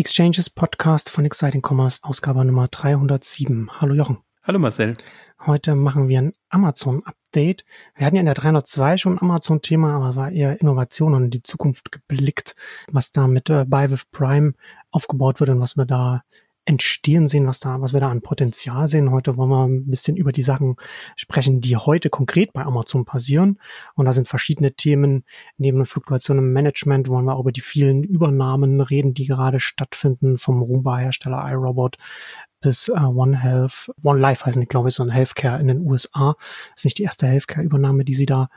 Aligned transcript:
Exchanges 0.00 0.48
Podcast 0.48 1.10
von 1.10 1.26
Exciting 1.26 1.60
Commerce, 1.60 2.02
Ausgabe 2.02 2.42
Nummer 2.42 2.68
307. 2.68 3.70
Hallo 3.82 3.92
Jochen. 3.92 4.16
Hallo 4.42 4.58
Marcel. 4.58 4.94
Heute 5.44 5.74
machen 5.74 6.08
wir 6.08 6.22
ein 6.22 6.32
Amazon-Update. 6.48 7.66
Wir 7.96 8.06
hatten 8.06 8.16
ja 8.16 8.20
in 8.20 8.24
der 8.24 8.34
302 8.34 8.96
schon 8.96 9.18
ein 9.18 9.20
Amazon-Thema, 9.20 9.96
aber 9.96 10.16
war 10.16 10.32
eher 10.32 10.58
Innovation 10.58 11.12
und 11.12 11.24
in 11.24 11.30
die 11.30 11.42
Zukunft 11.42 11.92
geblickt, 11.92 12.56
was 12.90 13.12
da 13.12 13.26
mit 13.26 13.50
äh, 13.50 13.66
Buy 13.66 13.90
with 13.90 14.06
Prime 14.10 14.54
aufgebaut 14.90 15.38
wird 15.38 15.50
und 15.50 15.60
was 15.60 15.76
wir 15.76 15.84
da 15.84 16.24
entstehen 16.70 17.26
sehen, 17.26 17.48
was 17.48 17.58
da, 17.58 17.80
was 17.80 17.92
wir 17.92 17.98
da 17.98 18.10
an 18.10 18.22
Potenzial 18.22 18.86
sehen. 18.86 19.10
Heute 19.10 19.36
wollen 19.36 19.50
wir 19.50 19.66
ein 19.66 19.90
bisschen 19.90 20.16
über 20.16 20.30
die 20.30 20.44
Sachen 20.44 20.76
sprechen, 21.16 21.60
die 21.60 21.76
heute 21.76 22.10
konkret 22.10 22.52
bei 22.52 22.62
Amazon 22.62 23.04
passieren. 23.04 23.58
Und 23.96 24.06
da 24.06 24.12
sind 24.12 24.28
verschiedene 24.28 24.72
Themen. 24.72 25.24
Neben 25.58 25.84
Fluktuation 25.84 26.38
im 26.38 26.52
Management 26.52 27.08
wollen 27.08 27.24
wir 27.24 27.34
auch 27.34 27.40
über 27.40 27.50
die 27.50 27.60
vielen 27.60 28.04
Übernahmen 28.04 28.80
reden, 28.80 29.14
die 29.14 29.26
gerade 29.26 29.58
stattfinden 29.58 30.38
vom 30.38 30.62
Roomba-Hersteller 30.62 31.44
iRobot 31.50 31.96
bis 32.60 32.88
äh, 32.88 32.92
One 32.92 33.36
Health, 33.36 33.90
One 34.04 34.20
Life 34.20 34.46
heißen 34.46 34.60
die, 34.60 34.68
glaube 34.68 34.90
ich, 34.90 34.94
so 34.94 35.02
ein 35.02 35.10
Healthcare 35.10 35.58
in 35.58 35.66
den 35.66 35.80
USA. 35.80 36.36
Das 36.38 36.80
ist 36.80 36.84
nicht 36.84 36.98
die 36.98 37.02
erste 37.02 37.26
Healthcare-Übernahme, 37.26 38.04
die 38.04 38.14
sie 38.14 38.26
da, 38.26 38.48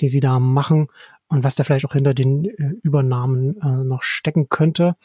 die 0.00 0.08
sie 0.08 0.20
da 0.20 0.38
machen 0.38 0.86
und 1.28 1.44
was 1.44 1.54
da 1.54 1.64
vielleicht 1.64 1.84
auch 1.84 1.92
hinter 1.92 2.14
den 2.14 2.46
äh, 2.46 2.76
Übernahmen 2.82 3.60
äh, 3.60 3.84
noch 3.84 4.02
stecken 4.02 4.48
könnte 4.48 4.96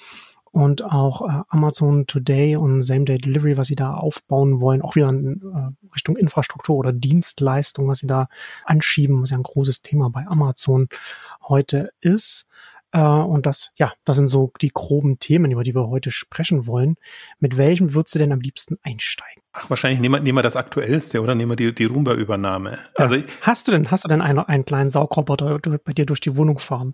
und 0.53 0.83
auch 0.85 1.27
äh, 1.27 1.41
Amazon 1.49 2.05
Today 2.05 2.55
und 2.55 2.81
Same 2.81 3.05
Day 3.05 3.17
Delivery, 3.17 3.57
was 3.57 3.67
sie 3.67 3.75
da 3.75 3.95
aufbauen 3.95 4.61
wollen, 4.61 4.83
auch 4.83 4.95
wieder 4.95 5.09
in 5.09 5.41
äh, 5.41 5.93
Richtung 5.93 6.15
Infrastruktur 6.15 6.77
oder 6.77 6.93
Dienstleistung, 6.93 7.87
was 7.87 7.99
sie 7.99 8.07
da 8.07 8.27
anschieben, 8.63 9.23
was 9.23 9.31
ja 9.31 9.37
ein 9.37 9.43
großes 9.43 9.81
Thema 9.81 10.11
bei 10.11 10.27
Amazon 10.27 10.89
heute 11.41 11.91
ist. 12.01 12.47
Äh, 12.91 12.99
und 12.99 13.47
das, 13.47 13.71
ja, 13.77 13.93
das 14.05 14.17
sind 14.17 14.27
so 14.27 14.53
die 14.61 14.69
groben 14.71 15.17
Themen, 15.17 15.49
über 15.49 15.63
die 15.63 15.73
wir 15.73 15.87
heute 15.89 16.11
sprechen 16.11 16.67
wollen. 16.67 16.97
Mit 17.39 17.57
welchem 17.57 17.95
würdest 17.95 18.13
du 18.13 18.19
denn 18.19 18.31
am 18.31 18.39
liebsten 18.39 18.77
einsteigen? 18.83 19.41
Ach, 19.53 19.71
wahrscheinlich 19.71 20.01
nehmen 20.01 20.13
wir, 20.13 20.19
nehmen 20.19 20.37
wir 20.37 20.43
das 20.43 20.55
Aktuellste 20.55 21.19
oder 21.21 21.33
nehmen 21.33 21.53
wir 21.53 21.55
die, 21.55 21.73
die 21.73 21.85
Roomba-Übernahme. 21.85 22.77
Also 22.95 23.15
ja. 23.15 23.23
hast 23.41 23.67
du 23.67 23.71
denn, 23.71 23.89
hast 23.89 24.03
du 24.03 24.07
denn 24.07 24.21
einen, 24.21 24.37
einen 24.37 24.65
kleinen 24.65 24.91
Saugroboter 24.91 25.57
bei 25.83 25.93
dir 25.93 26.05
durch 26.05 26.21
die 26.21 26.35
Wohnung 26.35 26.59
fahren? 26.59 26.93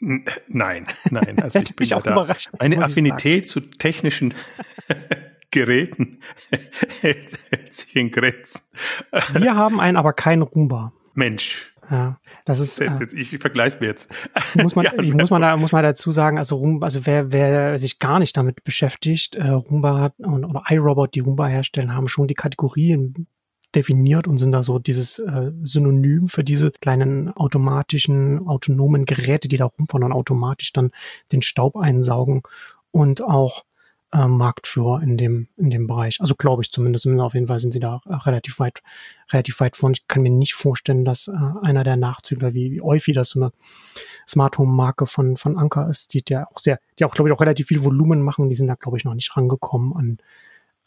Nein, 0.00 0.86
nein. 1.10 1.38
Also 1.40 1.58
ich 1.60 1.76
bin 1.76 1.92
auch 1.92 2.02
da. 2.02 2.12
überrascht. 2.12 2.50
Eine 2.58 2.82
Affinität 2.82 3.46
zu 3.46 3.60
technischen 3.60 4.34
Geräten 5.50 6.20
hält, 7.00 7.38
hält 7.50 7.74
sich 7.74 7.94
in 7.96 8.10
Grenzen. 8.10 8.62
Wir 9.34 9.54
haben 9.54 9.80
einen, 9.80 9.96
aber 9.96 10.12
keinen 10.12 10.42
Roomba. 10.42 10.92
Mensch. 11.14 11.74
Ja, 11.90 12.20
das 12.44 12.60
ist. 12.60 12.80
Äh, 12.80 12.90
ich 13.14 13.36
vergleiche 13.38 13.78
mir 13.80 13.88
jetzt. 13.88 14.08
Muss 14.54 14.76
man, 14.76 14.84
ja, 14.84 14.92
ich 15.00 15.12
muss 15.12 15.30
man 15.30 15.42
da, 15.42 15.56
muss 15.56 15.72
man 15.72 15.82
dazu 15.82 16.12
sagen, 16.12 16.38
also 16.38 16.56
Roomba, 16.56 16.86
also 16.86 17.04
wer, 17.04 17.32
wer 17.32 17.78
sich 17.80 17.98
gar 17.98 18.20
nicht 18.20 18.36
damit 18.36 18.62
beschäftigt, 18.62 19.34
äh, 19.34 19.48
Roomba 19.48 19.98
hat 19.98 20.14
und, 20.18 20.44
oder 20.44 20.62
iRobot, 20.68 21.16
die 21.16 21.20
Roomba 21.20 21.48
herstellen, 21.48 21.92
haben 21.92 22.06
schon 22.06 22.28
die 22.28 22.34
Kategorien 22.34 23.26
definiert 23.74 24.26
und 24.26 24.38
sind 24.38 24.52
da 24.52 24.62
so 24.62 24.78
dieses 24.78 25.18
äh, 25.18 25.52
Synonym 25.62 26.28
für 26.28 26.44
diese 26.44 26.70
kleinen 26.70 27.34
automatischen, 27.36 28.46
autonomen 28.46 29.04
Geräte, 29.04 29.48
die 29.48 29.56
da 29.56 29.66
rumfahren 29.66 30.04
und 30.04 30.12
automatisch 30.12 30.72
dann 30.72 30.90
den 31.32 31.42
Staub 31.42 31.76
einsaugen 31.76 32.42
und 32.90 33.22
auch 33.22 33.64
äh, 34.12 34.26
Marktführer 34.26 35.02
in 35.02 35.16
dem, 35.16 35.48
in 35.56 35.70
dem 35.70 35.86
Bereich. 35.86 36.20
Also 36.20 36.34
glaube 36.34 36.62
ich 36.62 36.72
zumindest. 36.72 37.06
Auf 37.06 37.34
jeden 37.34 37.46
Fall 37.46 37.60
sind 37.60 37.72
sie 37.72 37.80
da 37.80 38.00
relativ 38.06 38.58
weit, 38.58 38.82
relativ 39.32 39.60
weit 39.60 39.76
vorne. 39.76 39.94
Ich 39.94 40.08
kann 40.08 40.22
mir 40.22 40.30
nicht 40.30 40.54
vorstellen, 40.54 41.04
dass 41.04 41.28
äh, 41.28 41.32
einer 41.62 41.84
der 41.84 41.96
Nachzügler 41.96 42.52
wie, 42.54 42.72
wie 42.72 42.82
Eufy, 42.82 43.12
das 43.12 43.30
so 43.30 43.40
eine 43.40 43.52
Smart 44.26 44.58
Home 44.58 44.72
Marke 44.72 45.06
von, 45.06 45.36
von 45.36 45.56
Anker 45.56 45.88
ist, 45.88 46.12
die 46.14 46.22
der 46.22 46.50
auch 46.50 46.58
sehr, 46.58 46.80
die 46.98 47.04
auch, 47.04 47.14
glaube 47.14 47.28
ich, 47.28 47.34
auch 47.34 47.40
relativ 47.40 47.68
viel 47.68 47.84
Volumen 47.84 48.20
machen. 48.20 48.48
Die 48.48 48.56
sind 48.56 48.66
da, 48.66 48.74
glaube 48.74 48.96
ich, 48.96 49.04
noch 49.04 49.14
nicht 49.14 49.36
rangekommen 49.36 49.94
an, 49.94 50.18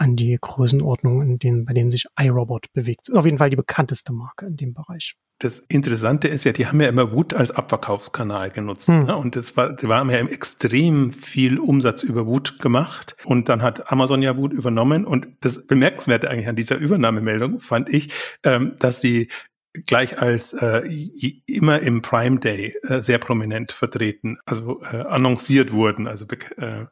an 0.03 0.17
die 0.17 0.37
Größenordnung, 0.39 1.21
in 1.21 1.39
denen, 1.39 1.65
bei 1.65 1.73
denen 1.73 1.89
sich 1.89 2.05
iRobot 2.19 2.71
bewegt. 2.73 3.11
Auf 3.13 3.25
jeden 3.25 3.37
Fall 3.37 3.49
die 3.49 3.55
bekannteste 3.55 4.11
Marke 4.11 4.45
in 4.45 4.57
dem 4.57 4.73
Bereich. 4.73 5.15
Das 5.39 5.59
Interessante 5.59 6.27
ist 6.27 6.43
ja, 6.43 6.51
die 6.51 6.67
haben 6.67 6.79
ja 6.81 6.89
immer 6.89 7.11
Wut 7.11 7.33
als 7.33 7.51
Abverkaufskanal 7.51 8.51
genutzt. 8.51 8.89
Hm. 8.89 9.05
Ne? 9.05 9.15
Und 9.15 9.35
das 9.35 9.55
war, 9.55 9.75
die 9.75 9.87
haben 9.87 10.09
ja 10.09 10.17
extrem 10.17 11.11
viel 11.13 11.57
Umsatz 11.57 12.03
über 12.03 12.27
Wut 12.27 12.59
gemacht. 12.59 13.15
Und 13.23 13.49
dann 13.49 13.61
hat 13.61 13.91
Amazon 13.91 14.21
ja 14.21 14.35
Wut 14.35 14.53
übernommen. 14.53 15.05
Und 15.05 15.27
das 15.39 15.65
Bemerkenswerte 15.65 16.29
eigentlich 16.29 16.49
an 16.49 16.55
dieser 16.55 16.77
Übernahmemeldung 16.77 17.59
fand 17.61 17.93
ich, 17.93 18.13
ähm, 18.43 18.75
dass 18.79 18.99
sie 18.99 19.29
gleich 19.85 20.21
als 20.21 20.53
äh, 20.53 20.81
immer 21.47 21.79
im 21.79 22.01
Prime 22.01 22.39
Day 22.39 22.75
äh, 22.83 22.99
sehr 22.99 23.17
prominent 23.17 23.71
vertreten, 23.71 24.37
also 24.45 24.81
äh, 24.83 24.97
annonciert 24.97 25.71
wurden, 25.71 26.07
also 26.07 26.25
äh, 26.57 26.85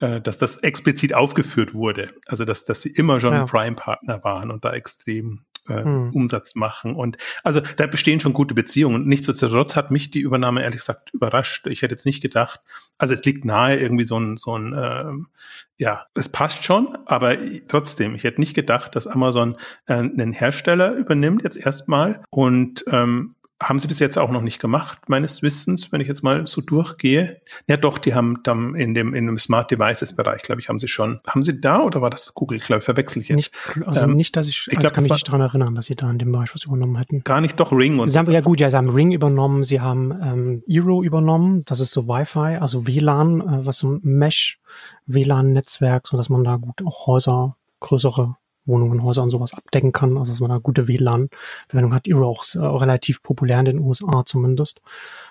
äh, 0.00 0.20
dass 0.20 0.38
das 0.38 0.58
explizit 0.58 1.14
aufgeführt 1.14 1.74
wurde, 1.74 2.10
also 2.26 2.44
dass 2.44 2.64
dass 2.64 2.82
sie 2.82 2.90
immer 2.90 3.20
schon 3.20 3.34
ja. 3.34 3.44
Prime 3.44 3.76
Partner 3.76 4.24
waren 4.24 4.50
und 4.50 4.64
da 4.64 4.72
extrem 4.72 5.44
äh, 5.68 5.84
hm. 5.84 6.10
Umsatz 6.12 6.54
machen. 6.54 6.94
Und 6.96 7.18
also 7.42 7.60
da 7.76 7.86
bestehen 7.86 8.20
schon 8.20 8.32
gute 8.32 8.54
Beziehungen. 8.54 8.96
Und 8.96 9.06
nichtsdestotrotz 9.06 9.76
hat 9.76 9.90
mich 9.90 10.10
die 10.10 10.20
Übernahme 10.20 10.62
ehrlich 10.62 10.80
gesagt 10.80 11.10
überrascht. 11.12 11.66
Ich 11.66 11.82
hätte 11.82 11.94
jetzt 11.94 12.06
nicht 12.06 12.20
gedacht, 12.20 12.60
also 12.98 13.14
es 13.14 13.24
liegt 13.24 13.44
nahe 13.44 13.78
irgendwie 13.78 14.04
so 14.04 14.18
ein, 14.18 14.36
so 14.36 14.56
ein 14.56 14.72
äh, 14.72 15.12
ja, 15.78 16.06
es 16.14 16.28
passt 16.28 16.64
schon, 16.64 16.96
aber 17.06 17.36
trotzdem, 17.68 18.14
ich 18.14 18.24
hätte 18.24 18.40
nicht 18.40 18.54
gedacht, 18.54 18.94
dass 18.94 19.06
Amazon 19.06 19.56
äh, 19.86 19.94
einen 19.94 20.32
Hersteller 20.32 20.92
übernimmt 20.92 21.42
jetzt 21.42 21.56
erstmal 21.56 22.22
und 22.30 22.84
ähm, 22.90 23.34
haben 23.62 23.78
sie 23.78 23.88
bis 23.88 23.98
jetzt 23.98 24.18
auch 24.18 24.30
noch 24.30 24.42
nicht 24.42 24.60
gemacht, 24.60 24.98
meines 25.08 25.42
Wissens, 25.42 25.92
wenn 25.92 26.00
ich 26.00 26.08
jetzt 26.08 26.22
mal 26.22 26.46
so 26.46 26.60
durchgehe. 26.60 27.40
Ja, 27.68 27.76
doch, 27.76 27.98
die 27.98 28.14
haben 28.14 28.40
dann 28.42 28.74
in 28.74 28.94
dem, 28.94 29.14
in 29.14 29.26
dem 29.26 29.38
Smart 29.38 29.70
Devices 29.70 30.14
Bereich, 30.14 30.42
glaube 30.42 30.60
ich, 30.60 30.68
haben 30.68 30.78
sie 30.78 30.88
schon. 30.88 31.20
Haben 31.26 31.42
sie 31.42 31.60
da 31.60 31.80
oder 31.80 32.02
war 32.02 32.10
das 32.10 32.34
Google? 32.34 32.58
Ich 32.58 32.64
glaube, 32.64 32.82
verwechsel 32.82 33.22
ich 33.22 33.28
jetzt. 33.28 33.36
Nicht, 33.36 33.54
also 33.86 34.02
ähm, 34.02 34.14
nicht, 34.14 34.36
dass 34.36 34.48
ich, 34.48 34.66
ich, 34.70 34.78
glaub, 34.78 34.84
ich 34.84 34.92
kann 34.92 35.04
mich 35.04 35.12
nicht 35.12 35.28
daran 35.28 35.40
erinnern, 35.40 35.74
dass 35.74 35.86
sie 35.86 35.94
da 35.94 36.10
in 36.10 36.18
dem 36.18 36.32
Bereich 36.32 36.54
was 36.54 36.64
übernommen 36.64 36.96
hätten. 36.96 37.22
Gar 37.24 37.40
nicht, 37.40 37.58
doch 37.58 37.72
Ring 37.72 37.98
und 37.98 38.08
sie 38.08 38.14
so. 38.14 38.18
Haben, 38.20 38.32
ja 38.32 38.40
gut, 38.40 38.60
ja, 38.60 38.70
sie 38.70 38.76
haben 38.76 38.90
Ring 38.90 39.12
übernommen, 39.12 39.62
sie 39.64 39.80
haben 39.80 40.12
ähm, 40.22 40.62
Eero 40.68 41.02
übernommen, 41.02 41.62
das 41.66 41.80
ist 41.80 41.92
so 41.92 42.08
Wi-Fi, 42.08 42.58
also 42.60 42.86
WLAN, 42.86 43.40
äh, 43.40 43.66
was 43.66 43.78
so 43.78 43.92
ein 43.92 44.00
Mesh 44.02 44.58
WLAN-Netzwerk, 45.06 46.06
so 46.06 46.16
dass 46.16 46.28
man 46.28 46.44
da 46.44 46.56
gut 46.56 46.82
auch 46.84 47.06
Häuser, 47.06 47.56
größere 47.80 48.36
Wohnungen, 48.64 49.02
Häuser 49.02 49.22
und 49.22 49.30
sowas 49.30 49.54
abdecken 49.54 49.92
kann, 49.92 50.16
also 50.16 50.32
dass 50.32 50.40
man 50.40 50.50
da 50.50 50.58
gute 50.58 50.88
WLAN-Verwendung 50.88 51.94
hat. 51.94 52.06
Eero 52.06 52.28
auch 52.28 52.44
äh, 52.54 52.58
relativ 52.58 53.22
populär 53.22 53.58
in 53.60 53.64
den 53.64 53.78
USA 53.80 54.24
zumindest. 54.24 54.80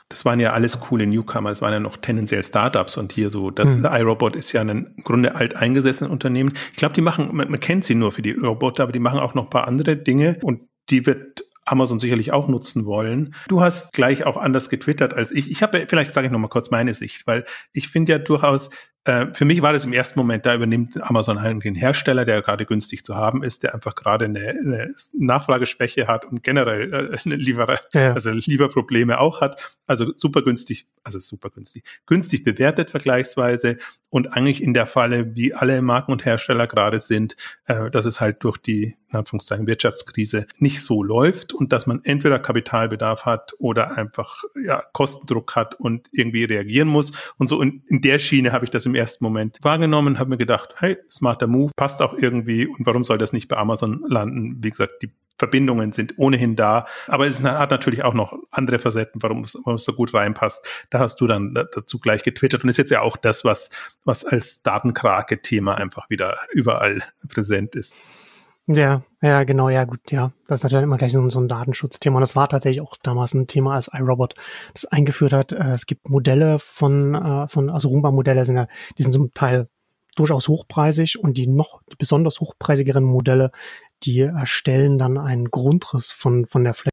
Das 0.10 0.26
waren 0.26 0.40
ja 0.40 0.54
alles 0.54 0.80
coole 0.82 1.08
Newcomer, 1.08 1.50
es 1.50 1.62
waren 1.62 1.72
ja 1.72 1.80
noch 1.80 1.98
tendenziell 1.98 2.44
Startups 2.44 2.98
und 2.98 3.14
hier 3.14 3.30
so, 3.30 3.50
das 3.50 3.74
hm. 3.74 3.86
iRobot 3.86 4.36
ist 4.36 4.52
ja 4.52 4.62
ein 4.62 4.70
im 4.70 5.04
Grunde 5.04 5.36
alteingesessenes 5.36 6.12
Unternehmen. 6.12 6.54
Ich 6.72 6.78
glaube, 6.78 6.94
die 6.94 7.02
machen, 7.02 7.30
man, 7.32 7.50
man 7.50 7.60
kennt 7.60 7.86
sie 7.86 7.96
nur 7.96 8.12
für 8.12 8.22
die 8.22 8.32
Roboter, 8.32 8.84
aber 8.84 8.92
die 8.92 9.00
machen 9.00 9.20
auch 9.20 9.34
noch 9.34 9.46
ein 9.46 9.50
paar 9.50 9.68
andere 9.68 9.96
Dinge 9.96 10.38
und 10.42 10.62
die 10.90 11.06
wird 11.06 11.46
Amazon 11.66 12.00
sicherlich 12.00 12.34
auch 12.34 12.48
nutzen 12.48 12.86
wollen. 12.86 13.34
Du 13.48 13.62
hast 13.62 13.94
gleich 13.94 14.26
auch 14.26 14.38
anders 14.38 14.70
getwittert 14.70 15.14
als 15.14 15.32
ich. 15.32 15.50
Ich 15.50 15.62
habe, 15.62 15.86
vielleicht 15.88 16.14
sage 16.14 16.28
ich 16.28 16.34
noch 16.34 16.40
mal 16.40 16.48
kurz 16.48 16.72
meine 16.72 16.94
Sicht, 16.94 17.28
weil 17.28 17.46
ich 17.72 17.88
finde 17.88 18.14
ja 18.14 18.20
durchaus, 18.20 18.70
äh, 19.06 19.28
für 19.34 19.46
mich 19.46 19.64
war 19.64 19.74
das 19.74 19.86
im 19.86 19.94
ersten 19.94 20.20
Moment, 20.20 20.46
da 20.46 20.54
übernimmt 20.54 21.02
Amazon 21.02 21.40
eigentlich 21.40 21.68
einen 21.68 21.76
Hersteller, 21.76 22.24
der 22.24 22.42
gerade 22.44 22.66
günstig 22.68 23.04
zu 23.04 23.16
haben 23.16 23.44
ist, 23.44 23.64
der 23.64 23.74
einfach 23.74 23.96
gerade 23.96 24.26
eine, 24.26 24.50
eine 24.50 24.94
Nachfrageschwäche 25.14 26.08
hat 26.08 26.26
und 26.26 26.44
generell 26.44 26.94
äh, 26.94 27.18
eine 27.26 27.36
Lieferer, 27.36 27.80
ja. 27.94 28.14
also 28.14 28.30
Lieferprobleme 28.32 29.20
auch 29.20 29.42
hat. 29.42 29.80
Also 29.88 30.14
super 30.16 30.44
günstig, 30.44 30.88
also 31.04 31.18
super 31.20 31.50
günstig, 31.50 31.84
günstig 32.06 32.44
bewertet 32.44 32.92
vergleichsweise 32.92 33.78
und 34.12 34.34
eigentlich 34.34 34.62
in 34.62 34.76
der 34.76 34.86
Falle, 34.86 35.36
wie 35.36 35.54
alle 35.54 35.82
Marken 35.82 36.12
und 36.12 36.26
Hersteller 36.26 36.68
gerade 36.68 37.00
sind, 37.00 37.36
äh, 37.66 37.90
dass 37.90 38.06
es 38.06 38.22
halt 38.22 38.44
durch 38.44 38.58
die 38.58 38.98
in 39.12 39.20
Anführungszeichen 39.20 39.68
Wirtschaftskrise 39.68 40.48
nicht 40.58 40.84
so 40.84 41.04
läuft 41.04 41.54
und 41.54 41.74
dass 41.74 41.86
man 41.86 42.02
entweder 42.04 42.40
Kapitalbedarf 42.40 43.26
hat 43.26 43.54
oder 43.60 43.98
einfach 43.98 44.44
ja, 44.64 44.84
Kostendruck 44.94 45.56
hat 45.56 45.76
und 45.76 46.08
irgendwie 46.12 46.46
reagieren 46.46 46.88
muss. 46.88 47.12
Und 47.38 47.48
so 47.48 47.62
in, 47.62 47.84
in 47.88 48.02
der 48.02 48.20
Schiene 48.20 48.52
habe 48.52 48.66
ich 48.66 48.72
das 48.72 48.86
im 48.86 48.91
ersten 48.96 49.24
Moment 49.24 49.58
wahrgenommen, 49.62 50.20
habe 50.20 50.30
mir 50.30 50.38
gedacht, 50.38 50.76
hey, 50.78 50.98
smarter 51.10 51.48
Move, 51.48 51.72
passt 51.76 52.02
auch 52.02 52.14
irgendwie 52.14 52.68
und 52.68 52.86
warum 52.86 53.04
soll 53.04 53.18
das 53.18 53.34
nicht 53.34 53.48
bei 53.48 53.58
Amazon 53.58 54.04
landen? 54.08 54.58
Wie 54.64 54.70
gesagt, 54.70 55.02
die 55.02 55.12
Verbindungen 55.38 55.92
sind 55.92 56.20
ohnehin 56.20 56.56
da, 56.56 56.86
aber 57.08 57.26
es 57.26 57.44
hat 57.44 57.72
natürlich 57.72 58.04
auch 58.04 58.14
noch 58.14 58.38
andere 58.52 58.78
Facetten, 58.78 59.24
warum 59.24 59.44
es, 59.44 59.56
warum 59.56 59.76
es 59.76 59.84
so 59.84 59.94
gut 59.94 60.14
reinpasst. 60.14 60.68
Da 60.92 61.00
hast 61.00 61.20
du 61.20 61.26
dann 61.26 61.56
dazu 61.56 61.98
gleich 61.98 62.22
getwittert 62.22 62.64
und 62.64 62.70
ist 62.70 62.78
jetzt 62.78 62.92
ja 62.92 63.02
auch 63.02 63.18
das, 63.18 63.44
was, 63.44 63.72
was 64.06 64.24
als 64.24 64.62
Datenkrake-Thema 64.62 65.74
einfach 65.74 66.12
wieder 66.12 66.38
überall 66.54 67.02
präsent 67.28 67.76
ist. 67.76 67.96
Ja, 68.68 69.04
ja, 69.22 69.44
genau, 69.44 69.70
ja, 69.70 69.84
gut, 69.86 70.12
ja. 70.12 70.32
Das 70.48 70.60
ist 70.60 70.64
natürlich 70.64 70.84
immer 70.84 70.98
gleich 70.98 71.12
so, 71.12 71.20
ein 71.20 71.48
Datenschutzthema. 71.48 72.18
Und 72.18 72.22
das 72.22 72.36
war 72.36 72.48
tatsächlich 72.48 72.82
auch 72.82 72.96
damals 73.02 73.34
ein 73.34 73.48
Thema, 73.48 73.74
als 73.76 73.90
iRobot 73.92 74.36
das 74.74 74.86
eingeführt 74.86 75.34
hat. 75.34 75.52
Äh, 75.52 75.72
es 75.72 75.86
gibt 75.86 76.10
Modelle 76.10 76.60
von, 76.60 77.16
äh, 77.16 77.48
von 77.48 77.70
also 77.70 77.90
Roomba-Modelle 77.90 78.46
sind 78.46 78.56
ja, 78.56 78.68
die 78.98 79.04
sind 79.04 79.14
zum 79.14 79.34
Teil 79.34 79.68
durchaus 80.16 80.48
hochpreisig 80.48 81.20
und 81.20 81.38
die 81.38 81.48
noch 81.48 81.82
besonders 81.98 82.40
hochpreisigeren 82.40 83.04
Modelle, 83.04 83.52
die 84.04 84.22
erstellen 84.22 84.98
dann 84.98 85.18
einen 85.18 85.50
Grundriss 85.50 86.12
von, 86.12 86.46
von 86.46 86.64
der 86.64 86.74
Fläche 86.74 86.91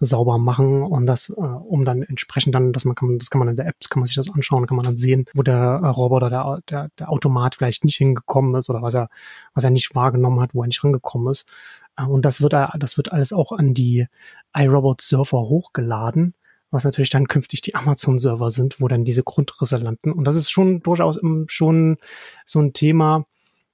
sauber 0.00 0.38
machen 0.38 0.82
und 0.82 1.06
das, 1.06 1.30
äh, 1.30 1.32
um 1.34 1.84
dann 1.84 2.02
entsprechend 2.02 2.54
dann, 2.54 2.72
dass 2.72 2.84
man 2.84 2.94
kann, 2.94 3.18
das 3.18 3.30
kann 3.30 3.38
man 3.38 3.48
in 3.48 3.56
der 3.56 3.66
App, 3.66 3.76
kann 3.88 4.00
man 4.00 4.06
sich 4.06 4.16
das 4.16 4.30
anschauen, 4.30 4.66
kann 4.66 4.76
man 4.76 4.84
dann 4.84 4.96
sehen, 4.96 5.26
wo 5.34 5.42
der 5.42 5.80
äh, 5.82 5.86
Roboter, 5.86 6.30
der, 6.30 6.60
der, 6.68 6.88
der 6.98 7.10
Automat 7.10 7.54
vielleicht 7.54 7.84
nicht 7.84 7.96
hingekommen 7.96 8.54
ist 8.54 8.68
oder 8.68 8.82
was 8.82 8.94
er, 8.94 9.08
was 9.54 9.64
er 9.64 9.70
nicht 9.70 9.94
wahrgenommen 9.94 10.40
hat, 10.40 10.54
wo 10.54 10.62
er 10.62 10.66
nicht 10.66 10.82
rangekommen 10.84 11.30
ist. 11.30 11.48
Äh, 11.96 12.04
und 12.04 12.24
das 12.24 12.42
wird, 12.42 12.52
das 12.52 12.96
wird 12.96 13.12
alles 13.12 13.32
auch 13.32 13.52
an 13.52 13.74
die 13.74 14.06
iRobot-Surfer 14.54 15.38
hochgeladen 15.38 16.34
was 16.72 16.84
natürlich 16.84 17.10
dann 17.10 17.28
künftig 17.28 17.62
die 17.62 17.74
Amazon-Server 17.74 18.50
sind, 18.50 18.80
wo 18.80 18.88
dann 18.88 19.04
diese 19.04 19.22
Grundrisse 19.22 19.76
landen. 19.76 20.12
Und 20.12 20.24
das 20.24 20.36
ist 20.36 20.50
schon 20.50 20.80
durchaus 20.80 21.18
schon 21.46 21.96
so 22.44 22.60
ein 22.60 22.72
Thema. 22.72 23.24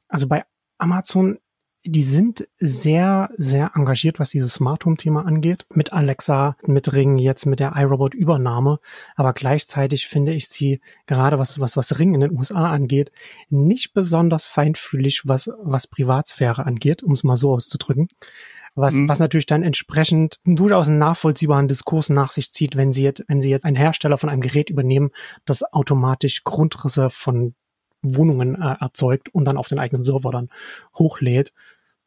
Also 0.09 0.29
bei 0.29 0.45
Amazon 0.79 1.39
die 1.85 2.03
sind 2.03 2.49
sehr, 2.61 3.31
sehr 3.37 3.73
engagiert, 3.75 4.21
was 4.21 4.31
dieses 4.31 4.55
Smart 4.55 4.85
Home 4.85 4.97
Thema 4.97 5.27
angeht. 5.27 5.67
Mit 5.75 5.93
Alexa, 5.93 6.57
mit 6.65 6.93
Ring, 6.93 7.19
jetzt 7.19 7.45
mit 7.45 7.59
der 7.59 7.73
iRobot 7.77 8.15
Übernahme. 8.15 8.79
Aber 9.17 9.33
gleichzeitig 9.33 10.07
finde 10.07 10.33
ich 10.33 10.49
sie, 10.49 10.81
gerade 11.07 11.39
was, 11.39 11.59
was, 11.59 11.77
was 11.77 11.99
Ring 11.99 12.15
in 12.15 12.21
den 12.21 12.33
USA 12.33 12.71
angeht, 12.71 13.11
nicht 13.49 13.95
besonders 13.95 14.47
feinfühlig, 14.47 15.23
was, 15.25 15.51
was 15.61 15.89
Privatsphäre 15.89 16.65
angeht, 16.65 17.03
um 17.03 17.13
es 17.13 17.25
mal 17.25 17.37
so 17.37 17.53
auszudrücken. 17.53 18.09
Was, 18.75 18.95
mhm. 18.95 19.09
was 19.09 19.19
natürlich 19.19 19.47
dann 19.47 19.63
entsprechend 19.63 20.39
durchaus 20.45 20.89
einen 20.89 20.99
nachvollziehbaren 20.99 21.69
Diskurs 21.69 22.09
nach 22.09 22.31
sich 22.31 22.53
zieht, 22.53 22.77
wenn 22.77 22.93
sie 22.93 23.03
jetzt, 23.03 23.23
wenn 23.29 23.41
sie 23.41 23.51
jetzt 23.51 23.67
einen 23.67 23.77
Hersteller 23.77 24.17
von 24.17 24.31
einem 24.31 24.41
Gerät 24.41 24.71
übernehmen, 24.71 25.11
das 25.45 25.63
automatisch 25.63 26.43
Grundrisse 26.45 27.11
von 27.11 27.55
Wohnungen 28.03 28.61
äh, 28.61 28.77
erzeugt 28.81 29.29
und 29.35 29.45
dann 29.45 29.57
auf 29.57 29.69
den 29.69 29.79
eigenen 29.79 30.03
Server 30.03 30.31
dann 30.31 30.49
hochlädt. 30.99 31.53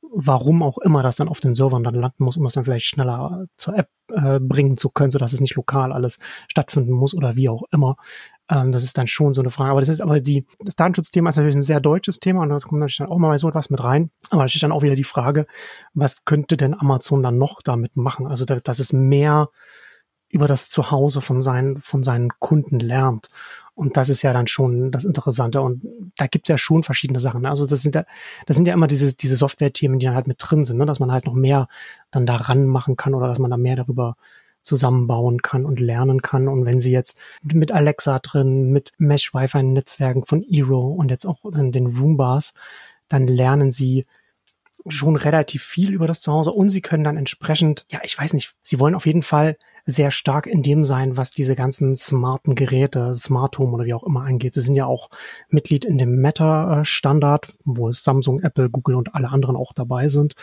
Warum 0.02 0.62
auch 0.62 0.78
immer 0.78 1.02
das 1.02 1.16
dann 1.16 1.28
auf 1.28 1.40
den 1.40 1.56
Servern 1.56 1.84
dann 1.84 1.96
landen 1.96 2.24
muss, 2.24 2.38
um 2.38 2.44
das 2.44 2.54
dann 2.54 2.64
vielleicht 2.64 2.86
schneller 2.86 3.48
zur 3.58 3.76
App 3.76 3.90
äh, 4.14 4.40
bringen 4.40 4.78
zu 4.78 4.90
können, 4.90 5.12
sodass 5.12 5.34
es 5.34 5.42
nicht 5.42 5.56
lokal 5.56 5.92
alles 5.92 6.20
stattfinden 6.48 6.92
muss 6.92 7.16
oder 7.16 7.36
wie 7.36 7.50
auch 7.50 7.64
immer. 7.72 7.98
Ähm, 8.50 8.72
das 8.72 8.84
ist 8.84 8.98
dann 8.98 9.08
schon 9.08 9.34
so 9.34 9.42
eine 9.42 9.50
Frage. 9.50 9.72
Aber 9.72 9.80
das 9.80 9.90
ist 9.90 10.02
aber 10.02 10.20
die, 10.20 10.46
das 10.60 10.76
Datenschutzthema 10.76 11.30
ist 11.30 11.38
natürlich 11.38 11.56
ein 11.56 11.62
sehr 11.64 11.80
deutsches 11.80 12.20
Thema 12.20 12.44
und 12.44 12.50
das 12.50 12.64
kommt 12.66 12.80
natürlich 12.80 12.98
dann 12.98 13.10
auch 13.10 13.18
mal 13.18 13.38
so 13.38 13.50
etwas 13.50 13.70
mit 13.70 13.84
rein. 13.84 14.12
Aber 14.30 14.44
da 14.44 14.48
steht 14.48 14.64
dann 14.64 14.72
auch 14.72 14.84
wieder 14.84 14.96
die 14.96 15.04
Frage, 15.04 15.48
was 15.94 16.24
könnte 16.26 16.58
denn 16.58 16.74
Amazon 16.74 17.24
dann 17.24 17.38
noch 17.38 17.62
damit 17.64 17.96
machen? 17.96 18.28
Also, 18.28 18.46
dass 18.46 18.80
es 18.80 18.94
mehr 18.94 19.50
über 20.30 20.48
das 20.48 20.70
Zuhause 20.70 21.22
von 21.22 21.42
seinen, 21.42 21.80
von 21.80 22.04
seinen 22.04 22.30
Kunden 22.40 22.80
lernt. 22.80 23.30
Und 23.74 23.98
das 23.98 24.10
ist 24.10 24.22
ja 24.22 24.34
dann 24.34 24.48
schon 24.48 24.92
das 24.92 25.04
Interessante. 25.04 25.62
Und 25.62 25.82
da 26.18 26.28
gibt 26.28 26.48
es 26.48 26.50
ja 26.50 26.58
schon 26.58 26.84
verschiedene 26.84 27.20
Sachen. 27.20 27.42
Ne? 27.42 27.50
Also 27.50 27.66
das 27.66 27.82
sind 27.82 27.96
ja, 27.96 28.06
das 28.46 28.56
sind 28.56 28.68
ja 28.68 28.74
immer 28.74 28.88
diese, 28.88 29.14
diese 29.14 29.38
Software-Themen, 29.38 30.00
die 30.00 30.06
dann 30.06 30.16
halt 30.16 30.28
mit 30.28 30.38
drin 30.40 30.64
sind, 30.64 30.78
ne? 30.78 30.86
dass 30.86 31.00
man 31.00 31.12
halt 31.12 31.26
noch 31.26 31.34
mehr 31.34 31.68
dann 32.12 32.26
daran 32.26 32.66
machen 32.66 32.96
kann 32.96 33.14
oder 33.14 33.28
dass 33.28 33.40
man 33.40 33.52
da 33.52 33.58
mehr 33.58 33.76
darüber 33.76 34.16
zusammenbauen 34.62 35.42
kann 35.42 35.66
und 35.66 35.80
lernen 35.80 36.22
kann. 36.22 36.48
Und 36.48 36.66
wenn 36.66 36.80
sie 36.80 36.92
jetzt 36.92 37.20
mit 37.44 37.72
Alexa 37.72 38.20
drin, 38.20 38.72
mit 38.72 38.94
Mesh-Wi-Fi-Netzwerken 38.98 40.26
von 40.26 40.44
Eero 40.44 40.88
und 40.88 41.12
jetzt 41.12 41.26
auch 41.26 41.40
den 41.52 41.86
Roombars, 41.86 42.54
dann 43.08 43.28
lernen 43.28 43.72
sie 43.72 44.06
schon 44.88 45.16
relativ 45.16 45.64
viel 45.64 45.94
über 45.94 46.08
das 46.08 46.20
Zuhause 46.20 46.52
und 46.52 46.70
sie 46.70 46.82
können 46.82 47.04
dann 47.04 47.18
entsprechend, 47.18 47.86
ja, 47.92 48.00
ich 48.04 48.18
weiß 48.18 48.34
nicht, 48.34 48.54
sie 48.62 48.80
wollen 48.80 48.96
auf 48.96 49.06
jeden 49.06 49.24
Fall 49.24 49.58
sehr 49.88 50.10
stark 50.10 50.48
in 50.48 50.64
dem 50.64 50.84
sein, 50.84 51.16
was 51.16 51.30
diese 51.30 51.56
ganzen 51.56 51.96
smarten 51.96 52.56
Geräte, 52.56 53.14
Smart 53.14 53.58
Home 53.60 53.74
oder 53.74 53.86
wie 53.86 53.94
auch 53.94 54.04
immer 54.04 54.22
angeht. 54.22 54.56
Sie 54.56 54.62
sind 54.62 54.76
ja 54.76 54.86
auch 54.86 55.10
Mitglied 55.50 55.86
in 55.86 56.00
dem 56.00 56.22
Meta-Standard, 56.22 57.54
wo 57.66 57.92
Samsung, 57.92 58.42
Apple, 58.42 58.70
Google 58.70 58.96
und 58.96 59.14
alle 59.14 59.30
anderen 59.30 59.56
auch 59.56 59.74
dabei 59.74 60.08
sind, 60.08 60.34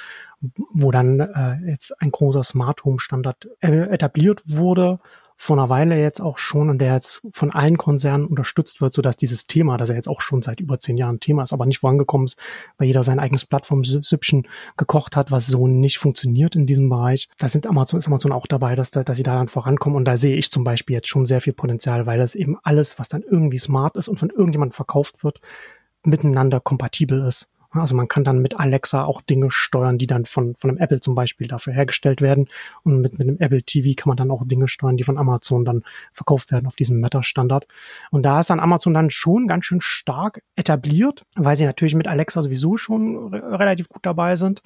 wo 0.72 0.92
dann 0.92 1.18
äh, 1.18 1.70
jetzt 1.70 2.00
ein 2.00 2.12
großer 2.12 2.44
Smart 2.44 2.84
Home 2.84 3.00
Standard 3.00 3.48
äh, 3.60 3.88
etabliert 3.90 4.42
wurde 4.46 5.00
vor 5.42 5.58
einer 5.58 5.68
Weile 5.68 6.00
jetzt 6.00 6.20
auch 6.20 6.38
schon 6.38 6.70
und 6.70 6.78
der 6.78 6.94
jetzt 6.94 7.20
von 7.32 7.50
allen 7.50 7.76
Konzernen 7.76 8.26
unterstützt 8.26 8.80
wird, 8.80 8.94
sodass 8.94 9.16
dieses 9.16 9.48
Thema, 9.48 9.76
das 9.76 9.88
ja 9.88 9.96
jetzt 9.96 10.08
auch 10.08 10.20
schon 10.20 10.40
seit 10.40 10.60
über 10.60 10.78
zehn 10.78 10.96
Jahren 10.96 11.18
Thema 11.18 11.42
ist, 11.42 11.52
aber 11.52 11.66
nicht 11.66 11.80
vorangekommen 11.80 12.26
ist, 12.26 12.38
weil 12.78 12.86
jeder 12.86 13.02
sein 13.02 13.18
eigenes 13.18 13.44
Plattform-Süppchen 13.44 14.46
gekocht 14.76 15.16
hat, 15.16 15.32
was 15.32 15.48
so 15.48 15.66
nicht 15.66 15.98
funktioniert 15.98 16.54
in 16.54 16.66
diesem 16.66 16.88
Bereich. 16.88 17.28
Da 17.38 17.48
sind 17.48 17.66
Amazon, 17.66 17.98
ist 17.98 18.06
Amazon 18.06 18.30
auch 18.30 18.46
dabei, 18.46 18.76
dass, 18.76 18.92
dass 18.92 19.16
sie 19.16 19.24
da 19.24 19.34
dann 19.34 19.48
vorankommen 19.48 19.96
und 19.96 20.04
da 20.04 20.16
sehe 20.16 20.36
ich 20.36 20.52
zum 20.52 20.62
Beispiel 20.62 20.94
jetzt 20.94 21.08
schon 21.08 21.26
sehr 21.26 21.40
viel 21.40 21.54
Potenzial, 21.54 22.06
weil 22.06 22.18
das 22.18 22.36
eben 22.36 22.56
alles, 22.62 23.00
was 23.00 23.08
dann 23.08 23.24
irgendwie 23.28 23.58
smart 23.58 23.96
ist 23.96 24.06
und 24.06 24.20
von 24.20 24.30
irgendjemandem 24.30 24.76
verkauft 24.76 25.24
wird, 25.24 25.40
miteinander 26.04 26.60
kompatibel 26.60 27.20
ist. 27.20 27.48
Also 27.72 27.96
man 27.96 28.08
kann 28.08 28.24
dann 28.24 28.40
mit 28.40 28.58
Alexa 28.58 29.04
auch 29.04 29.22
Dinge 29.22 29.50
steuern, 29.50 29.98
die 29.98 30.06
dann 30.06 30.26
von, 30.26 30.54
von 30.56 30.70
einem 30.70 30.78
Apple 30.78 31.00
zum 31.00 31.14
Beispiel 31.14 31.48
dafür 31.48 31.72
hergestellt 31.72 32.20
werden. 32.20 32.48
Und 32.82 33.00
mit, 33.00 33.18
mit 33.18 33.28
einem 33.28 33.38
Apple 33.38 33.62
TV 33.62 33.94
kann 33.96 34.10
man 34.10 34.16
dann 34.16 34.30
auch 34.30 34.44
Dinge 34.44 34.68
steuern, 34.68 34.96
die 34.96 35.04
von 35.04 35.18
Amazon 35.18 35.64
dann 35.64 35.82
verkauft 36.12 36.52
werden 36.52 36.66
auf 36.66 36.76
diesem 36.76 37.00
Meta-Standard. 37.00 37.66
Und 38.10 38.24
da 38.24 38.40
ist 38.40 38.50
dann 38.50 38.60
Amazon 38.60 38.94
dann 38.94 39.10
schon 39.10 39.46
ganz 39.46 39.64
schön 39.64 39.80
stark 39.80 40.42
etabliert, 40.56 41.24
weil 41.36 41.56
sie 41.56 41.64
natürlich 41.64 41.94
mit 41.94 42.08
Alexa 42.08 42.42
sowieso 42.42 42.76
schon 42.76 43.32
re 43.32 43.58
relativ 43.58 43.88
gut 43.88 44.04
dabei 44.04 44.36
sind. 44.36 44.62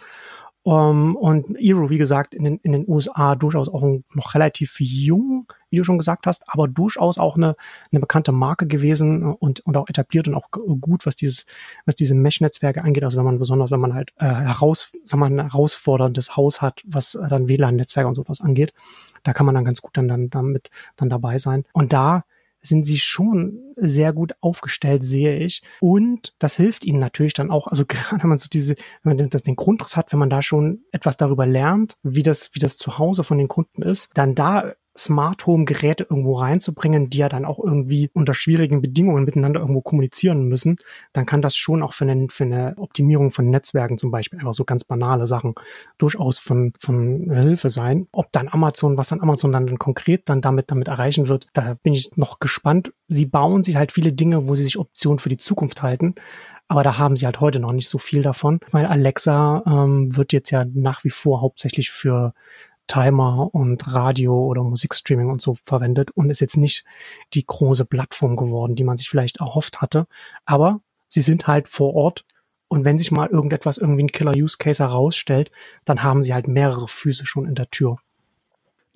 Um, 0.67 1.15
und 1.15 1.57
Eero, 1.61 1.91
wie 1.91 1.97
gesagt, 1.97 2.35
in 2.35 2.43
den, 2.43 2.59
in 2.65 2.73
den 2.73 2.89
USA 2.89 3.37
durchaus 3.37 3.69
auch 3.69 3.85
ein, 3.85 4.03
noch 4.15 4.35
relativ 4.35 4.81
jung, 4.81 5.47
wie 5.71 5.77
du 5.77 5.85
schon 5.85 5.97
gesagt 5.97 6.27
hast, 6.27 6.43
aber 6.49 6.67
durchaus 6.67 7.19
auch 7.19 7.37
eine, 7.37 7.55
eine 7.93 8.01
bekannte 8.01 8.33
Marke 8.33 8.67
gewesen 8.67 9.23
und, 9.23 9.61
und 9.61 9.77
auch 9.77 9.89
etabliert 9.89 10.27
und 10.27 10.35
auch 10.35 10.51
gut, 10.51 11.07
was 11.07 11.15
dieses, 11.15 11.47
was 11.85 11.95
diese 11.95 12.17
Mesh-Netzwerke 12.17 12.83
angeht. 12.83 13.05
Also 13.05 13.17
wenn 13.17 13.25
man 13.25 13.39
besonders, 13.39 13.71
wenn 13.71 13.79
man 13.79 13.95
halt 13.95 14.13
äh, 14.19 14.25
heraus, 14.27 14.91
sagen 15.05 15.23
wir 15.23 15.31
mal, 15.31 15.39
ein 15.39 15.51
herausforderndes 15.51 16.37
Haus 16.37 16.61
hat, 16.61 16.83
was 16.85 17.15
äh, 17.15 17.29
dann 17.29 17.49
WLAN-Netzwerke 17.49 18.09
und 18.09 18.17
sowas 18.17 18.41
angeht, 18.41 18.75
da 19.23 19.33
kann 19.33 19.47
man 19.47 19.55
dann 19.55 19.65
ganz 19.65 19.81
gut 19.81 19.97
dann, 19.97 20.09
dann 20.09 20.31
damit 20.31 20.71
dann 20.97 21.09
dabei 21.09 21.39
sein. 21.39 21.65
Und 21.75 21.93
da 21.93 22.25
sind 22.67 22.85
sie 22.85 22.99
schon 22.99 23.61
sehr 23.77 24.13
gut 24.13 24.35
aufgestellt, 24.41 25.05
sehe 25.05 25.39
ich. 25.39 25.63
Und 25.81 26.35
das 26.39 26.57
hilft 26.57 26.85
ihnen 26.85 26.99
natürlich 26.99 27.35
dann 27.35 27.51
auch, 27.51 27.67
also 27.67 27.85
gerade 27.89 28.23
wenn 28.23 28.29
man 28.29 28.39
so 28.39 28.49
diese, 28.53 28.75
wenn 29.03 29.17
man 29.17 29.31
das 29.31 29.43
den 29.43 29.57
Grundriss 29.57 29.97
hat, 29.97 30.13
wenn 30.13 30.19
man 30.19 30.31
da 30.31 30.43
schon 30.43 30.85
etwas 30.93 31.17
darüber 31.17 31.47
lernt, 31.47 31.97
wie 32.03 32.23
das, 32.23 32.51
wie 32.53 32.61
das 32.61 32.77
Zuhause 32.77 33.25
von 33.25 33.39
den 33.39 33.49
Kunden 33.49 33.83
ist, 33.83 34.11
dann 34.15 34.35
da 34.35 34.75
Smart 34.97 35.47
Home 35.47 35.65
Geräte 35.65 36.07
irgendwo 36.09 36.35
reinzubringen, 36.35 37.11
die 37.11 37.19
ja 37.19 37.29
dann 37.29 37.45
auch 37.45 37.59
irgendwie 37.59 38.11
unter 38.13 38.35
schwierigen 38.35 38.83
Bedingungen 38.83 39.25
miteinander 39.25 39.61
irgendwo 39.61 39.81
kommunizieren 39.81 40.49
müssen, 40.49 40.77
dann 41.13 41.27
kann 41.27 41.43
das 41.43 41.57
schon 41.57 41.83
auch 41.83 41.93
für 41.93 42.05
eine, 42.05 42.29
für 42.29 42.45
eine 42.45 42.75
Optimierung 42.77 43.31
von 43.31 43.51
Netzwerken 43.51 43.99
zum 43.99 44.11
Beispiel 44.11 44.39
einfach 44.39 44.55
so 44.55 44.65
ganz 44.65 44.85
banale 44.85 45.27
Sachen 45.27 45.55
durchaus 45.99 46.39
von, 46.39 46.73
von 46.79 47.31
Hilfe 47.31 47.71
sein. 47.71 48.07
Ob 48.13 48.33
dann 48.33 48.49
Amazon, 48.49 48.97
was 48.97 49.09
dann 49.09 49.21
Amazon 49.21 49.53
dann 49.53 49.79
konkret 49.79 50.29
dann 50.29 50.41
damit, 50.41 50.71
damit 50.71 50.89
erreichen 50.89 51.29
wird, 51.29 51.47
da 51.53 51.75
bin 51.83 51.93
ich 51.93 52.17
noch 52.17 52.39
gespannt. 52.39 52.93
Sie 53.09 53.27
bauen 53.27 53.63
sich 53.63 53.77
halt 53.77 53.93
viele 53.93 54.13
Dinge, 54.13 54.49
wo 54.49 54.55
sie 54.55 54.65
sich 54.65 54.79
Optionen 54.79 55.19
für 55.19 55.29
die 55.29 55.37
Zukunft 55.37 55.83
halten. 55.83 56.15
Aber 56.69 56.83
da 56.83 56.99
haben 56.99 57.15
sie 57.17 57.27
halt 57.27 57.41
heute 57.41 57.61
noch 57.61 57.73
nicht 57.73 57.89
so 57.89 57.99
viel 57.99 58.23
davon, 58.23 58.59
weil 58.73 58.87
Alexa 58.87 59.63
ähm, 59.67 60.17
wird 60.17 60.33
jetzt 60.33 60.51
ja 60.51 60.65
nach 60.65 61.05
wie 61.05 61.11
vor 61.11 61.41
hauptsächlich 61.41 61.91
für 61.91 62.35
Timer 62.87 63.49
und 63.53 63.93
Radio 63.93 64.47
oder 64.47 64.63
Musikstreaming 64.63 65.31
und 65.31 65.41
so 65.41 65.57
verwendet 65.65 66.11
und 66.13 66.31
ist 66.31 66.41
jetzt 66.41 66.57
nicht 66.57 66.85
die 67.35 67.45
große 67.45 67.85
Plattform 67.85 68.37
geworden, 68.37 68.77
die 68.77 68.85
man 68.85 68.97
sich 68.97 69.09
vielleicht 69.09 69.39
erhofft 69.39 69.81
hatte. 69.81 70.07
Aber 70.45 70.81
sie 71.09 71.23
sind 71.23 71.47
halt 71.47 71.69
vor 71.69 71.95
Ort 71.95 72.25
und 72.69 72.85
wenn 72.85 72.99
sich 72.99 73.11
mal 73.11 73.29
irgendetwas 73.29 73.79
irgendwie 73.79 74.05
ein 74.05 74.13
Killer-Use-Case 74.13 74.83
herausstellt, 74.83 75.51
dann 75.85 76.03
haben 76.03 76.23
sie 76.23 76.35
halt 76.35 76.49
mehrere 76.49 76.89
Füße 76.89 77.27
schon 77.27 77.47
in 77.47 77.55
der 77.55 77.71
Tür. 77.71 77.99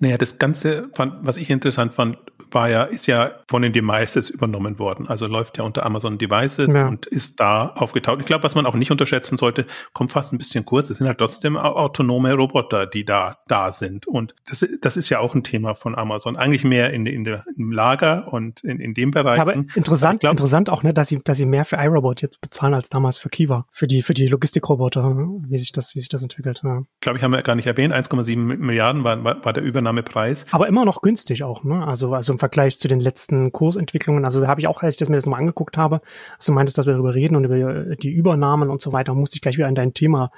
Naja, 0.01 0.17
das 0.17 0.39
Ganze, 0.39 0.89
was 0.95 1.37
ich 1.37 1.51
interessant 1.51 1.93
fand, 1.93 2.17
war 2.49 2.69
ja, 2.69 2.83
ist 2.83 3.05
ja 3.05 3.31
von 3.47 3.61
den 3.61 3.71
Devices 3.71 4.31
übernommen 4.31 4.79
worden. 4.79 5.07
Also 5.07 5.27
läuft 5.27 5.59
ja 5.59 5.63
unter 5.63 5.85
Amazon 5.85 6.17
Devices 6.17 6.73
ja. 6.73 6.87
und 6.87 7.05
ist 7.05 7.39
da 7.39 7.67
aufgetaucht. 7.67 8.19
Ich 8.19 8.25
glaube, 8.25 8.43
was 8.43 8.55
man 8.55 8.65
auch 8.65 8.73
nicht 8.73 8.89
unterschätzen 8.89 9.37
sollte, 9.37 9.67
kommt 9.93 10.11
fast 10.11 10.33
ein 10.33 10.39
bisschen 10.39 10.65
kurz. 10.65 10.89
Es 10.89 10.97
sind 10.97 11.07
halt 11.07 11.19
trotzdem 11.19 11.55
autonome 11.55 12.33
Roboter, 12.33 12.87
die 12.87 13.05
da, 13.05 13.37
da 13.47 13.71
sind. 13.71 14.07
Und 14.07 14.33
das, 14.49 14.65
das 14.81 14.97
ist 14.97 15.09
ja 15.09 15.19
auch 15.19 15.35
ein 15.35 15.43
Thema 15.43 15.75
von 15.75 15.95
Amazon. 15.95 16.35
Eigentlich 16.35 16.63
mehr 16.63 16.91
in, 16.93 17.05
in 17.05 17.23
der, 17.23 17.45
im 17.55 17.71
Lager 17.71 18.33
und 18.33 18.63
in, 18.63 18.79
in 18.79 18.95
dem 18.95 19.11
Bereich. 19.11 19.39
Aber 19.39 19.53
interessant, 19.53 20.21
glaub, 20.21 20.31
interessant 20.31 20.71
auch, 20.71 20.81
ne, 20.81 20.95
dass 20.95 21.09
sie, 21.09 21.19
dass 21.23 21.37
sie 21.37 21.45
mehr 21.45 21.63
für 21.63 21.75
iRobot 21.77 22.23
jetzt 22.23 22.41
bezahlen 22.41 22.73
als 22.73 22.89
damals 22.89 23.19
für 23.19 23.29
Kiva. 23.29 23.67
Für 23.71 23.85
die, 23.85 24.01
für 24.01 24.15
die 24.15 24.25
Logistikroboter, 24.25 25.15
wie 25.47 25.57
sich 25.59 25.71
das, 25.71 25.93
wie 25.93 25.99
sich 25.99 26.09
das 26.09 26.23
entwickelt. 26.23 26.61
Ja. 26.63 26.81
Glaube 27.01 27.19
ich, 27.19 27.23
haben 27.23 27.31
wir 27.31 27.43
gar 27.43 27.55
nicht 27.55 27.67
erwähnt. 27.67 27.93
1,7 27.93 28.35
Milliarden 28.35 29.03
war, 29.03 29.23
war, 29.23 29.45
war 29.45 29.53
der 29.53 29.63
Übernahme 29.63 29.90
Übernahmepreis. 29.91 30.45
Aber 30.51 30.67
immer 30.67 30.85
noch 30.85 31.01
günstig 31.01 31.43
auch, 31.43 31.63
ne? 31.63 31.85
Also, 31.85 32.13
also 32.13 32.33
im 32.33 32.39
Vergleich 32.39 32.77
zu 32.79 32.87
den 32.87 32.99
letzten 32.99 33.51
Kursentwicklungen. 33.51 34.25
Also 34.25 34.41
da 34.41 34.47
habe 34.47 34.59
ich 34.61 34.67
auch, 34.67 34.81
als 34.81 34.95
ich 34.95 34.99
das 34.99 35.09
mir 35.09 35.15
das 35.15 35.25
nochmal 35.25 35.41
angeguckt 35.41 35.77
habe, 35.77 36.01
als 36.35 36.45
du 36.45 36.51
meintest, 36.51 36.77
dass 36.77 36.85
wir 36.85 36.93
darüber 36.93 37.13
reden 37.13 37.35
und 37.35 37.45
über 37.45 37.95
die 37.95 38.09
Übernahmen 38.09 38.69
und 38.69 38.81
so 38.81 38.93
weiter, 38.93 39.13
musste 39.13 39.35
ich 39.35 39.41
gleich 39.41 39.57
wieder 39.57 39.67
an 39.67 39.75
dein 39.75 39.93
Thema 39.93 40.31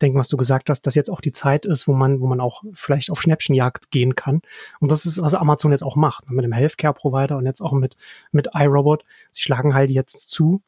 denken, 0.00 0.18
was 0.18 0.28
du 0.28 0.36
gesagt 0.36 0.70
hast, 0.70 0.82
dass 0.82 0.94
jetzt 0.94 1.10
auch 1.10 1.20
die 1.20 1.32
Zeit 1.32 1.66
ist, 1.66 1.86
wo 1.86 1.92
man, 1.92 2.20
wo 2.20 2.26
man 2.26 2.40
auch 2.40 2.62
vielleicht 2.72 3.10
auf 3.10 3.20
Schnäppchenjagd 3.20 3.90
gehen 3.90 4.14
kann. 4.14 4.40
Und 4.80 4.90
das 4.90 5.06
ist, 5.06 5.20
was 5.20 5.34
Amazon 5.34 5.72
jetzt 5.72 5.84
auch 5.84 5.96
macht, 5.96 6.28
ne? 6.28 6.36
mit 6.36 6.44
dem 6.44 6.52
Healthcare-Provider 6.52 7.36
und 7.36 7.46
jetzt 7.46 7.60
auch 7.60 7.72
mit, 7.72 7.96
mit 8.32 8.48
iRobot. 8.54 9.04
Sie 9.30 9.42
schlagen 9.42 9.74
halt 9.74 9.90
jetzt 9.90 10.30
zu, 10.30 10.62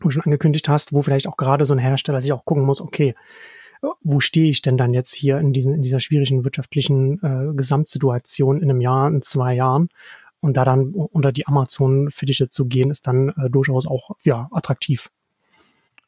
wo 0.00 0.08
du 0.08 0.10
schon 0.10 0.24
angekündigt 0.24 0.68
hast, 0.68 0.92
wo 0.92 1.02
vielleicht 1.02 1.26
auch 1.26 1.36
gerade 1.36 1.64
so 1.64 1.74
ein 1.74 1.78
Hersteller 1.78 2.20
sich 2.20 2.32
auch 2.32 2.44
gucken 2.44 2.64
muss, 2.64 2.80
okay, 2.80 3.14
wo 4.02 4.20
stehe 4.20 4.50
ich 4.50 4.62
denn 4.62 4.76
dann 4.76 4.94
jetzt 4.94 5.14
hier 5.14 5.38
in, 5.38 5.52
diesen, 5.52 5.74
in 5.74 5.82
dieser 5.82 6.00
schwierigen 6.00 6.44
wirtschaftlichen 6.44 7.22
äh, 7.22 7.54
Gesamtsituation 7.54 8.60
in 8.60 8.70
einem 8.70 8.80
Jahr, 8.80 9.08
in 9.08 9.22
zwei 9.22 9.54
Jahren? 9.54 9.88
Und 10.40 10.56
da 10.56 10.64
dann 10.64 10.92
unter 10.94 11.32
die 11.32 11.46
Amazon-Fittiche 11.46 12.48
zu 12.48 12.66
gehen, 12.66 12.90
ist 12.90 13.06
dann 13.06 13.28
äh, 13.30 13.50
durchaus 13.50 13.86
auch 13.86 14.16
ja, 14.22 14.48
attraktiv. 14.52 15.10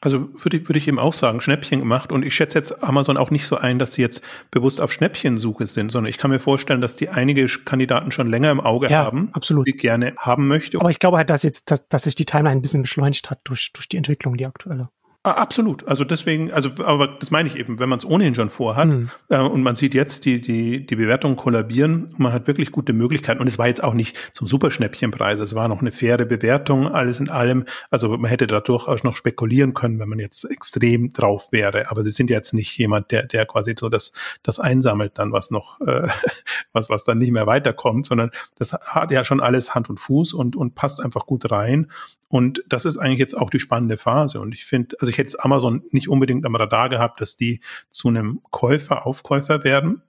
Also 0.00 0.28
würde 0.42 0.56
ich, 0.56 0.68
würde 0.68 0.78
ich 0.78 0.88
eben 0.88 0.98
auch 0.98 1.12
sagen, 1.12 1.40
Schnäppchen 1.40 1.78
gemacht. 1.78 2.10
Und 2.10 2.24
ich 2.24 2.34
schätze 2.34 2.58
jetzt 2.58 2.82
Amazon 2.82 3.16
auch 3.16 3.30
nicht 3.30 3.46
so 3.46 3.56
ein, 3.56 3.78
dass 3.78 3.92
sie 3.94 4.02
jetzt 4.02 4.20
bewusst 4.50 4.80
auf 4.80 4.90
Schnäppchensuche 4.90 5.66
sind, 5.66 5.92
sondern 5.92 6.10
ich 6.10 6.18
kann 6.18 6.32
mir 6.32 6.40
vorstellen, 6.40 6.80
dass 6.80 6.96
die 6.96 7.08
einige 7.08 7.46
Kandidaten 7.46 8.10
schon 8.10 8.28
länger 8.28 8.50
im 8.50 8.60
Auge 8.60 8.90
ja, 8.90 9.04
haben, 9.04 9.30
absolut. 9.32 9.68
die 9.68 9.72
gerne 9.72 10.12
haben 10.16 10.48
möchte. 10.48 10.80
Aber 10.80 10.90
ich 10.90 10.98
glaube 10.98 11.18
halt, 11.18 11.30
dass 11.30 11.44
jetzt, 11.44 11.70
dass, 11.70 11.86
dass 11.86 12.02
sich 12.02 12.16
die 12.16 12.24
Timeline 12.24 12.58
ein 12.58 12.62
bisschen 12.62 12.82
beschleunigt 12.82 13.30
hat 13.30 13.40
durch, 13.44 13.72
durch 13.72 13.88
die 13.88 13.96
Entwicklung, 13.96 14.36
die 14.36 14.46
aktuelle. 14.46 14.88
Ah, 15.24 15.34
absolut. 15.34 15.86
Also 15.86 16.02
deswegen, 16.02 16.50
also 16.50 16.70
aber 16.84 17.06
das 17.06 17.30
meine 17.30 17.48
ich 17.48 17.56
eben, 17.56 17.78
wenn 17.78 17.88
man 17.88 18.00
es 18.00 18.04
ohnehin 18.04 18.34
schon 18.34 18.50
vorhat 18.50 18.88
mhm. 18.88 19.08
äh, 19.28 19.38
und 19.38 19.62
man 19.62 19.76
sieht 19.76 19.94
jetzt 19.94 20.24
die 20.24 20.40
die 20.40 20.84
die 20.84 20.96
Bewertungen 20.96 21.36
kollabieren, 21.36 22.12
man 22.16 22.32
hat 22.32 22.48
wirklich 22.48 22.72
gute 22.72 22.92
Möglichkeiten 22.92 23.40
und 23.40 23.46
es 23.46 23.56
war 23.56 23.68
jetzt 23.68 23.84
auch 23.84 23.94
nicht 23.94 24.16
zum 24.32 24.48
Superschnäppchenpreis, 24.48 25.38
es 25.38 25.54
war 25.54 25.68
noch 25.68 25.80
eine 25.80 25.92
faire 25.92 26.26
Bewertung, 26.26 26.88
alles 26.88 27.20
in 27.20 27.28
allem. 27.28 27.66
Also 27.88 28.18
man 28.18 28.28
hätte 28.28 28.48
da 28.48 28.60
durchaus 28.60 29.04
noch 29.04 29.14
spekulieren 29.14 29.74
können, 29.74 30.00
wenn 30.00 30.08
man 30.08 30.18
jetzt 30.18 30.42
extrem 30.44 31.12
drauf 31.12 31.52
wäre. 31.52 31.88
Aber 31.92 32.02
sie 32.02 32.10
sind 32.10 32.28
jetzt 32.28 32.52
nicht 32.52 32.76
jemand, 32.76 33.12
der 33.12 33.24
der 33.24 33.46
quasi 33.46 33.76
so 33.78 33.88
das 33.88 34.10
das 34.42 34.58
einsammelt 34.58 35.20
dann 35.20 35.30
was 35.30 35.52
noch 35.52 35.80
äh, 35.82 36.08
was 36.72 36.90
was 36.90 37.04
dann 37.04 37.18
nicht 37.18 37.30
mehr 37.30 37.46
weiterkommt, 37.46 38.06
sondern 38.06 38.32
das 38.58 38.72
hat 38.72 39.12
ja 39.12 39.24
schon 39.24 39.40
alles 39.40 39.72
Hand 39.72 39.88
und 39.88 40.00
Fuß 40.00 40.34
und 40.34 40.56
und 40.56 40.74
passt 40.74 41.00
einfach 41.00 41.26
gut 41.26 41.48
rein. 41.52 41.92
Und 42.32 42.64
das 42.66 42.86
ist 42.86 42.96
eigentlich 42.96 43.18
jetzt 43.18 43.36
auch 43.36 43.50
die 43.50 43.60
spannende 43.60 43.98
Phase. 43.98 44.40
Und 44.40 44.54
ich 44.54 44.64
finde, 44.64 44.96
also 44.98 45.11
ich 45.12 45.18
hätte 45.18 45.44
Amazon 45.44 45.82
nicht 45.90 46.08
unbedingt 46.08 46.44
am 46.46 46.56
Radar 46.56 46.88
gehabt, 46.88 47.20
dass 47.20 47.36
die 47.36 47.60
zu 47.90 48.08
einem 48.08 48.40
Käufer, 48.50 49.06
Aufkäufer 49.06 49.62
werden. 49.62 50.02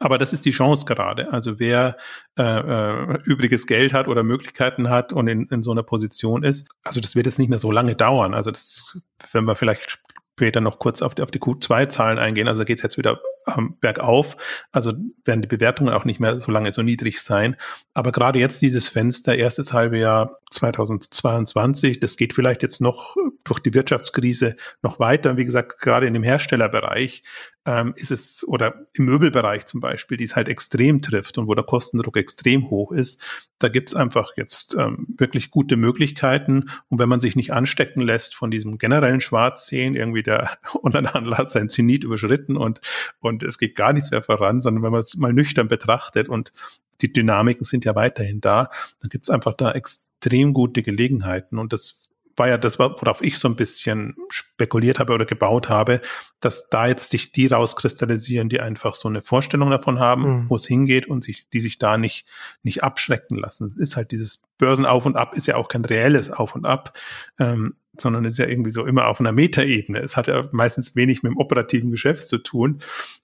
Aber 0.00 0.18
das 0.18 0.34
ist 0.34 0.44
die 0.44 0.50
Chance 0.50 0.84
gerade. 0.84 1.32
Also 1.32 1.58
wer 1.58 1.96
äh, 2.38 2.42
äh, 2.42 3.18
übriges 3.24 3.66
Geld 3.66 3.94
hat 3.94 4.06
oder 4.06 4.22
Möglichkeiten 4.22 4.90
hat 4.90 5.14
und 5.14 5.28
in, 5.28 5.46
in 5.46 5.62
so 5.62 5.70
einer 5.70 5.82
Position 5.82 6.42
ist, 6.42 6.68
also 6.82 7.00
das 7.00 7.16
wird 7.16 7.24
jetzt 7.24 7.38
nicht 7.38 7.48
mehr 7.48 7.58
so 7.58 7.72
lange 7.72 7.94
dauern. 7.94 8.34
Also 8.34 8.50
das, 8.50 8.98
wenn 9.32 9.44
wir 9.44 9.54
vielleicht 9.54 9.98
später 10.34 10.60
noch 10.60 10.78
kurz 10.78 11.00
auf 11.00 11.14
die, 11.14 11.22
auf 11.22 11.30
die 11.30 11.40
Q2-Zahlen 11.40 12.18
eingehen, 12.18 12.48
also 12.48 12.66
geht 12.66 12.78
es 12.78 12.82
jetzt 12.82 12.98
wieder 12.98 13.18
ähm, 13.56 13.76
bergauf. 13.80 14.36
Also 14.72 14.92
werden 15.24 15.42
die 15.42 15.48
Bewertungen 15.48 15.92
auch 15.92 16.04
nicht 16.04 16.20
mehr 16.20 16.36
so 16.36 16.50
lange 16.50 16.72
so 16.72 16.82
niedrig 16.82 17.20
sein. 17.20 17.56
Aber 17.94 18.12
gerade 18.12 18.38
jetzt 18.38 18.62
dieses 18.62 18.88
Fenster, 18.88 19.34
erstes 19.34 19.72
halbe 19.72 19.98
Jahr 19.98 20.38
2022, 20.50 22.00
das 22.00 22.16
geht 22.16 22.34
vielleicht 22.34 22.62
jetzt 22.62 22.80
noch 22.80 23.16
durch 23.44 23.60
die 23.60 23.74
Wirtschaftskrise 23.74 24.56
noch 24.82 24.98
weiter. 25.00 25.36
Wie 25.36 25.44
gesagt, 25.44 25.80
gerade 25.80 26.06
in 26.06 26.14
dem 26.14 26.22
Herstellerbereich 26.22 27.22
ähm, 27.68 27.92
ist 27.96 28.10
es, 28.10 28.46
oder 28.48 28.86
im 28.94 29.04
Möbelbereich 29.04 29.66
zum 29.66 29.80
Beispiel, 29.80 30.16
die 30.16 30.24
es 30.24 30.36
halt 30.36 30.48
extrem 30.48 31.02
trifft 31.02 31.36
und 31.36 31.48
wo 31.48 31.54
der 31.54 31.64
Kostendruck 31.64 32.16
extrem 32.16 32.70
hoch 32.70 32.92
ist, 32.92 33.20
da 33.58 33.68
gibt's 33.68 33.94
einfach 33.94 34.32
jetzt 34.36 34.74
ähm, 34.74 35.06
wirklich 35.18 35.50
gute 35.50 35.76
Möglichkeiten. 35.76 36.70
Und 36.88 36.98
wenn 36.98 37.10
man 37.10 37.20
sich 37.20 37.36
nicht 37.36 37.52
anstecken 37.52 38.00
lässt 38.00 38.34
von 38.34 38.50
diesem 38.50 38.78
generellen 38.78 39.20
Schwarzsehen, 39.20 39.96
irgendwie 39.96 40.22
der 40.22 40.58
Onlinehandel 40.82 41.36
hat 41.36 41.50
sein 41.50 41.68
Zenit 41.68 42.04
überschritten 42.04 42.56
und, 42.56 42.80
und 43.20 43.37
es 43.42 43.58
geht 43.58 43.76
gar 43.76 43.92
nichts 43.92 44.10
mehr 44.10 44.22
voran, 44.22 44.60
sondern 44.60 44.82
wenn 44.82 44.92
man 44.92 45.00
es 45.00 45.16
mal 45.16 45.32
nüchtern 45.32 45.68
betrachtet 45.68 46.28
und 46.28 46.52
die 47.00 47.12
Dynamiken 47.12 47.64
sind 47.64 47.84
ja 47.84 47.94
weiterhin 47.94 48.40
da, 48.40 48.70
dann 49.00 49.10
gibt's 49.10 49.30
einfach 49.30 49.54
da 49.54 49.72
extrem 49.72 50.52
gute 50.52 50.82
Gelegenheiten. 50.82 51.58
Und 51.58 51.72
das 51.72 52.08
war 52.38 52.48
ja 52.48 52.58
das, 52.58 52.78
worauf 52.78 53.22
ich 53.22 53.38
so 53.38 53.48
ein 53.48 53.56
bisschen 53.56 54.16
spekuliert 54.28 54.98
habe 54.98 55.12
oder 55.12 55.24
gebaut 55.24 55.68
habe, 55.68 56.00
dass 56.40 56.68
da 56.68 56.86
jetzt 56.86 57.10
sich 57.10 57.32
die 57.32 57.46
rauskristallisieren, 57.46 58.48
die 58.48 58.60
einfach 58.60 58.94
so 58.94 59.08
eine 59.08 59.20
Vorstellung 59.20 59.70
davon 59.70 59.98
haben, 59.98 60.22
mhm. 60.22 60.50
wo 60.50 60.56
es 60.56 60.66
hingeht 60.66 61.06
und 61.06 61.24
sich, 61.24 61.48
die 61.50 61.60
sich 61.60 61.78
da 61.78 61.98
nicht, 61.98 62.26
nicht 62.62 62.82
abschrecken 62.84 63.36
lassen. 63.36 63.74
ist 63.78 63.96
halt 63.96 64.12
dieses 64.12 64.42
Börsenauf 64.56 65.04
und 65.06 65.16
Ab 65.16 65.34
ist 65.34 65.46
ja 65.46 65.56
auch 65.56 65.68
kein 65.68 65.84
reelles 65.84 66.30
Auf 66.30 66.54
und 66.54 66.64
Ab, 66.64 66.96
ähm, 67.38 67.74
sondern 68.00 68.24
ist 68.24 68.38
ja 68.38 68.46
irgendwie 68.46 68.72
so 68.72 68.84
immer 68.84 69.06
auf 69.06 69.20
einer 69.20 69.32
Metaebene. 69.32 70.00
Es 70.00 70.16
hat 70.16 70.26
ja 70.26 70.48
meistens 70.52 70.96
wenig 70.96 71.22
mit 71.22 71.32
dem 71.32 71.38
operativen 71.38 71.90
Geschäft 71.90 72.28
zu 72.28 72.38
tun. 72.38 72.78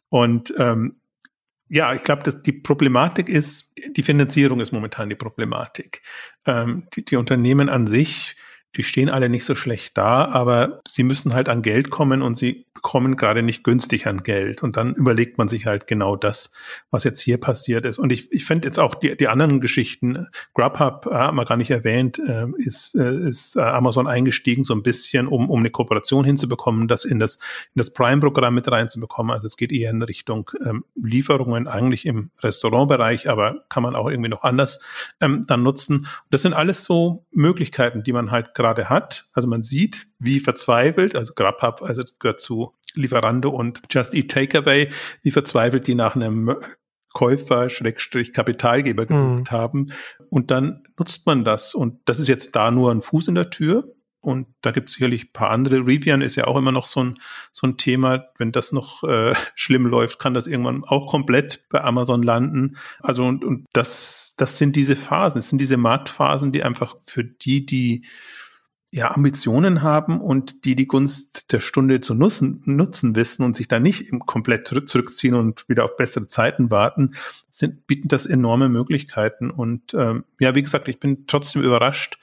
Und 0.09 0.55
ähm, 0.59 0.97
ja, 1.69 1.93
ich 1.95 2.03
glaube, 2.03 2.23
dass 2.23 2.43
die 2.43 2.53
Problematik 2.53 3.29
ist, 3.29 3.73
die 3.97 4.03
Finanzierung 4.03 4.61
ist 4.61 4.73
momentan 4.73 5.09
die 5.09 5.17
Problematik. 5.17 6.03
Ähm, 6.47 6.87
die, 6.95 7.05
die 7.05 7.17
Unternehmen 7.17 7.69
an 7.69 7.87
sich 7.87 8.37
die 8.77 8.83
stehen 8.83 9.11
alle 9.11 9.29
nicht 9.29 9.45
so 9.45 9.55
schlecht 9.55 9.97
da, 9.97 10.25
aber 10.27 10.81
sie 10.87 11.05
müssen 11.05 11.35
halt 11.35 11.49
an 11.49 11.63
Geld 11.63 11.91
kommen 11.91 12.23
und 12.23 12.37
sie 12.37 12.67
bekommen 12.75 13.17
gerade 13.17 13.43
nicht 13.43 13.63
günstig 13.63 14.07
an 14.07 14.23
Geld. 14.23 14.63
Und 14.63 14.77
dann 14.77 14.95
überlegt 14.95 15.39
man 15.39 15.49
sich 15.49 15.65
halt 15.65 15.87
genau 15.87 16.17
das, 16.17 16.51
was 16.91 17.05
jetzt 17.05 17.21
hier 17.21 17.39
passiert 17.39 17.87
ist. 17.87 17.99
Und 17.99 18.13
ich, 18.13 18.31
ich 18.33 18.45
finde 18.45 18.67
jetzt 18.69 18.79
auch 18.79 18.97
die, 18.97 19.17
die 19.17 19.29
anderen 19.29 19.61
Geschichten, 19.61 20.27
Grubhub, 20.55 21.07
äh, 21.07 21.15
haben 21.15 21.37
wir 21.37 21.45
gar 21.45 21.57
nicht 21.57 21.71
erwähnt, 21.71 22.19
äh, 22.19 22.47
ist, 22.57 22.95
äh, 22.97 23.29
ist 23.29 23.57
äh, 23.57 23.61
Amazon 23.61 24.07
eingestiegen, 24.07 24.65
so 24.65 24.75
ein 24.75 24.83
bisschen, 24.83 25.29
um, 25.29 25.49
um 25.49 25.61
eine 25.61 25.71
Kooperation 25.71 26.25
hinzubekommen, 26.25 26.89
das 26.89 27.05
in 27.05 27.21
das, 27.21 27.37
in 27.37 27.79
das 27.79 27.93
Prime-Programm 27.93 28.55
mit 28.55 28.71
reinzubekommen. 28.71 29.33
Also 29.33 29.47
es 29.47 29.57
geht 29.57 29.73
eher 29.73 29.91
in 29.91 30.03
Richtung 30.03 30.51
ähm, 30.67 30.85
Lieferungen, 30.97 31.69
eigentlich 31.69 32.05
im 32.07 32.31
Restaurantbereich, 32.43 33.31
aber 33.31 33.65
kann 33.69 33.85
man 33.85 33.95
auch 33.95 34.11
irgendwie 34.11 34.31
noch 34.31 34.43
anders 34.43 34.81
ähm, 35.21 35.45
dann 35.47 35.63
nutzen. 35.63 36.09
Das 36.31 36.43
sind 36.43 36.55
alles 36.55 36.85
so 36.85 37.25
Möglichkeiten, 37.31 38.03
die 38.03 38.13
man 38.13 38.31
halt 38.31 38.55
gerade 38.55 38.64
hat. 38.65 39.29
Also 39.33 39.49
man 39.49 39.63
sieht, 39.63 40.07
wie 40.19 40.41
verzweifelt, 40.41 41.15
also 41.15 41.33
Grubhub, 41.35 41.83
also 41.83 42.03
gehört 42.19 42.41
zu 42.41 42.75
Lieferando 42.95 43.51
und 43.51 43.83
Just 43.91 44.15
Eat 44.15 44.31
Takeaway, 44.31 44.91
wie 45.23 45.31
verzweifelt 45.31 45.87
die 45.87 45.95
nach 45.95 46.15
einem 46.17 46.57
Käufer, 47.13 47.71
Schrägstrich 47.71 48.33
Kapitalgeber 48.33 49.07
gesucht 49.07 49.51
mhm. 49.51 49.51
haben. 49.51 49.87
Und 50.31 50.51
dann 50.51 50.83
nutzt 50.99 51.27
man 51.27 51.45
das. 51.45 51.75
Und 51.75 52.01
das 52.05 52.19
ist 52.19 52.29
jetzt 52.29 52.57
da 52.57 52.71
nur 52.71 52.91
ein 52.91 53.03
Fuß 53.03 53.29
in 53.29 53.37
der 53.37 53.51
Tür. 53.51 53.95
Und 54.25 54.47
da 54.63 54.71
gibt 54.71 54.89
es 54.89 54.95
sicherlich 54.95 55.27
ein 55.27 55.33
paar 55.33 55.51
andere. 55.51 55.87
Rivian 55.87 56.23
ist 56.23 56.35
ja 56.35 56.47
auch 56.47 56.57
immer 56.57 56.73
noch 56.73 56.87
so 56.87 57.05
ein, 57.05 57.19
so 57.53 57.67
ein 57.67 57.77
Thema. 57.77 58.25
Wenn 58.39 58.53
das 58.53 58.73
noch 58.73 59.05
äh, 59.05 59.35
schlimm 59.55 59.87
läuft, 59.87 60.19
kann 60.19 60.35
das 60.35 60.47
irgendwann 60.47 60.83
auch 60.83 61.09
komplett 61.09 61.67
bei 61.71 61.83
Amazon 61.83 62.23
landen. 62.23 62.77
Also 63.01 63.25
und, 63.25 63.45
und 63.45 63.67
das, 63.73 64.35
das 64.37 64.59
sind 64.59 64.77
diese 64.77 64.97
Phasen, 64.97 65.39
das 65.39 65.51
sind 65.51 65.61
diese 65.61 65.77
Marktphasen, 65.77 66.53
die 66.53 66.63
einfach 66.63 66.97
für 67.03 67.23
die, 67.23 67.65
die 67.67 68.07
ja, 68.95 69.11
Ambitionen 69.11 69.83
haben 69.83 70.21
und 70.21 70.65
die 70.65 70.77
die 70.77 70.87
Gunst 70.87 71.51
der 71.51 71.59
Stunde 71.59 72.01
zu 72.01 72.15
nutzen, 72.15 72.63
nutzen 72.65 73.17
wissen 73.17 73.43
und 73.43 73.57
sich 73.57 73.67
da 73.67 73.81
nicht 73.81 74.09
komplett 74.25 74.69
zurückziehen 74.69 75.35
und 75.35 75.69
wieder 75.69 75.85
auf 75.85 75.97
bessere 75.97 76.29
Zeiten 76.29 76.71
warten, 76.71 77.17
sind, 77.51 77.89
bieten 77.89 78.07
das 78.07 78.25
enorme 78.25 78.69
Möglichkeiten. 78.69 79.51
Und 79.51 79.95
ähm, 79.95 80.23
ja, 80.39 80.55
wie 80.55 80.63
gesagt, 80.63 80.87
ich 80.87 81.01
bin 81.01 81.27
trotzdem 81.27 81.63
überrascht, 81.63 82.21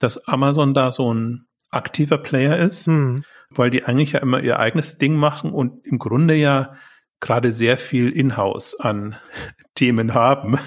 dass 0.00 0.26
Amazon 0.26 0.74
da 0.74 0.90
so 0.90 1.14
ein 1.14 1.46
aktiver 1.70 2.18
Player 2.18 2.58
ist, 2.58 2.88
hm. 2.88 3.22
weil 3.50 3.70
die 3.70 3.84
eigentlich 3.84 4.10
ja 4.10 4.18
immer 4.18 4.40
ihr 4.40 4.58
eigenes 4.58 4.98
Ding 4.98 5.14
machen 5.14 5.52
und 5.52 5.86
im 5.86 6.00
Grunde 6.00 6.34
ja 6.34 6.74
gerade 7.20 7.52
sehr 7.52 7.78
viel 7.78 8.08
Inhouse 8.10 8.74
an 8.80 9.14
Themen 9.76 10.12
haben, 10.12 10.58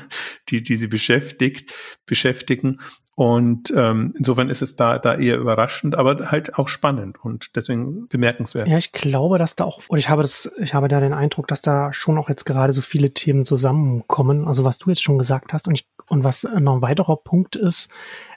die, 0.47 0.63
die 0.63 0.77
sie 0.77 0.87
beschäftigt, 0.87 1.73
beschäftigen. 2.05 2.79
Und 3.15 3.71
ähm, 3.75 4.13
insofern 4.17 4.49
ist 4.49 4.63
es 4.63 4.75
da, 4.75 4.97
da 4.97 5.15
eher 5.15 5.37
überraschend, 5.37 5.95
aber 5.95 6.31
halt 6.31 6.57
auch 6.57 6.67
spannend 6.67 7.23
und 7.23 7.55
deswegen 7.55 8.07
bemerkenswert. 8.07 8.67
Ja, 8.67 8.77
ich 8.77 8.91
glaube, 8.91 9.37
dass 9.37 9.55
da 9.55 9.65
auch, 9.65 9.81
oder 9.89 9.99
ich 9.99 10.09
habe 10.09 10.23
das, 10.23 10.51
ich 10.59 10.73
habe 10.73 10.87
da 10.87 10.99
den 10.99 11.13
Eindruck, 11.13 11.47
dass 11.47 11.61
da 11.61 11.93
schon 11.93 12.17
auch 12.17 12.27
jetzt 12.27 12.45
gerade 12.45 12.73
so 12.73 12.81
viele 12.81 13.13
Themen 13.13 13.45
zusammenkommen. 13.45 14.47
Also 14.47 14.63
was 14.63 14.79
du 14.79 14.89
jetzt 14.89 15.03
schon 15.03 15.19
gesagt 15.19 15.53
hast 15.53 15.67
und 15.67 15.75
ich, 15.75 15.87
und 16.07 16.23
was 16.23 16.43
noch 16.43 16.75
ein 16.75 16.81
weiterer 16.81 17.17
Punkt 17.17 17.55
ist, 17.55 17.89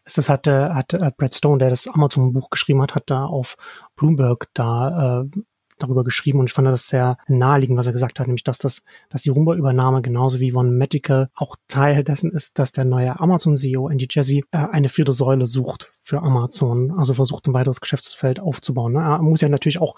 ist, 0.04 0.18
das 0.18 0.28
hat, 0.28 0.47
hat 0.47 0.92
äh, 0.92 1.11
Brad 1.16 1.35
Stone, 1.35 1.59
der 1.59 1.71
das 1.71 1.88
Amazon-Buch 1.88 2.50
geschrieben 2.50 2.83
hat, 2.83 2.95
hat 2.95 3.11
da 3.11 3.25
auf 3.25 3.56
Bloomberg 3.97 4.49
da 4.52 5.23
äh, 5.23 5.40
darüber 5.78 6.04
geschrieben 6.04 6.40
und 6.40 6.47
ich 6.47 6.52
fand 6.52 6.68
das 6.68 6.88
sehr 6.88 7.18
naheliegend, 7.28 7.78
was 7.78 7.87
er 7.87 7.92
gesagt 7.92 8.18
hat, 8.21 8.26
nämlich 8.26 8.45
dass 8.45 8.59
das, 8.59 8.83
dass 9.09 9.23
die 9.23 9.30
Rumba-Übernahme 9.30 10.02
genauso 10.02 10.40
wie 10.40 10.54
One 10.54 10.71
Medical 10.71 11.30
auch 11.35 11.56
Teil 11.68 12.04
dessen 12.04 12.33
ist, 12.33 12.59
dass 12.59 12.73
der 12.73 12.85
neue 12.85 13.18
Amazon-CEO 13.18 13.88
Andy 13.88 14.06
Jassy 14.11 14.45
äh, 14.50 14.59
eine 14.59 14.88
vierte 14.88 15.12
Säule 15.12 15.47
sucht 15.47 15.92
für 16.02 16.23
Amazon, 16.23 16.92
also 16.92 17.14
versucht 17.14 17.47
ein 17.47 17.54
weiteres 17.54 17.80
Geschäftsfeld 17.80 18.40
aufzubauen. 18.40 18.92
Ne? 18.92 19.00
Er 19.00 19.23
muss 19.23 19.40
ja 19.40 19.49
natürlich 19.49 19.80
auch 19.80 19.97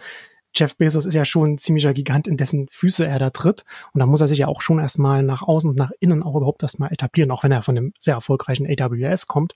Jeff 0.55 0.76
Bezos 0.76 1.07
ist 1.07 1.14
ja 1.14 1.25
schon 1.25 1.52
ein 1.52 1.59
ziemlicher 1.59 1.93
Gigant, 1.93 2.26
in 2.26 2.37
dessen 2.37 2.67
Füße 2.71 3.07
er 3.07 3.19
da 3.19 3.31
tritt. 3.31 3.64
Und 3.93 4.00
da 4.00 4.07
muss 4.07 4.21
er 4.21 4.28
sich 4.28 4.38
ja 4.38 4.49
auch 4.49 4.61
schon 4.61 4.78
erstmal 4.78 5.23
nach 5.23 5.43
außen 5.43 5.71
und 5.71 5.78
nach 5.78 5.90
innen 6.00 6.23
auch 6.23 6.37
überhaupt 6.37 6.62
erstmal 6.62 6.93
etablieren, 6.93 7.31
auch 7.31 7.45
wenn 7.45 7.52
er 7.52 7.62
von 7.62 7.75
dem 7.75 7.93
sehr 7.99 8.14
erfolgreichen 8.14 8.67
AWS 8.67 9.26
kommt. 9.26 9.55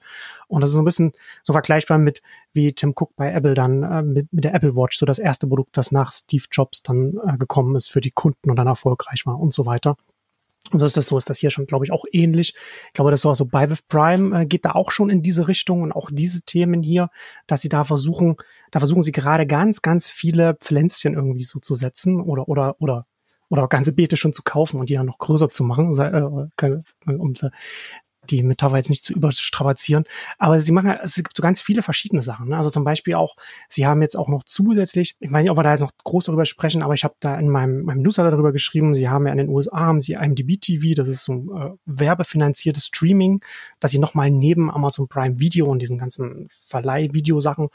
Und 0.48 0.60
das 0.60 0.70
ist 0.70 0.76
so 0.76 0.82
ein 0.82 0.84
bisschen 0.84 1.12
so 1.42 1.52
vergleichbar 1.52 1.98
mit, 1.98 2.22
wie 2.52 2.72
Tim 2.72 2.90
Cook 2.90 3.16
bei 3.16 3.32
Apple 3.32 3.54
dann 3.54 3.82
äh, 3.82 4.02
mit, 4.02 4.32
mit 4.32 4.44
der 4.44 4.54
Apple 4.54 4.76
Watch, 4.76 4.98
so 4.98 5.06
das 5.06 5.18
erste 5.18 5.46
Produkt, 5.46 5.76
das 5.76 5.92
nach 5.92 6.12
Steve 6.12 6.44
Jobs 6.50 6.82
dann 6.82 7.18
äh, 7.26 7.36
gekommen 7.36 7.74
ist 7.76 7.90
für 7.90 8.00
die 8.00 8.10
Kunden 8.10 8.50
und 8.50 8.56
dann 8.56 8.66
erfolgreich 8.66 9.26
war 9.26 9.40
und 9.40 9.52
so 9.52 9.66
weiter. 9.66 9.96
Und 10.70 10.78
so 10.78 10.86
ist 10.86 10.96
das 10.96 11.06
so, 11.06 11.18
ist 11.18 11.28
das 11.28 11.38
hier 11.38 11.50
schon, 11.50 11.66
glaube 11.66 11.84
ich, 11.84 11.92
auch 11.92 12.04
ähnlich. 12.12 12.54
Ich 12.86 12.92
glaube, 12.92 13.10
das 13.10 13.22
so 13.22 13.28
also 13.28 13.44
bei 13.44 13.70
With 13.70 13.82
Prime 13.88 14.42
äh, 14.42 14.46
geht 14.46 14.64
da 14.64 14.72
auch 14.72 14.90
schon 14.90 15.10
in 15.10 15.22
diese 15.22 15.48
Richtung 15.48 15.82
und 15.82 15.92
auch 15.92 16.10
diese 16.12 16.42
Themen 16.42 16.82
hier, 16.82 17.10
dass 17.46 17.60
sie 17.60 17.68
da 17.68 17.84
versuchen, 17.84 18.36
da 18.70 18.78
versuchen 18.78 19.02
sie 19.02 19.12
gerade 19.12 19.46
ganz, 19.46 19.82
ganz 19.82 20.08
viele 20.08 20.54
Pflänzchen 20.54 21.14
irgendwie 21.14 21.42
so 21.42 21.58
zu 21.58 21.74
setzen 21.74 22.20
oder 22.20 22.48
oder 22.48 22.76
oder 22.80 23.06
oder 23.48 23.68
ganze 23.68 23.92
Beete 23.92 24.16
schon 24.16 24.32
zu 24.32 24.42
kaufen 24.42 24.80
und 24.80 24.88
die 24.88 24.94
dann 24.94 25.06
noch 25.06 25.18
größer 25.18 25.50
zu 25.50 25.62
machen, 25.62 25.92
äh, 25.98 27.12
um 27.12 27.34
die 28.30 28.42
Metapher 28.42 28.76
jetzt 28.76 28.90
nicht 28.90 29.04
zu 29.04 29.12
überstrapazieren. 29.12 30.04
Aber 30.38 30.60
sie 30.60 30.72
machen, 30.72 30.96
es 31.02 31.16
gibt 31.16 31.36
so 31.36 31.42
ganz 31.42 31.60
viele 31.60 31.82
verschiedene 31.82 32.22
Sachen. 32.22 32.48
Ne? 32.48 32.56
Also 32.56 32.70
zum 32.70 32.84
Beispiel 32.84 33.14
auch, 33.14 33.36
sie 33.68 33.86
haben 33.86 34.00
jetzt 34.02 34.16
auch 34.16 34.28
noch 34.28 34.44
zusätzlich, 34.44 35.16
ich 35.18 35.32
weiß 35.32 35.42
nicht, 35.42 35.50
ob 35.50 35.58
wir 35.58 35.64
da 35.64 35.72
jetzt 35.72 35.80
noch 35.80 35.92
groß 36.04 36.26
darüber 36.26 36.44
sprechen, 36.44 36.82
aber 36.82 36.94
ich 36.94 37.04
habe 37.04 37.14
da 37.20 37.36
in 37.36 37.48
meinem, 37.48 37.82
meinem 37.82 38.02
Newsletter 38.02 38.30
darüber 38.30 38.52
geschrieben, 38.52 38.94
sie 38.94 39.08
haben 39.08 39.26
ja 39.26 39.32
in 39.32 39.38
den 39.38 39.48
USA, 39.48 39.80
haben 39.80 40.00
sie 40.00 40.12
IMDb 40.12 40.60
TV, 40.60 40.94
das 40.94 41.08
ist 41.08 41.24
so 41.24 41.32
ein 41.32 41.48
äh, 41.48 41.70
werbefinanziertes 41.86 42.86
Streaming, 42.86 43.40
dass 43.80 43.90
sie 43.90 43.98
nochmal 43.98 44.30
neben 44.30 44.70
Amazon 44.70 45.08
Prime 45.08 45.40
Video 45.40 45.66
und 45.66 45.80
diesen 45.82 45.98
ganzen 45.98 46.48
Verleih-Video-Sachen 46.68 47.68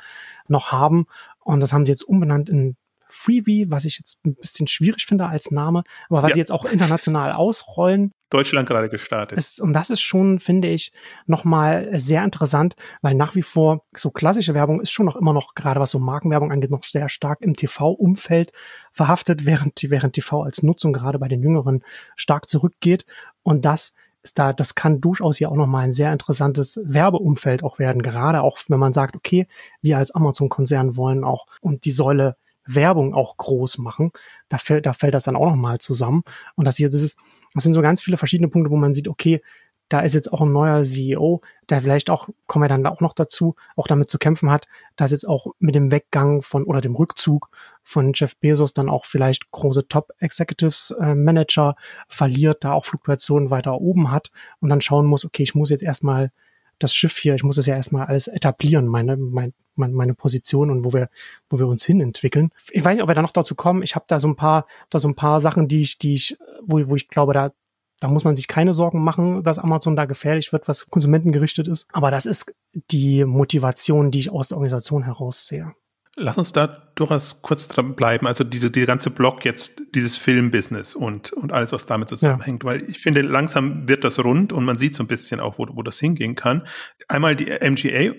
noch 0.47 0.71
haben. 0.71 1.07
Und 1.39 1.59
das 1.61 1.73
haben 1.73 1.85
sie 1.85 1.91
jetzt 1.91 2.03
umbenannt 2.03 2.49
in 2.49 2.75
Freebie, 3.09 3.69
was 3.69 3.85
ich 3.85 3.97
jetzt 3.97 4.19
ein 4.25 4.35
bisschen 4.35 4.67
schwierig 4.67 5.05
finde 5.05 5.27
als 5.27 5.51
Name, 5.51 5.83
aber 6.09 6.23
was 6.23 6.29
ja. 6.29 6.33
sie 6.35 6.39
jetzt 6.39 6.51
auch 6.51 6.65
international 6.65 7.31
ausrollen. 7.31 8.13
Deutschland 8.29 8.67
gerade 8.67 8.89
gestartet. 8.89 9.37
Ist, 9.37 9.61
und 9.61 9.73
das 9.73 9.89
ist 9.89 10.01
schon, 10.01 10.39
finde 10.39 10.67
ich, 10.67 10.91
nochmal 11.25 11.89
sehr 11.97 12.23
interessant, 12.23 12.75
weil 13.01 13.15
nach 13.15 13.35
wie 13.35 13.41
vor 13.41 13.85
so 13.95 14.11
klassische 14.11 14.53
Werbung 14.53 14.81
ist 14.81 14.91
schon 14.91 15.05
noch 15.05 15.15
immer 15.15 15.33
noch, 15.33 15.55
gerade 15.55 15.79
was 15.79 15.91
so 15.91 15.99
Markenwerbung 15.99 16.51
angeht, 16.51 16.71
noch 16.71 16.83
sehr 16.83 17.07
stark 17.07 17.41
im 17.41 17.55
TV-Umfeld 17.55 18.51
verhaftet, 18.91 19.45
während, 19.45 19.79
während 19.83 20.13
TV 20.13 20.41
als 20.41 20.63
Nutzung 20.63 20.93
gerade 20.93 21.19
bei 21.19 21.27
den 21.27 21.41
Jüngeren 21.41 21.83
stark 22.15 22.49
zurückgeht. 22.49 23.05
Und 23.43 23.63
das 23.63 23.93
ist 24.27 24.37
da, 24.37 24.51
das 24.51 24.75
kann 24.75 24.99
durchaus 24.99 25.39
ja 25.39 25.49
auch 25.49 25.55
nochmal 25.55 25.85
ein 25.85 25.91
sehr 25.91 26.11
interessantes 26.11 26.79
Werbeumfeld 26.83 27.63
auch 27.63 27.79
werden, 27.79 28.01
gerade 28.01 28.41
auch 28.41 28.59
wenn 28.67 28.79
man 28.79 28.93
sagt, 28.93 29.15
okay, 29.15 29.47
wir 29.81 29.97
als 29.97 30.11
Amazon-Konzern 30.11 30.97
wollen 30.97 31.23
auch 31.23 31.45
und 31.61 31.85
die 31.85 31.91
Säule 31.91 32.35
Werbung 32.67 33.13
auch 33.13 33.37
groß 33.37 33.79
machen. 33.79 34.11
Da 34.49 34.57
fällt, 34.57 34.85
da 34.85 34.93
fällt 34.93 35.13
das 35.13 35.23
dann 35.23 35.35
auch 35.35 35.47
nochmal 35.47 35.79
zusammen. 35.79 36.23
Und 36.55 36.65
das 36.65 36.77
hier, 36.77 36.89
das 36.89 37.01
ist, 37.01 37.17
das 37.53 37.63
sind 37.63 37.73
so 37.73 37.81
ganz 37.81 38.03
viele 38.03 38.17
verschiedene 38.17 38.49
Punkte, 38.49 38.71
wo 38.71 38.77
man 38.77 38.93
sieht, 38.93 39.07
okay, 39.07 39.41
da 39.89 40.01
ist 40.01 40.13
jetzt 40.13 40.31
auch 40.33 40.41
ein 40.41 40.51
neuer 40.51 40.83
CEO, 40.83 41.41
der 41.69 41.81
vielleicht 41.81 42.09
auch, 42.09 42.27
kommen 42.45 42.63
wir 42.63 42.69
dann 42.69 42.85
auch 42.85 42.99
noch 42.99 43.13
dazu, 43.13 43.55
auch 43.75 43.87
damit 43.87 44.09
zu 44.09 44.17
kämpfen 44.17 44.51
hat, 44.51 44.67
dass 44.97 45.11
jetzt 45.11 45.27
auch 45.27 45.47
mit 45.59 45.75
dem 45.75 45.91
Weggang 45.91 46.41
von 46.41 46.65
oder 46.65 46.81
dem 46.81 46.95
Rückzug 46.95 47.49
von 47.83 48.11
Jeff 48.13 48.35
Bezos 48.37 48.73
dann 48.73 48.89
auch 48.89 49.05
vielleicht 49.05 49.49
große 49.51 49.87
Top-Executives, 49.87 50.91
äh, 50.99 51.15
Manager 51.15 51.75
verliert, 52.09 52.63
da 52.65 52.73
auch 52.73 52.85
Fluktuationen 52.85 53.49
weiter 53.49 53.79
oben 53.79 54.11
hat 54.11 54.31
und 54.59 54.69
dann 54.69 54.81
schauen 54.81 55.05
muss, 55.05 55.23
okay, 55.23 55.43
ich 55.43 55.55
muss 55.55 55.69
jetzt 55.69 55.83
erstmal 55.83 56.31
das 56.79 56.93
Schiff 56.93 57.17
hier, 57.17 57.35
ich 57.35 57.43
muss 57.43 57.57
es 57.57 57.65
ja 57.65 57.75
erstmal 57.75 58.07
alles 58.07 58.27
etablieren, 58.27 58.87
meine, 58.87 59.17
mein, 59.17 59.53
meine 59.75 60.13
Position 60.13 60.71
und 60.71 60.85
wo 60.85 60.93
wir, 60.93 61.09
wo 61.49 61.59
wir 61.59 61.67
uns 61.67 61.85
hin 61.85 62.01
entwickeln. 62.01 62.51
Ich 62.71 62.83
weiß 62.83 62.95
nicht, 62.95 63.03
ob 63.03 63.09
wir 63.09 63.15
da 63.15 63.21
noch 63.21 63.31
dazu 63.31 63.55
kommen. 63.55 63.83
Ich 63.83 63.95
habe 63.95 64.05
da 64.07 64.19
so 64.19 64.27
ein 64.27 64.35
paar, 64.35 64.65
da 64.89 64.99
so 64.99 65.07
ein 65.07 65.15
paar 65.15 65.39
Sachen, 65.39 65.67
die 65.67 65.81
ich, 65.81 65.97
die 65.97 66.13
ich, 66.13 66.37
wo, 66.61 66.89
wo 66.89 66.95
ich 66.95 67.07
glaube, 67.07 67.33
da, 67.33 67.51
da 67.99 68.07
muss 68.07 68.23
man 68.23 68.35
sich 68.35 68.47
keine 68.47 68.73
Sorgen 68.73 69.03
machen, 69.03 69.43
dass 69.43 69.59
Amazon 69.59 69.95
da 69.95 70.05
gefährlich 70.05 70.51
wird, 70.53 70.67
was 70.67 70.87
konsumentengerichtet 70.89 71.67
ist. 71.67 71.87
Aber 71.93 72.11
das 72.11 72.25
ist 72.25 72.53
die 72.91 73.25
Motivation, 73.25 74.11
die 74.11 74.19
ich 74.19 74.29
aus 74.29 74.49
der 74.49 74.57
Organisation 74.57 75.03
heraus 75.03 75.47
sehe. 75.47 75.73
Lass 76.19 76.37
uns 76.39 76.51
da 76.51 76.65
durchaus 76.95 77.43
kurz 77.43 77.67
dran 77.67 77.95
bleiben. 77.95 78.25
Also 78.25 78.43
diese, 78.43 78.71
die 78.71 78.85
ganze 78.87 79.11
Block 79.11 79.45
jetzt, 79.45 79.81
dieses 79.93 80.17
Filmbusiness 80.17 80.95
und, 80.95 81.31
und 81.31 81.53
alles, 81.53 81.71
was 81.73 81.85
damit 81.85 82.09
zusammenhängt. 82.09 82.63
Ja. 82.63 82.69
Weil 82.69 82.89
ich 82.89 82.97
finde, 82.97 83.21
langsam 83.21 83.87
wird 83.87 84.03
das 84.03 84.23
rund 84.23 84.51
und 84.51 84.65
man 84.65 84.79
sieht 84.79 84.95
so 84.95 85.03
ein 85.03 85.07
bisschen 85.07 85.39
auch, 85.39 85.59
wo, 85.59 85.67
wo 85.71 85.83
das 85.83 85.99
hingehen 85.99 86.33
kann. 86.33 86.63
Einmal 87.07 87.35
die 87.35 87.45
MGA, 87.45 88.15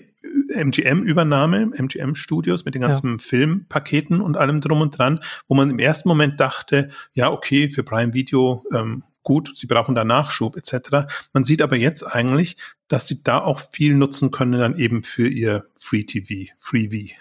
MGM-Übernahme, 0.55 1.71
MGM-Studios 1.77 2.63
mit 2.63 2.73
den 2.73 2.83
ganzen 2.83 3.13
ja. 3.13 3.17
Filmpaketen 3.19 4.21
und 4.21 4.37
allem 4.37 4.61
drum 4.61 4.79
und 4.79 4.97
dran, 4.97 5.19
wo 5.49 5.55
man 5.55 5.69
im 5.69 5.79
ersten 5.79 6.07
Moment 6.07 6.39
dachte, 6.39 6.89
ja, 7.13 7.29
okay, 7.29 7.69
für 7.69 7.83
Prime 7.83 8.13
Video 8.13 8.63
ähm, 8.73 9.03
gut, 9.29 9.55
sie 9.55 9.67
brauchen 9.67 9.93
da 9.93 10.03
Nachschub 10.03 10.57
etc. 10.57 11.05
Man 11.33 11.43
sieht 11.43 11.61
aber 11.61 11.75
jetzt 11.75 12.01
eigentlich, 12.01 12.57
dass 12.87 13.05
sie 13.05 13.21
da 13.21 13.37
auch 13.37 13.59
viel 13.59 13.93
nutzen 13.93 14.31
können 14.31 14.59
dann 14.59 14.75
eben 14.75 15.03
für 15.03 15.27
ihr 15.27 15.67
Free 15.75 16.03
TV, 16.03 16.51
Freevee 16.57 17.11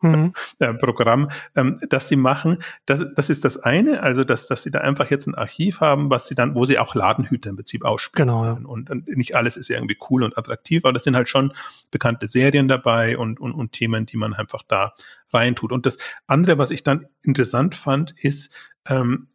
mhm. 0.00 0.32
Äh, 0.60 0.72
Programm, 0.72 1.30
ähm, 1.54 1.78
das 1.90 2.08
sie 2.08 2.16
machen. 2.16 2.62
Das, 2.86 3.04
das 3.14 3.28
ist 3.28 3.44
das 3.44 3.58
eine, 3.58 4.02
also 4.02 4.24
dass, 4.24 4.46
dass 4.46 4.62
sie 4.62 4.70
da 4.70 4.78
einfach 4.78 5.10
jetzt 5.10 5.26
ein 5.26 5.34
Archiv 5.34 5.82
haben, 5.82 6.08
was 6.08 6.26
sie 6.26 6.34
dann, 6.34 6.54
wo 6.54 6.64
sie 6.64 6.78
auch 6.78 6.94
Ladenhüter 6.94 7.50
im 7.50 7.56
Prinzip 7.56 7.84
ausspielen 7.84 8.28
genau, 8.28 8.46
ja. 8.46 8.52
Und, 8.52 8.88
und 8.88 9.06
nicht 9.06 9.36
alles 9.36 9.58
ist 9.58 9.68
irgendwie 9.68 9.98
cool 10.08 10.22
und 10.22 10.38
attraktiv, 10.38 10.86
aber 10.86 10.94
das 10.94 11.04
sind 11.04 11.16
halt 11.16 11.28
schon 11.28 11.52
bekannte 11.90 12.28
Serien 12.28 12.66
dabei 12.66 13.18
und, 13.18 13.40
und, 13.40 13.52
und 13.52 13.72
Themen, 13.72 14.06
die 14.06 14.16
man 14.16 14.32
einfach 14.32 14.62
da 14.66 14.94
reintut. 15.34 15.70
Und 15.70 15.84
das 15.84 15.98
andere, 16.26 16.56
was 16.56 16.70
ich 16.70 16.82
dann 16.82 17.08
interessant 17.20 17.74
fand, 17.74 18.14
ist, 18.18 18.54
ähm, 18.88 19.28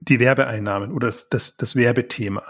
die 0.00 0.20
Werbeeinnahmen 0.20 0.92
oder 0.92 1.06
das, 1.06 1.28
das, 1.28 1.56
das 1.56 1.76
Werbethema. 1.76 2.42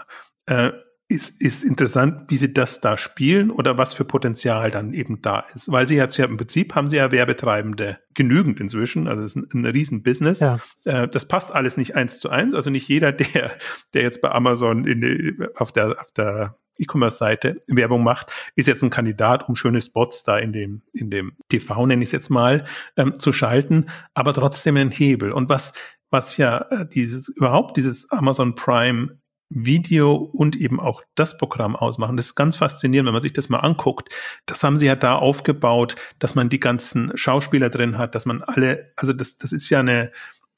Äh, 0.45 0.71
ist, 1.11 1.41
ist 1.41 1.63
interessant, 1.63 2.29
wie 2.29 2.37
sie 2.37 2.53
das 2.53 2.81
da 2.81 2.95
spielen 2.95 3.49
oder 3.49 3.79
was 3.79 3.95
für 3.95 4.05
Potenzial 4.05 4.69
dann 4.69 4.93
eben 4.93 5.23
da 5.23 5.43
ist. 5.55 5.71
Weil 5.71 5.87
sie 5.87 5.95
jetzt 5.95 6.17
ja 6.17 6.25
im 6.25 6.37
Prinzip 6.37 6.75
haben 6.75 6.87
sie 6.87 6.97
ja 6.97 7.11
Werbetreibende 7.11 7.97
genügend 8.13 8.59
inzwischen, 8.59 9.07
also 9.07 9.23
es 9.23 9.35
ist 9.35 9.53
ein, 9.55 9.63
ein 9.63 9.65
Riesenbusiness. 9.65 10.39
Ja. 10.39 10.59
Äh, 10.85 11.07
das 11.07 11.27
passt 11.27 11.51
alles 11.51 11.77
nicht 11.77 11.95
eins 11.95 12.19
zu 12.19 12.29
eins. 12.29 12.53
Also 12.53 12.69
nicht 12.69 12.87
jeder, 12.87 13.11
der, 13.11 13.51
der 13.95 14.03
jetzt 14.03 14.21
bei 14.21 14.29
Amazon 14.29 14.85
in, 14.85 15.47
auf 15.55 15.71
der, 15.71 15.99
auf 15.99 16.11
der 16.11 16.55
E-Commerce-Seite 16.77 17.63
Werbung 17.67 18.03
macht, 18.03 18.31
ist 18.55 18.67
jetzt 18.67 18.83
ein 18.83 18.91
Kandidat, 18.91 19.49
um 19.49 19.55
schöne 19.55 19.81
Spots 19.81 20.23
da 20.23 20.37
in 20.37 20.53
dem, 20.53 20.83
in 20.93 21.09
dem 21.09 21.33
TV, 21.49 21.87
nenne 21.87 22.03
ich 22.03 22.09
es 22.09 22.13
jetzt 22.13 22.29
mal, 22.29 22.65
ähm, 22.97 23.19
zu 23.19 23.33
schalten, 23.33 23.87
aber 24.13 24.33
trotzdem 24.33 24.77
einen 24.77 24.91
Hebel. 24.91 25.31
Und 25.31 25.49
was 25.49 25.73
was 26.09 26.37
ja 26.37 26.65
äh, 26.69 26.87
dieses, 26.87 27.29
überhaupt 27.29 27.77
dieses 27.77 28.11
Amazon 28.11 28.55
Prime 28.55 29.19
Video 29.49 30.15
und 30.15 30.55
eben 30.55 30.79
auch 30.79 31.01
das 31.15 31.37
Programm 31.37 31.75
ausmachen. 31.75 32.15
Das 32.17 32.27
ist 32.27 32.35
ganz 32.35 32.57
faszinierend, 32.57 33.07
wenn 33.07 33.13
man 33.13 33.21
sich 33.21 33.33
das 33.33 33.49
mal 33.49 33.59
anguckt. 33.59 34.13
Das 34.45 34.63
haben 34.63 34.77
sie 34.77 34.85
ja 34.85 34.95
da 34.95 35.15
aufgebaut, 35.15 35.95
dass 36.19 36.35
man 36.35 36.49
die 36.49 36.59
ganzen 36.59 37.11
Schauspieler 37.15 37.69
drin 37.69 37.97
hat, 37.97 38.13
dass 38.13 38.25
man 38.25 38.43
alle, 38.43 38.91
also 38.95 39.11
das, 39.11 39.37
das 39.37 39.51
ist 39.51 39.69
ja 39.71 39.79
eine, 39.79 40.11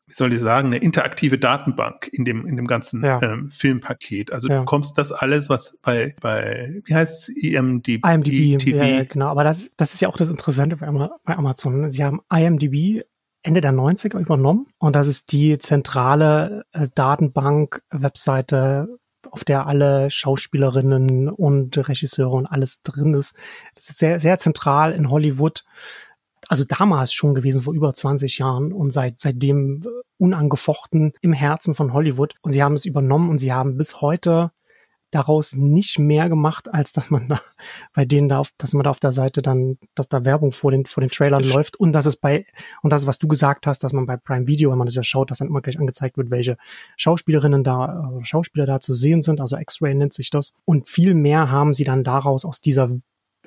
wie 0.08 0.14
soll 0.14 0.34
ich 0.34 0.42
sagen, 0.42 0.68
eine 0.68 0.80
interaktive 0.80 1.38
Datenbank 1.38 2.10
in 2.12 2.26
dem, 2.26 2.46
in 2.46 2.58
dem 2.58 2.68
ganzen 2.68 3.02
ja. 3.02 3.18
ähm, 3.22 3.50
Filmpaket. 3.50 4.34
Also 4.34 4.50
ja. 4.50 4.60
du 4.60 4.66
kommst 4.66 4.98
das 4.98 5.14
alles, 5.14 5.48
was 5.48 5.80
bei, 5.82 6.14
bei, 6.20 6.82
wie 6.84 6.94
heißt 6.94 7.30
es, 7.30 7.36
IMDb, 7.44 8.06
IMDb 8.06 8.58
TV. 8.58 8.84
Ja, 8.84 9.04
genau, 9.06 9.28
aber 9.28 9.46
das, 9.46 9.72
das 9.78 9.94
ist 9.94 10.02
ja 10.02 10.10
auch 10.10 10.18
das 10.18 10.30
Interessante 10.30 10.76
bei 10.76 10.88
Amazon. 11.38 11.88
Sie 11.88 12.04
haben 12.04 12.20
IMDb 12.30 13.04
Ende 13.44 13.62
der 13.62 13.74
90er 13.74 14.20
übernommen 14.20 14.68
und 14.78 14.96
das 14.96 15.08
ist 15.08 15.32
die 15.32 15.58
zentrale 15.58 16.64
äh, 16.74 16.88
Datenbank, 16.94 17.82
Webseite, 17.90 19.00
auf 19.30 19.44
der 19.44 19.68
alle 19.68 20.10
Schauspielerinnen 20.10 21.30
und 21.30 21.78
Regisseure 21.78 22.36
und 22.36 22.48
alles 22.48 22.82
drin 22.82 23.14
ist. 23.14 23.36
Das 23.76 23.90
ist 23.90 24.00
sehr, 24.00 24.20
sehr 24.20 24.38
zentral 24.38 24.94
in 24.94 25.10
Hollywood. 25.10 25.64
Also 26.48 26.66
damals 26.66 27.14
schon 27.14 27.36
gewesen, 27.36 27.62
vor 27.62 27.74
über 27.74 27.94
20 27.94 28.40
Jahren 28.40 28.74
und 28.74 28.92
seit, 28.92 29.20
seitdem 29.20 29.86
unangefochten 30.18 31.14
im 31.22 31.34
Herzen 31.34 31.76
von 31.76 31.94
Hollywood. 31.94 32.36
Und 32.42 32.52
sie 32.52 32.62
haben 32.62 32.74
es 32.74 32.86
übernommen 32.86 33.30
und 33.30 33.38
sie 33.38 33.54
haben 33.54 33.78
bis 33.78 34.02
heute 34.02 34.52
daraus 35.12 35.54
nicht 35.54 36.00
mehr 36.00 36.30
gemacht, 36.30 36.74
als 36.74 36.94
dass 36.94 37.10
man 37.10 37.28
da 37.28 37.42
bei 37.94 38.06
denen 38.06 38.30
da 38.30 38.40
auf, 38.40 38.50
dass 38.58 38.74
man 38.74 38.84
da 38.84 38.90
auf 38.90 39.00
der 39.00 39.12
Seite 39.12 39.42
dann, 39.42 39.78
dass 39.96 40.08
da 40.08 40.26
Werbung 40.26 40.52
vor 40.52 40.72
den, 40.72 40.86
vor 40.86 41.02
den 41.02 41.10
Trailern 41.10 41.44
das 41.44 41.54
läuft 41.54 41.80
und 41.80 41.94
dass 41.94 42.06
es 42.06 42.16
bei, 42.16 42.46
und 42.82 42.92
das, 42.92 43.08
was 43.08 43.20
du 43.20 43.28
gesagt 43.28 43.68
hast, 43.68 43.84
dass 43.84 43.94
man 43.94 44.06
bei 44.06 44.18
Prime 44.18 44.48
Video, 44.48 44.72
wenn 44.72 44.78
man 44.78 44.88
das 44.88 44.96
ja 44.96 45.04
schaut, 45.04 45.32
dass 45.32 45.40
dann 45.40 45.48
immer 45.48 45.62
gleich 45.62 45.80
angezeigt 45.80 46.18
wird, 46.18 46.32
welche 46.32 46.58
Schauspielerinnen 46.98 47.64
da, 47.64 48.12
äh, 48.20 48.26
Schauspieler 48.26 48.66
da 48.66 48.80
zu 48.80 48.94
sehen 48.94 49.22
sind, 49.22 49.42
also 49.42 49.58
X-Ray 49.58 49.94
nennt 49.94 50.14
sich 50.14 50.30
das. 50.30 50.54
Und 50.66 50.88
viel 50.88 51.14
mehr 51.14 51.52
haben 51.52 51.74
sie 51.74 51.84
dann 51.84 52.04
daraus 52.04 52.46
aus 52.46 52.62
dieser 52.62 52.90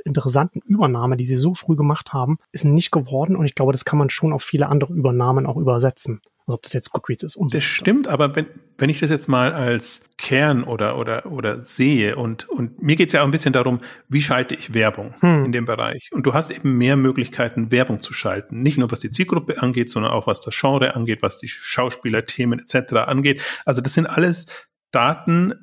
interessanten 0.04 0.60
Übernahme, 0.60 1.16
die 1.16 1.24
sie 1.24 1.36
so 1.36 1.54
früh 1.54 1.76
gemacht 1.76 2.12
haben, 2.12 2.38
ist 2.52 2.64
nicht 2.64 2.90
geworden 2.90 3.36
und 3.36 3.44
ich 3.46 3.54
glaube, 3.54 3.72
das 3.72 3.84
kann 3.84 3.98
man 3.98 4.10
schon 4.10 4.32
auf 4.32 4.42
viele 4.42 4.68
andere 4.68 4.92
Übernahmen 4.92 5.46
auch 5.46 5.56
übersetzen. 5.56 6.20
Also 6.46 6.56
ob 6.56 6.62
das 6.62 6.74
jetzt 6.74 6.90
Goodreads 6.90 7.22
ist 7.22 7.36
und 7.36 7.50
so. 7.50 7.56
Das 7.56 7.64
stimmt, 7.64 8.06
aber 8.06 8.36
wenn, 8.36 8.48
wenn 8.76 8.90
ich 8.90 9.00
das 9.00 9.08
jetzt 9.08 9.28
mal 9.28 9.52
als 9.52 10.02
Kern 10.18 10.64
oder, 10.64 10.98
oder, 10.98 11.26
oder 11.32 11.62
sehe 11.62 12.16
und, 12.16 12.48
und 12.50 12.82
mir 12.82 12.96
geht 12.96 13.08
es 13.08 13.12
ja 13.14 13.22
auch 13.22 13.24
ein 13.24 13.30
bisschen 13.30 13.54
darum, 13.54 13.80
wie 14.08 14.20
schalte 14.20 14.54
ich 14.54 14.74
Werbung 14.74 15.14
hm. 15.20 15.46
in 15.46 15.52
dem 15.52 15.64
Bereich? 15.64 16.10
Und 16.12 16.26
du 16.26 16.34
hast 16.34 16.50
eben 16.50 16.76
mehr 16.76 16.96
Möglichkeiten, 16.96 17.70
Werbung 17.70 18.00
zu 18.00 18.12
schalten. 18.12 18.62
Nicht 18.62 18.76
nur 18.76 18.92
was 18.92 19.00
die 19.00 19.10
Zielgruppe 19.10 19.62
angeht, 19.62 19.88
sondern 19.88 20.12
auch 20.12 20.26
was 20.26 20.40
das 20.42 20.54
Genre 20.58 20.94
angeht, 20.94 21.22
was 21.22 21.38
die 21.38 21.48
Schauspieler, 21.48 22.26
Themen 22.26 22.58
etc. 22.58 22.92
angeht. 22.94 23.40
Also 23.64 23.80
das 23.80 23.94
sind 23.94 24.06
alles 24.06 24.44
Daten, 24.90 25.54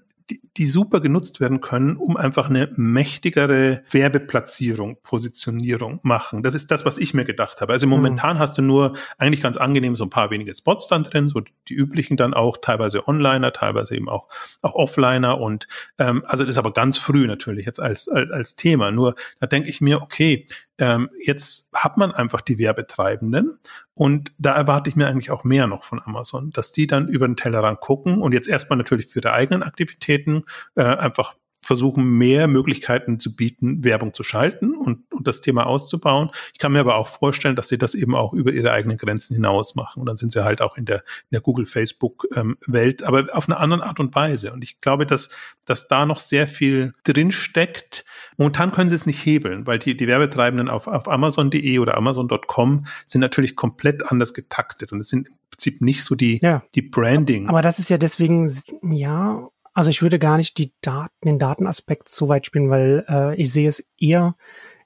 die, 0.58 0.66
super 0.68 1.00
genutzt 1.00 1.40
werden 1.40 1.62
können, 1.62 1.98
um 1.98 2.18
einfach 2.18 2.50
eine 2.50 2.70
mächtigere 2.76 3.84
Werbeplatzierung, 3.90 4.98
Positionierung 5.04 6.00
machen. 6.04 6.44
Das 6.44 6.54
ist 6.54 6.72
das, 6.72 6.86
was 6.86 6.98
ich 6.98 7.14
mir 7.14 7.26
gedacht 7.26 7.62
habe. 7.62 7.74
Also 7.74 7.88
mhm. 7.88 7.92
momentan 7.92 8.38
mhm. 8.38 8.40
hast 8.40 8.58
du 8.58 8.62
nur 8.62 8.94
eigentlich 9.18 9.42
ganz 9.42 9.58
angenehm 9.58 9.96
so 9.96 10.06
ein 10.06 10.10
paar 10.10 10.32
wenige 10.32 10.54
Spots 10.54 10.88
dann 10.88 11.04
drin, 11.04 11.30
so 11.30 11.42
die 11.68 11.74
üblichen 11.74 12.18
dann 12.18 12.34
auch, 12.34 12.58
teilweise 12.58 13.08
Onliner, 13.08 13.54
teilweise 13.54 13.96
eben 13.96 14.10
auch, 14.10 14.28
auch 14.62 14.76
Offliner 14.76 15.40
und 15.40 15.68
ähm, 15.98 16.24
also 16.26 16.44
das 16.44 16.52
ist 16.52 16.58
aber 16.58 16.74
ganz 16.74 16.98
früh 16.98 17.28
natürlich 17.28 17.66
jetzt 17.66 17.80
als, 17.80 18.08
als, 18.08 18.32
als 18.32 18.56
Thema. 18.56 18.92
Nur 18.92 19.16
da 19.40 19.48
denke 19.48 19.70
ich 19.70 19.82
mir, 19.82 20.02
okay, 20.02 20.48
ähm, 20.82 21.12
jetzt 21.24 21.70
hat 21.76 21.98
man 21.98 22.12
einfach 22.12 22.42
die 22.42 22.58
Werbetreibenden 22.58 23.60
und 23.94 24.32
da 24.40 24.56
erwarte 24.56 24.90
ich 24.90 24.96
mir 24.96 25.08
eigentlich 25.08 25.30
auch 25.30 25.44
mehr 25.44 25.68
noch 25.68 25.84
von 25.84 26.02
Amazon, 26.04 26.50
dass 26.50 26.72
die 26.72 26.88
dann 26.88 27.08
über 27.08 27.28
den 27.28 27.38
Tellerrand 27.38 27.80
gucken 27.80 28.20
und 28.20 28.34
jetzt 28.34 28.48
erstmal 28.48 28.78
natürlich 28.78 29.06
für 29.06 29.20
ihre 29.20 29.32
eigenen 29.32 29.62
Aktivitäten 29.62 30.44
äh, 30.76 30.82
einfach 30.82 31.36
versuchen, 31.62 32.18
mehr 32.18 32.48
Möglichkeiten 32.48 33.20
zu 33.20 33.36
bieten, 33.36 33.84
Werbung 33.84 34.14
zu 34.14 34.24
schalten 34.24 34.76
und, 34.76 35.12
und 35.12 35.28
das 35.28 35.42
Thema 35.42 35.68
auszubauen. 35.68 36.32
Ich 36.54 36.60
kann 36.60 36.72
mir 36.72 36.80
aber 36.80 36.96
auch 36.96 37.08
vorstellen, 37.08 37.56
dass 37.56 37.68
sie 37.68 37.78
das 37.78 37.94
eben 37.94 38.16
auch 38.16 38.34
über 38.34 38.52
ihre 38.52 38.72
eigenen 38.72 38.98
Grenzen 38.98 39.36
hinaus 39.36 39.76
machen. 39.76 40.00
Und 40.00 40.08
dann 40.08 40.18
sind 40.18 40.32
sie 40.32 40.44
halt 40.44 40.62
auch 40.62 40.76
in 40.76 40.86
der, 40.86 40.98
in 40.98 41.34
der 41.34 41.42
Google, 41.42 41.68
Facebook-Welt, 41.68 43.02
ähm, 43.02 43.08
aber 43.08 43.28
auf 43.34 43.48
eine 43.48 43.60
andere 43.60 43.86
Art 43.86 44.00
und 44.00 44.16
Weise. 44.16 44.52
Und 44.52 44.64
ich 44.64 44.82
glaube, 44.82 45.06
dass, 45.06 45.30
dass 45.66 45.88
da 45.88 46.06
noch 46.08 46.20
sehr 46.20 46.48
viel 46.48 46.94
drinsteckt. 47.04 48.06
Momentan 48.38 48.72
können 48.72 48.90
sie 48.90 48.96
es 48.96 49.06
nicht 49.06 49.24
hebeln, 49.24 49.68
weil 49.68 49.78
die, 49.78 49.96
die 49.96 50.08
Werbetreibenden 50.08 50.68
auf, 50.68 50.88
auf 50.88 51.08
Amazon.de 51.08 51.78
oder 51.78 51.96
Amazon.com 51.96 52.88
sind 53.06 53.22
natürlich 53.22 53.56
komplett 53.56 54.12
anders 54.12 54.34
getaktet. 54.34 54.92
Und 54.92 55.00
es 55.00 55.10
sind 55.10 55.28
im 55.28 55.36
Prinzip 55.52 55.82
nicht 55.82 56.04
so 56.04 56.16
die, 56.16 56.40
ja. 56.42 56.64
die 56.74 56.82
Branding. 56.82 57.48
Aber 57.48 57.62
das 57.62 57.78
ist 57.78 57.92
ja 57.92 58.00
deswegen, 58.00 58.50
ja, 58.82 59.48
also 59.74 59.90
ich 59.90 60.02
würde 60.02 60.20
gar 60.20 60.38
nicht 60.38 60.58
die 60.58 60.74
Daten, 60.82 61.26
den 61.26 61.40
Datenaspekt 61.40 62.10
so 62.10 62.30
weit 62.30 62.46
spielen, 62.46 62.70
weil 62.70 63.06
äh, 63.08 63.36
ich 63.36 63.52
sehe 63.52 63.70
es 63.70 63.86
eher, 63.98 64.36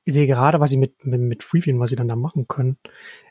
ich 0.03 0.13
sehe 0.13 0.27
gerade, 0.27 0.59
was 0.59 0.69
sie 0.69 0.77
mit, 0.77 1.05
mit, 1.05 1.21
mit 1.21 1.43
Freefeed, 1.43 1.79
was 1.79 1.89
sie 1.89 1.95
dann 1.95 2.07
da 2.07 2.15
machen 2.15 2.47
können, 2.47 2.77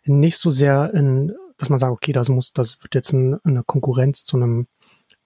nicht 0.05 0.39
so 0.39 0.51
sehr 0.51 0.93
in, 0.95 1.33
dass 1.57 1.71
man 1.71 1.79
sagt, 1.79 1.93
okay, 1.93 2.13
das 2.13 2.29
muss, 2.29 2.53
das 2.53 2.83
wird 2.83 2.95
jetzt 2.95 3.13
ein, 3.13 3.39
eine 3.45 3.63
Konkurrenz 3.63 4.25
zu 4.25 4.37
einem, 4.37 4.67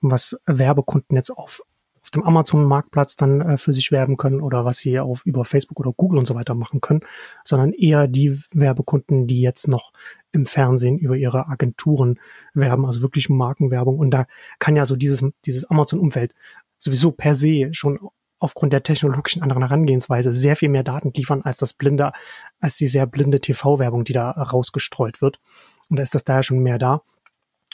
was 0.00 0.38
Werbekunden 0.46 1.16
jetzt 1.16 1.30
auf 1.30 1.62
auf 2.08 2.12
dem 2.12 2.24
Amazon-Marktplatz 2.24 3.16
dann 3.16 3.42
äh, 3.42 3.56
für 3.58 3.74
sich 3.74 3.92
werben 3.92 4.16
können 4.16 4.40
oder 4.40 4.64
was 4.64 4.78
sie 4.78 4.98
auf 4.98 5.26
über 5.26 5.44
Facebook 5.44 5.78
oder 5.78 5.92
Google 5.92 6.18
und 6.18 6.26
so 6.26 6.34
weiter 6.34 6.54
machen 6.54 6.80
können, 6.80 7.00
sondern 7.44 7.74
eher 7.74 8.08
die 8.08 8.40
Werbekunden, 8.52 9.26
die 9.26 9.42
jetzt 9.42 9.68
noch 9.68 9.92
im 10.32 10.46
Fernsehen 10.46 10.98
über 10.98 11.16
ihre 11.16 11.48
Agenturen 11.48 12.18
werben, 12.54 12.86
also 12.86 13.02
wirklich 13.02 13.28
Markenwerbung. 13.28 13.98
Und 13.98 14.10
da 14.10 14.26
kann 14.58 14.74
ja 14.74 14.86
so 14.86 14.96
dieses, 14.96 15.22
dieses 15.44 15.64
Amazon-Umfeld 15.66 16.34
sowieso 16.78 17.10
per 17.10 17.34
se 17.34 17.68
schon 17.72 17.98
aufgrund 18.38 18.72
der 18.72 18.82
technologischen 18.82 19.42
anderen 19.42 19.64
Herangehensweise 19.64 20.32
sehr 20.32 20.56
viel 20.56 20.70
mehr 20.70 20.84
Daten 20.84 21.12
liefern 21.14 21.42
als 21.42 21.58
das 21.58 21.74
blinde, 21.74 22.12
als 22.58 22.78
die 22.78 22.88
sehr 22.88 23.06
blinde 23.06 23.40
TV-Werbung, 23.40 24.04
die 24.04 24.14
da 24.14 24.30
rausgestreut 24.30 25.20
wird. 25.20 25.40
Und 25.90 25.98
da 25.98 26.02
ist 26.02 26.14
das 26.14 26.24
daher 26.24 26.42
schon 26.42 26.60
mehr 26.60 26.78
da. 26.78 27.02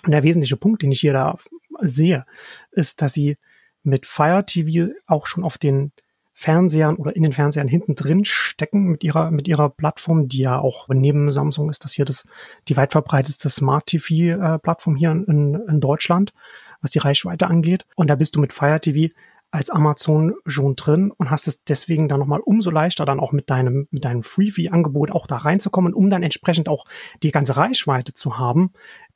Und 0.05 0.11
der 0.11 0.25
wesentliche 0.25 0.57
Punkt, 0.57 0.83
den 0.83 0.91
ich 0.91 1.01
hier 1.01 1.13
da 1.13 1.37
sehe, 1.83 2.25
ist, 2.73 3.01
dass 3.01 3.13
sie 3.13 3.37
mit 3.85 4.07
Fire 4.07 4.45
TV 4.45 4.93
auch 5.07 5.27
schon 5.27 5.45
auf 5.45 5.59
den 5.59 5.93
Fernsehern 6.37 6.97
oder 6.97 7.15
in 7.15 7.23
den 7.23 7.33
Fernsehern 7.33 7.69
hinten 7.69 7.95
drin 7.95 8.25
stecken 8.25 8.87
mit 8.87 9.05
ihrer, 9.05 9.31
mit 9.31 9.47
ihrer 9.47 9.71
Plattform, 9.71 10.27
die 10.27 10.39
ja 10.39 10.59
auch 10.59 10.89
neben 10.89 11.31
Samsung 11.31 11.71
ist 11.71 11.85
das 11.85 11.93
hier 11.93 12.05
das, 12.05 12.25
die 12.69 12.77
weit 12.77 12.91
verbreitetste 12.93 13.49
Smart 13.49 13.87
TV 13.87 14.37
äh, 14.37 14.59
Plattform 14.59 14.97
hier 14.97 15.13
in, 15.13 15.55
in 15.69 15.81
Deutschland, 15.81 16.33
was 16.81 16.91
die 16.91 16.99
Reichweite 16.99 17.47
angeht. 17.47 17.87
Und 17.95 18.11
da 18.11 18.17
bist 18.17 18.35
du 18.35 18.41
mit 18.41 18.53
Fire 18.53 18.81
TV 18.81 19.15
als 19.53 19.71
Amazon 19.71 20.35
schon 20.47 20.75
drin 20.75 21.13
und 21.13 21.31
hast 21.31 21.47
es 21.47 21.63
deswegen 21.63 22.09
dann 22.09 22.19
nochmal 22.19 22.41
umso 22.41 22.71
leichter, 22.71 23.05
dann 23.05 23.21
auch 23.21 23.31
mit 23.31 23.49
deinem, 23.49 23.87
mit 23.93 24.05
deinem 24.05 24.25
Freebie-Angebot 24.25 25.13
auch 25.13 25.29
da 25.29 25.37
reinzukommen, 25.37 25.95
um 25.95 26.11
dann 26.11 26.25
entsprechend 26.25 26.69
auch 26.69 26.87
die 27.23 27.31
ganze 27.31 27.57
Reichweite 27.57 28.13
zu 28.13 28.37
haben, 28.37 28.73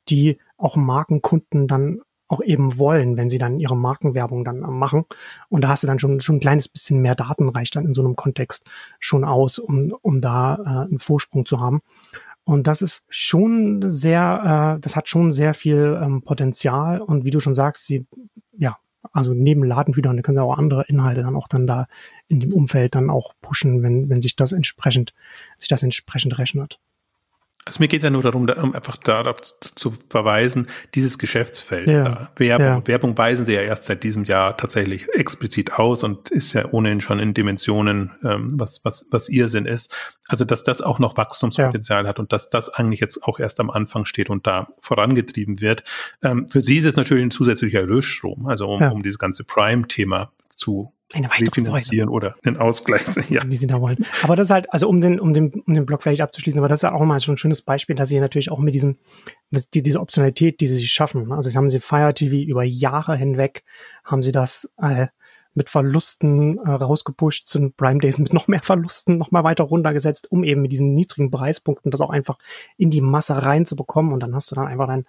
die 0.07 0.39
auch 0.55 0.77
Markenkunden 0.77 1.67
dann 1.67 1.99
auch 2.29 2.41
eben 2.41 2.77
wollen, 2.77 3.17
wenn 3.17 3.29
sie 3.29 3.39
dann 3.39 3.59
ihre 3.59 3.75
Markenwerbung 3.75 4.45
dann 4.45 4.59
machen. 4.59 5.05
Und 5.49 5.63
da 5.63 5.69
hast 5.69 5.83
du 5.83 5.87
dann 5.87 5.99
schon, 5.99 6.21
schon 6.21 6.37
ein 6.37 6.39
kleines 6.39 6.67
bisschen 6.67 7.01
mehr 7.01 7.15
Daten 7.15 7.49
reicht 7.49 7.75
dann 7.75 7.85
in 7.85 7.93
so 7.93 8.01
einem 8.01 8.15
Kontext 8.15 8.69
schon 8.99 9.25
aus, 9.25 9.59
um, 9.59 9.93
um 10.01 10.21
da 10.21 10.55
äh, 10.55 10.87
einen 10.87 10.99
Vorsprung 10.99 11.45
zu 11.45 11.59
haben. 11.59 11.81
Und 12.43 12.67
das 12.67 12.81
ist 12.81 13.03
schon 13.09 13.89
sehr, 13.89 14.77
äh, 14.77 14.79
das 14.79 14.95
hat 14.95 15.09
schon 15.09 15.31
sehr 15.31 15.53
viel 15.53 15.99
ähm, 16.01 16.21
Potenzial. 16.21 17.01
Und 17.01 17.25
wie 17.25 17.31
du 17.31 17.39
schon 17.39 17.53
sagst, 17.53 17.87
sie, 17.87 18.05
ja, 18.57 18.77
also 19.11 19.33
neben 19.33 19.63
Ladenhütern, 19.63 20.15
da 20.15 20.21
können 20.21 20.35
sie 20.35 20.43
auch 20.43 20.57
andere 20.57 20.85
Inhalte 20.87 21.23
dann 21.23 21.35
auch 21.35 21.47
dann 21.47 21.65
da 21.65 21.87
in 22.27 22.39
dem 22.39 22.53
Umfeld 22.53 22.95
dann 22.95 23.09
auch 23.09 23.33
pushen, 23.41 23.81
wenn, 23.81 24.09
wenn 24.09 24.21
sich 24.21 24.35
das 24.35 24.51
entsprechend, 24.51 25.13
sich 25.57 25.69
das 25.69 25.83
entsprechend 25.83 26.37
rechnet. 26.37 26.79
Also 27.65 27.81
mir 27.81 27.87
geht 27.87 27.99
es 27.99 28.03
ja 28.03 28.09
nur 28.09 28.23
darum, 28.23 28.47
da, 28.47 28.61
um 28.63 28.73
einfach 28.73 28.97
darauf 28.97 29.41
zu, 29.41 29.75
zu, 29.75 29.93
verweisen, 30.09 30.67
dieses 30.95 31.19
Geschäftsfeld, 31.19 31.87
ja. 31.87 32.03
da, 32.03 32.31
Werbung, 32.37 32.65
ja. 32.65 32.87
Werbung 32.87 33.17
weisen 33.17 33.45
sie 33.45 33.53
ja 33.53 33.61
erst 33.61 33.83
seit 33.83 34.03
diesem 34.03 34.23
Jahr 34.23 34.57
tatsächlich 34.57 35.07
explizit 35.13 35.73
aus 35.73 36.03
und 36.03 36.29
ist 36.29 36.53
ja 36.53 36.65
ohnehin 36.71 37.01
schon 37.01 37.19
in 37.19 37.33
Dimensionen, 37.33 38.11
ähm, 38.23 38.47
was, 38.53 38.83
was, 38.85 39.05
was 39.11 39.29
ihr 39.29 39.49
Sinn 39.49 39.65
ist. 39.65 39.93
Also 40.27 40.45
dass 40.45 40.63
das 40.63 40.81
auch 40.81 40.99
noch 40.99 41.17
Wachstumspotenzial 41.17 42.03
ja. 42.03 42.09
hat 42.09 42.17
und 42.17 42.33
dass 42.33 42.49
das 42.49 42.69
eigentlich 42.69 43.01
jetzt 43.01 43.23
auch 43.23 43.39
erst 43.39 43.59
am 43.59 43.69
Anfang 43.69 44.05
steht 44.05 44.29
und 44.29 44.47
da 44.47 44.69
vorangetrieben 44.79 45.61
wird. 45.61 45.83
Ähm, 46.23 46.47
für 46.49 46.61
sie 46.61 46.77
ist 46.77 46.85
es 46.85 46.95
natürlich 46.95 47.23
ein 47.23 47.31
zusätzlicher 47.31 47.81
Erlösstrom, 47.81 48.47
also 48.47 48.67
um, 48.67 48.81
um 48.81 49.03
dieses 49.03 49.19
ganze 49.19 49.43
Prime-Thema 49.43 50.31
zu 50.55 50.93
eine 51.13 51.29
refinanzieren 51.31 52.09
oder 52.09 52.35
einen 52.43 52.57
Ausgleich. 52.57 53.01
Ja. 53.29 53.43
Die 53.43 53.57
sie 53.57 53.67
da 53.67 53.81
wollen. 53.81 54.05
Aber 54.23 54.35
das 54.35 54.47
ist 54.47 54.51
halt, 54.51 54.73
also 54.73 54.87
um 54.87 55.01
den, 55.01 55.19
um 55.19 55.33
den, 55.33 55.51
um 55.65 55.73
den 55.73 55.85
Block 55.85 56.01
vielleicht 56.01 56.21
abzuschließen, 56.21 56.59
aber 56.59 56.67
das 56.67 56.79
ist 56.79 56.83
ja 56.83 56.93
auch 56.93 57.03
mal 57.03 57.19
schon 57.19 57.35
ein 57.35 57.37
schönes 57.37 57.61
Beispiel, 57.61 57.95
dass 57.95 58.09
sie 58.09 58.19
natürlich 58.19 58.49
auch 58.49 58.59
mit 58.59 58.73
diesem, 58.73 58.97
mit 59.49 59.73
die, 59.73 59.83
diese 59.83 59.99
Optionalität, 59.99 60.61
die 60.61 60.67
sie 60.67 60.75
sich 60.75 60.91
schaffen. 60.91 61.31
Also 61.31 61.49
sie 61.49 61.57
haben 61.57 61.69
sie 61.69 61.79
Fire 61.79 62.13
TV 62.13 62.35
über 62.35 62.63
Jahre 62.63 63.15
hinweg, 63.15 63.63
haben 64.03 64.23
sie 64.23 64.31
das 64.31 64.71
äh, 64.81 65.07
mit 65.53 65.69
Verlusten 65.69 66.57
äh, 66.59 66.69
rausgepusht, 66.71 67.47
zu 67.47 67.69
Prime 67.71 67.99
Days 67.99 68.17
mit 68.17 68.33
noch 68.33 68.47
mehr 68.47 68.61
Verlusten 68.63 69.17
noch 69.17 69.31
mal 69.31 69.43
weiter 69.43 69.65
runtergesetzt, 69.65 70.31
um 70.31 70.43
eben 70.43 70.61
mit 70.61 70.71
diesen 70.71 70.93
niedrigen 70.93 71.31
Preispunkten 71.31 71.91
das 71.91 72.01
auch 72.01 72.11
einfach 72.11 72.37
in 72.77 72.91
die 72.91 73.01
Masse 73.01 73.43
reinzubekommen. 73.43 74.13
Und 74.13 74.21
dann 74.21 74.35
hast 74.35 74.51
du 74.51 74.55
dann 74.55 74.67
einfach 74.67 74.87
dein 74.87 75.05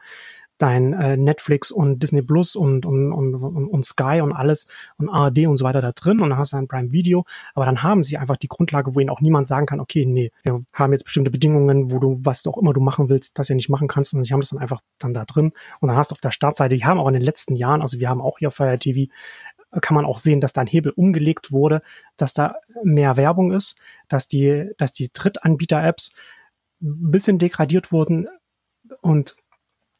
dein 0.60 0.92
äh, 0.92 1.16
Netflix 1.16 1.70
und 1.70 2.02
Disney 2.02 2.22
Plus 2.22 2.54
und, 2.54 2.84
und, 2.84 3.12
und, 3.12 3.34
und 3.34 3.84
Sky 3.84 4.20
und 4.20 4.32
alles 4.32 4.66
und 4.98 5.08
ARD 5.08 5.46
und 5.46 5.56
so 5.56 5.64
weiter 5.64 5.80
da 5.80 5.92
drin 5.92 6.20
und 6.20 6.30
dann 6.30 6.38
hast 6.38 6.52
du 6.52 6.58
ein 6.58 6.68
Prime 6.68 6.92
Video, 6.92 7.24
aber 7.54 7.64
dann 7.64 7.82
haben 7.82 8.04
sie 8.04 8.18
einfach 8.18 8.36
die 8.36 8.48
Grundlage, 8.48 8.94
wo 8.94 9.00
ihnen 9.00 9.10
auch 9.10 9.22
niemand 9.22 9.48
sagen 9.48 9.66
kann, 9.66 9.80
okay, 9.80 10.04
nee, 10.04 10.30
wir 10.44 10.62
haben 10.72 10.92
jetzt 10.92 11.04
bestimmte 11.04 11.30
Bedingungen, 11.30 11.90
wo 11.90 11.98
du, 11.98 12.20
was 12.22 12.42
du 12.42 12.50
auch 12.50 12.58
immer 12.58 12.74
du 12.74 12.80
machen 12.80 13.08
willst, 13.08 13.38
das 13.38 13.48
ja 13.48 13.54
nicht 13.54 13.70
machen 13.70 13.88
kannst. 13.88 14.12
Und 14.12 14.22
sie 14.24 14.32
haben 14.32 14.40
das 14.40 14.50
dann 14.50 14.58
einfach 14.58 14.80
dann 14.98 15.14
da 15.14 15.24
drin. 15.24 15.52
Und 15.80 15.88
dann 15.88 15.96
hast 15.96 16.10
du 16.10 16.14
auf 16.14 16.20
der 16.20 16.30
Startseite, 16.30 16.74
die 16.74 16.84
haben 16.84 16.98
auch 16.98 17.08
in 17.08 17.14
den 17.14 17.22
letzten 17.22 17.56
Jahren, 17.56 17.80
also 17.80 17.98
wir 17.98 18.10
haben 18.10 18.20
auch 18.20 18.38
hier 18.38 18.50
Fire 18.50 18.78
TV, 18.78 19.10
kann 19.80 19.94
man 19.94 20.04
auch 20.04 20.18
sehen, 20.18 20.40
dass 20.40 20.52
da 20.52 20.60
ein 20.60 20.66
Hebel 20.66 20.92
umgelegt 20.92 21.52
wurde, 21.52 21.80
dass 22.16 22.34
da 22.34 22.56
mehr 22.82 23.16
Werbung 23.16 23.52
ist, 23.52 23.76
dass 24.08 24.26
die, 24.26 24.70
dass 24.76 24.92
die 24.92 25.10
Drittanbieter-Apps 25.12 26.12
ein 26.82 27.10
bisschen 27.10 27.38
degradiert 27.38 27.92
wurden 27.92 28.28
und 29.00 29.36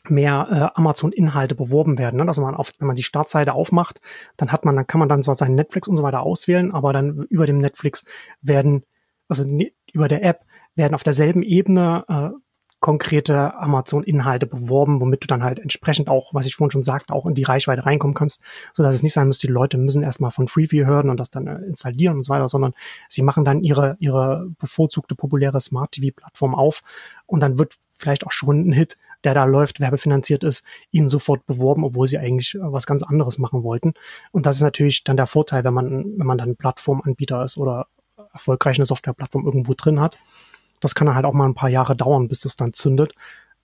mehr 0.09 0.73
äh, 0.75 0.79
Amazon-Inhalte 0.79 1.55
beworben 1.55 1.99
werden. 1.99 2.17
Ne? 2.17 2.27
Dass 2.27 2.39
man 2.39 2.55
auf, 2.55 2.73
wenn 2.79 2.87
man 2.87 2.97
die 2.97 3.03
Startseite 3.03 3.53
aufmacht, 3.53 4.01
dann 4.37 4.53
hat 4.53 4.65
man, 4.65 4.77
dann 4.77 4.87
kann 4.87 4.99
man 4.99 5.09
dann 5.09 5.23
zwar 5.23 5.37
seinen 5.37 5.55
Netflix 5.55 5.89
und 5.89 5.97
so 5.97 6.03
weiter 6.03 6.23
auswählen, 6.23 6.73
aber 6.73 6.93
dann 6.93 7.27
über 7.29 7.47
dem 7.47 7.59
Netflix 7.59 8.05
werden, 8.41 8.85
also 9.29 9.45
über 9.93 10.09
der 10.09 10.25
App 10.25 10.45
werden 10.75 10.95
auf 10.95 11.03
derselben 11.03 11.43
Ebene 11.43 12.05
äh, 12.09 12.39
konkrete 12.81 13.55
Amazon-Inhalte 13.57 14.47
beworben, 14.47 15.03
womit 15.03 15.23
du 15.23 15.27
dann 15.27 15.45
halt 15.45 15.59
entsprechend 15.59 16.09
auch, 16.09 16.33
was 16.33 16.47
ich 16.47 16.55
vorhin 16.55 16.71
schon 16.71 16.83
sagte, 16.83 17.13
auch 17.13 17.27
in 17.27 17.35
die 17.35 17.43
Reichweite 17.43 17.85
reinkommen 17.85 18.15
kannst, 18.15 18.41
so 18.73 18.83
dass 18.83 18.95
es 18.95 19.03
nicht 19.03 19.13
sein 19.13 19.27
muss, 19.27 19.39
die 19.39 19.49
Leute 19.49 19.77
müssen 19.77 20.03
erstmal 20.03 20.31
von 20.31 20.49
Freeview 20.49 20.87
hören 20.87 21.11
und 21.11 21.21
das 21.21 21.31
dann 21.31 21.47
äh, 21.47 21.59
installieren 21.67 22.17
und 22.17 22.23
so 22.25 22.33
weiter, 22.33 22.49
sondern 22.49 22.73
sie 23.07 23.23
machen 23.23 23.45
dann 23.45 23.63
ihre, 23.63 23.97
ihre 24.01 24.49
bevorzugte 24.59 25.15
populäre 25.15 25.61
Smart 25.61 25.93
TV-Plattform 25.93 26.55
auf 26.55 26.83
und 27.27 27.41
dann 27.41 27.59
wird 27.59 27.77
vielleicht 27.91 28.27
auch 28.27 28.33
schon 28.33 28.69
ein 28.69 28.73
Hit 28.73 28.97
der 29.25 29.35
da 29.35 29.45
läuft, 29.45 29.81
werbefinanziert 29.81 30.45
ist, 30.45 30.65
ihnen 30.91 31.09
sofort 31.09 31.47
beworben, 31.47 31.85
obwohl 31.85 32.07
sie 32.07 32.19
eigentlich 32.19 32.55
äh, 32.55 32.61
was 32.63 32.87
ganz 32.87 33.03
anderes 33.03 33.39
machen 33.39 33.63
wollten. 33.63 33.95
Und 34.33 34.47
das 34.47 34.57
ist 34.57 34.63
natürlich 34.63 35.05
dann 35.05 35.17
der 35.17 35.27
Vorteil, 35.27 35.65
wenn 35.65 35.75
man, 35.75 36.19
wenn 36.19 36.27
man 36.27 36.39
dann 36.39 36.57
Plattformanbieter 36.57 37.43
ist 37.45 37.57
oder 37.57 37.87
erfolgreich 38.33 38.79
eine 38.79 38.87
Softwareplattform 38.87 39.45
irgendwo 39.45 39.75
drin 39.75 40.01
hat. 40.01 40.19
Das 40.81 40.95
kann 40.95 41.07
dann 41.07 41.17
halt 41.17 41.27
auch 41.27 41.33
mal 41.33 41.47
ein 41.47 41.55
paar 41.55 41.69
Jahre 41.69 41.97
dauern, 41.97 42.29
bis 42.29 42.41
das 42.41 42.55
dann 42.55 42.73
zündet. 42.73 43.13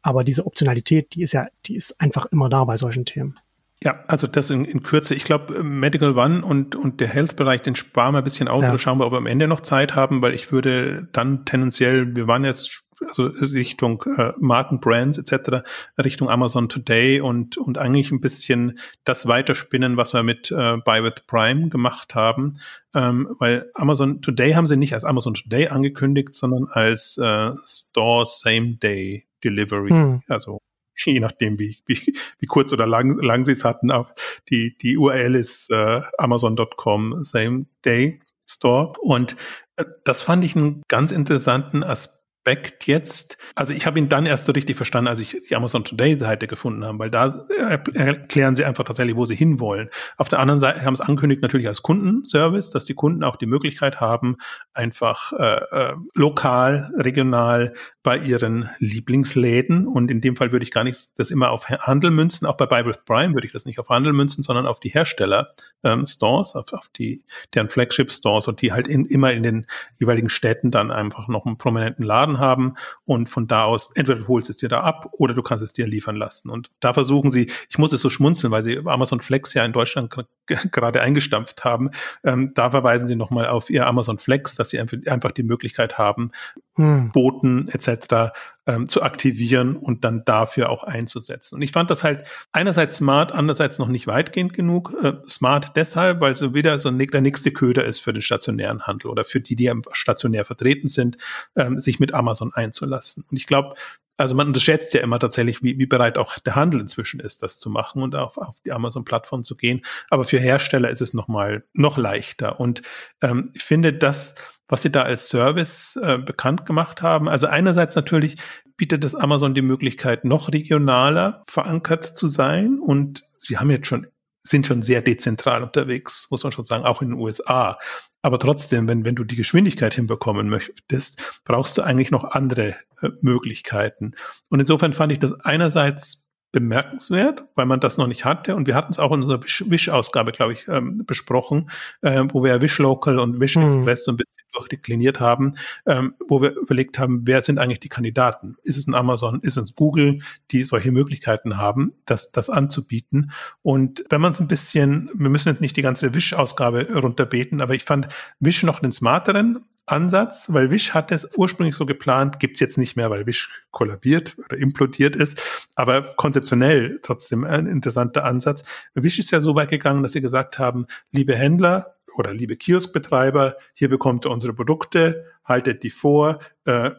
Aber 0.03 0.23
diese 0.23 0.47
Optionalität, 0.47 1.14
die 1.14 1.23
ist 1.23 1.33
ja, 1.33 1.47
die 1.66 1.77
ist 1.77 2.01
einfach 2.01 2.27
immer 2.27 2.49
da 2.49 2.64
bei 2.64 2.77
solchen 2.77 3.05
Themen. 3.05 3.38
Ja, 3.83 4.03
also 4.07 4.27
das 4.27 4.51
in, 4.51 4.64
in 4.64 4.83
Kürze. 4.83 5.14
Ich 5.14 5.25
glaube, 5.25 5.62
Medical 5.62 6.16
One 6.16 6.45
und, 6.45 6.77
und 6.77 7.01
der 7.01 7.09
Health-Bereich, 7.09 7.61
den 7.61 7.77
sparen 7.77 8.14
wir 8.14 8.19
ein 8.19 8.25
bisschen 8.25 8.49
aus 8.49 8.62
ja. 8.62 8.71
oder 8.71 8.79
schauen 8.79 8.99
wir, 8.99 9.07
ob 9.07 9.12
wir 9.12 9.19
am 9.19 9.27
Ende 9.27 9.49
noch 9.49 9.61
Zeit 9.61 9.95
haben, 9.95 10.23
weil 10.23 10.35
ich 10.35 10.51
würde 10.51 11.09
dann 11.12 11.45
tendenziell, 11.45 12.16
wir 12.16 12.27
waren 12.27 12.45
jetzt 12.45 12.85
also 13.00 13.26
Richtung 13.26 14.02
äh, 14.16 14.32
Markenbrands 14.38 15.18
etc., 15.18 15.62
Richtung 16.02 16.30
Amazon 16.30 16.68
Today 16.68 17.20
und, 17.20 17.56
und 17.56 17.78
eigentlich 17.78 18.11
ein 18.11 18.20
bisschen 18.20 18.78
das 19.04 19.26
weiterspinnen, 19.26 19.96
was 19.96 20.14
wir 20.14 20.22
mit 20.22 20.50
äh, 20.50 20.76
Buy 20.78 21.02
with 21.02 21.26
Prime 21.26 21.68
gemacht 21.68 22.14
haben. 22.14 22.61
Ähm, 22.94 23.35
weil 23.38 23.70
Amazon 23.74 24.22
Today 24.22 24.52
haben 24.52 24.66
sie 24.66 24.76
nicht 24.76 24.94
als 24.94 25.04
Amazon 25.04 25.35
Today 25.35 25.68
angekündigt, 25.68 26.35
sondern 26.35 26.66
als 26.70 27.18
äh, 27.18 27.50
Store 27.66 28.24
Same 28.26 28.76
Day 28.76 29.26
Delivery. 29.44 29.90
Hm. 29.90 30.22
Also 30.28 30.59
je 31.04 31.20
nachdem, 31.20 31.59
wie, 31.59 31.78
wie, 31.87 32.16
wie 32.38 32.46
kurz 32.46 32.72
oder 32.72 32.87
lang, 32.87 33.18
lang 33.20 33.44
sie 33.44 33.52
es 33.52 33.64
hatten. 33.64 33.90
Auch 33.90 34.12
die, 34.48 34.76
die 34.78 34.96
URL 34.96 35.35
ist 35.35 35.70
äh, 35.70 36.00
amazon.com 36.18 37.24
Same 37.24 37.66
Day 37.85 38.20
Store. 38.48 38.94
Und 39.00 39.37
äh, 39.76 39.85
das 40.04 40.22
fand 40.22 40.44
ich 40.44 40.56
einen 40.56 40.82
ganz 40.88 41.12
interessanten 41.12 41.85
Aspekt 41.85 42.15
Aspekt 42.46 42.87
jetzt, 42.87 43.38
also 43.56 43.74
ich 43.74 43.87
habe 43.87 43.98
ihn 43.98 44.09
dann 44.09 44.24
erst 44.24 44.44
so 44.44 44.52
richtig 44.52 44.76
verstanden, 44.76 45.09
als 45.09 45.18
ich 45.18 45.37
die 45.48 45.56
Amazon 45.56 45.82
Today 45.82 46.16
Seite 46.16 46.46
gefunden 46.46 46.85
habe, 46.85 46.98
weil 47.00 47.11
da 47.11 47.44
erklären 47.92 48.54
sie 48.54 48.64
einfach 48.64 48.85
tatsächlich, 48.85 49.16
wo 49.16 49.24
sie 49.24 49.35
hinwollen. 49.35 49.90
Auf 50.16 50.28
der 50.28 50.38
anderen 50.38 50.61
Seite 50.61 50.85
haben 50.85 50.94
es 50.94 51.00
angekündigt 51.00 51.42
natürlich 51.42 51.66
als 51.66 51.82
Kundenservice, 51.82 52.70
dass 52.70 52.85
die 52.85 52.94
Kunden 52.94 53.24
auch 53.24 53.35
die 53.35 53.46
Möglichkeit 53.46 54.00
haben, 54.00 54.37
einfach 54.74 55.32
äh, 55.32 55.56
äh, 55.70 55.94
lokal, 56.14 56.92
regional 56.96 57.74
bei 58.04 58.16
ihren 58.16 58.70
Lieblingsläden 58.78 59.88
und 59.88 60.09
in 60.12 60.20
dem 60.20 60.37
Fall 60.37 60.52
würde 60.52 60.62
ich 60.62 60.70
gar 60.70 60.85
nicht 60.85 61.18
das 61.18 61.32
immer 61.32 61.50
auf 61.50 61.68
Handel 61.68 62.12
münzen, 62.12 62.46
auch 62.46 62.56
bei 62.56 62.66
Bible 62.66 62.94
Prime 63.04 63.35
würde 63.35 63.48
ich 63.48 63.52
das 63.52 63.66
nicht 63.66 63.80
auf 63.80 63.88
Handel 63.88 64.12
münzen, 64.12 64.44
sondern 64.44 64.66
auf 64.66 64.78
die 64.78 64.90
Hersteller 64.90 65.54
ähm, 65.82 66.04
auf, 66.20 66.54
auf 66.54 66.88
die 66.96 67.24
deren 67.54 67.68
Flagship 67.68 68.12
Stores 68.12 68.46
und 68.46 68.62
die 68.62 68.72
halt 68.72 68.87
in, 68.87 69.06
immer 69.06 69.32
in 69.32 69.42
den 69.42 69.66
jeweiligen 69.98 70.28
Städten 70.28 70.70
dann 70.70 70.92
einfach 70.92 71.26
noch 71.26 71.46
einen 71.46 71.59
prominenten 71.59 72.04
Laden 72.04 72.36
haben 72.38 72.75
und 73.05 73.29
von 73.29 73.46
da 73.46 73.64
aus 73.64 73.90
entweder 73.94 74.20
du 74.20 74.29
holst 74.29 74.51
es 74.51 74.57
dir 74.57 74.68
da 74.68 74.81
ab 74.81 75.11
oder 75.12 75.35
du 75.35 75.42
kannst 75.42 75.62
es 75.62 75.72
dir 75.72 75.87
liefern 75.87 76.16
lassen. 76.16 76.51
Und 76.51 76.70
da 76.81 76.92
versuchen 76.92 77.31
sie, 77.31 77.51
ich 77.68 77.79
muss 77.79 77.92
es 77.92 78.01
so 78.01 78.11
schmunzeln, 78.11 78.51
weil 78.51 78.62
sie 78.62 78.79
Amazon 78.85 79.20
Flex 79.20 79.55
ja 79.55 79.64
in 79.64 79.72
Deutschland 79.72 80.14
gerade 80.46 81.01
eingestampft 81.01 81.64
haben. 81.64 81.90
Ähm, 82.25 82.53
da 82.55 82.70
verweisen 82.70 83.07
sie 83.07 83.16
nochmal 83.16 83.49
auf 83.49 83.70
ihr 83.70 83.87
Amazon 83.87 84.18
Flex, 84.18 84.55
dass 84.55 84.70
sie 84.70 84.81
einfach 84.81 85.33
die 85.33 85.42
Möglichkeit 85.42 85.99
haben, 85.99 86.31
hm. 86.76 87.10
Boten 87.10 87.68
etc. 87.68 88.32
Ähm, 88.66 88.88
zu 88.88 89.02
aktivieren 89.02 89.76
und 89.76 90.04
dann 90.04 90.24
dafür 90.24 90.70
auch 90.70 90.84
einzusetzen. 90.84 91.56
Und 91.56 91.62
ich 91.62 91.72
fand 91.72 91.90
das 91.90 92.04
halt 92.04 92.24
einerseits 92.52 92.96
smart, 92.96 93.32
andererseits 93.32 93.78
noch 93.78 93.88
nicht 93.88 94.06
weitgehend 94.06 94.52
genug. 94.52 94.94
Äh, 95.02 95.14
smart 95.28 95.72
deshalb, 95.76 96.20
weil 96.20 96.34
so 96.34 96.54
wieder 96.54 96.78
so 96.78 96.90
der 96.90 97.20
nächste 97.20 97.50
Köder 97.50 97.84
ist 97.84 98.00
für 98.00 98.12
den 98.12 98.22
stationären 98.22 98.82
Handel 98.82 99.10
oder 99.10 99.24
für 99.24 99.40
die, 99.40 99.56
die 99.56 99.72
stationär 99.92 100.44
vertreten 100.44 100.88
sind, 100.88 101.16
ähm, 101.56 101.80
sich 101.80 101.98
mit 101.98 102.14
Amazon 102.14 102.52
einzulassen. 102.52 103.24
Und 103.30 103.36
ich 103.36 103.46
glaube, 103.46 103.74
also 104.18 104.34
man 104.34 104.46
unterschätzt 104.46 104.94
ja 104.94 105.00
immer 105.00 105.18
tatsächlich, 105.18 105.62
wie, 105.62 105.78
wie 105.78 105.86
bereit 105.86 106.16
auch 106.18 106.38
der 106.38 106.54
Handel 106.54 106.80
inzwischen 106.80 107.20
ist, 107.20 107.42
das 107.42 107.58
zu 107.58 107.68
machen 107.68 108.02
und 108.02 108.14
auf, 108.14 108.38
auf 108.38 108.56
die 108.64 108.72
Amazon-Plattform 108.72 109.44
zu 109.44 109.56
gehen. 109.56 109.82
Aber 110.08 110.24
für 110.24 110.38
Hersteller 110.38 110.88
ist 110.88 111.02
es 111.02 111.12
noch 111.12 111.28
mal 111.28 111.64
noch 111.74 111.98
leichter. 111.98 112.58
Und 112.58 112.82
ähm, 113.20 113.50
ich 113.54 113.64
finde, 113.64 113.92
dass 113.92 114.34
was 114.68 114.83
sie 114.83 114.90
da 114.90 115.02
als 115.02 115.29
Service 115.29 115.98
äh, 116.02 116.18
bekannt 116.18 116.66
gemacht 116.66 117.02
haben. 117.02 117.29
Also 117.29 117.46
einerseits 117.46 117.96
natürlich 117.96 118.37
bietet 118.76 119.05
das 119.05 119.14
Amazon 119.14 119.55
die 119.55 119.62
Möglichkeit, 119.62 120.24
noch 120.24 120.52
regionaler 120.52 121.42
verankert 121.48 122.05
zu 122.05 122.26
sein. 122.26 122.79
Und 122.79 123.24
sie 123.37 123.59
haben 123.59 123.70
jetzt 123.70 123.87
schon 123.87 124.07
sind 124.48 124.66
schon 124.66 124.83
sehr 124.83 125.02
dezentral 125.02 125.62
unterwegs, 125.62 126.29
muss 126.31 126.44
man 126.44 126.52
schon 126.52 126.64
sagen, 126.64 126.85
auch 126.85 127.02
in 127.02 127.11
den 127.11 127.18
USA. 127.18 127.79
Aber 128.22 128.38
trotzdem, 128.38 128.88
wenn, 128.88 129.05
wenn 129.05 129.16
du 129.16 129.24
die 129.24 129.37
Geschwindigkeit 129.37 129.94
hinbekommen 129.94 130.48
möchtest, 130.48 131.40
brauchst 131.44 131.76
du 131.76 131.83
eigentlich 131.83 132.11
noch 132.11 132.24
andere 132.24 132.76
äh, 133.02 133.09
Möglichkeiten. 133.20 134.14
Und 134.48 134.61
insofern 134.61 134.92
fand 134.92 135.12
ich 135.12 135.18
das 135.18 135.33
einerseits 135.40 136.25
bemerkenswert, 136.52 137.44
weil 137.54 137.66
man 137.66 137.80
das 137.80 137.98
noch 137.98 138.06
nicht 138.06 138.24
hatte. 138.24 138.54
Und 138.56 138.66
wir 138.66 138.74
hatten 138.74 138.90
es 138.90 138.98
auch 138.98 139.12
in 139.12 139.22
unserer 139.22 139.42
Wish-Ausgabe, 139.42 140.32
glaube 140.32 140.54
ich, 140.54 140.66
ähm, 140.68 141.02
besprochen, 141.06 141.70
äh, 142.02 142.24
wo 142.30 142.42
wir 142.42 142.61
Wish 142.62 142.78
Local 142.78 143.18
und 143.18 143.40
Wish 143.40 143.56
mhm. 143.56 143.66
Express 143.66 144.04
so 144.04 144.12
ein 144.12 144.16
bisschen 144.16 144.44
durchdekliniert 144.52 145.20
haben, 145.20 145.56
ähm, 145.87 146.14
wo 146.28 146.40
wir 146.40 146.56
überlegt 146.56 146.98
haben, 146.98 147.22
wer 147.26 147.42
sind 147.42 147.59
eigentlich 147.59 147.80
die 147.80 147.88
Kandidaten? 147.88 148.56
Ist 148.62 148.76
es 148.76 148.87
ein 148.87 148.94
Amazon, 148.94 149.40
ist 149.40 149.56
es 149.56 149.74
Google, 149.74 150.20
die 150.50 150.62
solche 150.62 150.92
Möglichkeiten 150.92 151.59
haben, 151.59 151.92
das, 152.06 152.32
das 152.32 152.48
anzubieten? 152.48 153.32
Und 153.62 154.04
wenn 154.09 154.20
man 154.20 154.32
es 154.32 154.40
ein 154.40 154.48
bisschen, 154.48 155.11
wir 155.14 155.28
müssen 155.28 155.50
jetzt 155.50 155.61
nicht 155.61 155.76
die 155.76 155.82
ganze 155.82 156.14
Wish-Ausgabe 156.14 156.88
runterbeten, 156.94 157.61
aber 157.61 157.74
ich 157.74 157.85
fand 157.85 158.09
Wish 158.40 158.62
noch 158.62 158.80
den 158.80 158.92
smarteren 158.92 159.64
Ansatz, 159.87 160.53
weil 160.53 160.70
Wish 160.70 160.94
hat 160.94 161.12
es 161.12 161.29
ursprünglich 161.37 161.77
so 161.77 161.87
geplant, 161.87 162.40
gibt's 162.40 162.61
jetzt 162.61 162.77
nicht 162.77 162.96
mehr, 162.96 163.11
weil 163.11 163.27
Wish 163.27 163.62
kollabiert 163.70 164.37
oder 164.38 164.59
implodiert 164.59 165.16
ist, 165.16 165.40
aber 165.75 166.03
konzeptionell 166.16 166.99
trotzdem 167.03 167.44
ein 167.44 167.66
interessanter 167.66 168.25
Ansatz. 168.25 168.64
Wish 168.94 169.18
ist 169.18 169.31
ja 169.31 169.40
so 169.40 169.55
weit 169.55 169.70
gegangen, 169.70 170.03
dass 170.03 170.12
sie 170.12 170.20
gesagt 170.20 170.59
haben, 170.59 170.87
liebe 171.12 171.35
Händler 171.35 171.96
oder 172.16 172.33
liebe 172.33 172.57
Kioskbetreiber, 172.57 173.57
hier 173.75 173.88
bekommt 173.88 174.27
ihr 174.27 174.31
unsere 174.31 174.53
Produkte, 174.53 175.25
haltet 175.44 175.83
die 175.83 175.90
vor, 175.90 176.40
äh, 176.64 176.90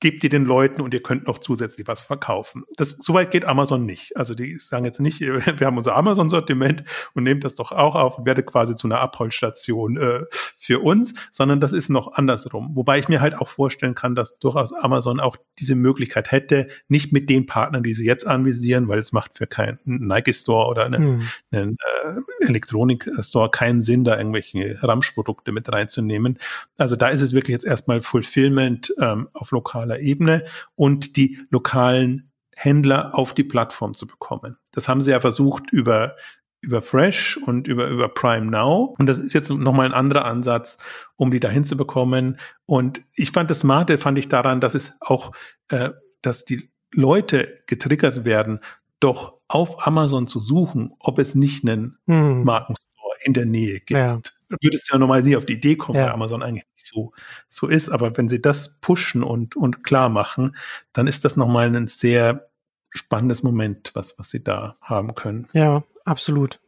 gebt 0.00 0.22
die 0.22 0.30
den 0.30 0.46
Leuten 0.46 0.80
und 0.80 0.94
ihr 0.94 1.02
könnt 1.02 1.26
noch 1.26 1.38
zusätzlich 1.38 1.86
was 1.86 2.00
verkaufen. 2.00 2.64
Das, 2.76 2.96
soweit 2.98 3.30
geht 3.30 3.44
Amazon 3.44 3.84
nicht. 3.84 4.16
Also 4.16 4.34
die 4.34 4.56
sagen 4.56 4.86
jetzt 4.86 5.00
nicht, 5.00 5.20
wir 5.20 5.66
haben 5.66 5.76
unser 5.76 5.94
Amazon-Sortiment 5.94 6.84
und 7.14 7.24
nehmt 7.24 7.44
das 7.44 7.54
doch 7.54 7.70
auch 7.70 7.94
auf 7.94 8.18
und 8.18 8.26
werdet 8.26 8.46
quasi 8.46 8.74
zu 8.74 8.86
einer 8.86 9.00
Abholstation 9.00 9.98
äh, 9.98 10.24
für 10.56 10.80
uns, 10.80 11.14
sondern 11.32 11.60
das 11.60 11.72
ist 11.72 11.90
noch 11.90 12.14
andersrum. 12.14 12.70
Wobei 12.74 12.98
ich 12.98 13.08
mir 13.08 13.20
halt 13.20 13.34
auch 13.34 13.48
vorstellen 13.48 13.94
kann, 13.94 14.14
dass 14.14 14.38
durchaus 14.38 14.72
Amazon 14.72 15.20
auch 15.20 15.36
diese 15.58 15.74
Möglichkeit 15.74 16.32
hätte, 16.32 16.68
nicht 16.88 17.12
mit 17.12 17.28
den 17.28 17.44
Partnern, 17.44 17.82
die 17.82 17.94
sie 17.94 18.06
jetzt 18.06 18.26
anvisieren, 18.26 18.88
weil 18.88 18.98
es 18.98 19.12
macht 19.12 19.36
für 19.36 19.46
keinen 19.46 19.78
Nike-Store 19.84 20.66
oder 20.66 20.86
einen, 20.86 21.02
hm. 21.02 21.28
einen 21.52 21.76
äh, 22.04 22.46
Elektronik-Store 22.46 23.50
keinen 23.50 23.82
Sinn, 23.82 24.04
da 24.04 24.16
irgendwelche 24.16 24.82
Ramsch-Produkte 24.82 25.52
mit 25.52 25.70
reinzunehmen. 25.70 26.38
Also 26.78 26.96
da 26.96 27.08
ist 27.08 27.20
es 27.20 27.34
wirklich 27.34 27.52
jetzt 27.52 27.66
erstmal 27.66 28.00
Fulfillment 28.00 28.94
ähm, 28.98 29.28
auf 29.34 29.50
lokale 29.50 29.89
lokaler 29.90 30.00
Ebene 30.00 30.44
und 30.74 31.16
die 31.16 31.38
lokalen 31.50 32.30
Händler 32.56 33.14
auf 33.14 33.34
die 33.34 33.44
Plattform 33.44 33.94
zu 33.94 34.06
bekommen. 34.06 34.58
Das 34.72 34.88
haben 34.88 35.00
sie 35.00 35.10
ja 35.10 35.20
versucht 35.20 35.70
über 35.72 36.16
über 36.62 36.82
Fresh 36.82 37.38
und 37.38 37.68
über, 37.68 37.88
über 37.88 38.10
Prime 38.10 38.44
Now. 38.44 38.94
Und 38.98 39.06
das 39.06 39.18
ist 39.18 39.32
jetzt 39.32 39.48
nochmal 39.48 39.86
ein 39.86 39.94
anderer 39.94 40.26
Ansatz, 40.26 40.76
um 41.16 41.30
die 41.30 41.40
dahin 41.40 41.64
zu 41.64 41.74
bekommen. 41.74 42.38
Und 42.66 43.00
ich 43.14 43.30
fand 43.30 43.48
das 43.48 43.60
Smarte, 43.60 43.96
fand 43.96 44.18
ich 44.18 44.28
daran, 44.28 44.60
dass 44.60 44.74
es 44.74 44.92
auch, 45.00 45.32
äh, 45.68 45.88
dass 46.20 46.44
die 46.44 46.70
Leute 46.94 47.62
getriggert 47.66 48.26
werden, 48.26 48.60
doch 48.98 49.38
auf 49.48 49.86
Amazon 49.86 50.26
zu 50.26 50.38
suchen, 50.38 50.92
ob 50.98 51.18
es 51.18 51.34
nicht 51.34 51.66
einen 51.66 51.96
hm. 52.06 52.44
Markenstore 52.44 53.16
in 53.22 53.32
der 53.32 53.46
Nähe 53.46 53.80
gibt. 53.80 53.92
Ja 53.92 54.20
würdest 54.60 54.88
du 54.88 54.94
ja 54.94 54.98
normalerweise 54.98 55.28
nicht 55.28 55.36
auf 55.36 55.46
die 55.46 55.54
Idee 55.54 55.76
kommen, 55.76 55.98
ja. 55.98 56.06
weil 56.06 56.12
Amazon 56.12 56.42
eigentlich 56.42 56.66
nicht 56.74 56.86
so, 56.86 57.12
so 57.48 57.66
ist. 57.66 57.88
Aber 57.88 58.16
wenn 58.16 58.28
sie 58.28 58.42
das 58.42 58.80
pushen 58.80 59.22
und, 59.22 59.56
und 59.56 59.84
klar 59.84 60.08
machen, 60.08 60.56
dann 60.92 61.06
ist 61.06 61.24
das 61.24 61.36
nochmal 61.36 61.74
ein 61.74 61.86
sehr 61.86 62.50
spannendes 62.90 63.42
Moment, 63.42 63.92
was, 63.94 64.18
was 64.18 64.30
sie 64.30 64.42
da 64.42 64.76
haben 64.80 65.14
können. 65.14 65.48
Ja, 65.52 65.84
absolut. 66.04 66.60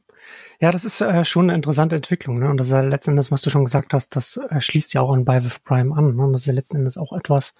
Ja, 0.60 0.70
das 0.70 0.84
ist 0.84 1.00
äh, 1.00 1.24
schon 1.24 1.46
eine 1.46 1.56
interessante 1.56 1.96
Entwicklung. 1.96 2.38
Ne? 2.38 2.48
Und 2.48 2.58
das 2.58 2.68
ist 2.68 2.72
ja 2.72 2.80
letzten 2.82 3.10
Endes, 3.10 3.32
was 3.32 3.42
du 3.42 3.50
schon 3.50 3.64
gesagt 3.64 3.92
hast, 3.94 4.14
das 4.14 4.36
äh, 4.36 4.60
schließt 4.60 4.94
ja 4.94 5.00
auch 5.00 5.12
an 5.12 5.24
Biviv 5.24 5.64
Prime 5.64 5.94
an. 5.96 6.14
Ne? 6.14 6.22
Und 6.22 6.32
das 6.32 6.42
ist 6.42 6.46
ja 6.46 6.52
letzten 6.52 6.76
Endes 6.76 6.96
auch 6.96 7.12
etwas, 7.12 7.54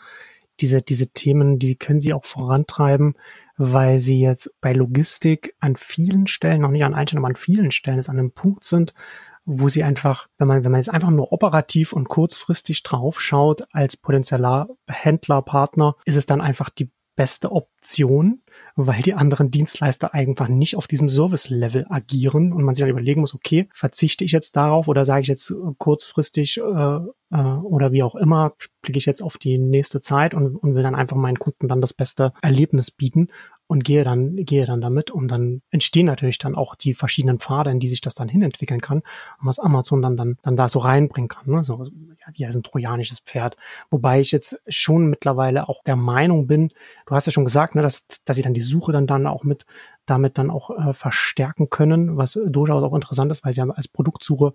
diese, 0.60 0.82
diese 0.82 1.08
Themen, 1.08 1.58
die 1.58 1.76
können 1.76 1.98
sie 1.98 2.14
auch 2.14 2.24
vorantreiben, 2.24 3.14
weil 3.56 3.98
sie 3.98 4.20
jetzt 4.20 4.54
bei 4.60 4.72
Logistik 4.72 5.56
an 5.58 5.76
vielen 5.76 6.26
Stellen, 6.26 6.60
noch 6.60 6.70
nicht 6.70 6.84
an 6.84 6.94
allen 6.94 7.08
Stellen, 7.08 7.24
aber 7.24 7.30
an 7.30 7.36
vielen 7.36 7.70
Stellen 7.70 7.98
es 7.98 8.08
an 8.08 8.18
einem 8.18 8.32
Punkt 8.32 8.64
sind, 8.64 8.94
wo 9.44 9.68
sie 9.68 9.82
einfach, 9.82 10.28
wenn 10.38 10.48
man, 10.48 10.64
wenn 10.64 10.70
man 10.70 10.80
jetzt 10.80 10.90
einfach 10.90 11.10
nur 11.10 11.32
operativ 11.32 11.92
und 11.92 12.08
kurzfristig 12.08 12.82
draufschaut 12.82 13.64
als 13.72 13.96
potenzieller 13.96 14.68
Händler, 14.88 15.42
Partner, 15.42 15.96
ist 16.04 16.16
es 16.16 16.26
dann 16.26 16.40
einfach 16.40 16.70
die 16.70 16.90
beste 17.14 17.52
Option, 17.52 18.40
weil 18.74 19.02
die 19.02 19.14
anderen 19.14 19.50
Dienstleister 19.50 20.14
einfach 20.14 20.48
nicht 20.48 20.76
auf 20.76 20.86
diesem 20.86 21.08
Service-Level 21.08 21.86
agieren 21.90 22.52
und 22.52 22.62
man 22.62 22.74
sich 22.74 22.82
dann 22.82 22.90
überlegen 22.90 23.20
muss, 23.20 23.34
okay, 23.34 23.68
verzichte 23.74 24.24
ich 24.24 24.32
jetzt 24.32 24.56
darauf 24.56 24.88
oder 24.88 25.04
sage 25.04 25.22
ich 25.22 25.28
jetzt 25.28 25.52
kurzfristig 25.76 26.58
äh, 26.58 26.62
äh, 26.62 27.36
oder 27.36 27.92
wie 27.92 28.02
auch 28.02 28.14
immer, 28.14 28.54
blicke 28.80 28.98
ich 28.98 29.06
jetzt 29.06 29.22
auf 29.22 29.36
die 29.36 29.58
nächste 29.58 30.00
Zeit 30.00 30.34
und, 30.34 30.56
und 30.56 30.74
will 30.74 30.82
dann 30.82 30.94
einfach 30.94 31.16
meinen 31.16 31.38
Kunden 31.38 31.68
dann 31.68 31.80
das 31.80 31.92
beste 31.92 32.32
Erlebnis 32.40 32.90
bieten 32.90 33.28
und 33.72 33.84
gehe 33.84 34.04
dann, 34.04 34.36
gehe 34.36 34.66
dann 34.66 34.82
damit 34.82 35.10
und 35.10 35.28
dann 35.28 35.62
entstehen 35.70 36.04
natürlich 36.04 36.36
dann 36.36 36.54
auch 36.54 36.74
die 36.74 36.92
verschiedenen 36.92 37.38
Pfade, 37.38 37.70
in 37.70 37.80
die 37.80 37.88
sich 37.88 38.02
das 38.02 38.12
dann 38.12 38.28
hinentwickeln 38.28 38.82
kann 38.82 38.98
und 38.98 39.46
was 39.46 39.58
Amazon 39.58 40.02
dann, 40.02 40.14
dann, 40.14 40.36
dann 40.42 40.56
da 40.56 40.68
so 40.68 40.80
reinbringen 40.80 41.30
kann. 41.30 41.46
Ne? 41.46 41.64
So, 41.64 41.82
ja, 41.82 42.26
wie 42.34 42.46
heißt 42.46 42.58
ein 42.58 42.62
trojanisches 42.62 43.20
Pferd. 43.20 43.56
Wobei 43.88 44.20
ich 44.20 44.30
jetzt 44.30 44.60
schon 44.68 45.06
mittlerweile 45.06 45.70
auch 45.70 45.82
der 45.84 45.96
Meinung 45.96 46.46
bin, 46.46 46.68
du 47.06 47.14
hast 47.14 47.24
ja 47.24 47.32
schon 47.32 47.46
gesagt, 47.46 47.74
ne, 47.74 47.80
dass, 47.80 48.06
dass 48.26 48.36
sie 48.36 48.42
dann 48.42 48.52
die 48.52 48.60
Suche 48.60 48.92
dann, 48.92 49.06
dann 49.06 49.26
auch 49.26 49.42
mit 49.42 49.64
damit 50.04 50.36
dann 50.36 50.50
auch 50.50 50.70
äh, 50.70 50.92
verstärken 50.92 51.70
können, 51.70 52.18
was 52.18 52.38
durchaus 52.46 52.82
auch 52.82 52.94
interessant 52.94 53.30
ist, 53.30 53.42
weil 53.42 53.54
sie 53.54 53.60
ja 53.60 53.70
als 53.70 53.88
Produktsuche 53.88 54.52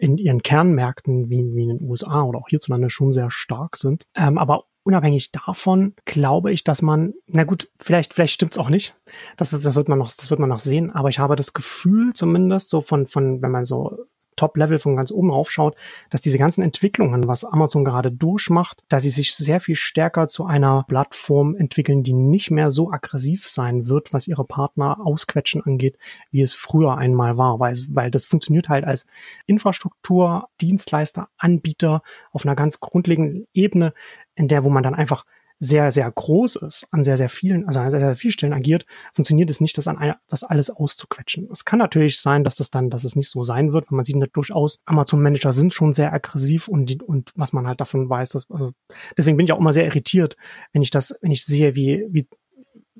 in 0.00 0.16
ihren 0.16 0.42
Kernmärkten 0.42 1.28
wie, 1.28 1.54
wie 1.54 1.64
in 1.64 1.68
den 1.68 1.82
USA 1.82 2.22
oder 2.22 2.38
auch 2.38 2.48
hierzulande 2.48 2.90
schon 2.90 3.12
sehr 3.12 3.30
stark 3.30 3.76
sind. 3.76 4.04
Ähm, 4.16 4.38
aber 4.38 4.64
unabhängig 4.82 5.30
davon 5.30 5.94
glaube 6.06 6.52
ich, 6.52 6.64
dass 6.64 6.80
man, 6.80 7.12
na 7.26 7.44
gut, 7.44 7.70
vielleicht, 7.78 8.14
vielleicht 8.14 8.32
stimmt's 8.32 8.58
auch 8.58 8.70
nicht. 8.70 8.98
Das, 9.36 9.50
das 9.50 9.74
wird 9.74 9.88
man 9.88 9.98
noch, 9.98 10.10
das 10.10 10.30
wird 10.30 10.40
man 10.40 10.48
noch 10.48 10.58
sehen. 10.58 10.90
Aber 10.90 11.10
ich 11.10 11.18
habe 11.18 11.36
das 11.36 11.52
Gefühl, 11.52 12.14
zumindest 12.14 12.70
so 12.70 12.80
von, 12.80 13.06
von, 13.06 13.42
wenn 13.42 13.50
man 13.50 13.66
so 13.66 14.06
Top-Level 14.40 14.78
von 14.78 14.96
ganz 14.96 15.12
oben 15.12 15.30
raufschaut, 15.30 15.76
dass 16.08 16.22
diese 16.22 16.38
ganzen 16.38 16.62
Entwicklungen, 16.62 17.28
was 17.28 17.44
Amazon 17.44 17.84
gerade 17.84 18.10
durchmacht, 18.10 18.82
dass 18.88 19.02
sie 19.02 19.10
sich 19.10 19.34
sehr 19.34 19.60
viel 19.60 19.74
stärker 19.74 20.28
zu 20.28 20.46
einer 20.46 20.86
Plattform 20.88 21.54
entwickeln, 21.56 22.02
die 22.02 22.14
nicht 22.14 22.50
mehr 22.50 22.70
so 22.70 22.90
aggressiv 22.90 23.48
sein 23.50 23.88
wird, 23.88 24.14
was 24.14 24.28
ihre 24.28 24.44
Partner 24.44 24.98
ausquetschen 25.04 25.62
angeht, 25.62 25.98
wie 26.30 26.40
es 26.40 26.54
früher 26.54 26.96
einmal 26.96 27.36
war, 27.36 27.60
weil, 27.60 27.76
weil 27.90 28.10
das 28.10 28.24
funktioniert 28.24 28.70
halt 28.70 28.86
als 28.86 29.06
Infrastruktur, 29.44 30.48
Dienstleister, 30.62 31.28
Anbieter 31.36 32.02
auf 32.32 32.46
einer 32.46 32.56
ganz 32.56 32.80
grundlegenden 32.80 33.46
Ebene, 33.52 33.92
in 34.36 34.48
der, 34.48 34.64
wo 34.64 34.70
man 34.70 34.82
dann 34.82 34.94
einfach 34.94 35.26
sehr, 35.62 35.90
sehr 35.90 36.10
groß 36.10 36.56
ist, 36.56 36.86
an 36.90 37.04
sehr, 37.04 37.18
sehr 37.18 37.28
vielen, 37.28 37.66
also 37.66 37.80
an 37.80 37.90
sehr, 37.90 38.00
sehr 38.00 38.16
vielen 38.16 38.32
Stellen 38.32 38.52
agiert, 38.54 38.86
funktioniert 39.12 39.50
es 39.50 39.60
nicht, 39.60 39.76
das, 39.76 39.86
an, 39.86 40.14
das 40.26 40.42
alles 40.42 40.70
auszuquetschen. 40.70 41.48
Es 41.52 41.66
kann 41.66 41.78
natürlich 41.78 42.18
sein, 42.18 42.44
dass 42.44 42.56
das 42.56 42.70
dann, 42.70 42.88
dass 42.88 43.04
es 43.04 43.14
nicht 43.14 43.30
so 43.30 43.42
sein 43.42 43.74
wird, 43.74 43.90
weil 43.90 43.96
man 43.96 44.06
sieht 44.06 44.16
nicht 44.16 44.34
durchaus, 44.34 44.80
Amazon-Manager 44.86 45.52
sind 45.52 45.74
schon 45.74 45.92
sehr 45.92 46.14
aggressiv 46.14 46.66
und, 46.66 47.02
und 47.02 47.30
was 47.36 47.52
man 47.52 47.66
halt 47.66 47.80
davon 47.80 48.08
weiß, 48.08 48.30
dass, 48.30 48.50
also 48.50 48.72
deswegen 49.18 49.36
bin 49.36 49.44
ich 49.44 49.52
auch 49.52 49.60
immer 49.60 49.74
sehr 49.74 49.84
irritiert, 49.84 50.36
wenn 50.72 50.80
ich 50.80 50.90
das, 50.90 51.14
wenn 51.20 51.30
ich 51.30 51.44
sehe, 51.44 51.74
wie, 51.74 52.06
wie 52.08 52.26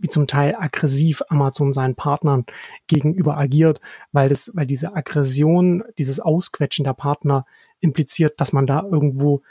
wie 0.03 0.09
zum 0.09 0.27
Teil 0.27 0.57
aggressiv 0.59 1.23
Amazon 1.29 1.75
seinen 1.75 1.95
Partnern 1.95 2.47
gegenüber 2.87 3.37
agiert, 3.37 3.83
weil 4.13 4.31
das, 4.31 4.51
weil 4.55 4.65
diese 4.65 4.97
Aggression, 4.97 5.85
dieses 5.99 6.21
Ausquetschen 6.21 6.85
der 6.85 6.95
Partner 6.95 7.45
impliziert, 7.81 8.41
dass 8.41 8.55
man 8.55 8.67
da 8.67 8.83
irgendwo 8.83 9.43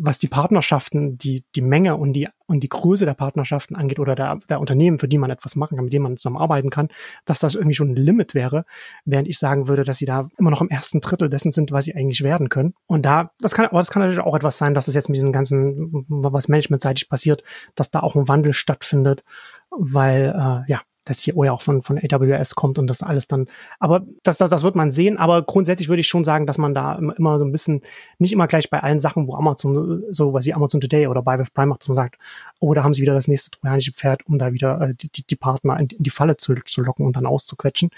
was 0.00 0.18
die 0.18 0.28
Partnerschaften, 0.28 1.18
die, 1.18 1.44
die 1.56 1.60
Menge 1.60 1.96
und 1.96 2.12
die, 2.12 2.28
und 2.46 2.60
die 2.60 2.68
Größe 2.68 3.04
der 3.04 3.14
Partnerschaften 3.14 3.74
angeht 3.74 3.98
oder 3.98 4.14
der, 4.14 4.38
der 4.48 4.60
Unternehmen, 4.60 4.98
für 4.98 5.08
die 5.08 5.18
man 5.18 5.30
etwas 5.30 5.56
machen 5.56 5.76
kann, 5.76 5.84
mit 5.84 5.92
denen 5.92 6.04
man 6.04 6.16
zusammenarbeiten 6.16 6.70
kann, 6.70 6.88
dass 7.24 7.40
das 7.40 7.56
irgendwie 7.56 7.74
schon 7.74 7.90
ein 7.90 7.96
Limit 7.96 8.34
wäre, 8.34 8.64
während 9.04 9.28
ich 9.28 9.38
sagen 9.38 9.66
würde, 9.66 9.82
dass 9.82 9.98
sie 9.98 10.06
da 10.06 10.28
immer 10.38 10.50
noch 10.50 10.62
im 10.62 10.70
ersten 10.70 11.00
Drittel 11.00 11.28
dessen 11.28 11.50
sind, 11.50 11.72
was 11.72 11.84
sie 11.84 11.96
eigentlich 11.96 12.22
werden 12.22 12.48
können. 12.48 12.74
Und 12.86 13.04
da, 13.04 13.32
das 13.40 13.54
kann, 13.54 13.66
aber 13.66 13.78
das 13.78 13.90
kann 13.90 14.00
natürlich 14.00 14.24
auch 14.24 14.36
etwas 14.36 14.56
sein, 14.56 14.72
dass 14.72 14.86
das 14.86 14.94
jetzt 14.94 15.08
mit 15.08 15.16
diesem 15.16 15.32
ganzen, 15.32 16.06
was 16.08 16.48
managementseitig 16.48 17.08
passiert, 17.08 17.42
dass 17.74 17.90
da 17.90 18.00
auch 18.00 18.14
ein 18.14 18.28
Wandel 18.28 18.52
stattfindet, 18.52 19.24
weil, 19.70 20.28
äh, 20.28 20.70
ja, 20.70 20.80
das 21.08 21.18
CEO 21.18 21.44
ja 21.44 21.52
auch 21.52 21.62
von, 21.62 21.82
von 21.82 21.98
AWS 21.98 22.54
kommt 22.54 22.78
und 22.78 22.86
das 22.88 23.02
alles 23.02 23.26
dann, 23.26 23.46
aber 23.78 24.04
das, 24.22 24.38
das, 24.38 24.50
das 24.50 24.62
wird 24.62 24.76
man 24.76 24.90
sehen, 24.90 25.16
aber 25.16 25.42
grundsätzlich 25.42 25.88
würde 25.88 26.00
ich 26.00 26.06
schon 26.06 26.24
sagen, 26.24 26.46
dass 26.46 26.58
man 26.58 26.74
da 26.74 26.94
immer 26.94 27.38
so 27.38 27.44
ein 27.44 27.52
bisschen, 27.52 27.80
nicht 28.18 28.32
immer 28.32 28.46
gleich 28.46 28.70
bei 28.70 28.82
allen 28.82 29.00
Sachen, 29.00 29.26
wo 29.26 29.34
Amazon, 29.34 30.04
so 30.10 30.32
was 30.32 30.44
wie 30.44 30.54
Amazon 30.54 30.80
Today 30.80 31.06
oder 31.06 31.22
Buy 31.22 31.38
with 31.38 31.50
Prime 31.50 31.68
macht, 31.68 31.82
dass 31.82 31.88
man 31.88 31.96
sagt, 31.96 32.18
oh, 32.60 32.74
da 32.74 32.84
haben 32.84 32.94
sie 32.94 33.02
wieder 33.02 33.14
das 33.14 33.28
nächste 33.28 33.50
trojanische 33.50 33.92
Pferd, 33.92 34.26
um 34.26 34.38
da 34.38 34.52
wieder 34.52 34.80
äh, 34.80 34.94
die, 34.94 35.10
die 35.26 35.36
Partner 35.36 35.78
in, 35.80 35.88
in 35.88 36.02
die 36.02 36.10
Falle 36.10 36.36
zu, 36.36 36.54
zu 36.64 36.82
locken 36.82 37.06
und 37.06 37.16
dann 37.16 37.26
auszuquetschen. 37.26 37.90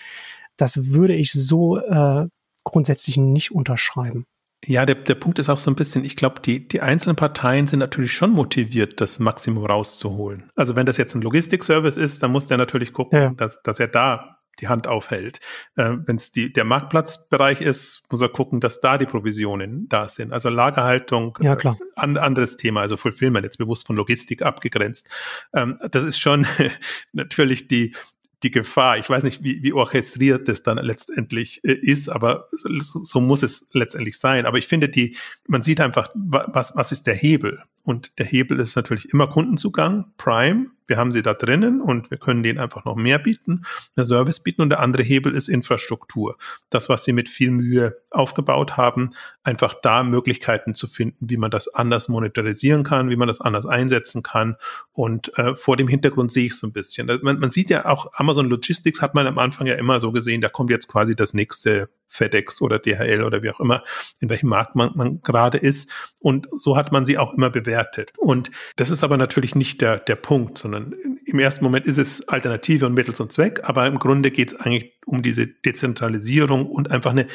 Das 0.57 0.93
würde 0.93 1.15
ich 1.15 1.33
so 1.33 1.79
äh, 1.79 2.27
grundsätzlich 2.65 3.17
nicht 3.17 3.53
unterschreiben. 3.53 4.27
Ja, 4.67 4.85
der, 4.85 4.97
der 4.97 5.15
Punkt 5.15 5.39
ist 5.39 5.49
auch 5.49 5.59
so 5.59 5.71
ein 5.71 5.75
bisschen, 5.75 6.05
ich 6.05 6.17
glaube, 6.17 6.41
die, 6.43 6.69
die 6.69 6.83
einzelnen 6.83 7.17
Parteien 7.17 7.67
sind 7.67 7.79
natürlich 7.79 8.13
schon 8.13 8.31
motiviert, 8.31 9.01
das 9.01 9.19
Maximum 9.19 9.65
rauszuholen. 9.65 10.51
Also 10.55 10.77
wenn 10.77 10.85
das 10.85 10.99
jetzt 10.99 11.15
ein 11.15 11.23
Logistikservice 11.23 11.97
ist, 11.97 12.23
dann 12.23 12.31
muss 12.31 12.47
der 12.47 12.59
natürlich 12.59 12.93
gucken, 12.93 13.19
ja. 13.19 13.31
dass, 13.31 13.63
dass 13.63 13.81
er 13.81 13.89
da 13.89 14.41
die 14.61 14.69
Hand 14.69 14.87
aufhält. 14.87 15.41
Äh, 15.77 15.93
wenn 16.05 16.17
es 16.17 16.33
der 16.33 16.65
Marktplatzbereich 16.65 17.63
ist, 17.63 18.03
muss 18.11 18.21
er 18.21 18.29
gucken, 18.29 18.61
dass 18.61 18.81
da 18.81 18.99
die 18.99 19.07
Provisionen 19.07 19.89
da 19.89 20.07
sind. 20.07 20.33
Also 20.33 20.51
Lagerhaltung, 20.51 21.39
ja, 21.41 21.57
klar. 21.57 21.79
Äh, 21.81 22.01
an, 22.01 22.17
anderes 22.19 22.57
Thema, 22.57 22.83
also 22.83 22.97
Fulfillment 22.97 23.45
jetzt 23.45 23.59
bewusst 23.59 23.87
von 23.87 23.97
Logistik 23.97 24.43
abgegrenzt. 24.43 25.09
Ähm, 25.55 25.79
das 25.91 26.05
ist 26.05 26.19
schon 26.19 26.47
natürlich 27.13 27.69
die, 27.69 27.95
die 28.43 28.51
Gefahr. 28.51 28.99
Ich 28.99 29.09
weiß 29.09 29.25
nicht, 29.25 29.43
wie, 29.43 29.63
wie 29.63 29.73
orchestriert 29.73 30.49
das 30.49 30.63
dann 30.63 30.79
letztendlich 30.79 31.61
äh, 31.65 31.73
ist, 31.73 32.09
aber 32.09 32.47
so, 32.51 33.03
so 33.03 33.21
muss 33.21 33.43
es 33.43 33.67
letztendlich 33.73 34.19
sein. 34.19 34.47
Aber 34.47 34.59
ich 34.59 34.67
finde, 34.67 34.89
die, 34.89 35.17
man 35.47 35.63
sieht 35.63 35.81
einfach, 35.81 36.09
was, 36.15 36.75
was 36.75 36.93
ist 36.93 37.07
der 37.07 37.15
Hebel? 37.15 37.63
Und 37.83 38.13
der 38.19 38.27
Hebel 38.27 38.61
ist 38.61 38.77
natürlich 38.77 39.13
immer 39.13 39.29
Kundenzugang, 39.29 40.13
Prime. 40.17 40.67
Wir 40.91 40.97
haben 40.97 41.13
sie 41.13 41.23
da 41.23 41.35
drinnen 41.35 41.81
und 41.81 42.11
wir 42.11 42.19
können 42.19 42.43
denen 42.43 42.59
einfach 42.59 42.85
noch 42.85 42.97
mehr 42.97 43.21
bieten, 43.21 43.63
eine 43.95 44.05
Service 44.05 44.41
bieten. 44.41 44.61
Und 44.61 44.71
der 44.71 44.81
andere 44.81 45.05
Hebel 45.05 45.37
ist 45.37 45.49
Infrastruktur. 45.49 46.37
Das, 46.69 46.89
was 46.89 47.05
sie 47.05 47.13
mit 47.13 47.29
viel 47.29 47.53
Mühe 47.53 47.97
aufgebaut 48.11 48.77
haben, 48.77 49.13
einfach 49.45 49.75
da 49.81 50.03
Möglichkeiten 50.03 50.75
zu 50.75 50.89
finden, 50.89 51.31
wie 51.31 51.37
man 51.37 51.53
das 51.53 51.69
anders 51.69 52.09
monetarisieren 52.09 52.83
kann, 52.83 53.09
wie 53.09 53.15
man 53.15 53.29
das 53.29 53.41
anders 53.41 53.67
einsetzen 53.67 54.25
kann. 54.25 54.57
Und 54.91 55.39
äh, 55.39 55.55
vor 55.55 55.77
dem 55.77 55.87
Hintergrund 55.87 56.33
sehe 56.33 56.47
ich 56.47 56.59
so 56.59 56.67
ein 56.67 56.73
bisschen. 56.73 57.07
Man, 57.23 57.39
man 57.39 57.53
sieht 57.53 57.71
ja 57.71 57.87
auch, 57.87 58.11
Amazon 58.15 58.49
Logistics 58.51 59.01
hat 59.01 59.15
man 59.15 59.29
am 59.29 59.39
Anfang 59.39 59.69
ja 59.69 59.77
immer 59.77 60.01
so 60.01 60.11
gesehen, 60.11 60.41
da 60.41 60.49
kommt 60.49 60.71
jetzt 60.71 60.89
quasi 60.89 61.15
das 61.15 61.35
nächste 61.35 61.89
FedEx 62.11 62.61
oder 62.61 62.79
DHL 62.79 63.23
oder 63.23 63.43
wie 63.43 63.51
auch 63.51 63.61
immer, 63.61 63.85
in 64.21 64.29
welchem 64.29 64.49
Markt 64.49 64.75
man, 64.75 64.91
man 64.95 65.23
gerade 65.23 65.59
ist. 65.59 65.91
Und 66.21 66.49
so 66.51 66.77
hat 66.77 66.93
man 66.93 67.05
sie 67.05 67.17
auch 67.17 67.33
immer 67.33 67.51
bewertet. 67.51 68.13
Und 68.19 68.51
das 68.77 68.91
ist 68.91 69.03
aber 69.03 69.17
natürlich 69.17 69.55
nicht 69.55 69.81
der, 69.81 69.99
der 69.99 70.17
Punkt, 70.17 70.59
sondern 70.59 70.95
im 71.25 71.39
ersten 71.39 71.65
Moment 71.65 71.87
ist 71.87 71.99
es 71.99 72.29
Alternative 72.29 72.87
und 72.87 72.95
Mittel 72.95 73.15
zum 73.15 73.31
Zweck, 73.31 73.61
aber 73.63 73.87
im 73.87 73.99
Grunde 73.99 74.31
geht 74.31 74.53
es 74.53 74.57
eigentlich 74.57 74.99
um 75.07 75.23
diese 75.23 75.47
Dezentralisierung 75.47 76.67
und 76.67 76.91
einfach 76.91 77.13
eine 77.13 77.27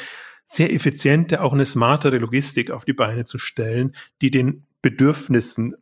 sehr 0.44 0.72
effiziente, 0.72 1.42
auch 1.42 1.52
eine 1.52 1.66
smartere 1.66 2.18
Logistik 2.18 2.70
auf 2.70 2.84
die 2.84 2.92
Beine 2.92 3.24
zu 3.24 3.38
stellen, 3.38 3.96
die 4.22 4.30
den 4.30 4.66
Bedürfnissen 4.80 5.74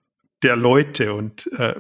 der 0.43 0.57
Leute 0.57 1.13
und 1.15 1.51
äh, 1.59 1.75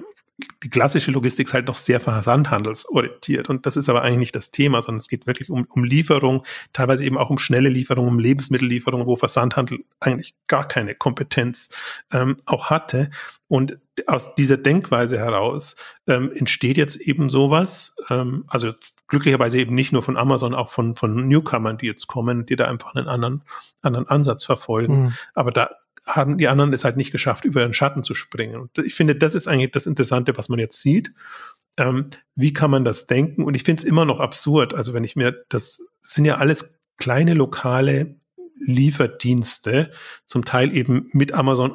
die 0.63 0.69
klassische 0.69 1.13
Logistik 1.13 1.47
ist 1.47 1.55
halt 1.55 1.69
noch 1.69 1.77
sehr 1.77 2.01
versandhandelsorientiert. 2.01 3.49
Und 3.49 3.67
das 3.67 3.77
ist 3.77 3.89
aber 3.89 4.03
eigentlich 4.03 4.19
nicht 4.19 4.37
das 4.37 4.51
Thema, 4.51 4.83
sondern 4.83 4.99
es 4.99 5.09
geht 5.09 5.27
wirklich 5.27 5.49
um, 5.49 5.65
um 5.71 5.85
Lieferung, 5.85 6.45
teilweise 6.73 7.05
eben 7.05 7.19
auch 7.19 7.31
um 7.31 7.39
schnelle 7.39 7.69
Lieferung, 7.69 8.09
um 8.09 8.19
Lebensmittellieferung, 8.19 9.07
wo 9.07 9.15
Versandhandel 9.15 9.85
eigentlich 10.01 10.35
gar 10.49 10.67
keine 10.67 10.97
Kompetenz 10.97 11.69
ähm, 12.13 12.39
auch 12.47 12.71
hatte. 12.71 13.11
Und 13.47 13.79
aus 14.07 14.35
dieser 14.35 14.57
Denkweise 14.57 15.19
heraus 15.19 15.77
ähm, 16.09 16.33
entsteht 16.35 16.77
jetzt 16.77 16.97
eben 16.97 17.31
sowas, 17.31 17.95
ähm, 18.11 18.45
also 18.49 18.73
glücklicherweise 19.07 19.59
eben 19.59 19.77
nicht 19.77 19.93
nur 19.93 20.03
von 20.03 20.17
Amazon, 20.17 20.55
auch 20.55 20.71
von, 20.71 20.97
von 20.97 21.29
Newcomern, 21.29 21.79
die 21.79 21.87
jetzt 21.87 22.09
kommen, 22.09 22.47
die 22.47 22.57
da 22.57 22.67
einfach 22.67 22.97
einen 22.97 23.07
anderen, 23.07 23.43
anderen 23.83 24.09
Ansatz 24.09 24.43
verfolgen. 24.45 25.03
Mhm. 25.03 25.15
Aber 25.35 25.53
da, 25.53 25.69
haben 26.07 26.39
die 26.39 26.49
anderen 26.49 26.73
es 26.73 26.85
halt 26.85 26.97
nicht 26.97 27.13
geschafft, 27.13 27.45
über 27.45 27.63
den 27.63 27.75
Schatten 27.75 28.03
zu 28.03 28.15
springen. 28.15 28.61
Und 28.61 28.79
ich 28.79 28.95
finde, 28.95 29.17
das 29.17 29.35
ist 29.35 29.49
eigentlich 29.49 29.73
das 29.73 29.87
Interessante, 29.87 30.37
was 30.37 30.49
man 30.49 30.59
jetzt 30.59 30.81
sieht. 30.81 31.13
Ähm, 31.77 32.11
wie 32.35 32.53
kann 32.53 32.71
man 32.71 32.85
das 32.85 33.07
denken? 33.07 33.43
Und 33.45 33.55
ich 33.55 33.65
finde 33.65 33.83
es 33.83 33.89
immer 33.89 34.05
noch 34.05 34.21
absurd. 34.21 34.75
Also 34.75 34.93
wenn 34.95 35.05
ich 35.05 35.17
mir, 35.17 35.45
das 35.49 35.83
sind 36.01 36.25
ja 36.25 36.37
alles 36.37 36.79
kleine 36.99 37.35
lokale 37.35 38.17
Lieferdienste, 38.59 39.91
zum 40.25 40.45
Teil 40.45 40.75
eben 40.75 41.09
mit 41.13 41.33
Amazon 41.33 41.75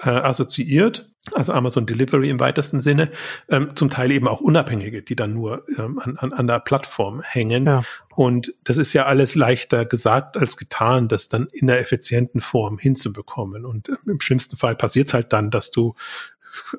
äh, 0.00 0.08
assoziiert, 0.08 1.14
also 1.32 1.52
Amazon 1.52 1.86
Delivery 1.86 2.28
im 2.28 2.38
weitesten 2.38 2.80
Sinne, 2.80 3.10
ähm, 3.48 3.74
zum 3.76 3.88
Teil 3.88 4.10
eben 4.12 4.28
auch 4.28 4.40
Unabhängige, 4.40 5.02
die 5.02 5.16
dann 5.16 5.32
nur 5.32 5.64
ähm, 5.78 5.98
an, 5.98 6.16
an, 6.18 6.32
an 6.32 6.46
der 6.46 6.60
Plattform 6.60 7.22
hängen. 7.22 7.64
Ja. 7.64 7.82
Und 8.14 8.54
das 8.64 8.76
ist 8.76 8.92
ja 8.92 9.06
alles 9.06 9.34
leichter 9.34 9.86
gesagt 9.86 10.36
als 10.36 10.56
getan, 10.56 11.08
das 11.08 11.28
dann 11.28 11.48
in 11.52 11.66
der 11.66 11.80
effizienten 11.80 12.40
Form 12.40 12.78
hinzubekommen. 12.78 13.64
Und 13.64 13.88
ähm, 13.88 13.96
im 14.06 14.20
schlimmsten 14.20 14.56
Fall 14.56 14.76
passiert 14.76 15.08
es 15.08 15.14
halt 15.14 15.32
dann, 15.32 15.50
dass 15.50 15.70
du 15.70 15.94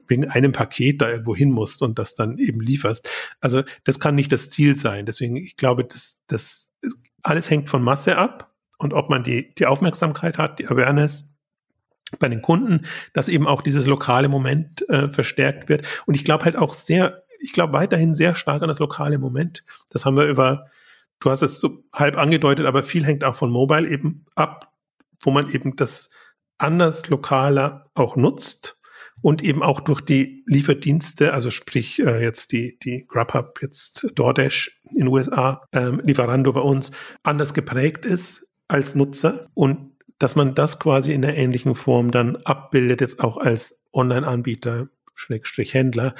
wegen 0.08 0.29
einem 0.29 0.51
Paket 0.51 1.01
da 1.01 1.10
irgendwo 1.10 1.36
hin 1.36 1.51
musst 1.51 1.81
und 1.81 1.99
das 1.99 2.15
dann 2.15 2.38
eben 2.38 2.62
lieferst. 2.62 3.10
Also 3.41 3.63
das 3.84 3.99
kann 3.99 4.15
nicht 4.15 4.31
das 4.31 4.49
Ziel 4.49 4.75
sein. 4.75 5.05
Deswegen, 5.05 5.36
ich 5.36 5.55
glaube, 5.58 5.84
das, 5.84 6.21
das 6.27 6.71
alles 7.23 7.49
hängt 7.49 7.67
von 7.67 7.84
Masse 7.84 8.17
ab 8.17 8.55
und 8.86 8.93
ob 8.93 9.10
man 9.10 9.24
die, 9.24 9.54
die 9.56 9.65
Aufmerksamkeit 9.65 10.38
hat, 10.38 10.60
die 10.60 10.67
Awareness 10.67 11.34
bei 12.19 12.30
den 12.30 12.43
Kunden, 12.43 12.86
dass 13.13 13.30
eben 13.30 13.48
auch 13.48 13.63
dieses 13.63 13.88
lokale 13.88 14.30
Moment 14.30 14.88
äh, 14.89 15.10
verstärkt 15.10 15.69
wird. 15.69 15.88
Und 16.06 16.13
ich 16.13 16.24
glaube 16.24 16.45
halt 16.45 16.56
auch 16.56 16.76
sehr, 16.76 17.24
ich 17.39 17.52
glaube 17.52 17.74
weiterhin 17.74 18.13
sehr 18.13 18.36
stark 18.36 18.62
an 18.62 18.69
das 18.69 18.78
lokale 18.78 19.17
Moment. 19.17 19.63
Das 19.89 20.06
haben 20.06 20.15
wir 20.15 20.28
über, 20.28 20.67
du 21.19 21.32
hast 21.32 21.41
es 21.41 21.60
so 21.60 21.84
halb 21.93 22.15
angedeutet, 22.15 22.67
aber 22.67 22.84
viel 22.84 23.04
hängt 23.04 23.24
auch 23.24 23.36
von 23.36 23.50
Mobile 23.50 23.89
eben 23.89 24.24
ab, 24.36 24.71
wo 25.19 25.32
man 25.32 25.50
eben 25.50 25.76
das 25.76 26.12
anders 26.60 27.10
lokaler 27.10 27.89
auch 27.95 28.15
nutzt 28.15 28.80
und 29.21 29.43
eben 29.43 29.63
auch 29.63 29.80
durch 29.80 30.02
die 30.02 30.43
Lieferdienste, 30.45 31.34
also 31.34 31.50
sprich 31.50 32.00
äh, 32.00 32.21
jetzt 32.21 32.52
die, 32.52 32.78
die 32.78 33.08
Grubhub, 33.08 33.63
jetzt 33.63 34.06
DoorDash 34.13 34.80
in 34.91 35.00
den 35.00 35.08
USA, 35.08 35.63
ähm, 35.71 36.02
Lieferando 36.04 36.54
bei 36.54 36.62
uns, 36.62 36.91
anders 37.24 37.56
geprägt 37.56 38.06
ist 38.06 38.44
als 38.67 38.95
Nutzer 38.95 39.47
und 39.54 39.91
dass 40.19 40.36
man 40.36 40.56
das 40.56 40.80
quasi 40.80 41.13
in 41.13 41.21
der 41.21 41.38
ähnlichen 41.38 41.75
Form 41.75 42.12
dann 42.12 42.38
abbildet, 42.38 43.01
jetzt 43.01 43.19
auch 43.19 43.38
als 43.38 43.82
Online-Anbieter, 43.93 44.88
Schrägstrich 45.13 45.73
Händler. 45.73 46.15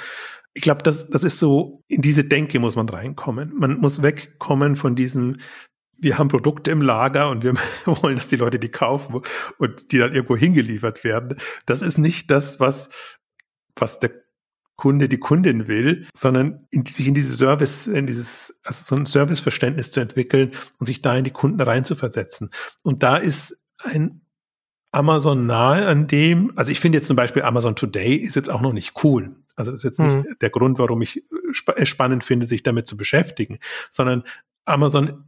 Ich 0.54 0.62
glaube, 0.62 0.82
das, 0.82 1.08
das 1.08 1.24
ist 1.24 1.38
so, 1.38 1.82
in 1.88 2.02
diese 2.02 2.24
Denke 2.24 2.60
muss 2.60 2.76
man 2.76 2.88
reinkommen. 2.88 3.54
Man 3.56 3.78
muss 3.78 4.02
wegkommen 4.02 4.76
von 4.76 4.96
diesem, 4.96 5.38
wir 5.98 6.18
haben 6.18 6.28
Produkte 6.28 6.70
im 6.70 6.82
Lager 6.82 7.30
und 7.30 7.42
wir 7.42 7.54
wollen, 7.86 8.16
dass 8.16 8.28
die 8.28 8.36
Leute 8.36 8.58
die 8.58 8.70
kaufen 8.70 9.22
und 9.58 9.92
die 9.92 9.98
dann 9.98 10.12
irgendwo 10.12 10.36
hingeliefert 10.36 11.04
werden. 11.04 11.36
Das 11.64 11.82
ist 11.82 11.98
nicht 11.98 12.30
das, 12.30 12.60
was 12.60 12.90
was 13.76 13.98
der 13.98 14.25
Kunde, 14.76 15.08
die 15.08 15.18
Kundin 15.18 15.68
will, 15.68 16.06
sondern 16.14 16.66
in, 16.70 16.84
sich 16.84 17.06
in 17.06 17.14
diese 17.14 17.34
Service, 17.34 17.86
in 17.86 18.06
dieses, 18.06 18.60
also 18.64 18.82
so 18.84 18.96
ein 18.96 19.06
Serviceverständnis 19.06 19.90
zu 19.90 20.00
entwickeln 20.00 20.52
und 20.78 20.86
sich 20.86 21.02
da 21.02 21.16
in 21.16 21.24
die 21.24 21.30
Kunden 21.30 21.60
reinzuversetzen. 21.60 22.50
Und 22.82 23.02
da 23.02 23.16
ist 23.16 23.58
ein 23.82 24.20
Amazon 24.92 25.46
nahe 25.46 25.86
an 25.86 26.06
dem, 26.06 26.52
also 26.56 26.72
ich 26.72 26.80
finde 26.80 26.98
jetzt 26.98 27.08
zum 27.08 27.16
Beispiel 27.16 27.42
Amazon 27.42 27.76
Today 27.76 28.14
ist 28.14 28.34
jetzt 28.34 28.50
auch 28.50 28.60
noch 28.60 28.72
nicht 28.72 29.04
cool. 29.04 29.36
Also 29.54 29.70
das 29.70 29.80
ist 29.80 29.84
jetzt 29.84 30.00
nicht 30.00 30.16
mhm. 30.16 30.36
der 30.40 30.50
Grund, 30.50 30.78
warum 30.78 31.00
ich 31.02 31.24
es 31.76 31.88
spannend 31.88 32.24
finde, 32.24 32.46
sich 32.46 32.62
damit 32.62 32.86
zu 32.86 32.96
beschäftigen, 32.96 33.58
sondern 33.90 34.24
Amazon 34.64 35.24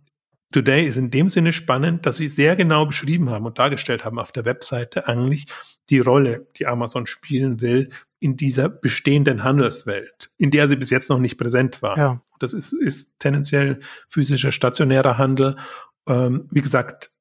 Today 0.53 0.87
ist 0.87 0.97
in 0.97 1.11
dem 1.11 1.29
Sinne 1.29 1.53
spannend, 1.53 2.07
dass 2.07 2.17
sie 2.17 2.29
sehr 2.29 2.57
genau 2.57 2.87
beschrieben 2.87 3.31
haben 3.31 3.45
und 3.45 3.59
dargestellt 3.59 4.05
haben 4.05 4.19
auf 4.19 4.33
der 4.33 4.47
Webseite 4.47 5.07
eigentlich 5.07 5.47
die 5.91 6.01
Rolle, 6.01 6.47
die 6.59 6.66
Amazon 6.66 7.07
spielen 7.07 7.61
will 7.61 7.91
in 8.20 8.36
dieser 8.36 8.68
bestehenden 8.68 9.45
Handelswelt, 9.45 10.30
in 10.39 10.51
der 10.51 10.68
sie 10.68 10.76
bis 10.76 10.91
jetzt 10.91 11.09
noch 11.09 11.18
nicht 11.18 11.39
präsent 11.39 11.82
war. 11.82 11.97
Ja. 11.97 12.22
Das 12.41 12.53
ist, 12.53 12.72
ist 12.72 13.18
tendenziell 13.18 13.80
physischer 14.09 14.53
stationärer 14.53 15.18
Handel. 15.18 15.57
Ähm, 16.07 16.49
wie 16.51 16.62
gesagt, 16.62 17.12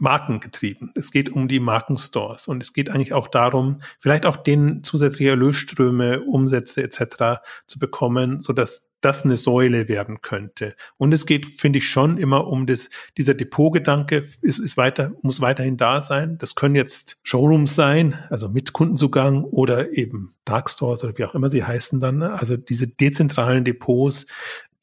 markengetrieben. 0.00 0.92
Es 0.94 1.10
geht 1.10 1.30
um 1.30 1.48
die 1.48 1.60
Markenstores 1.60 2.48
und 2.48 2.62
es 2.62 2.72
geht 2.72 2.90
eigentlich 2.90 3.12
auch 3.12 3.28
darum, 3.28 3.82
vielleicht 4.00 4.26
auch 4.26 4.36
denen 4.36 4.82
zusätzliche 4.82 5.30
Erlösströme, 5.30 6.20
Umsätze 6.20 6.82
etc. 6.82 7.40
zu 7.66 7.78
bekommen, 7.78 8.40
so 8.40 8.52
dass 8.52 8.88
das 9.00 9.24
eine 9.24 9.36
Säule 9.36 9.88
werden 9.88 10.20
könnte. 10.22 10.74
Und 10.96 11.12
es 11.12 11.24
geht, 11.24 11.60
finde 11.60 11.78
ich, 11.78 11.88
schon 11.88 12.18
immer 12.18 12.46
um 12.48 12.66
das, 12.66 12.90
dieser 13.16 13.34
Depotgedanke 13.34 14.28
ist, 14.42 14.58
ist 14.58 14.76
weiter, 14.76 15.12
muss 15.22 15.40
weiterhin 15.40 15.76
da 15.76 16.02
sein. 16.02 16.36
Das 16.38 16.54
können 16.54 16.74
jetzt 16.74 17.16
Showrooms 17.22 17.74
sein, 17.74 18.18
also 18.28 18.48
mit 18.48 18.72
Kundenzugang 18.72 19.44
oder 19.44 19.96
eben 19.96 20.34
Darkstores 20.44 21.04
oder 21.04 21.16
wie 21.16 21.24
auch 21.24 21.34
immer 21.34 21.50
sie 21.50 21.64
heißen 21.64 22.00
dann. 22.00 22.18
Ne? 22.18 22.32
Also 22.32 22.56
diese 22.56 22.88
dezentralen 22.88 23.64
Depots, 23.64 24.26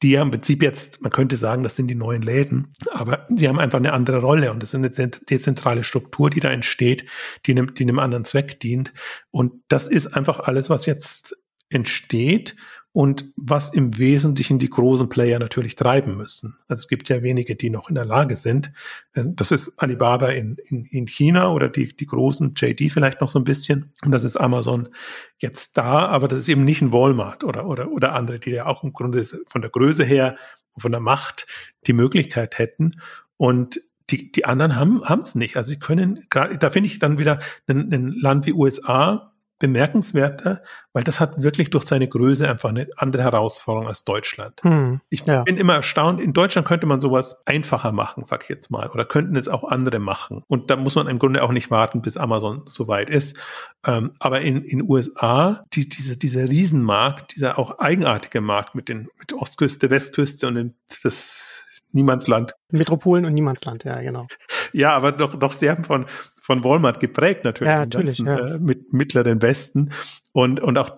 die 0.02 0.10
ja 0.10 0.22
im 0.22 0.30
Prinzip 0.30 0.62
jetzt, 0.62 1.00
man 1.00 1.10
könnte 1.10 1.36
sagen, 1.36 1.62
das 1.62 1.76
sind 1.76 1.88
die 1.88 1.94
neuen 1.94 2.22
Läden, 2.22 2.72
aber 2.92 3.26
die 3.30 3.48
haben 3.48 3.58
einfach 3.58 3.78
eine 3.78 3.92
andere 3.92 4.20
Rolle 4.20 4.50
und 4.50 4.62
das 4.62 4.74
ist 4.74 4.74
eine 4.74 4.90
dezentrale 4.90 5.84
Struktur, 5.84 6.28
die 6.28 6.40
da 6.40 6.50
entsteht, 6.50 7.06
die 7.46 7.52
einem, 7.52 7.72
die 7.72 7.84
einem 7.84 7.98
anderen 7.98 8.24
Zweck 8.24 8.60
dient. 8.60 8.92
Und 9.30 9.62
das 9.68 9.88
ist 9.88 10.08
einfach 10.08 10.40
alles, 10.40 10.68
was 10.68 10.86
jetzt 10.86 11.36
entsteht 11.70 12.56
und 12.96 13.30
was 13.36 13.74
im 13.74 13.98
Wesentlichen 13.98 14.58
die 14.58 14.70
großen 14.70 15.10
Player 15.10 15.38
natürlich 15.38 15.74
treiben 15.74 16.16
müssen. 16.16 16.56
Also 16.66 16.80
es 16.80 16.88
gibt 16.88 17.10
ja 17.10 17.22
wenige, 17.22 17.54
die 17.54 17.68
noch 17.68 17.90
in 17.90 17.94
der 17.94 18.06
Lage 18.06 18.36
sind. 18.36 18.72
Äh, 19.12 19.24
das 19.26 19.52
ist 19.52 19.74
Alibaba 19.76 20.30
in, 20.30 20.56
in, 20.66 20.86
in 20.86 21.06
China 21.06 21.52
oder 21.52 21.68
die, 21.68 21.94
die 21.94 22.06
großen 22.06 22.54
JD 22.56 22.90
vielleicht 22.90 23.20
noch 23.20 23.28
so 23.28 23.38
ein 23.38 23.44
bisschen. 23.44 23.92
Und 24.02 24.12
das 24.12 24.24
ist 24.24 24.38
Amazon 24.38 24.88
jetzt 25.36 25.76
da, 25.76 26.06
aber 26.06 26.26
das 26.26 26.38
ist 26.38 26.48
eben 26.48 26.64
nicht 26.64 26.80
ein 26.80 26.90
Walmart 26.90 27.44
oder, 27.44 27.66
oder, 27.66 27.92
oder 27.92 28.14
andere, 28.14 28.38
die 28.38 28.52
ja 28.52 28.64
auch 28.64 28.82
im 28.82 28.94
Grunde 28.94 29.22
von 29.46 29.60
der 29.60 29.70
Größe 29.70 30.02
her, 30.02 30.38
von 30.78 30.90
der 30.90 31.02
Macht 31.02 31.46
die 31.86 31.92
Möglichkeit 31.92 32.56
hätten. 32.56 32.92
Und 33.36 33.78
die, 34.08 34.32
die 34.32 34.46
anderen 34.46 34.74
haben 34.74 35.20
es 35.20 35.34
nicht. 35.34 35.58
Also 35.58 35.68
sie 35.68 35.78
können, 35.78 36.24
da 36.30 36.70
finde 36.70 36.86
ich 36.86 36.98
dann 36.98 37.18
wieder 37.18 37.40
ein, 37.66 37.92
ein 37.92 38.14
Land 38.18 38.46
wie 38.46 38.54
USA, 38.54 39.34
bemerkenswerter, 39.58 40.62
weil 40.92 41.02
das 41.02 41.20
hat 41.20 41.42
wirklich 41.42 41.70
durch 41.70 41.84
seine 41.84 42.08
Größe 42.08 42.48
einfach 42.48 42.68
eine 42.68 42.88
andere 42.96 43.22
Herausforderung 43.22 43.88
als 43.88 44.04
Deutschland. 44.04 44.60
Hm, 44.62 45.00
ich 45.08 45.24
ja. 45.26 45.42
bin 45.42 45.56
immer 45.56 45.74
erstaunt, 45.74 46.20
in 46.20 46.32
Deutschland 46.32 46.66
könnte 46.66 46.86
man 46.86 47.00
sowas 47.00 47.42
einfacher 47.46 47.92
machen, 47.92 48.24
sag 48.24 48.44
ich 48.44 48.48
jetzt 48.48 48.70
mal, 48.70 48.88
oder 48.90 49.04
könnten 49.04 49.36
es 49.36 49.48
auch 49.48 49.64
andere 49.64 49.98
machen. 49.98 50.42
Und 50.46 50.70
da 50.70 50.76
muss 50.76 50.94
man 50.94 51.08
im 51.08 51.18
Grunde 51.18 51.42
auch 51.42 51.52
nicht 51.52 51.70
warten, 51.70 52.02
bis 52.02 52.16
Amazon 52.16 52.62
so 52.66 52.88
weit 52.88 53.10
ist. 53.10 53.36
Ähm, 53.86 54.12
aber 54.18 54.40
in 54.40 54.62
in 54.62 54.82
USA, 54.88 55.64
die, 55.72 55.88
diese, 55.88 56.16
dieser 56.16 56.48
Riesenmarkt, 56.48 57.36
dieser 57.36 57.58
auch 57.58 57.78
eigenartige 57.78 58.40
Markt 58.40 58.74
mit 58.74 58.88
den 58.88 59.08
mit 59.18 59.32
Ostküste, 59.32 59.90
Westküste 59.90 60.46
und 60.46 60.56
in, 60.56 60.74
das 61.02 61.64
Niemandsland. 61.92 62.54
Metropolen 62.70 63.24
und 63.24 63.34
Niemandsland, 63.34 63.84
ja, 63.84 64.00
genau. 64.00 64.26
Ja, 64.76 64.94
aber 64.94 65.10
doch, 65.10 65.34
doch 65.34 65.52
sehr 65.52 65.82
von, 65.84 66.04
von 66.38 66.62
Walmart 66.62 67.00
geprägt 67.00 67.44
natürlich. 67.44 67.72
Ja, 67.72 67.80
natürlich. 67.80 68.22
Ganzen, 68.22 68.26
ja. 68.26 68.54
Äh, 68.56 68.58
mit 68.58 68.92
mittleren 68.92 69.40
Westen. 69.40 69.92
Und, 70.32 70.60
und 70.60 70.76
auch, 70.76 70.90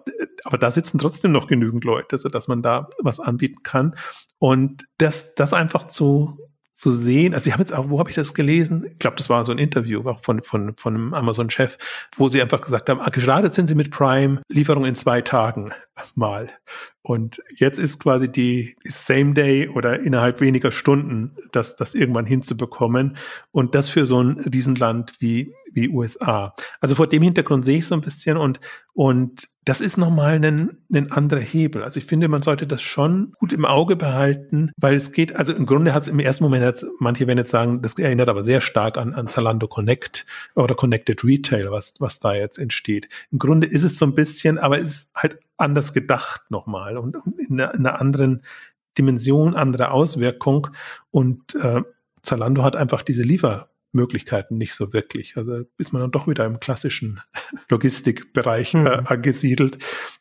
aber 0.43 0.59
da 0.59 0.73
sitzen 0.73 0.99
trotzdem 0.99 1.31
noch 1.31 1.47
genügend 1.47 1.85
Leute, 1.85 2.19
so 2.19 2.29
dass 2.29 2.49
man 2.49 2.61
da 2.61 2.89
was 2.99 3.21
anbieten 3.21 3.63
kann. 3.63 3.95
Und 4.39 4.85
das, 4.99 5.37
das 5.37 5.53
einfach 5.53 5.87
zu, 5.87 6.39
zu 6.79 6.93
sehen, 6.93 7.35
also 7.35 7.45
sie 7.45 7.53
haben 7.53 7.61
jetzt 7.61 7.75
auch, 7.75 7.91
wo 7.91 7.99
habe 7.99 8.09
ich 8.09 8.17
das 8.17 8.35
gelesen? 8.35 8.87
Ich 8.93 8.99
glaube, 9.01 9.17
das 9.17 9.29
war 9.29 9.45
so 9.45 9.51
ein 9.51 9.59
Interview 9.59 10.09
auch 10.09 10.23
von, 10.23 10.43
von, 10.43 10.77
von 10.77 10.95
einem 10.95 11.15
Amazon-Chef, 11.15 11.77
wo 12.17 12.29
sie 12.29 12.41
einfach 12.41 12.61
gesagt 12.61 12.89
haben, 12.89 13.01
ah, 13.01 13.11
gestartet 13.11 13.53
sind 13.53 13.67
sie 13.67 13.75
mit 13.75 13.91
Prime, 13.91 14.41
Lieferung 14.49 14.85
in 14.85 14.95
zwei 14.95 15.21
Tagen 15.21 15.67
mal. 16.15 16.51
Und 17.03 17.43
jetzt 17.57 17.79
ist 17.79 17.99
quasi 17.99 18.31
die 18.31 18.77
Same 18.85 19.35
Day 19.35 19.69
oder 19.69 19.99
innerhalb 20.01 20.41
weniger 20.41 20.71
Stunden, 20.71 21.37
das, 21.51 21.75
das 21.75 21.95
irgendwann 21.95 22.27
hinzubekommen. 22.27 23.17
Und 23.51 23.75
das 23.75 23.89
für 23.89 24.07
so 24.07 24.23
ein 24.23 24.39
Riesenland 24.41 25.15
wie, 25.19 25.53
wie 25.83 25.89
USA. 25.89 26.55
Also 26.81 26.95
vor 26.95 27.07
dem 27.07 27.23
Hintergrund 27.23 27.65
sehe 27.65 27.79
ich 27.79 27.87
so 27.87 27.95
ein 27.95 28.01
bisschen 28.01 28.37
und, 28.37 28.61
und 28.93 29.49
das 29.65 29.81
ist 29.81 29.99
nochmal 29.99 30.43
ein, 30.43 30.79
ein 30.93 31.13
anderer 31.13 31.41
Hebel. 31.41 31.83
Also 31.83 32.01
ich 32.01 32.07
finde, 32.07 32.29
man 32.29 32.43
sollte 32.43 32.67
das 32.67 32.81
schon 32.81 33.35
gut 33.39 33.53
im 33.53 33.67
Auge 33.67 33.97
behalten, 33.97 34.73
weil 34.79 34.95
es 34.95 35.13
geht, 35.13 35.37
also 35.37 35.53
im 35.53 35.67
Grunde 35.67 35.93
hat 35.93 36.03
es 36.03 36.09
im 36.09 36.19
ersten 36.21 36.45
Moment, 36.45 36.65
hat's, 36.65 36.87
manche 36.99 37.27
werden 37.27 37.39
jetzt 37.39 37.51
sagen, 37.51 37.83
das 37.83 37.99
erinnert 37.99 38.29
aber 38.29 38.43
sehr 38.43 38.61
stark 38.61 38.97
an, 38.97 39.13
an 39.13 39.29
Zalando 39.29 39.69
Connect 39.69 40.25
oder 40.55 40.75
Connected 40.75 41.23
Retail, 41.23 41.71
was, 41.71 41.95
was 41.99 42.19
da 42.19 42.35
jetzt 42.35 42.59
entsteht. 42.59 43.09
Im 43.31 43.39
Grunde 43.39 43.67
ist 43.67 43.83
es 43.83 43.99
so 43.99 44.07
ein 44.07 44.15
bisschen, 44.15 44.59
aber 44.59 44.79
es 44.79 44.91
ist 44.91 45.11
halt 45.15 45.39
anders 45.59 45.93
gedacht 45.93 46.43
nochmal 46.51 46.97
und 46.97 47.17
in 47.39 47.61
einer, 47.61 47.75
in 47.75 47.87
einer 47.87 48.01
anderen 48.01 48.43
Dimension, 48.97 49.55
andere 49.55 49.91
Auswirkung. 49.91 50.69
Und 51.11 51.55
äh, 51.57 51.83
Zalando 52.23 52.65
hat 52.65 52.77
einfach 52.77 53.03
diese 53.03 53.23
Liefermöglichkeiten 53.93 54.59
nicht 54.59 54.75
so 54.75 54.93
wirklich. 54.93 55.37
Also 55.37 55.65
ist 55.79 55.93
man 55.93 56.03
dann 56.03 56.11
doch 56.11 56.27
wieder 56.27 56.45
im 56.45 56.61
klassischen 56.61 57.21
Logistikbereich 57.69 58.75
äh, 58.75 58.79
mhm. 58.79 59.07
angesiedelt. 59.07 59.79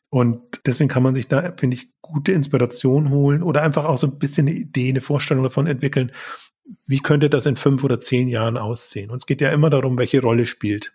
Und 0.09 0.65
deswegen 0.65 0.89
kann 0.89 1.03
man 1.03 1.13
sich 1.13 1.27
da, 1.27 1.53
finde 1.57 1.75
ich, 1.75 1.91
gute 2.01 2.31
Inspiration 2.31 3.09
holen 3.09 3.43
oder 3.43 3.63
einfach 3.63 3.85
auch 3.85 3.97
so 3.97 4.07
ein 4.07 4.19
bisschen 4.19 4.47
eine 4.47 4.57
Idee, 4.57 4.89
eine 4.89 5.01
Vorstellung 5.01 5.43
davon 5.43 5.67
entwickeln, 5.67 6.11
wie 6.85 6.99
könnte 6.99 7.29
das 7.29 7.45
in 7.45 7.57
fünf 7.57 7.83
oder 7.83 7.99
zehn 7.99 8.27
Jahren 8.27 8.57
aussehen. 8.57 9.09
Und 9.09 9.17
es 9.17 9.25
geht 9.25 9.41
ja 9.41 9.51
immer 9.51 9.69
darum, 9.69 9.97
welche 9.97 10.21
Rolle 10.21 10.45
spielt 10.45 10.93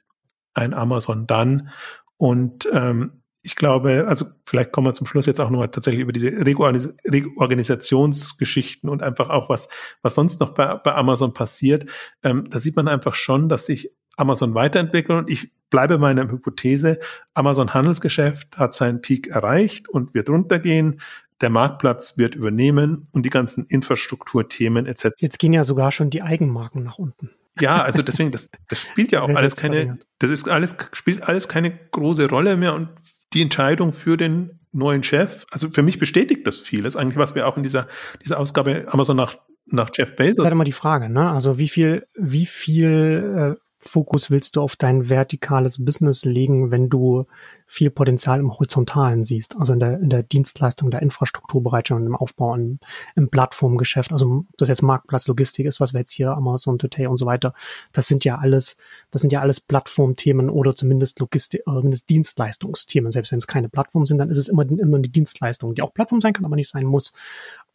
ein 0.55 0.75
Amazon 0.75 1.27
dann. 1.27 1.71
Und 2.17 2.69
ähm, 2.73 3.22
ich 3.43 3.57
glaube, 3.57 4.07
also 4.07 4.27
vielleicht 4.47 4.71
kommen 4.73 4.87
wir 4.87 4.95
zum 4.95 5.07
Schluss 5.07 5.27
jetzt 5.27 5.41
auch 5.41 5.51
nochmal 5.51 5.71
tatsächlich 5.71 6.01
über 6.03 6.13
diese 6.13 6.31
Reorganisationsgeschichten 6.31 8.89
und 8.89 9.03
einfach 9.03 9.31
auch 9.31 9.49
was, 9.49 9.69
was 10.01 10.15
sonst 10.15 10.39
noch 10.41 10.55
bei, 10.55 10.77
bei 10.77 10.95
Amazon 10.95 11.35
passiert. 11.35 11.87
Ähm, 12.23 12.49
da 12.51 12.61
sieht 12.61 12.77
man 12.77 12.87
einfach 12.87 13.17
schon, 13.17 13.49
dass 13.49 13.67
sich 13.67 13.91
Amazon 14.17 14.55
weiterentwickelt 14.55 15.19
und 15.19 15.29
ich 15.31 15.51
bleibe 15.71 15.99
meiner 15.99 16.31
Hypothese, 16.31 17.01
Amazon 17.35 17.75
Handelsgeschäft 17.75 18.59
hat 18.59 18.75
seinen 18.75 19.01
Peak 19.01 19.27
erreicht 19.29 19.89
und 19.89 20.15
wird 20.15 20.31
runtergehen. 20.31 21.01
Der 21.41 21.51
Marktplatz 21.51 22.19
wird 22.19 22.37
übernehmen 22.37 23.09
und 23.11 23.27
die 23.27 23.31
ganzen 23.31 23.65
Infrastrukturthemen 23.65 24.87
etc. 24.87 25.09
Jetzt 25.19 25.41
gehen 25.41 25.53
ja 25.53 25.65
sogar 25.65 25.91
schon 25.91 26.11
die 26.11 26.23
Eigenmarken 26.23 26.85
nach 26.85 26.99
unten. 26.99 27.31
Ja, 27.61 27.83
also 27.83 28.03
deswegen, 28.03 28.31
das, 28.31 28.49
das 28.69 28.83
spielt 28.83 29.11
ja 29.11 29.23
auch 29.23 29.29
alles 29.35 29.57
keine, 29.57 29.99
das 30.19 30.31
ist 30.31 30.49
alles, 30.49 30.77
spielt 30.93 31.29
alles 31.29 31.49
keine 31.49 31.71
große 31.71 32.29
Rolle 32.29 32.57
mehr 32.57 32.75
und 32.75 32.89
die 33.35 33.43
Entscheidung 33.43 33.93
für 33.93 34.17
den 34.17 34.61
neuen 34.73 35.03
Chef, 35.03 35.45
also 35.51 35.69
für 35.69 35.83
mich 35.83 35.99
bestätigt 35.99 36.47
das 36.47 36.59
vieles, 36.59 36.97
eigentlich, 36.97 37.19
was 37.19 37.35
wir 37.35 37.47
auch 37.47 37.57
in 37.57 37.63
dieser, 37.63 37.87
dieser 38.25 38.39
Ausgabe 38.39 38.87
Amazon 38.89 39.17
nach, 39.17 39.37
nach 39.67 39.91
Jeff 39.95 40.17
Bezos. 40.17 40.37
Das 40.37 40.39
ist 40.39 40.45
halt 40.45 40.53
immer 40.55 40.65
die 40.65 40.73
Frage, 40.73 41.09
ne? 41.09 41.31
Also 41.31 41.59
wie 41.59 41.69
viel, 41.69 42.07
wie 42.15 42.47
viel 42.47 43.57
äh, 43.59 43.62
Fokus 43.85 44.31
willst 44.31 44.55
du 44.57 44.63
auf 44.63 44.77
dein 44.77 45.09
vertikales 45.11 45.85
Business 45.85 46.25
legen, 46.25 46.71
wenn 46.71 46.89
du 46.89 47.27
viel 47.67 47.91
Potenzial 47.91 48.39
im 48.39 48.53
Horizontalen 48.53 49.25
siehst, 49.25 49.57
also 49.59 49.73
in 49.73 49.81
der, 49.81 49.99
in 49.99 50.09
der 50.09 50.23
Dienstleistung, 50.23 50.91
der 50.91 51.03
Infrastrukturbereitstellung, 51.03 52.07
im 52.07 52.15
Aufbau, 52.15 52.55
im, 52.55 52.79
im 53.17 53.29
Plattformgeschäft, 53.29 54.13
also 54.13 54.45
ob 54.49 54.57
das 54.57 54.69
jetzt 54.69 54.83
Marktplatz, 54.83 55.27
Logistik 55.27 55.67
ist, 55.67 55.81
was 55.81 55.93
wir 55.93 56.01
jetzt 56.01 56.13
hier 56.13 56.31
Amazon 56.31 56.79
Today 56.79 57.09
und 57.09 57.17
so 57.17 57.27
weiter, 57.27 57.55
das 57.93 58.07
sind 58.07 58.25
ja 58.25 58.37
alles, 58.37 58.77
das 59.11 59.21
sind 59.21 59.33
ja 59.33 59.41
alles 59.41 59.61
Plattformthemen 59.61 60.49
oder 60.49 60.77
zumindest 60.77 61.19
Logistik, 61.19 61.63
oder 61.67 61.81
zumindest 61.81 62.09
Dienstleistungsthemen. 62.09 63.11
Selbst 63.11 63.33
wenn 63.33 63.39
es 63.39 63.49
keine 63.49 63.69
Plattform 63.69 64.07
sind, 64.07 64.19
dann 64.19 64.31
ist 64.31 64.39
es 64.39 64.49
immer, 64.49 64.63
immer 64.63 64.99
eine 64.99 65.09
Dienstleistung, 65.09 65.75
die 65.75 65.83
auch 65.83 65.93
Plattform 65.93 66.21
sein 66.21 66.33
kann, 66.33 66.45
aber 66.45 66.57
nicht 66.57 66.69
sein 66.69 66.87
muss. 66.87 67.13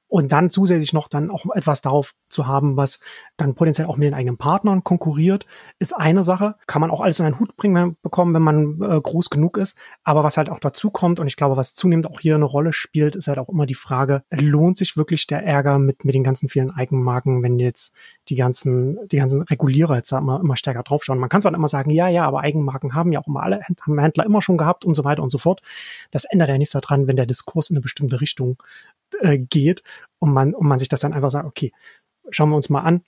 Und 0.07 0.31
dann 0.31 0.49
zusätzlich 0.49 0.93
noch 0.93 1.09
dann 1.09 1.29
auch 1.29 1.45
etwas 1.53 1.81
darauf 1.81 2.13
zu 2.29 2.47
haben, 2.47 2.77
was 2.77 2.99
dann 3.35 3.55
potenziell 3.55 3.87
auch 3.87 3.97
mit 3.97 4.05
den 4.05 4.13
eigenen 4.13 4.37
Partnern 4.37 4.83
konkurriert, 4.83 5.45
ist 5.79 5.95
eine 5.95 6.23
Sache. 6.23 6.55
Kann 6.65 6.81
man 6.81 6.91
auch 6.91 7.01
alles 7.01 7.19
in 7.19 7.25
einen 7.25 7.39
Hut 7.39 7.55
bringen, 7.57 7.97
bekommen, 8.01 8.33
wenn 8.33 8.41
man 8.41 8.81
äh, 8.81 9.01
groß 9.01 9.29
genug 9.29 9.57
ist. 9.57 9.77
Aber 10.03 10.23
was 10.23 10.37
halt 10.37 10.49
auch 10.49 10.59
dazu 10.59 10.91
kommt, 10.91 11.19
und 11.19 11.27
ich 11.27 11.35
glaube, 11.35 11.57
was 11.57 11.73
zunehmend 11.73 12.07
auch 12.07 12.19
hier 12.19 12.35
eine 12.35 12.45
Rolle 12.45 12.71
spielt, 12.71 13.15
ist 13.15 13.27
halt 13.27 13.37
auch 13.37 13.49
immer 13.49 13.65
die 13.65 13.75
Frage, 13.75 14.23
lohnt 14.31 14.77
sich 14.77 14.95
wirklich 14.95 15.27
der 15.27 15.43
Ärger 15.43 15.77
mit, 15.77 16.05
mit 16.05 16.15
den 16.15 16.23
ganzen 16.23 16.47
vielen 16.47 16.71
Eigenmarken, 16.71 17.43
wenn 17.43 17.59
jetzt 17.59 17.93
die 18.29 18.35
ganzen, 18.35 18.97
die 19.09 19.17
ganzen 19.17 19.41
Regulierer 19.41 19.97
jetzt 19.97 20.11
immer, 20.11 20.39
immer 20.39 20.55
stärker 20.55 20.83
draufschauen. 20.83 21.19
Man 21.19 21.29
kann 21.29 21.41
zwar 21.41 21.53
immer 21.53 21.67
sagen, 21.67 21.89
ja, 21.89 22.07
ja, 22.07 22.25
aber 22.25 22.41
Eigenmarken 22.41 22.93
haben 22.93 23.11
ja 23.11 23.19
auch 23.19 23.27
immer 23.27 23.43
alle, 23.43 23.61
haben 23.81 23.99
Händler 23.99 24.25
immer 24.25 24.41
schon 24.41 24.57
gehabt 24.57 24.85
und 24.85 24.95
so 24.95 25.03
weiter 25.03 25.21
und 25.21 25.29
so 25.29 25.37
fort. 25.37 25.61
Das 26.11 26.25
ändert 26.25 26.49
ja 26.49 26.57
nichts 26.57 26.73
daran, 26.73 27.07
wenn 27.07 27.15
der 27.17 27.25
Diskurs 27.25 27.69
in 27.69 27.75
eine 27.75 27.81
bestimmte 27.81 28.21
Richtung 28.21 28.57
äh, 29.19 29.37
geht 29.37 29.83
und 30.19 30.33
man, 30.33 30.53
und 30.53 30.67
man 30.67 30.79
sich 30.79 30.89
das 30.89 30.99
dann 30.99 31.13
einfach 31.13 31.31
sagt, 31.31 31.45
okay, 31.45 31.71
schauen 32.29 32.49
wir 32.49 32.55
uns 32.55 32.69
mal 32.69 32.81
an, 32.81 33.03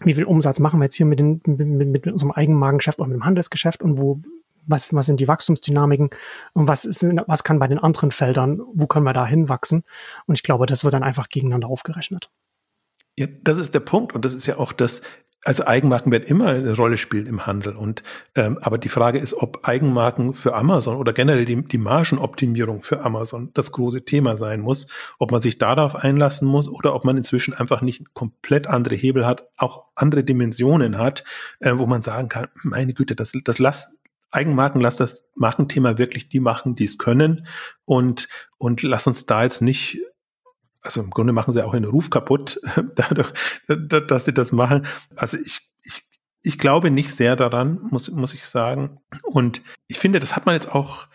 wie 0.00 0.14
viel 0.14 0.24
Umsatz 0.24 0.60
machen 0.60 0.80
wir 0.80 0.84
jetzt 0.84 0.94
hier 0.94 1.06
mit, 1.06 1.18
den, 1.18 1.40
mit, 1.44 1.88
mit 1.88 2.06
unserem 2.06 2.32
Eigenmarkengeschäft 2.32 2.98
oder 2.98 3.08
mit 3.08 3.16
dem 3.16 3.24
Handelsgeschäft 3.24 3.82
und 3.82 3.98
wo, 3.98 4.20
was, 4.66 4.92
was 4.92 5.06
sind 5.06 5.20
die 5.20 5.28
Wachstumsdynamiken 5.28 6.10
und 6.52 6.68
was 6.68 6.84
ist, 6.84 7.02
was 7.26 7.42
kann 7.42 7.58
bei 7.58 7.66
den 7.66 7.78
anderen 7.78 8.10
Feldern, 8.10 8.60
wo 8.74 8.86
können 8.86 9.06
wir 9.06 9.12
da 9.12 9.26
hinwachsen? 9.26 9.82
Und 10.26 10.34
ich 10.34 10.42
glaube, 10.42 10.66
das 10.66 10.84
wird 10.84 10.94
dann 10.94 11.02
einfach 11.02 11.28
gegeneinander 11.28 11.68
aufgerechnet. 11.68 12.30
Ja, 13.18 13.26
das 13.42 13.58
ist 13.58 13.74
der 13.74 13.80
Punkt 13.80 14.14
und 14.14 14.24
das 14.24 14.34
ist 14.34 14.46
ja 14.46 14.58
auch 14.58 14.72
das, 14.72 15.02
also 15.44 15.66
Eigenmarken 15.66 16.10
werden 16.10 16.24
immer 16.24 16.48
eine 16.48 16.74
Rolle 16.74 16.98
spielen 16.98 17.26
im 17.26 17.46
Handel 17.46 17.76
und 17.76 18.02
ähm, 18.34 18.58
aber 18.60 18.76
die 18.76 18.88
Frage 18.88 19.18
ist, 19.18 19.34
ob 19.34 19.66
Eigenmarken 19.68 20.34
für 20.34 20.54
Amazon 20.54 20.96
oder 20.96 21.12
generell 21.12 21.44
die, 21.44 21.62
die 21.62 21.78
Margenoptimierung 21.78 22.82
für 22.82 23.00
Amazon 23.00 23.50
das 23.54 23.70
große 23.72 24.04
Thema 24.04 24.36
sein 24.36 24.60
muss, 24.60 24.88
ob 25.18 25.30
man 25.30 25.40
sich 25.40 25.58
darauf 25.58 25.94
einlassen 25.94 26.48
muss 26.48 26.68
oder 26.68 26.94
ob 26.94 27.04
man 27.04 27.16
inzwischen 27.16 27.54
einfach 27.54 27.82
nicht 27.82 28.14
komplett 28.14 28.66
andere 28.66 28.96
Hebel 28.96 29.26
hat, 29.26 29.48
auch 29.56 29.84
andere 29.94 30.24
Dimensionen 30.24 30.98
hat, 30.98 31.24
äh, 31.60 31.72
wo 31.76 31.86
man 31.86 32.02
sagen 32.02 32.28
kann, 32.28 32.48
meine 32.62 32.92
Güte, 32.92 33.14
das, 33.14 33.32
das 33.44 33.58
lasst 33.58 33.90
Eigenmarken, 34.30 34.80
lass 34.80 34.96
das 34.96 35.24
Markenthema 35.36 35.96
wirklich 35.96 36.28
die 36.28 36.40
machen, 36.40 36.74
die 36.74 36.84
es 36.84 36.98
können 36.98 37.46
und 37.84 38.28
und 38.58 38.82
lass 38.82 39.06
uns 39.06 39.24
da 39.24 39.44
jetzt 39.44 39.62
nicht 39.62 40.00
also 40.82 41.00
im 41.00 41.10
Grunde 41.10 41.32
machen 41.32 41.52
sie 41.52 41.64
auch 41.64 41.74
ihren 41.74 41.84
Ruf 41.84 42.10
kaputt, 42.10 42.60
dadurch, 42.94 43.32
dass 43.66 44.24
sie 44.24 44.34
das 44.34 44.52
machen. 44.52 44.86
Also 45.16 45.36
ich, 45.36 45.60
ich, 45.82 46.02
ich 46.42 46.58
glaube 46.58 46.90
nicht 46.90 47.14
sehr 47.14 47.36
daran, 47.36 47.80
muss, 47.90 48.10
muss 48.10 48.34
ich 48.34 48.44
sagen. 48.46 49.00
Und 49.22 49.62
ich 49.88 49.98
finde, 49.98 50.18
das 50.18 50.36
hat 50.36 50.46
man 50.46 50.54
jetzt 50.54 50.72
auch, 50.72 51.06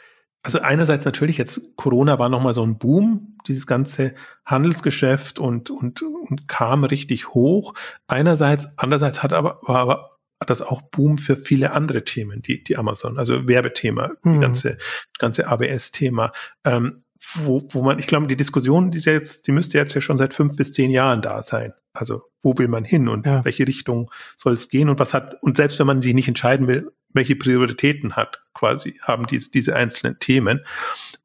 also 0.43 0.59
einerseits 0.59 1.05
natürlich 1.05 1.37
jetzt 1.37 1.75
Corona 1.77 2.19
war 2.19 2.29
nochmal 2.29 2.53
so 2.53 2.63
ein 2.63 2.77
Boom, 2.77 3.37
dieses 3.47 3.65
ganze 3.65 4.13
Handelsgeschäft 4.45 5.39
und, 5.39 5.69
und, 5.69 6.01
und 6.01 6.47
kam 6.47 6.83
richtig 6.83 7.29
hoch. 7.29 7.73
Einerseits, 8.07 8.67
andererseits 8.77 9.23
hat 9.23 9.31
aber, 9.31 9.59
war 9.63 9.77
aber 9.79 10.09
das 10.45 10.61
auch 10.61 10.81
Boom 10.81 11.17
für 11.17 11.37
viele 11.37 11.71
andere 11.71 12.03
Themen, 12.03 12.41
die, 12.41 12.63
die 12.63 12.75
Amazon, 12.75 13.17
also 13.17 13.47
Werbethema, 13.47 14.11
mhm. 14.23 14.33
die 14.33 14.39
ganze, 14.39 14.77
ganze 15.17 15.47
ABS-Thema. 15.47 16.33
Ähm, 16.65 17.03
wo, 17.35 17.61
wo 17.69 17.81
man, 17.81 17.99
ich 17.99 18.07
glaube, 18.07 18.27
die 18.27 18.35
Diskussion, 18.35 18.91
die 18.91 18.97
ist 18.97 19.05
ja 19.05 19.13
jetzt, 19.13 19.47
die 19.47 19.51
müsste 19.51 19.77
jetzt 19.77 19.93
ja 19.93 20.01
schon 20.01 20.17
seit 20.17 20.33
fünf 20.33 20.55
bis 20.55 20.71
zehn 20.71 20.91
Jahren 20.91 21.21
da 21.21 21.41
sein. 21.41 21.73
Also, 21.93 22.23
wo 22.41 22.57
will 22.57 22.67
man 22.67 22.83
hin 22.83 23.07
und 23.07 23.25
ja. 23.25 23.45
welche 23.45 23.67
Richtung 23.67 24.11
soll 24.37 24.53
es 24.53 24.69
gehen 24.69 24.89
und 24.89 24.99
was 24.99 25.13
hat, 25.13 25.41
und 25.41 25.55
selbst 25.55 25.79
wenn 25.79 25.87
man 25.87 26.01
sich 26.01 26.13
nicht 26.13 26.27
entscheiden 26.27 26.67
will, 26.67 26.91
welche 27.13 27.35
Prioritäten 27.35 28.15
hat, 28.15 28.41
quasi, 28.53 28.99
haben 29.01 29.27
diese, 29.27 29.51
diese 29.51 29.75
einzelnen 29.75 30.19
Themen. 30.19 30.61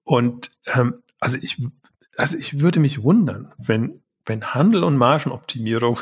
Und, 0.04 0.50
ähm, 0.74 1.02
also 1.20 1.38
ich, 1.40 1.62
also 2.16 2.36
ich 2.36 2.60
würde 2.60 2.80
mich 2.80 3.02
wundern, 3.02 3.54
wenn, 3.58 4.02
wenn 4.28 4.54
Handel 4.54 4.84
und 4.84 4.96
Margenoptimierung 4.96 5.98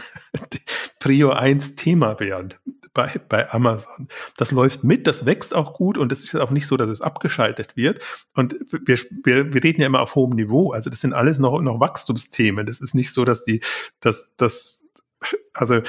Prio 0.99 1.31
1 1.31 1.75
Thema 1.75 2.19
wären 2.21 2.55
bei, 2.93 3.21
bei 3.29 3.51
Amazon. 3.51 4.09
Das 4.37 4.53
läuft 4.53 4.83
mit, 4.83 5.07
das 5.07 5.27
wächst 5.27 5.55
auch 5.55 5.75
gut 5.75 5.99
und 5.99 6.11
es 6.13 6.23
ist 6.23 6.35
auch 6.35 6.51
nicht 6.51 6.67
so, 6.67 6.77
dass 6.77 6.89
es 6.89 7.03
abgeschaltet 7.03 7.77
wird. 7.77 8.03
Und 8.35 8.57
wir, 8.71 8.99
wir, 9.25 9.53
wir 9.53 9.63
reden 9.63 9.83
ja 9.83 9.87
immer 9.87 10.01
auf 10.01 10.15
hohem 10.15 10.35
Niveau. 10.35 10.73
Also 10.73 10.89
das 10.89 11.03
sind 11.03 11.13
alles 11.13 11.39
noch, 11.39 11.61
noch 11.61 11.79
Wachstumsthemen. 11.79 12.67
Das 12.67 12.81
ist 12.81 12.95
nicht 12.95 13.13
so, 13.13 13.25
dass 13.25 13.45
die, 13.45 13.61
dass, 14.01 14.35
dass, 14.37 14.85
also 15.53 15.83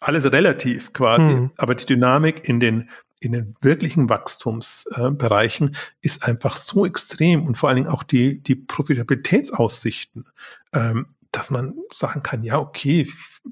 alles 0.00 0.32
relativ 0.32 0.92
quasi, 0.92 1.34
hm. 1.34 1.50
aber 1.58 1.74
die 1.74 1.86
Dynamik 1.86 2.48
in 2.48 2.60
den 2.60 2.90
in 3.18 3.32
den 3.32 3.56
wirklichen 3.62 4.10
Wachstumsbereichen 4.10 5.70
äh, 5.70 5.78
ist 6.02 6.22
einfach 6.22 6.56
so 6.56 6.84
extrem 6.84 7.46
und 7.46 7.56
vor 7.56 7.68
allen 7.68 7.76
Dingen 7.76 7.88
auch 7.88 8.02
die, 8.02 8.42
die 8.42 8.54
Profitabilitätsaussichten, 8.54 10.28
ähm, 10.74 11.15
dass 11.36 11.50
man 11.50 11.74
sagen 11.90 12.22
kann, 12.22 12.42
ja, 12.42 12.58
okay, 12.58 13.08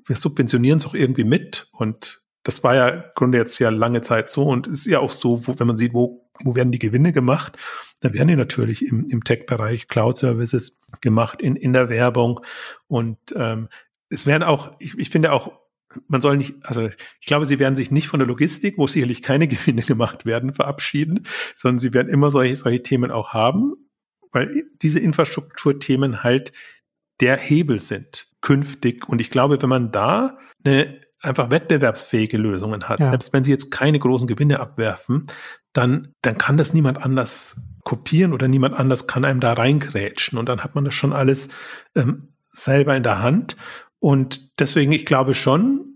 wir 0.07 0.16
subventionieren 0.16 0.78
es 0.78 0.87
auch 0.87 0.95
irgendwie 0.95 1.24
mit. 1.24 1.68
Und 1.72 2.22
das 2.43 2.64
war 2.64 2.74
ja 2.74 2.89
im 2.89 3.03
Grunde 3.14 3.37
jetzt 3.37 3.59
ja 3.59 3.68
lange 3.68 4.01
Zeit 4.01 4.30
so 4.30 4.45
und 4.45 4.66
ist 4.66 4.87
ja 4.87 5.01
auch 5.01 5.11
so, 5.11 5.47
wo, 5.47 5.59
wenn 5.59 5.66
man 5.66 5.76
sieht, 5.76 5.93
wo, 5.93 6.26
wo 6.43 6.55
werden 6.55 6.72
die 6.72 6.78
Gewinne 6.78 7.12
gemacht, 7.12 7.59
dann 8.01 8.14
werden 8.14 8.28
die 8.28 8.37
natürlich 8.37 8.87
im, 8.87 9.07
im 9.11 9.22
Tech-Bereich 9.22 9.89
Cloud-Services 9.89 10.80
gemacht, 11.03 11.43
in, 11.43 11.57
in 11.57 11.74
der 11.74 11.91
Werbung. 11.91 12.41
Und 12.87 13.18
ähm, 13.37 13.68
es 14.09 14.24
werden 14.24 14.43
auch, 14.43 14.74
ich, 14.78 14.97
ich 14.99 15.11
finde 15.11 15.32
auch, 15.32 15.53
man 16.09 16.22
soll 16.22 16.39
nicht, 16.39 16.55
also 16.62 16.89
ich 17.20 17.26
glaube, 17.26 17.45
sie 17.45 17.59
werden 17.59 17.76
sich 17.76 17.91
nicht 17.91 18.09
von 18.09 18.18
der 18.18 18.26
Logistik, 18.26 18.78
wo 18.78 18.87
sicherlich 18.87 19.22
keine 19.22 19.47
Gewinne 19.49 19.82
gemacht 19.82 20.24
werden, 20.24 20.55
verabschieden, 20.55 21.26
sondern 21.55 21.78
sie 21.78 21.93
werden 21.93 22.09
immer 22.09 22.30
solche, 22.30 22.57
solche 22.57 22.82
Themen 22.82 23.11
auch 23.11 23.35
haben, 23.35 23.74
weil 24.32 24.64
diese 24.80 25.01
Infrastrukturthemen 25.01 26.22
halt 26.22 26.53
der 27.21 27.37
Hebel 27.37 27.81
sind 27.81 28.29
künftig. 28.41 29.09
Und 29.09 29.21
ich 29.21 29.31
glaube, 29.31 29.61
wenn 29.61 29.69
man 29.69 29.93
da 29.93 30.39
eine 30.65 31.01
einfach 31.21 31.51
wettbewerbsfähige 31.51 32.37
Lösungen 32.37 32.89
hat, 32.89 33.01
ja. 33.01 33.07
selbst 33.07 33.33
wenn 33.33 33.45
sie 33.45 33.51
jetzt 33.51 33.71
keine 33.71 33.99
großen 33.99 34.29
Gewinne 34.29 34.61
abwerfen, 34.61 35.27
dann, 35.73 36.12
dann 36.23 36.39
kann 36.39 36.57
das 36.57 36.75
niemand 36.75 37.03
anders 37.03 37.61
kopieren 37.83 38.33
oder 38.33 38.47
niemand 38.49 38.75
anders 38.75 39.07
kann 39.07 39.25
einem 39.25 39.41
da 39.41 39.55
reingrätschen 39.55 40.39
und 40.39 40.49
dann 40.49 40.62
hat 40.62 40.75
man 40.75 40.85
das 40.85 40.95
schon 40.95 41.12
alles 41.12 41.49
ähm, 41.95 42.29
selber 42.53 42.97
in 42.97 43.03
der 43.03 43.21
Hand. 43.21 43.57
Und 43.99 44.59
deswegen, 44.61 44.93
ich 44.93 45.07
glaube 45.07 45.35
schon, 45.35 45.95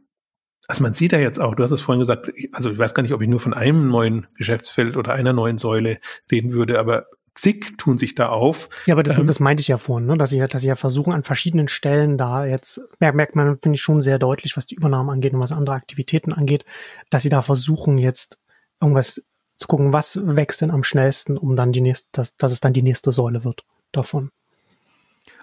also 0.66 0.82
man 0.82 0.94
sieht 0.94 1.12
ja 1.12 1.18
jetzt 1.18 1.40
auch, 1.40 1.54
du 1.54 1.62
hast 1.62 1.70
es 1.70 1.80
vorhin 1.80 2.00
gesagt, 2.00 2.30
also 2.52 2.70
ich 2.70 2.78
weiß 2.78 2.94
gar 2.94 3.02
nicht, 3.02 3.12
ob 3.12 3.22
ich 3.22 3.28
nur 3.28 3.40
von 3.40 3.54
einem 3.54 3.88
neuen 3.88 4.26
Geschäftsfeld 4.34 4.96
oder 4.96 5.14
einer 5.14 5.32
neuen 5.32 5.58
Säule 5.58 5.98
reden 6.30 6.52
würde, 6.52 6.78
aber 6.78 7.06
zig 7.38 7.78
tun 7.78 7.98
sich 7.98 8.14
da 8.14 8.28
auf. 8.28 8.68
Ja, 8.86 8.94
aber 8.94 9.02
das, 9.02 9.16
ähm, 9.16 9.26
das 9.26 9.40
meinte 9.40 9.60
ich 9.60 9.68
ja 9.68 9.78
vorhin, 9.78 10.06
ne? 10.06 10.16
dass 10.18 10.30
sie 10.30 10.38
dass 10.38 10.62
sie 10.62 10.68
ja 10.68 10.74
versuchen, 10.74 11.12
an 11.12 11.22
verschiedenen 11.22 11.68
Stellen 11.68 12.18
da 12.18 12.44
jetzt, 12.44 12.80
merkt 12.98 13.36
man, 13.36 13.58
finde 13.60 13.76
ich 13.76 13.82
schon 13.82 14.00
sehr 14.00 14.18
deutlich, 14.18 14.56
was 14.56 14.66
die 14.66 14.74
Übernahmen 14.74 15.10
angeht 15.10 15.32
und 15.32 15.40
was 15.40 15.52
andere 15.52 15.76
Aktivitäten 15.76 16.32
angeht, 16.32 16.64
dass 17.10 17.22
sie 17.22 17.28
da 17.28 17.42
versuchen, 17.42 17.98
jetzt 17.98 18.38
irgendwas 18.80 19.22
zu 19.56 19.66
gucken, 19.66 19.92
was 19.92 20.20
wächst 20.22 20.60
denn 20.60 20.70
am 20.70 20.84
schnellsten, 20.84 21.36
um 21.36 21.56
dann 21.56 21.72
die 21.72 21.80
nächste, 21.80 22.08
dass, 22.12 22.36
dass 22.36 22.52
es 22.52 22.60
dann 22.60 22.72
die 22.72 22.82
nächste 22.82 23.12
Säule 23.12 23.44
wird 23.44 23.64
davon. 23.92 24.30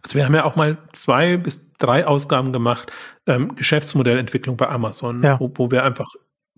Also 0.01 0.15
wir 0.15 0.25
haben 0.25 0.35
ja 0.35 0.45
auch 0.45 0.55
mal 0.55 0.77
zwei 0.91 1.37
bis 1.37 1.71
drei 1.77 2.05
Ausgaben 2.05 2.53
gemacht, 2.53 2.91
ähm, 3.25 3.55
Geschäftsmodellentwicklung 3.55 4.55
bei 4.57 4.69
Amazon, 4.69 5.23
ja. 5.23 5.39
wo, 5.39 5.51
wo 5.55 5.71
wir 5.71 5.83
einfach 5.83 6.13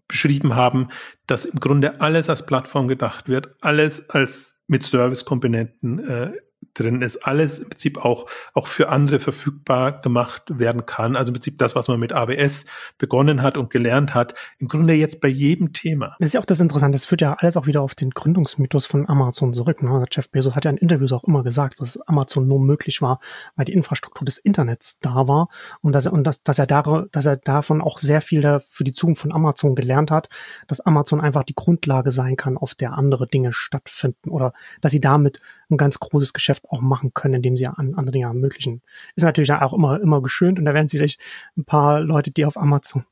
beschrieben 0.07 0.55
haben, 0.55 0.89
dass 1.25 1.45
im 1.45 1.59
Grunde 1.59 2.01
alles 2.01 2.29
als 2.29 2.45
Plattform 2.45 2.87
gedacht 2.87 3.27
wird, 3.27 3.55
alles 3.61 4.09
als 4.09 4.61
mit 4.67 4.83
Service-Komponenten 4.83 5.99
äh, 5.99 6.31
drin 6.79 7.01
ist, 7.01 7.17
alles 7.25 7.59
im 7.59 7.69
Prinzip 7.69 7.97
auch, 7.97 8.27
auch 8.53 8.67
für 8.67 8.89
andere 8.89 9.19
verfügbar 9.19 10.01
gemacht 10.01 10.43
werden 10.47 10.85
kann. 10.85 11.15
Also 11.15 11.31
im 11.31 11.35
Prinzip 11.35 11.57
das, 11.57 11.75
was 11.75 11.87
man 11.87 11.99
mit 11.99 12.13
AWS 12.13 12.65
begonnen 12.97 13.41
hat 13.41 13.57
und 13.57 13.69
gelernt 13.69 14.13
hat, 14.13 14.33
im 14.59 14.67
Grunde 14.67 14.93
jetzt 14.93 15.21
bei 15.21 15.27
jedem 15.27 15.73
Thema. 15.73 16.15
Das 16.19 16.27
ist 16.27 16.33
ja 16.33 16.41
auch 16.41 16.45
das 16.45 16.59
Interessante. 16.59 16.95
Das 16.95 17.05
führt 17.05 17.21
ja 17.21 17.35
alles 17.39 17.57
auch 17.57 17.67
wieder 17.67 17.81
auf 17.81 17.95
den 17.95 18.11
Gründungsmythos 18.11 18.85
von 18.85 19.07
Amazon 19.09 19.53
zurück. 19.53 19.81
Ne? 19.81 20.05
Jeff 20.11 20.29
Bezos 20.29 20.55
hat 20.55 20.65
ja 20.65 20.71
in 20.71 20.77
Interviews 20.77 21.11
auch 21.11 21.23
immer 21.23 21.43
gesagt, 21.43 21.79
dass 21.81 21.99
Amazon 22.01 22.47
nur 22.47 22.59
möglich 22.59 23.01
war, 23.01 23.19
weil 23.55 23.65
die 23.65 23.73
Infrastruktur 23.73 24.25
des 24.25 24.37
Internets 24.37 24.97
da 25.01 25.27
war 25.27 25.47
und 25.81 25.93
dass 25.93 26.05
er, 26.05 26.13
und 26.13 26.23
dass, 26.23 26.43
dass 26.43 26.59
er, 26.59 26.67
da, 26.67 27.05
dass 27.11 27.25
er 27.25 27.37
davon 27.37 27.81
auch 27.81 27.97
sehr 27.97 28.21
viel 28.21 28.37
für 28.69 28.83
die 28.83 28.93
Zukunft 28.93 29.21
von 29.21 29.33
Amazon 29.33 29.75
gelernt 29.75 30.11
hat, 30.11 30.29
dass 30.67 30.79
Amazon 30.81 31.21
einfach 31.21 31.43
die 31.43 31.55
Grundlage 31.55 32.11
sein 32.11 32.35
kann, 32.35 32.57
auf 32.57 32.75
der 32.75 32.93
andere 32.93 33.27
Dinge 33.27 33.51
stattfinden 33.53 34.29
oder 34.29 34.53
dass 34.81 34.91
sie 34.91 35.01
damit 35.01 35.41
ein 35.69 35.77
ganz 35.77 35.99
großes 35.99 36.33
Geschäft 36.33 36.66
auch 36.69 36.81
machen 36.81 37.13
können, 37.13 37.35
indem 37.35 37.57
sie 37.57 37.67
an 37.67 37.95
andere 37.95 38.11
Dinge 38.11 38.25
ermöglichen. 38.25 38.81
Ist 39.15 39.23
natürlich 39.23 39.51
auch 39.51 39.73
immer, 39.73 39.99
immer 40.01 40.21
geschönt 40.21 40.59
und 40.59 40.65
da 40.65 40.73
werden 40.73 40.87
sicherlich 40.87 41.17
ein 41.57 41.65
paar 41.65 41.99
Leute, 42.01 42.31
die 42.31 42.45
auf 42.45 42.57
Amazon 42.57 43.05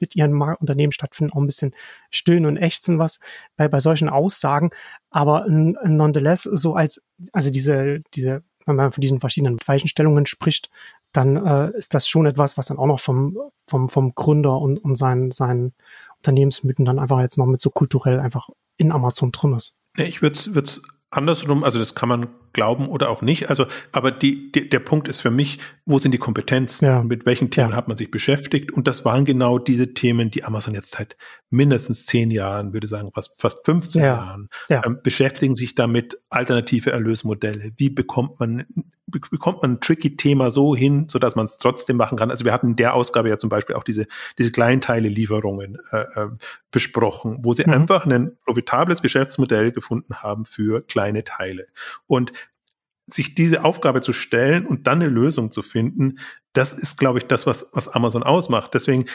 mit 0.00 0.16
ihren 0.16 0.40
Unternehmen 0.40 0.92
stattfinden, 0.92 1.32
auch 1.32 1.40
ein 1.40 1.46
bisschen 1.46 1.74
stöhnen 2.10 2.46
und 2.46 2.56
ächzen 2.56 2.98
was 2.98 3.20
bei, 3.56 3.68
bei 3.68 3.80
solchen 3.80 4.08
Aussagen. 4.08 4.70
Aber 5.10 5.46
nonetheless, 5.48 6.42
so 6.42 6.74
als, 6.74 7.02
also 7.32 7.50
diese, 7.50 8.02
diese, 8.14 8.42
wenn 8.66 8.76
man 8.76 8.92
von 8.92 9.00
diesen 9.00 9.20
verschiedenen 9.20 9.58
Weichenstellungen 9.64 10.26
spricht, 10.26 10.70
dann 11.12 11.36
äh, 11.36 11.70
ist 11.76 11.94
das 11.94 12.08
schon 12.08 12.26
etwas, 12.26 12.58
was 12.58 12.66
dann 12.66 12.78
auch 12.78 12.86
noch 12.86 13.00
vom, 13.00 13.38
vom, 13.66 13.88
vom 13.88 14.14
Gründer 14.14 14.58
und, 14.58 14.78
und 14.78 14.96
seinen, 14.96 15.30
seinen 15.30 15.72
Unternehmensmythen 16.18 16.84
dann 16.84 16.98
einfach 16.98 17.20
jetzt 17.20 17.38
noch 17.38 17.46
mit 17.46 17.60
so 17.60 17.70
kulturell 17.70 18.20
einfach 18.20 18.50
in 18.76 18.92
Amazon 18.92 19.32
drin 19.32 19.54
ist. 19.54 19.74
Ich 19.96 20.20
würde 20.20 20.34
es 20.34 20.82
andersrum, 21.10 21.64
also 21.64 21.78
das 21.78 21.94
kann 21.94 22.08
man 22.08 22.28
glauben 22.56 22.88
oder 22.88 23.10
auch 23.10 23.22
nicht. 23.22 23.50
Also, 23.50 23.66
aber 23.92 24.10
die, 24.10 24.50
die, 24.50 24.68
der 24.68 24.80
Punkt 24.80 25.06
ist 25.06 25.20
für 25.20 25.30
mich, 25.30 25.58
wo 25.84 25.98
sind 25.98 26.12
die 26.12 26.18
Kompetenzen? 26.18 26.86
Ja. 26.86 27.02
Mit 27.02 27.26
welchen 27.26 27.50
Themen 27.50 27.70
ja. 27.70 27.76
hat 27.76 27.86
man 27.86 27.96
sich 27.96 28.10
beschäftigt? 28.10 28.72
Und 28.72 28.88
das 28.88 29.04
waren 29.04 29.24
genau 29.24 29.58
diese 29.58 29.92
Themen, 29.92 30.30
die 30.30 30.42
Amazon 30.42 30.74
jetzt 30.74 30.90
seit 30.92 31.16
mindestens 31.50 32.06
zehn 32.06 32.30
Jahren, 32.30 32.72
würde 32.72 32.88
sagen, 32.88 33.10
fast, 33.14 33.38
fast 33.40 33.64
15 33.66 34.02
ja. 34.02 34.08
Jahren, 34.08 34.48
ähm, 34.70 34.98
beschäftigen 35.02 35.54
sich 35.54 35.74
damit 35.74 36.18
alternative 36.30 36.90
Erlösmodelle. 36.90 37.72
Wie 37.76 37.90
bekommt 37.90 38.40
man 38.40 38.64
bekommt 39.06 39.62
man 39.62 39.74
ein 39.74 39.80
tricky 39.80 40.16
Thema 40.16 40.50
so 40.50 40.74
hin, 40.74 41.06
so 41.08 41.18
dass 41.18 41.36
man 41.36 41.46
es 41.46 41.58
trotzdem 41.58 41.96
machen 41.96 42.18
kann. 42.18 42.30
Also 42.30 42.44
wir 42.44 42.52
hatten 42.52 42.70
in 42.70 42.76
der 42.76 42.94
Ausgabe 42.94 43.28
ja 43.28 43.38
zum 43.38 43.50
Beispiel 43.50 43.76
auch 43.76 43.84
diese, 43.84 44.06
diese 44.38 44.50
Kleinteile-Lieferungen 44.50 45.78
äh, 45.92 45.98
äh, 45.98 46.28
besprochen, 46.72 47.38
wo 47.42 47.52
sie 47.52 47.64
mhm. 47.64 47.72
einfach 47.72 48.04
ein 48.04 48.36
profitables 48.44 49.02
Geschäftsmodell 49.02 49.70
gefunden 49.70 50.16
haben 50.16 50.44
für 50.44 50.82
kleine 50.82 51.22
Teile. 51.22 51.66
Und 52.06 52.32
sich 53.06 53.34
diese 53.34 53.64
Aufgabe 53.64 54.00
zu 54.00 54.12
stellen 54.12 54.66
und 54.66 54.86
dann 54.86 55.00
eine 55.00 55.10
Lösung 55.10 55.50
zu 55.52 55.62
finden, 55.62 56.18
das 56.52 56.72
ist, 56.72 56.98
glaube 56.98 57.18
ich, 57.18 57.26
das, 57.26 57.46
was, 57.46 57.66
was 57.72 57.88
Amazon 57.88 58.22
ausmacht. 58.22 58.74
Deswegen 58.74 59.06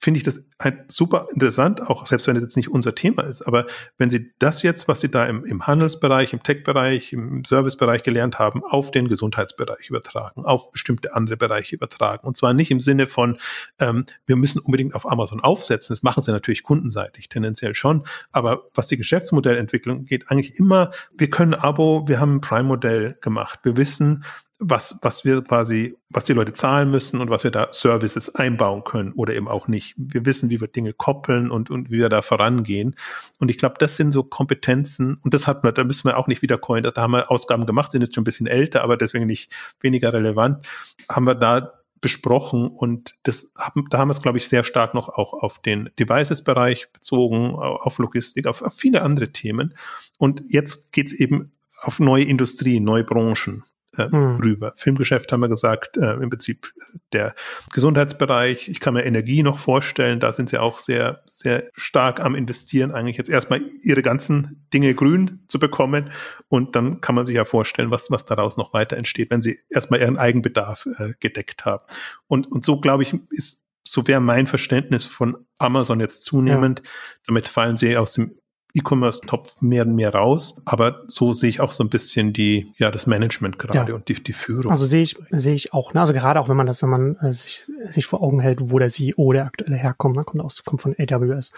finde 0.00 0.18
ich 0.18 0.24
das 0.24 0.42
halt 0.58 0.90
super 0.90 1.28
interessant, 1.32 1.82
auch 1.82 2.06
selbst 2.06 2.26
wenn 2.26 2.34
es 2.34 2.42
jetzt 2.42 2.56
nicht 2.56 2.70
unser 2.70 2.94
Thema 2.94 3.22
ist. 3.22 3.42
Aber 3.42 3.66
wenn 3.98 4.08
Sie 4.08 4.32
das 4.38 4.62
jetzt, 4.62 4.88
was 4.88 5.00
Sie 5.00 5.10
da 5.10 5.26
im, 5.26 5.44
im 5.44 5.66
Handelsbereich, 5.66 6.32
im 6.32 6.42
Tech-Bereich, 6.42 7.12
im 7.12 7.44
Servicebereich 7.44 8.02
gelernt 8.02 8.38
haben, 8.38 8.64
auf 8.64 8.90
den 8.90 9.08
Gesundheitsbereich 9.08 9.90
übertragen, 9.90 10.46
auf 10.46 10.72
bestimmte 10.72 11.14
andere 11.14 11.36
Bereiche 11.36 11.76
übertragen. 11.76 12.26
Und 12.26 12.36
zwar 12.36 12.54
nicht 12.54 12.70
im 12.70 12.80
Sinne 12.80 13.06
von, 13.06 13.38
ähm, 13.78 14.06
wir 14.24 14.36
müssen 14.36 14.60
unbedingt 14.60 14.94
auf 14.94 15.10
Amazon 15.10 15.40
aufsetzen. 15.40 15.92
Das 15.92 16.02
machen 16.02 16.22
Sie 16.22 16.32
natürlich 16.32 16.62
kundenseitig, 16.62 17.28
tendenziell 17.28 17.74
schon. 17.74 18.06
Aber 18.32 18.68
was 18.72 18.86
die 18.86 18.96
Geschäftsmodellentwicklung 18.96 20.06
geht, 20.06 20.30
eigentlich 20.30 20.58
immer, 20.58 20.92
wir 21.12 21.28
können 21.28 21.52
Abo, 21.52 22.08
wir 22.08 22.20
haben 22.20 22.36
ein 22.36 22.40
Prime-Modell 22.40 23.18
gemacht. 23.20 23.60
Wir 23.64 23.76
wissen, 23.76 24.24
was, 24.62 24.98
was 25.00 25.24
wir 25.24 25.42
quasi, 25.42 25.96
was 26.10 26.24
die 26.24 26.34
Leute 26.34 26.52
zahlen 26.52 26.90
müssen 26.90 27.20
und 27.20 27.30
was 27.30 27.44
wir 27.44 27.50
da 27.50 27.72
Services 27.72 28.34
einbauen 28.34 28.84
können 28.84 29.12
oder 29.14 29.34
eben 29.34 29.48
auch 29.48 29.68
nicht. 29.68 29.94
Wir 29.96 30.26
wissen, 30.26 30.50
wie 30.50 30.60
wir 30.60 30.68
Dinge 30.68 30.92
koppeln 30.92 31.50
und, 31.50 31.70
und 31.70 31.90
wie 31.90 31.98
wir 31.98 32.10
da 32.10 32.20
vorangehen. 32.20 32.94
Und 33.38 33.50
ich 33.50 33.56
glaube, 33.56 33.76
das 33.78 33.96
sind 33.96 34.12
so 34.12 34.22
Kompetenzen, 34.22 35.18
und 35.24 35.32
das 35.32 35.46
hat 35.46 35.64
man, 35.64 35.72
da 35.72 35.82
müssen 35.82 36.08
wir 36.08 36.18
auch 36.18 36.26
nicht 36.26 36.42
wiedercoin, 36.42 36.82
da 36.82 36.92
haben 36.94 37.12
wir 37.12 37.30
Ausgaben 37.30 37.64
gemacht, 37.64 37.90
sind 37.90 38.02
jetzt 38.02 38.14
schon 38.14 38.22
ein 38.22 38.24
bisschen 38.24 38.46
älter, 38.46 38.82
aber 38.82 38.98
deswegen 38.98 39.26
nicht 39.26 39.50
weniger 39.80 40.12
relevant, 40.12 40.66
haben 41.08 41.26
wir 41.26 41.34
da 41.34 41.72
besprochen 42.02 42.68
und 42.68 43.14
das 43.22 43.50
haben, 43.56 43.86
da 43.90 43.98
haben 43.98 44.08
wir 44.08 44.12
es, 44.12 44.22
glaube 44.22 44.38
ich, 44.38 44.46
sehr 44.46 44.64
stark 44.64 44.92
noch 44.92 45.08
auch 45.08 45.32
auf 45.32 45.60
den 45.60 45.88
Devices-Bereich 45.98 46.92
bezogen, 46.92 47.54
auf 47.54 47.98
Logistik, 47.98 48.46
auf, 48.46 48.60
auf 48.62 48.74
viele 48.74 49.02
andere 49.02 49.32
Themen. 49.32 49.74
Und 50.18 50.42
jetzt 50.48 50.92
geht's 50.92 51.12
eben 51.12 51.52
auf 51.82 51.98
neue 51.98 52.24
Industrien, 52.24 52.84
neue 52.84 53.04
Branchen 53.04 53.64
äh, 53.96 54.06
mhm. 54.06 54.40
rüber. 54.40 54.72
Filmgeschäft 54.76 55.32
haben 55.32 55.40
wir 55.40 55.48
gesagt, 55.48 55.96
äh, 55.96 56.14
im 56.14 56.30
Prinzip 56.30 56.72
der 57.12 57.34
Gesundheitsbereich. 57.72 58.68
Ich 58.68 58.80
kann 58.80 58.94
mir 58.94 59.04
Energie 59.04 59.42
noch 59.42 59.58
vorstellen, 59.58 60.20
da 60.20 60.32
sind 60.32 60.48
sie 60.48 60.58
auch 60.58 60.78
sehr, 60.78 61.22
sehr 61.26 61.64
stark 61.74 62.20
am 62.20 62.34
Investieren, 62.34 62.92
eigentlich 62.92 63.16
jetzt 63.16 63.30
erstmal 63.30 63.62
ihre 63.82 64.02
ganzen 64.02 64.66
Dinge 64.72 64.94
grün 64.94 65.40
zu 65.48 65.58
bekommen 65.58 66.10
und 66.48 66.76
dann 66.76 67.00
kann 67.00 67.14
man 67.14 67.26
sich 67.26 67.36
ja 67.36 67.44
vorstellen, 67.44 67.90
was, 67.90 68.10
was 68.10 68.24
daraus 68.24 68.56
noch 68.56 68.72
weiter 68.72 68.96
entsteht, 68.96 69.30
wenn 69.30 69.42
sie 69.42 69.58
erstmal 69.68 70.00
ihren 70.00 70.18
Eigenbedarf 70.18 70.86
äh, 70.98 71.14
gedeckt 71.18 71.64
haben. 71.64 71.84
Und, 72.26 72.50
und 72.50 72.64
so, 72.64 72.80
glaube 72.80 73.02
ich, 73.02 73.14
ist 73.30 73.64
so 73.82 74.06
wäre 74.06 74.20
mein 74.20 74.46
Verständnis 74.46 75.04
von 75.04 75.46
Amazon 75.58 76.00
jetzt 76.00 76.22
zunehmend. 76.22 76.82
Ja. 76.84 76.90
Damit 77.26 77.48
fallen 77.48 77.76
sie 77.76 77.96
aus 77.96 78.12
dem 78.12 78.34
E-Commerce-Topf 78.74 79.60
mehr 79.60 79.86
und 79.86 79.94
mehr 79.94 80.14
raus. 80.14 80.60
Aber 80.64 81.02
so 81.06 81.32
sehe 81.32 81.50
ich 81.50 81.60
auch 81.60 81.72
so 81.72 81.84
ein 81.84 81.90
bisschen 81.90 82.32
die, 82.32 82.72
ja, 82.76 82.90
das 82.90 83.06
Management 83.06 83.58
gerade 83.58 83.90
ja. 83.90 83.94
und 83.94 84.08
die, 84.08 84.14
die 84.14 84.32
Führung. 84.32 84.70
Also 84.70 84.86
sehe 84.86 85.02
ich, 85.02 85.16
sehe 85.30 85.54
ich 85.54 85.72
auch. 85.72 85.94
Ne? 85.94 86.00
Also 86.00 86.12
gerade 86.12 86.40
auch, 86.40 86.48
wenn 86.48 86.56
man 86.56 86.66
das, 86.66 86.82
wenn 86.82 86.90
man 86.90 87.16
äh, 87.16 87.32
sich, 87.32 87.70
sich 87.88 88.06
vor 88.06 88.22
Augen 88.22 88.40
hält, 88.40 88.70
wo 88.70 88.78
der 88.78 88.88
CEO, 88.88 89.32
der 89.32 89.46
aktuelle 89.46 89.76
herkommt, 89.76 90.16
dann 90.16 90.24
kommt 90.24 90.42
aus, 90.42 90.62
kommt 90.64 90.80
von 90.80 90.94
AWS. 90.98 91.52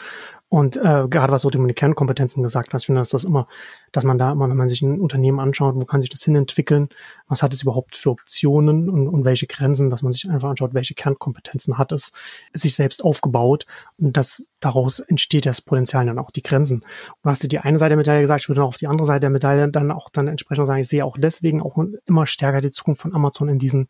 Und 0.49 0.77
äh, 0.77 1.07
gerade 1.09 1.33
was 1.33 1.43
du 1.43 1.59
mit 1.59 1.71
den 1.71 1.75
Kernkompetenzen 1.75 2.43
gesagt 2.43 2.75
hast, 2.75 2.83
ich 2.83 2.87
finde, 2.87 3.01
dass 3.01 3.09
das 3.09 3.25
immer, 3.25 3.49
dass 3.93 4.05
man 4.05 4.19
da 4.19 4.33
immer, 4.33 4.49
wenn 4.49 4.57
man 4.57 4.69
sich 4.69 4.83
ein 4.83 5.01
Unternehmen 5.01 5.39
anschaut, 5.39 5.75
wo 5.77 5.85
kann 5.85 6.01
sich 6.01 6.11
das 6.11 6.23
hin 6.23 6.35
entwickeln, 6.35 6.89
was 7.29 7.43
hat 7.43 7.55
es 7.55 7.63
überhaupt 7.63 7.95
für 7.95 8.11
Optionen 8.11 8.89
und, 8.89 9.09
und 9.09 9.25
welche 9.25 9.47
Grenzen, 9.47 9.91
dass 9.91 10.03
man 10.03 10.13
sich 10.13 10.29
einfach 10.29 10.51
anschaut, 10.51 10.75
welche 10.75 10.95
Kernkompetenzen 10.95 11.79
hat 11.79 11.93
es 11.93 12.13
sich 12.53 12.75
selbst 12.75 13.05
aufgebaut 13.05 13.67
und 13.99 14.17
das 14.17 14.43
daraus 14.61 15.01
entsteht 15.01 15.47
das 15.47 15.61
Potenzial 15.61 16.07
dann 16.07 16.19
auch 16.19 16.31
die 16.31 16.43
Grenzen. 16.43 16.83
Und 17.23 17.31
hast 17.31 17.43
du 17.43 17.49
die 17.49 17.59
eine 17.59 17.79
Seite 17.79 17.91
der 17.91 17.99
Medaille 17.99 18.21
gesagt, 18.23 18.43
ich 18.43 18.49
würde 18.49 18.63
auch 18.63 18.69
auf 18.69 18.77
die 18.79 18.87
andere 18.87 19.07
Seite 19.07 19.21
der 19.21 19.31
Medaille 19.31 19.69
dann 19.69 19.91
auch 19.91 20.09
dann 20.11 20.29
entsprechend 20.29 20.67
sagen, 20.67 20.81
ich 20.81 20.89
sehe 20.89 21.05
auch 21.05 21.17
deswegen 21.19 21.63
auch 21.63 21.79
immer 22.07 22.27
stärker 22.27 22.61
die 22.61 22.71
Zukunft 22.71 23.03
von 23.03 23.15
Amazon 23.15 23.49
in 23.49 23.59
diesen 23.59 23.89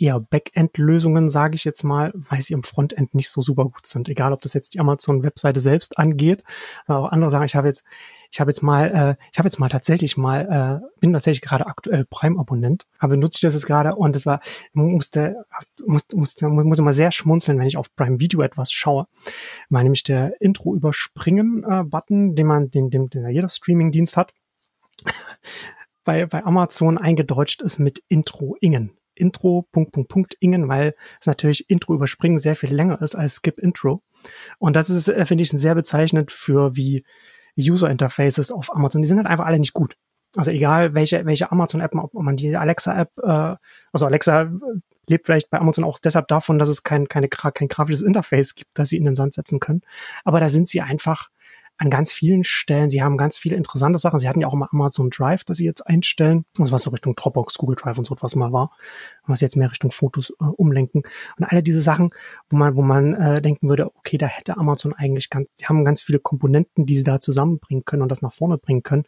eher 0.00 0.18
Backend-Lösungen, 0.18 1.28
sage 1.28 1.54
ich 1.54 1.64
jetzt 1.64 1.82
mal, 1.82 2.10
weil 2.14 2.40
sie 2.40 2.54
im 2.54 2.62
Frontend 2.62 3.14
nicht 3.14 3.30
so 3.30 3.40
super 3.40 3.64
gut 3.64 3.86
sind. 3.86 4.08
Egal, 4.08 4.32
ob 4.32 4.40
das 4.40 4.54
jetzt 4.54 4.74
die 4.74 4.80
Amazon-Webseite 4.80 5.60
selbst 5.60 5.98
angeht, 5.98 6.42
aber 6.86 7.00
auch 7.00 7.12
andere 7.12 7.30
sagen, 7.30 7.44
ich 7.44 7.54
habe 7.54 7.68
jetzt, 7.68 7.84
ich 8.30 8.40
habe 8.40 8.50
jetzt 8.50 8.62
mal, 8.62 8.86
äh, 8.86 9.24
ich 9.32 9.38
habe 9.38 9.46
jetzt 9.48 9.58
mal 9.58 9.68
tatsächlich 9.68 10.16
mal, 10.16 10.82
äh, 10.82 10.98
bin 11.00 11.12
tatsächlich 11.12 11.42
gerade 11.42 11.66
aktuell 11.66 12.06
Prime-Abonnent, 12.06 12.86
aber 12.98 13.16
nutze 13.16 13.36
ich 13.36 13.42
das 13.42 13.54
jetzt 13.54 13.66
gerade? 13.66 13.94
Und 13.94 14.16
das 14.16 14.24
war, 14.24 14.40
musste, 14.72 15.44
musste, 15.84 16.16
musste, 16.16 16.48
muss 16.48 16.78
immer 16.78 16.92
sehr 16.92 17.12
schmunzeln, 17.12 17.58
wenn 17.58 17.66
ich 17.66 17.76
auf 17.76 17.94
Prime 17.94 18.20
Video 18.20 18.40
etwas 18.40 18.72
schaue, 18.72 19.06
weil 19.68 19.82
nämlich 19.82 20.02
der 20.02 20.40
Intro 20.40 20.74
überspringen 20.74 21.64
äh, 21.68 21.84
Button, 21.84 22.34
den 22.34 22.46
man, 22.46 22.70
den, 22.70 22.90
den, 22.90 23.10
den 23.10 23.28
jeder 23.28 23.48
Streaming-Dienst 23.48 24.16
hat, 24.16 24.32
bei, 26.04 26.26
bei 26.26 26.44
Amazon 26.44 26.98
eingedeutscht 26.98 27.62
ist 27.62 27.78
mit 27.78 28.02
Intro 28.08 28.56
Ingen. 28.60 28.96
Intro, 29.20 29.66
Punkt, 29.72 29.92
Punkt, 29.92 30.08
Punkt, 30.08 30.36
Ingen, 30.40 30.68
weil 30.68 30.94
es 31.20 31.26
natürlich 31.26 31.68
Intro 31.70 31.94
überspringen 31.94 32.38
sehr 32.38 32.56
viel 32.56 32.74
länger 32.74 33.00
ist 33.02 33.14
als 33.14 33.36
Skip 33.36 33.58
Intro. 33.58 34.02
Und 34.58 34.76
das 34.76 34.90
ist, 34.90 35.08
äh, 35.08 35.26
finde 35.26 35.42
ich, 35.42 35.50
sehr 35.50 35.74
bezeichnend 35.74 36.30
für 36.32 36.76
wie 36.76 37.04
User 37.58 37.90
Interfaces 37.90 38.52
auf 38.52 38.74
Amazon. 38.74 39.02
Die 39.02 39.08
sind 39.08 39.18
halt 39.18 39.26
einfach 39.26 39.46
alle 39.46 39.58
nicht 39.58 39.74
gut. 39.74 39.96
Also 40.36 40.52
egal, 40.52 40.94
welche, 40.94 41.26
welche 41.26 41.50
Amazon-App, 41.50 41.94
ob 41.94 42.14
man 42.14 42.36
die 42.36 42.56
Alexa-App, 42.56 43.10
äh, 43.22 43.56
also 43.92 44.06
Alexa 44.06 44.50
lebt 45.08 45.26
vielleicht 45.26 45.50
bei 45.50 45.58
Amazon 45.58 45.84
auch 45.84 45.98
deshalb 45.98 46.28
davon, 46.28 46.58
dass 46.58 46.68
es 46.68 46.84
kein, 46.84 47.08
keine, 47.08 47.28
kein 47.28 47.68
grafisches 47.68 48.02
Interface 48.02 48.54
gibt, 48.54 48.70
das 48.74 48.90
sie 48.90 48.96
in 48.96 49.04
den 49.04 49.16
Sand 49.16 49.34
setzen 49.34 49.58
können. 49.58 49.82
Aber 50.24 50.38
da 50.38 50.48
sind 50.48 50.68
sie 50.68 50.80
einfach 50.80 51.30
an 51.80 51.88
ganz 51.88 52.12
vielen 52.12 52.44
Stellen. 52.44 52.90
Sie 52.90 53.02
haben 53.02 53.16
ganz 53.16 53.38
viele 53.38 53.56
interessante 53.56 53.98
Sachen. 53.98 54.18
Sie 54.18 54.28
hatten 54.28 54.42
ja 54.42 54.48
auch 54.48 54.54
mal 54.54 54.68
Amazon 54.70 55.08
Drive, 55.08 55.44
das 55.44 55.56
sie 55.56 55.64
jetzt 55.64 55.86
einstellen, 55.86 56.44
also 56.58 56.72
was 56.72 56.82
so 56.82 56.90
Richtung 56.90 57.16
Dropbox, 57.16 57.56
Google 57.56 57.76
Drive 57.76 57.96
und 57.96 58.06
so 58.06 58.14
etwas 58.14 58.36
mal 58.36 58.52
war, 58.52 58.70
was 59.26 59.40
jetzt 59.40 59.56
mehr 59.56 59.70
Richtung 59.70 59.90
Fotos 59.90 60.30
äh, 60.40 60.44
umlenken. 60.44 61.02
Und 61.38 61.44
alle 61.44 61.62
diese 61.62 61.80
Sachen, 61.80 62.10
wo 62.50 62.58
man, 62.58 62.76
wo 62.76 62.82
man 62.82 63.14
äh, 63.14 63.40
denken 63.40 63.70
würde, 63.70 63.86
okay, 63.96 64.18
da 64.18 64.26
hätte 64.26 64.58
Amazon 64.58 64.92
eigentlich 64.92 65.30
ganz, 65.30 65.48
sie 65.54 65.66
haben 65.66 65.82
ganz 65.86 66.02
viele 66.02 66.18
Komponenten, 66.18 66.84
die 66.84 66.96
sie 66.96 67.04
da 67.04 67.18
zusammenbringen 67.18 67.86
können 67.86 68.02
und 68.02 68.10
das 68.10 68.20
nach 68.20 68.32
vorne 68.32 68.58
bringen 68.58 68.82
können. 68.82 69.04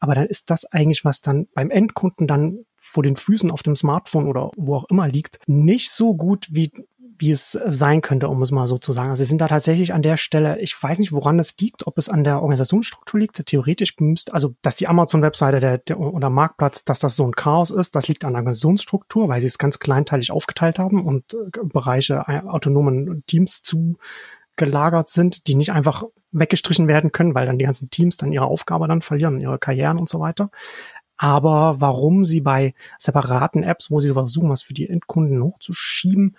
Aber 0.00 0.16
dann 0.16 0.26
ist 0.26 0.50
das 0.50 0.64
eigentlich, 0.64 1.04
was 1.04 1.20
dann 1.20 1.46
beim 1.54 1.70
Endkunden 1.70 2.26
dann 2.26 2.64
vor 2.76 3.04
den 3.04 3.16
Füßen 3.16 3.50
auf 3.52 3.62
dem 3.62 3.76
Smartphone 3.76 4.26
oder 4.26 4.50
wo 4.56 4.74
auch 4.74 4.86
immer 4.90 5.06
liegt, 5.08 5.38
nicht 5.46 5.90
so 5.90 6.14
gut 6.14 6.48
wie 6.50 6.72
wie 7.18 7.30
es 7.30 7.52
sein 7.66 8.00
könnte, 8.00 8.28
um 8.28 8.42
es 8.42 8.50
mal 8.50 8.66
so 8.66 8.78
zu 8.78 8.92
sagen. 8.92 9.10
Also 9.10 9.24
sie 9.24 9.28
sind 9.28 9.40
da 9.40 9.48
tatsächlich 9.48 9.92
an 9.92 10.02
der 10.02 10.16
Stelle, 10.16 10.58
ich 10.60 10.80
weiß 10.80 10.98
nicht, 10.98 11.12
woran 11.12 11.38
es 11.38 11.56
liegt, 11.58 11.86
ob 11.86 11.98
es 11.98 12.08
an 12.08 12.24
der 12.24 12.36
Organisationsstruktur 12.42 13.20
liegt. 13.20 13.44
Theoretisch 13.46 13.94
müsste, 13.98 14.34
also 14.34 14.54
dass 14.62 14.76
die 14.76 14.88
Amazon-Webseite 14.88 15.60
der, 15.60 15.78
der, 15.78 15.98
oder 15.98 16.30
Marktplatz, 16.30 16.84
dass 16.84 16.98
das 16.98 17.16
so 17.16 17.26
ein 17.26 17.32
Chaos 17.32 17.70
ist, 17.70 17.94
das 17.94 18.08
liegt 18.08 18.24
an 18.24 18.32
der 18.32 18.40
Organisationsstruktur, 18.40 19.28
weil 19.28 19.40
sie 19.40 19.46
es 19.46 19.58
ganz 19.58 19.78
kleinteilig 19.78 20.30
aufgeteilt 20.30 20.78
haben 20.78 21.04
und 21.04 21.34
äh, 21.34 21.58
Bereiche 21.64 22.24
äh, 22.26 22.40
autonomen 22.40 23.24
Teams 23.26 23.62
zu 23.62 23.98
gelagert 24.56 25.10
sind, 25.10 25.46
die 25.46 25.54
nicht 25.54 25.72
einfach 25.72 26.04
weggestrichen 26.32 26.88
werden 26.88 27.12
können, 27.12 27.34
weil 27.34 27.46
dann 27.46 27.58
die 27.58 27.64
ganzen 27.64 27.90
Teams 27.90 28.16
dann 28.16 28.32
ihre 28.32 28.46
Aufgabe 28.46 28.88
dann 28.88 29.02
verlieren, 29.02 29.40
ihre 29.40 29.58
Karrieren 29.58 29.98
und 29.98 30.08
so 30.08 30.20
weiter. 30.20 30.50
Aber 31.16 31.80
warum 31.80 32.24
sie 32.24 32.40
bei 32.40 32.74
separaten 32.98 33.62
Apps, 33.62 33.90
wo 33.90 34.00
sie 34.00 34.12
versuchen, 34.12 34.50
was 34.50 34.62
für 34.62 34.74
die 34.74 34.88
Endkunden 34.88 35.42
hochzuschieben, 35.42 36.36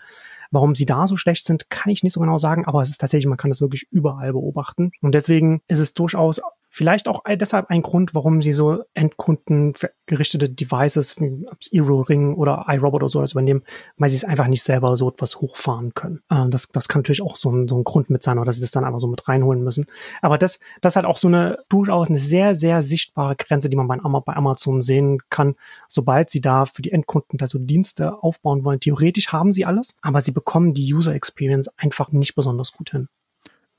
Warum 0.51 0.75
sie 0.75 0.85
da 0.85 1.07
so 1.07 1.15
schlecht 1.15 1.45
sind, 1.45 1.69
kann 1.69 1.91
ich 1.91 2.03
nicht 2.03 2.13
so 2.13 2.19
genau 2.19 2.37
sagen, 2.37 2.65
aber 2.65 2.81
es 2.81 2.89
ist 2.89 2.99
tatsächlich, 2.99 3.27
man 3.27 3.37
kann 3.37 3.51
das 3.51 3.61
wirklich 3.61 3.87
überall 3.91 4.31
beobachten. 4.33 4.91
Und 5.01 5.15
deswegen 5.15 5.61
ist 5.67 5.79
es 5.79 5.93
durchaus 5.93 6.41
Vielleicht 6.69 7.07
auch 7.07 7.23
deshalb 7.27 7.69
ein 7.69 7.81
Grund, 7.81 8.13
warum 8.13 8.41
sie 8.41 8.51
so 8.51 8.83
endkundengerichtete 8.93 10.49
Devices 10.49 11.19
wie 11.19 11.45
Eero 11.71 12.01
Ring 12.01 12.35
oder 12.35 12.65
iRobot 12.67 13.03
oder 13.03 13.09
so 13.09 13.23
übernehmen, 13.23 13.63
weil 13.97 14.09
sie 14.09 14.17
es 14.17 14.25
einfach 14.25 14.47
nicht 14.47 14.63
selber 14.63 14.97
so 14.97 15.09
etwas 15.09 15.39
hochfahren 15.39 15.93
können. 15.93 16.21
Äh, 16.29 16.49
das, 16.49 16.69
das 16.69 16.87
kann 16.87 16.99
natürlich 16.99 17.21
auch 17.21 17.35
so 17.35 17.51
ein, 17.51 17.67
so 17.67 17.77
ein 17.77 17.83
Grund 17.83 18.09
mit 18.09 18.21
sein, 18.21 18.37
oder 18.37 18.45
dass 18.45 18.55
sie 18.55 18.61
das 18.61 18.71
dann 18.71 18.83
einfach 18.83 18.99
so 18.99 19.07
mit 19.07 19.27
reinholen 19.27 19.63
müssen. 19.63 19.85
Aber 20.21 20.37
das, 20.37 20.59
das 20.81 20.95
hat 20.95 21.05
auch 21.05 21.17
so 21.17 21.27
eine 21.27 21.57
durchaus 21.69 22.09
eine 22.09 22.19
sehr, 22.19 22.53
sehr 22.53 22.81
sichtbare 22.81 23.35
Grenze, 23.35 23.69
die 23.69 23.77
man 23.77 23.87
bei, 23.87 23.97
bei 23.97 24.33
Amazon 24.35 24.81
sehen 24.81 25.19
kann, 25.29 25.55
sobald 25.87 26.29
sie 26.29 26.41
da 26.41 26.65
für 26.65 26.81
die 26.81 26.91
Endkunden 26.91 27.37
da 27.37 27.47
so 27.47 27.59
Dienste 27.59 28.21
aufbauen 28.21 28.65
wollen. 28.65 28.79
Theoretisch 28.79 29.31
haben 29.31 29.51
sie 29.51 29.65
alles, 29.65 29.95
aber 30.01 30.21
sie 30.21 30.31
bekommen 30.31 30.73
die 30.73 30.93
User 30.93 31.15
Experience 31.15 31.69
einfach 31.77 32.11
nicht 32.11 32.35
besonders 32.35 32.71
gut 32.71 32.91
hin. 32.91 33.07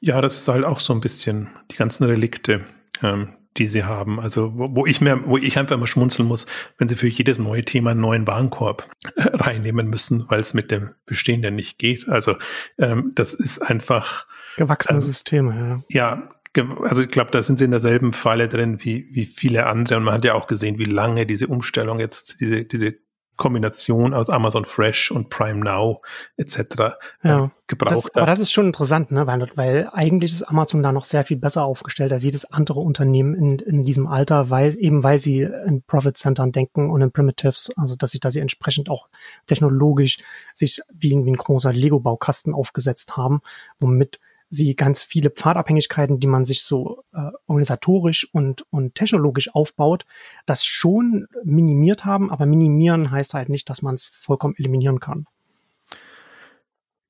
Ja, 0.00 0.20
das 0.20 0.40
ist 0.40 0.48
halt 0.48 0.64
auch 0.64 0.80
so 0.80 0.92
ein 0.92 1.00
bisschen 1.00 1.48
die 1.70 1.76
ganzen 1.76 2.04
Relikte, 2.04 2.64
ähm, 3.02 3.34
die 3.56 3.66
sie 3.66 3.84
haben. 3.84 4.20
Also 4.20 4.52
wo, 4.56 4.68
wo 4.74 4.86
ich 4.86 5.00
mir, 5.00 5.26
wo 5.26 5.36
ich 5.36 5.58
einfach 5.58 5.76
immer 5.76 5.86
schmunzeln 5.86 6.28
muss, 6.28 6.46
wenn 6.78 6.88
sie 6.88 6.96
für 6.96 7.08
jedes 7.08 7.38
neue 7.38 7.64
Thema 7.64 7.90
einen 7.90 8.00
neuen 8.00 8.26
Warenkorb 8.26 8.88
äh, 9.16 9.22
reinnehmen 9.32 9.88
müssen, 9.88 10.26
weil 10.28 10.40
es 10.40 10.54
mit 10.54 10.70
dem 10.70 10.94
Bestehenden 11.06 11.56
nicht 11.56 11.78
geht. 11.78 12.08
Also 12.08 12.36
ähm, 12.78 13.12
das 13.14 13.34
ist 13.34 13.60
einfach 13.60 14.26
gewachsene 14.56 14.98
ähm, 14.98 15.00
Systeme. 15.00 15.82
Ja, 15.90 16.16
ja 16.16 16.30
also 16.82 17.02
ich 17.02 17.10
glaube, 17.10 17.30
da 17.30 17.42
sind 17.42 17.58
sie 17.58 17.64
in 17.64 17.70
derselben 17.70 18.12
Falle 18.12 18.48
drin 18.48 18.78
wie, 18.82 19.08
wie 19.12 19.26
viele 19.26 19.66
andere. 19.66 19.98
Und 19.98 20.04
man 20.04 20.14
hat 20.14 20.24
ja 20.24 20.34
auch 20.34 20.46
gesehen, 20.46 20.78
wie 20.78 20.84
lange 20.84 21.26
diese 21.26 21.46
Umstellung 21.46 22.00
jetzt, 22.00 22.40
diese, 22.40 22.64
diese 22.64 22.96
Kombination 23.38 24.12
aus 24.12 24.28
Amazon 24.28 24.66
Fresh 24.66 25.10
und 25.10 25.30
Prime 25.30 25.60
Now 25.60 26.02
etc. 26.36 26.58
Äh, 26.58 26.92
ja. 27.22 27.50
gebraucht 27.66 27.92
das, 27.92 28.04
hat. 28.04 28.16
Aber 28.16 28.26
das 28.26 28.40
ist 28.40 28.52
schon 28.52 28.66
interessant, 28.66 29.10
ne? 29.10 29.26
weil, 29.26 29.50
weil 29.54 29.88
eigentlich 29.92 30.32
ist 30.32 30.42
Amazon 30.42 30.82
da 30.82 30.92
noch 30.92 31.04
sehr 31.04 31.24
viel 31.24 31.38
besser 31.38 31.64
aufgestellt 31.64 32.12
als 32.12 32.24
jedes 32.24 32.44
andere 32.52 32.80
Unternehmen 32.80 33.34
in, 33.34 33.58
in 33.60 33.82
diesem 33.84 34.06
Alter, 34.06 34.50
weil 34.50 34.76
eben 34.78 35.02
weil 35.02 35.18
sie 35.18 35.40
in 35.40 35.82
Profit 35.82 36.18
Centern 36.18 36.52
denken 36.52 36.90
und 36.90 37.00
in 37.00 37.12
Primitives, 37.12 37.70
also 37.76 37.94
dass 37.96 38.10
sie 38.10 38.20
da 38.20 38.30
sie 38.30 38.40
entsprechend 38.40 38.90
auch 38.90 39.08
technologisch 39.46 40.18
sich 40.54 40.82
wie, 40.92 41.10
wie 41.24 41.30
ein 41.30 41.36
großer 41.36 41.72
Lego-Baukasten 41.72 42.52
aufgesetzt 42.52 43.16
haben, 43.16 43.40
womit 43.78 44.20
sie 44.50 44.74
ganz 44.74 45.02
viele 45.02 45.30
Pfadabhängigkeiten, 45.30 46.20
die 46.20 46.26
man 46.26 46.44
sich 46.44 46.62
so 46.62 47.04
äh, 47.12 47.30
organisatorisch 47.46 48.28
und, 48.32 48.64
und 48.70 48.94
technologisch 48.94 49.54
aufbaut, 49.54 50.06
das 50.46 50.64
schon 50.64 51.26
minimiert 51.44 52.04
haben. 52.04 52.30
Aber 52.30 52.46
minimieren 52.46 53.10
heißt 53.10 53.34
halt 53.34 53.48
nicht, 53.48 53.68
dass 53.68 53.82
man 53.82 53.94
es 53.94 54.06
vollkommen 54.06 54.54
eliminieren 54.56 55.00
kann. 55.00 55.26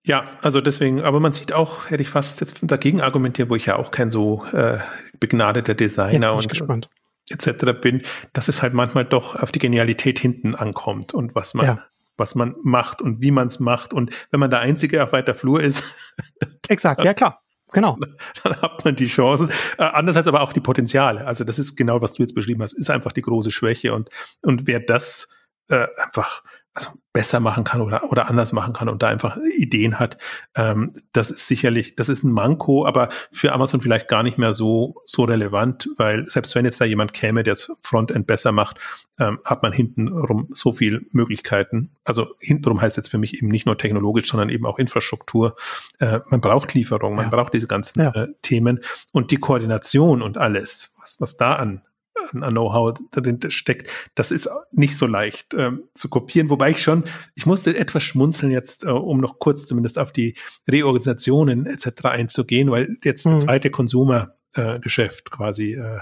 Ja, 0.04 0.24
also 0.42 0.60
deswegen, 0.60 1.02
aber 1.02 1.20
man 1.20 1.32
sieht 1.32 1.52
auch, 1.52 1.90
hätte 1.90 2.02
ich 2.02 2.08
fast 2.08 2.40
jetzt 2.40 2.60
dagegen 2.62 3.00
argumentiert, 3.00 3.50
wo 3.50 3.56
ich 3.56 3.66
ja 3.66 3.76
auch 3.76 3.90
kein 3.90 4.10
so 4.10 4.44
äh, 4.52 4.78
begnadeter 5.20 5.74
Designer 5.74 6.34
und 6.34 6.88
etc. 7.30 7.78
bin, 7.80 8.02
dass 8.32 8.48
es 8.48 8.62
halt 8.62 8.72
manchmal 8.72 9.04
doch 9.04 9.36
auf 9.36 9.52
die 9.52 9.58
Genialität 9.58 10.18
hinten 10.18 10.54
ankommt 10.54 11.12
und 11.12 11.34
was 11.34 11.52
man 11.52 11.66
ja 11.66 11.84
was 12.18 12.34
man 12.34 12.56
macht 12.62 13.00
und 13.00 13.22
wie 13.22 13.30
man 13.30 13.46
es 13.46 13.60
macht. 13.60 13.94
Und 13.94 14.12
wenn 14.30 14.40
man 14.40 14.50
der 14.50 14.60
Einzige 14.60 15.02
auf 15.02 15.12
weiter 15.12 15.34
Flur 15.34 15.62
ist. 15.62 15.84
Exakt, 16.68 17.04
ja 17.04 17.14
klar. 17.14 17.42
Genau. 17.72 17.98
Dann 18.42 18.62
hat 18.62 18.84
man 18.84 18.96
die 18.96 19.06
Chance. 19.06 19.48
Äh, 19.76 19.82
andererseits 19.82 20.26
aber 20.26 20.40
auch 20.40 20.52
die 20.54 20.60
Potenziale. 20.60 21.26
Also 21.26 21.44
das 21.44 21.58
ist 21.58 21.76
genau, 21.76 22.00
was 22.00 22.14
du 22.14 22.22
jetzt 22.22 22.34
beschrieben 22.34 22.62
hast, 22.62 22.72
ist 22.72 22.88
einfach 22.88 23.12
die 23.12 23.22
große 23.22 23.50
Schwäche. 23.50 23.92
Und, 23.92 24.08
und 24.42 24.66
wer 24.66 24.80
das 24.80 25.28
äh, 25.68 25.86
einfach 26.02 26.42
also 26.78 26.98
besser 27.12 27.40
machen 27.40 27.64
kann 27.64 27.80
oder, 27.80 28.10
oder 28.12 28.28
anders 28.28 28.52
machen 28.52 28.72
kann 28.72 28.88
und 28.88 29.02
da 29.02 29.08
einfach 29.08 29.36
Ideen 29.56 29.98
hat. 29.98 30.18
Ähm, 30.54 30.92
das 31.12 31.30
ist 31.30 31.46
sicherlich, 31.48 31.96
das 31.96 32.08
ist 32.08 32.22
ein 32.22 32.30
Manko, 32.30 32.86
aber 32.86 33.08
für 33.32 33.52
Amazon 33.52 33.80
vielleicht 33.80 34.06
gar 34.06 34.22
nicht 34.22 34.38
mehr 34.38 34.52
so, 34.52 35.02
so 35.04 35.24
relevant, 35.24 35.88
weil 35.96 36.28
selbst 36.28 36.54
wenn 36.54 36.64
jetzt 36.64 36.80
da 36.80 36.84
jemand 36.84 37.14
käme, 37.14 37.42
der 37.42 37.54
das 37.54 37.72
Frontend 37.82 38.26
besser 38.26 38.52
macht, 38.52 38.78
ähm, 39.18 39.40
hat 39.44 39.62
man 39.62 39.72
hintenrum 39.72 40.48
so 40.52 40.72
viel 40.72 41.06
Möglichkeiten. 41.10 41.90
Also 42.04 42.28
hintenrum 42.38 42.80
heißt 42.80 42.96
jetzt 42.96 43.10
für 43.10 43.18
mich 43.18 43.34
eben 43.38 43.48
nicht 43.48 43.66
nur 43.66 43.76
technologisch, 43.76 44.28
sondern 44.28 44.48
eben 44.48 44.66
auch 44.66 44.78
Infrastruktur. 44.78 45.56
Äh, 45.98 46.20
man 46.30 46.40
braucht 46.40 46.74
Lieferung, 46.74 47.16
man 47.16 47.26
ja. 47.26 47.30
braucht 47.30 47.52
diese 47.54 47.66
ganzen 47.66 48.00
ja. 48.00 48.10
äh, 48.14 48.28
Themen 48.42 48.80
und 49.12 49.32
die 49.32 49.38
Koordination 49.38 50.22
und 50.22 50.38
alles, 50.38 50.94
was, 51.00 51.20
was 51.20 51.36
da 51.36 51.56
an 51.56 51.82
an 52.32 52.52
Know-how 52.52 52.94
drin 53.10 53.38
steckt, 53.48 53.90
das 54.14 54.30
ist 54.30 54.48
nicht 54.72 54.98
so 54.98 55.06
leicht 55.06 55.54
ähm, 55.54 55.84
zu 55.94 56.08
kopieren. 56.08 56.50
Wobei 56.50 56.70
ich 56.70 56.82
schon, 56.82 57.04
ich 57.34 57.46
musste 57.46 57.76
etwas 57.76 58.02
schmunzeln 58.02 58.52
jetzt, 58.52 58.84
äh, 58.84 58.90
um 58.90 59.20
noch 59.20 59.38
kurz 59.38 59.66
zumindest 59.66 59.98
auf 59.98 60.12
die 60.12 60.34
Reorganisationen 60.68 61.66
etc. 61.66 62.04
einzugehen, 62.04 62.70
weil 62.70 62.96
jetzt 63.04 63.26
mhm. 63.26 63.34
das 63.34 63.44
zweite 63.44 63.70
Konsumergeschäft 63.70 65.28
äh, 65.28 65.30
quasi 65.30 65.72
äh, 65.74 66.00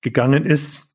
gegangen 0.00 0.44
ist 0.44 0.91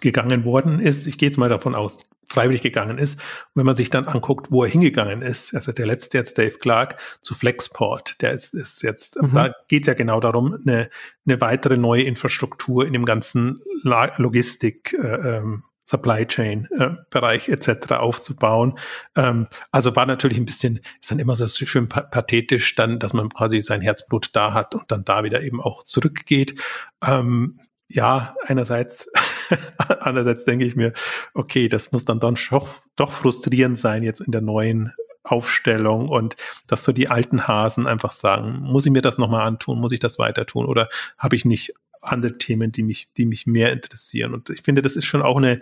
gegangen 0.00 0.44
worden 0.44 0.80
ist. 0.80 1.06
Ich 1.06 1.18
gehe 1.18 1.28
jetzt 1.28 1.38
mal 1.38 1.48
davon 1.48 1.74
aus, 1.74 1.98
freiwillig 2.26 2.62
gegangen 2.62 2.98
ist. 2.98 3.18
Und 3.18 3.56
wenn 3.56 3.66
man 3.66 3.76
sich 3.76 3.90
dann 3.90 4.06
anguckt, 4.06 4.50
wo 4.50 4.64
er 4.64 4.70
hingegangen 4.70 5.22
ist, 5.22 5.54
also 5.54 5.72
der 5.72 5.86
letzte 5.86 6.18
jetzt 6.18 6.38
Dave 6.38 6.58
Clark 6.58 6.96
zu 7.20 7.34
Flexport, 7.34 8.20
der 8.20 8.32
ist, 8.32 8.54
ist 8.54 8.82
jetzt, 8.82 9.20
mhm. 9.20 9.32
da 9.34 9.54
geht 9.68 9.82
es 9.82 9.86
ja 9.88 9.94
genau 9.94 10.20
darum, 10.20 10.56
eine, 10.66 10.88
eine 11.26 11.40
weitere 11.40 11.76
neue 11.76 12.02
Infrastruktur 12.02 12.86
in 12.86 12.92
dem 12.92 13.04
ganzen 13.04 13.62
Logistik, 13.82 14.94
äh, 14.94 15.36
ähm, 15.36 15.64
Supply 15.86 16.26
Chain 16.26 16.66
äh, 16.78 16.90
Bereich 17.10 17.48
etc. 17.48 17.92
aufzubauen. 17.92 18.78
Ähm, 19.16 19.48
also 19.70 19.94
war 19.94 20.06
natürlich 20.06 20.38
ein 20.38 20.46
bisschen, 20.46 20.80
ist 21.00 21.10
dann 21.10 21.18
immer 21.18 21.36
so 21.36 21.46
schön 21.46 21.88
pathetisch, 21.88 22.74
dann, 22.74 22.98
dass 22.98 23.12
man 23.12 23.28
quasi 23.28 23.60
sein 23.60 23.82
Herzblut 23.82 24.30
da 24.32 24.54
hat 24.54 24.74
und 24.74 24.90
dann 24.90 25.04
da 25.04 25.24
wieder 25.24 25.42
eben 25.42 25.60
auch 25.60 25.82
zurückgeht. 25.82 26.58
Ähm, 27.06 27.60
ja, 27.88 28.34
einerseits, 28.46 29.10
andererseits 30.00 30.44
denke 30.44 30.64
ich 30.64 30.76
mir, 30.76 30.92
okay, 31.34 31.68
das 31.68 31.92
muss 31.92 32.04
dann 32.04 32.20
dann 32.20 32.36
doch, 32.50 32.68
doch 32.96 33.12
frustrierend 33.12 33.78
sein 33.78 34.02
jetzt 34.02 34.20
in 34.20 34.32
der 34.32 34.40
neuen 34.40 34.92
Aufstellung 35.22 36.08
und 36.08 36.36
dass 36.66 36.84
so 36.84 36.92
die 36.92 37.08
alten 37.08 37.48
Hasen 37.48 37.86
einfach 37.86 38.12
sagen, 38.12 38.60
muss 38.60 38.84
ich 38.84 38.92
mir 38.92 39.02
das 39.02 39.18
nochmal 39.18 39.46
antun, 39.46 39.80
muss 39.80 39.92
ich 39.92 40.00
das 40.00 40.18
weiter 40.18 40.44
tun 40.44 40.66
oder 40.66 40.88
habe 41.18 41.34
ich 41.34 41.44
nicht 41.44 41.74
andere 42.02 42.36
Themen, 42.36 42.72
die 42.72 42.82
mich, 42.82 43.08
die 43.16 43.24
mich 43.24 43.46
mehr 43.46 43.72
interessieren? 43.72 44.34
Und 44.34 44.50
ich 44.50 44.60
finde, 44.60 44.82
das 44.82 44.96
ist 44.96 45.06
schon 45.06 45.22
auch 45.22 45.38
eine, 45.38 45.60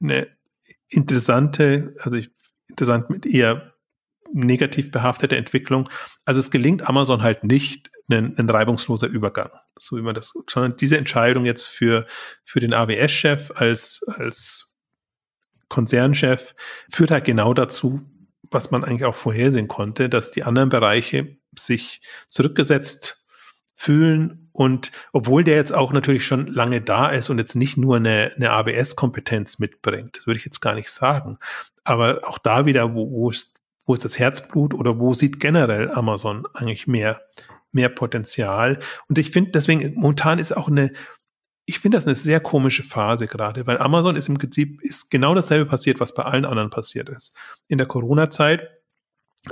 eine 0.00 0.28
interessante, 0.88 1.94
also 2.00 2.16
ich, 2.16 2.30
interessant 2.68 3.10
mit 3.10 3.26
eher 3.26 3.74
negativ 4.32 4.90
behaftete 4.90 5.36
Entwicklung. 5.36 5.90
Also 6.24 6.40
es 6.40 6.50
gelingt 6.50 6.88
Amazon 6.88 7.22
halt 7.22 7.44
nicht, 7.44 7.90
ein, 8.10 8.36
ein 8.38 8.50
reibungsloser 8.50 9.06
Übergang. 9.06 9.50
So 9.78 9.96
wie 9.96 10.02
man 10.02 10.14
das, 10.14 10.32
sondern 10.48 10.76
diese 10.76 10.98
Entscheidung 10.98 11.44
jetzt 11.44 11.66
für, 11.66 12.06
für 12.44 12.60
den 12.60 12.74
AWS-Chef 12.74 13.52
als, 13.54 14.04
als 14.06 14.76
Konzernchef 15.68 16.54
führt 16.90 17.10
halt 17.10 17.24
genau 17.24 17.54
dazu, 17.54 18.02
was 18.50 18.70
man 18.70 18.84
eigentlich 18.84 19.04
auch 19.04 19.14
vorhersehen 19.14 19.68
konnte, 19.68 20.08
dass 20.08 20.30
die 20.30 20.44
anderen 20.44 20.68
Bereiche 20.68 21.38
sich 21.58 22.02
zurückgesetzt 22.28 23.24
fühlen 23.74 24.50
und 24.52 24.92
obwohl 25.12 25.44
der 25.44 25.56
jetzt 25.56 25.72
auch 25.72 25.92
natürlich 25.92 26.26
schon 26.26 26.46
lange 26.46 26.82
da 26.82 27.08
ist 27.08 27.30
und 27.30 27.38
jetzt 27.38 27.56
nicht 27.56 27.78
nur 27.78 27.96
eine, 27.96 28.32
eine 28.36 28.50
AWS-Kompetenz 28.50 29.58
mitbringt, 29.58 30.18
das 30.18 30.26
würde 30.26 30.38
ich 30.38 30.44
jetzt 30.44 30.60
gar 30.60 30.74
nicht 30.74 30.90
sagen, 30.90 31.38
aber 31.84 32.20
auch 32.24 32.38
da 32.38 32.66
wieder, 32.66 32.94
wo, 32.94 33.10
wo, 33.10 33.30
ist, 33.30 33.54
wo 33.86 33.94
ist 33.94 34.04
das 34.04 34.18
Herzblut 34.18 34.74
oder 34.74 34.98
wo 34.98 35.14
sieht 35.14 35.40
generell 35.40 35.90
Amazon 35.90 36.46
eigentlich 36.52 36.86
mehr 36.86 37.22
mehr 37.72 37.88
Potenzial. 37.88 38.78
Und 39.08 39.18
ich 39.18 39.30
finde, 39.30 39.50
deswegen, 39.50 39.94
momentan 39.94 40.38
ist 40.38 40.56
auch 40.56 40.68
eine, 40.68 40.92
ich 41.64 41.78
finde 41.78 41.96
das 41.96 42.06
eine 42.06 42.14
sehr 42.14 42.40
komische 42.40 42.82
Phase 42.82 43.26
gerade, 43.26 43.66
weil 43.66 43.78
Amazon 43.78 44.16
ist 44.16 44.28
im 44.28 44.36
Prinzip, 44.36 44.80
ist 44.82 45.10
genau 45.10 45.34
dasselbe 45.34 45.66
passiert, 45.66 46.00
was 46.00 46.14
bei 46.14 46.24
allen 46.24 46.44
anderen 46.44 46.70
passiert 46.70 47.08
ist. 47.08 47.34
In 47.68 47.78
der 47.78 47.86
Corona-Zeit, 47.86 48.68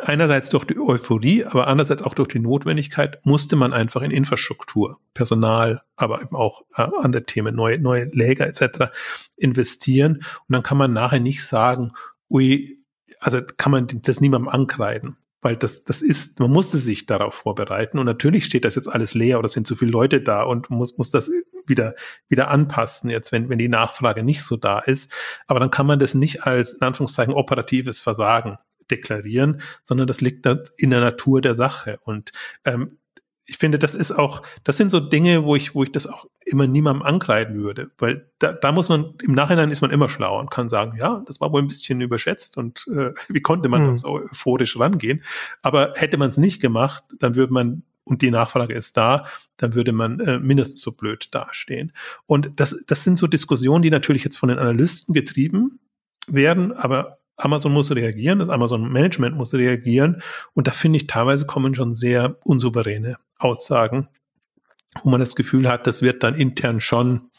einerseits 0.02 0.50
durch 0.50 0.64
die 0.64 0.78
Euphorie, 0.78 1.44
aber 1.44 1.66
andererseits 1.66 2.02
auch 2.02 2.14
durch 2.14 2.28
die 2.28 2.38
Notwendigkeit, 2.38 3.24
musste 3.24 3.56
man 3.56 3.72
einfach 3.72 4.02
in 4.02 4.10
Infrastruktur, 4.10 5.00
Personal, 5.14 5.82
aber 5.96 6.20
eben 6.22 6.36
auch 6.36 6.62
äh, 6.76 6.86
andere 7.00 7.24
Themen, 7.24 7.54
neue, 7.54 7.78
neue 7.78 8.04
Läger 8.04 8.46
etc. 8.46 8.92
investieren. 9.36 10.16
Und 10.16 10.52
dann 10.52 10.62
kann 10.62 10.78
man 10.78 10.92
nachher 10.92 11.20
nicht 11.20 11.44
sagen, 11.44 11.92
ui, 12.28 12.78
also 13.18 13.40
kann 13.56 13.72
man 13.72 13.86
das 14.02 14.20
niemandem 14.20 14.48
ankreiden 14.48 15.16
weil 15.42 15.56
das, 15.56 15.84
das 15.84 16.02
ist, 16.02 16.38
man 16.40 16.50
musste 16.50 16.78
sich 16.78 17.06
darauf 17.06 17.34
vorbereiten 17.34 17.98
und 17.98 18.06
natürlich 18.06 18.44
steht 18.44 18.64
das 18.64 18.74
jetzt 18.74 18.88
alles 18.88 19.14
leer 19.14 19.38
oder 19.38 19.48
sind 19.48 19.66
zu 19.66 19.74
viele 19.74 19.90
Leute 19.90 20.20
da 20.20 20.42
und 20.42 20.70
muss, 20.70 20.98
muss 20.98 21.10
das 21.10 21.30
wieder, 21.66 21.94
wieder 22.28 22.48
anpassen 22.48 23.10
jetzt, 23.10 23.32
wenn, 23.32 23.48
wenn 23.48 23.58
die 23.58 23.68
Nachfrage 23.68 24.22
nicht 24.22 24.42
so 24.42 24.56
da 24.56 24.80
ist. 24.80 25.10
Aber 25.46 25.60
dann 25.60 25.70
kann 25.70 25.86
man 25.86 25.98
das 25.98 26.14
nicht 26.14 26.44
als, 26.44 26.74
in 26.74 26.82
Anführungszeichen, 26.82 27.34
operatives 27.34 28.00
Versagen 28.00 28.58
deklarieren, 28.90 29.62
sondern 29.84 30.06
das 30.06 30.20
liegt 30.20 30.44
dann 30.46 30.62
in 30.76 30.90
der 30.90 31.00
Natur 31.00 31.40
der 31.40 31.54
Sache. 31.54 31.98
Und 32.02 32.32
ähm, 32.64 32.98
ich 33.50 33.58
finde, 33.58 33.80
das 33.80 33.96
ist 33.96 34.12
auch, 34.12 34.42
das 34.62 34.76
sind 34.76 34.90
so 34.90 35.00
Dinge, 35.00 35.44
wo 35.44 35.56
ich, 35.56 35.74
wo 35.74 35.82
ich 35.82 35.90
das 35.90 36.06
auch 36.06 36.26
immer 36.46 36.68
niemandem 36.68 37.02
ankreiden 37.02 37.60
würde, 37.60 37.90
weil 37.98 38.30
da, 38.38 38.52
da 38.52 38.70
muss 38.70 38.88
man, 38.88 39.14
im 39.24 39.34
Nachhinein 39.34 39.72
ist 39.72 39.80
man 39.80 39.90
immer 39.90 40.08
schlauer 40.08 40.38
und 40.38 40.52
kann 40.52 40.68
sagen, 40.68 40.96
ja, 40.96 41.24
das 41.26 41.40
war 41.40 41.50
wohl 41.50 41.60
ein 41.60 41.66
bisschen 41.66 42.00
überschätzt 42.00 42.56
und 42.56 42.86
äh, 42.94 43.10
wie 43.28 43.40
konnte 43.40 43.68
man 43.68 43.88
mhm. 43.88 43.96
so 43.96 44.08
euphorisch 44.08 44.78
rangehen? 44.78 45.24
Aber 45.62 45.94
hätte 45.96 46.16
man 46.16 46.30
es 46.30 46.36
nicht 46.36 46.60
gemacht, 46.60 47.02
dann 47.18 47.34
würde 47.34 47.52
man 47.52 47.82
und 48.04 48.22
die 48.22 48.30
Nachfrage 48.30 48.72
ist 48.72 48.96
da, 48.96 49.26
dann 49.56 49.74
würde 49.74 49.92
man 49.92 50.20
äh, 50.20 50.38
mindestens 50.38 50.80
so 50.80 50.92
blöd 50.92 51.28
dastehen. 51.32 51.92
Und 52.26 52.52
das, 52.56 52.84
das 52.86 53.02
sind 53.02 53.16
so 53.16 53.26
Diskussionen, 53.26 53.82
die 53.82 53.90
natürlich 53.90 54.22
jetzt 54.24 54.36
von 54.38 54.48
den 54.48 54.58
Analysten 54.58 55.12
getrieben 55.12 55.80
werden, 56.28 56.72
aber 56.72 57.19
Amazon 57.44 57.72
muss 57.72 57.90
reagieren, 57.90 58.38
das 58.38 58.48
Amazon 58.48 58.90
Management 58.90 59.36
muss 59.36 59.54
reagieren. 59.54 60.22
Und 60.54 60.66
da 60.66 60.72
finde 60.72 60.98
ich, 60.98 61.06
teilweise 61.06 61.46
kommen 61.46 61.74
schon 61.74 61.94
sehr 61.94 62.36
unsouveräne 62.44 63.16
Aussagen, 63.38 64.08
wo 65.02 65.10
man 65.10 65.20
das 65.20 65.36
Gefühl 65.36 65.68
hat, 65.68 65.86
das 65.86 66.02
wird 66.02 66.22
dann 66.22 66.34
intern 66.34 66.80
schon 66.80 67.30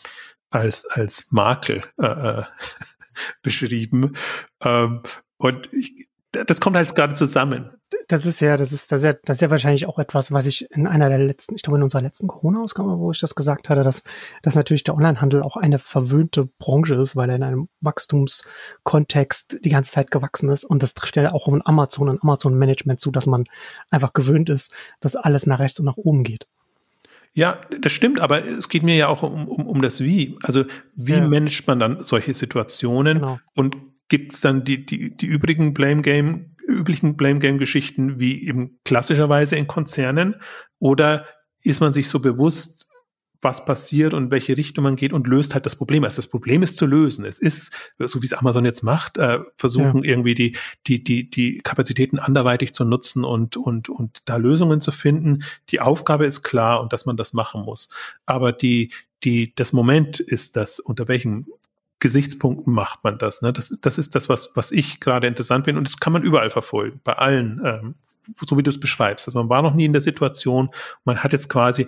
als, 0.49 0.86
als 0.86 1.28
Makel 1.32 1.84
äh, 1.97 2.06
äh 2.06 2.43
beschrieben. 3.41 4.16
Ähm, 4.62 5.02
und 5.38 5.72
ich, 5.74 6.08
das 6.32 6.62
kommt 6.62 6.78
halt 6.78 6.95
gerade 6.95 7.14
zusammen. 7.14 7.72
Das 8.08 8.26
ist 8.26 8.39
ja, 8.39 8.58
das 8.58 8.72
ist, 8.72 8.92
das 8.92 9.02
ist 9.02 9.06
ja, 9.06 9.14
das 9.14 9.38
ist 9.38 9.42
ja 9.42 9.50
wahrscheinlich 9.50 9.88
auch 9.88 10.00
etwas, 10.00 10.32
was 10.32 10.46
ich 10.46 10.70
in 10.72 10.88
einer 10.88 11.10
der 11.10 11.18
letzten, 11.18 11.56
ich 11.56 11.62
glaube 11.62 11.78
in 11.78 11.84
unserer 11.84 12.02
letzten 12.02 12.28
Corona-Ausgabe, 12.28 13.00
wo 13.00 13.12
ich 13.12 13.20
das 13.20 13.36
gesagt 13.36 13.70
hatte, 13.70 13.84
dass, 13.84 14.04
dass 14.42 14.56
natürlich 14.56 14.84
der 14.84 14.96
Onlinehandel 14.96 15.44
auch 15.44 15.58
eine 15.58 15.80
verwöhnte 15.80 16.50
Branche 16.58 16.96
ist, 16.96 17.16
weil 17.16 17.30
er 17.30 17.36
in 17.36 17.44
einem 17.44 17.70
Wachstumskontext 17.82 19.60
die 19.64 19.70
ganze 19.70 19.92
Zeit 19.92 20.12
gewachsen 20.12 20.50
ist. 20.50 20.64
Und 20.64 20.84
das 20.84 20.94
trifft 20.94 21.16
ja 21.16 21.32
auch 21.32 21.48
um 21.48 21.62
Amazon 21.62 22.10
und 22.10 22.24
Amazon-Management 22.24 23.00
zu, 23.00 23.12
dass 23.12 23.28
man 23.28 23.46
einfach 23.89 24.14
gewöhnt 24.14 24.50
ist, 24.50 24.74
dass 25.00 25.16
alles 25.16 25.46
nach 25.46 25.60
rechts 25.60 25.80
und 25.80 25.86
nach 25.86 25.98
oben 25.98 26.24
geht. 26.24 26.48
Ja, 27.34 27.62
das 27.80 27.94
stimmt, 27.94 28.20
aber 28.20 28.46
es 28.46 28.68
geht 28.68 28.84
mir 28.84 28.96
ja 28.96 29.08
auch 29.08 29.24
um, 29.24 29.48
um, 29.48 29.66
um 29.66 29.82
das 29.82 30.02
Wie. 30.02 30.38
Also 30.44 30.66
wie 30.96 31.14
ja. 31.14 31.28
managt 31.28 31.66
man 31.66 31.80
dann 31.80 32.02
solche 32.02 32.34
Situationen 32.34 33.20
genau. 33.20 33.39
und 33.56 33.78
gibt 34.12 34.34
es 34.34 34.41
dann 34.41 34.66
die, 34.66 34.86
die, 34.86 35.16
die 35.16 35.26
übrigen 35.26 35.74
Blame 35.74 36.01
Game, 36.01 36.57
üblichen 36.68 37.16
Blame 37.16 37.39
Game 37.39 37.59
Geschichten 37.59 38.20
wie 38.20 38.45
eben 38.45 38.78
klassischerweise 38.84 39.55
in 39.55 39.68
Konzernen 39.68 40.36
oder 40.80 41.26
ist 41.64 41.80
man 41.80 41.93
sich 41.93 42.09
so 42.09 42.20
bewusst, 42.20 42.89
was 43.41 43.64
passiert 43.64 44.14
und 44.14 44.30
welche 44.30 44.57
Richtung 44.57 44.84
man 44.84 44.97
geht 44.97 45.14
und 45.14 45.28
löst 45.28 45.53
halt 45.53 45.66
das 45.66 45.78
Problem. 45.78 46.03
Also 46.03 46.18
das 46.18 46.28
Problem 46.28 46.62
ist 46.62 46.76
zu 46.76 46.86
lösen. 46.86 47.24
Es 47.24 47.39
ist, 47.39 47.72
so 47.99 48.22
wie 48.22 48.26
es 48.26 48.34
Amazon 48.34 48.66
jetzt 48.66 48.84
macht, 48.84 49.18
äh, 49.18 49.39
versuchen 49.55 50.03
ja. 50.03 50.12
irgendwie 50.12 50.36
die, 50.36 50.57
die, 50.88 51.01
die, 51.05 51.30
die 51.30 51.59
Kapazitäten 51.59 52.20
anderweitig 52.20 52.74
zu 52.74 52.84
nutzen 52.84 53.24
und, 53.24 53.55
und, 53.55 53.88
und 53.88 54.24
da 54.26 54.36
Lösungen 54.36 54.82
zu 54.82 54.91
finden. 54.91 55.43
Die 55.70 55.80
Aufgabe 55.80 56.26
ist 56.26 56.43
klar 56.43 56.82
und 56.82 56.91
dass 56.91 57.05
man 57.05 57.16
das 57.16 57.32
machen 57.32 57.64
muss. 57.64 57.88
Aber 58.26 58.51
die, 58.51 58.91
die, 59.24 59.55
das 59.55 59.72
Moment 59.72 60.20
ist 60.20 60.57
das, 60.57 60.82
unter 60.82 61.07
welchen 61.07 61.47
Gesichtspunkten 62.02 62.74
macht 62.74 63.06
man 63.06 63.18
das. 63.18 63.41
Ne? 63.41 63.54
Das, 63.54 63.78
das 63.82 63.97
ist 63.97 64.16
das, 64.16 64.28
was, 64.28 64.52
was 64.56 64.74
ich 64.74 64.99
gerade 64.99 65.28
interessant 65.28 65.64
bin 65.64 65.78
und 65.78 65.88
das 65.88 65.99
kann 65.99 66.12
man 66.12 66.24
überall 66.24 66.49
verfolgen, 66.49 66.99
bei 67.04 67.14
allen 67.14 67.62
ähm, 67.64 67.95
so 68.45 68.58
wie 68.58 68.64
du 68.64 68.70
es 68.70 68.80
beschreibst. 68.80 69.28
Also 69.28 69.39
man 69.39 69.49
war 69.49 69.62
noch 69.62 69.74
nie 69.74 69.86
in 69.86 69.93
der 69.93 70.02
Situation, 70.02 70.70
man 71.06 71.24
hat 71.24 71.34
jetzt 71.34 71.47
quasi 71.49 71.88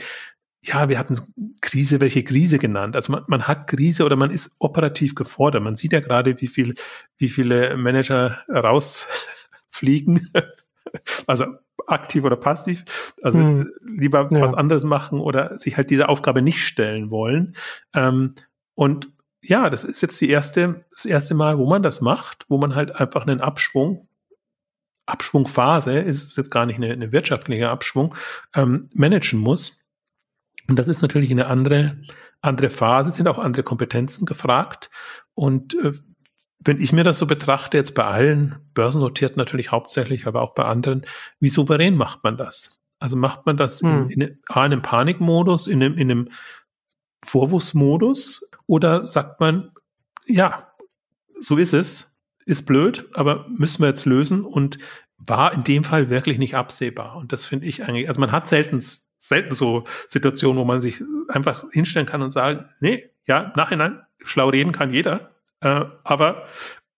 ja, 0.65 0.87
wir 0.87 0.97
hatten 0.97 1.17
Krise, 1.59 1.99
welche 1.99 2.23
Krise 2.23 2.57
genannt. 2.57 2.95
Also 2.95 3.11
man, 3.11 3.23
man 3.27 3.47
hat 3.49 3.67
Krise 3.67 4.05
oder 4.05 4.15
man 4.15 4.31
ist 4.31 4.55
operativ 4.59 5.13
gefordert. 5.13 5.61
Man 5.61 5.75
sieht 5.75 5.91
ja 5.91 5.99
gerade, 5.99 6.39
wie 6.39 6.47
viel, 6.47 6.75
wie 7.17 7.27
viele 7.27 7.75
Manager 7.75 8.39
rausfliegen. 8.49 10.31
also 11.27 11.47
aktiv 11.85 12.23
oder 12.23 12.37
passiv. 12.37 12.85
Also 13.21 13.39
hm. 13.39 13.73
lieber 13.81 14.29
ja. 14.31 14.39
was 14.39 14.53
anderes 14.53 14.85
machen 14.85 15.19
oder 15.19 15.57
sich 15.57 15.75
halt 15.75 15.89
dieser 15.89 16.07
Aufgabe 16.07 16.41
nicht 16.41 16.63
stellen 16.63 17.11
wollen. 17.11 17.57
Ähm, 17.93 18.35
und 18.73 19.09
ja, 19.43 19.69
das 19.69 19.83
ist 19.83 20.01
jetzt 20.01 20.19
die 20.21 20.29
erste, 20.29 20.85
das 20.91 21.05
erste 21.05 21.33
Mal, 21.35 21.57
wo 21.57 21.67
man 21.67 21.83
das 21.83 22.01
macht, 22.01 22.45
wo 22.47 22.57
man 22.57 22.75
halt 22.75 22.95
einfach 22.95 23.23
einen 23.23 23.41
Abschwung 23.41 24.07
Abschwungphase, 25.05 25.99
ist 25.99 26.23
es 26.23 26.35
jetzt 26.35 26.51
gar 26.51 26.65
nicht 26.65 26.77
eine, 26.77 26.91
eine 26.91 27.11
wirtschaftliche 27.11 27.69
Abschwung, 27.69 28.15
ähm, 28.55 28.89
managen 28.93 29.39
muss. 29.39 29.85
Und 30.69 30.79
das 30.79 30.87
ist 30.87 31.01
natürlich 31.01 31.31
eine 31.31 31.47
andere, 31.47 32.01
andere 32.41 32.69
Phase, 32.69 33.11
sind 33.11 33.27
auch 33.27 33.39
andere 33.39 33.63
Kompetenzen 33.63 34.25
gefragt. 34.25 34.89
Und 35.33 35.75
äh, 35.75 35.91
wenn 36.59 36.79
ich 36.79 36.93
mir 36.93 37.03
das 37.03 37.17
so 37.17 37.25
betrachte, 37.25 37.75
jetzt 37.75 37.95
bei 37.95 38.05
allen 38.05 38.55
börsennotiert 38.73 39.35
natürlich 39.35 39.71
hauptsächlich, 39.71 40.25
aber 40.25 40.41
auch 40.41 40.53
bei 40.53 40.63
anderen, 40.63 41.05
wie 41.41 41.49
souverän 41.49 41.97
macht 41.97 42.23
man 42.23 42.37
das? 42.37 42.79
Also 42.99 43.17
macht 43.17 43.45
man 43.45 43.57
das 43.57 43.81
hm. 43.81 44.09
in, 44.09 44.09
in, 44.09 44.21
in 44.21 44.37
einem 44.53 44.81
Panikmodus, 44.81 45.67
in 45.67 45.83
einem, 45.83 45.97
in 45.97 46.11
einem 46.11 46.29
Vorwurfsmodus 47.25 48.49
oder 48.73 49.05
sagt 49.05 49.39
man, 49.39 49.69
ja, 50.25 50.73
so 51.39 51.57
ist 51.57 51.73
es, 51.73 52.17
ist 52.47 52.65
blöd, 52.65 53.07
aber 53.13 53.45
müssen 53.47 53.83
wir 53.83 53.89
jetzt 53.89 54.05
lösen 54.05 54.43
und 54.43 54.79
war 55.17 55.53
in 55.53 55.63
dem 55.63 55.83
Fall 55.83 56.09
wirklich 56.09 56.39
nicht 56.39 56.55
absehbar. 56.55 57.17
Und 57.17 57.31
das 57.31 57.45
finde 57.45 57.67
ich 57.67 57.83
eigentlich, 57.83 58.07
also 58.07 58.19
man 58.19 58.31
hat 58.31 58.47
selten 58.47 58.81
selten 59.19 59.53
so 59.53 59.83
Situationen, 60.07 60.57
wo 60.57 60.65
man 60.65 60.81
sich 60.81 61.03
einfach 61.27 61.65
hinstellen 61.71 62.07
kann 62.07 62.23
und 62.23 62.31
sagen, 62.31 62.65
nee, 62.79 63.11
ja, 63.27 63.41
im 63.41 63.51
Nachhinein, 63.55 64.01
schlau 64.25 64.49
reden 64.49 64.71
kann 64.71 64.89
jeder, 64.89 65.29
äh, 65.61 65.85
aber 66.03 66.47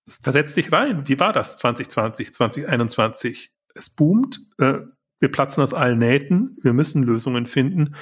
versetz 0.07 0.53
dich 0.53 0.71
rein. 0.71 1.09
Wie 1.09 1.19
war 1.19 1.34
das 1.34 1.57
2020, 1.57 2.34
2021? 2.34 3.51
Es 3.76 3.89
boomt, 3.89 4.39
äh, 4.59 4.78
wir 5.20 5.32
platzen 5.32 5.63
aus 5.63 5.74
allen 5.74 5.99
Nähten, 5.99 6.57
wir 6.61 6.74
müssen 6.74 7.03
Lösungen 7.03 7.47
finden. 7.47 7.95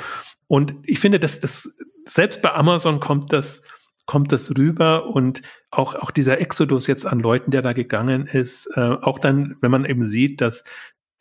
Und 0.48 0.76
ich 0.84 1.00
finde, 1.00 1.20
dass 1.20 1.40
das, 1.40 1.76
selbst 2.06 2.42
bei 2.42 2.54
Amazon 2.54 3.00
kommt 3.00 3.34
das, 3.34 3.64
kommt 4.06 4.32
das 4.32 4.58
rüber 4.58 5.08
und 5.08 5.42
auch, 5.72 5.96
auch 5.96 6.12
dieser 6.12 6.42
Exodus 6.42 6.88
jetzt 6.88 7.06
an 7.06 7.20
Leuten, 7.20 7.52
der 7.52 7.62
da 7.62 7.74
gegangen 7.74 8.28
ist, 8.28 8.70
äh, 8.76 8.82
auch 8.82 9.20
dann, 9.20 9.56
wenn 9.62 9.72
man 9.72 9.86
eben 9.86 10.06
sieht, 10.06 10.42
dass 10.42 10.64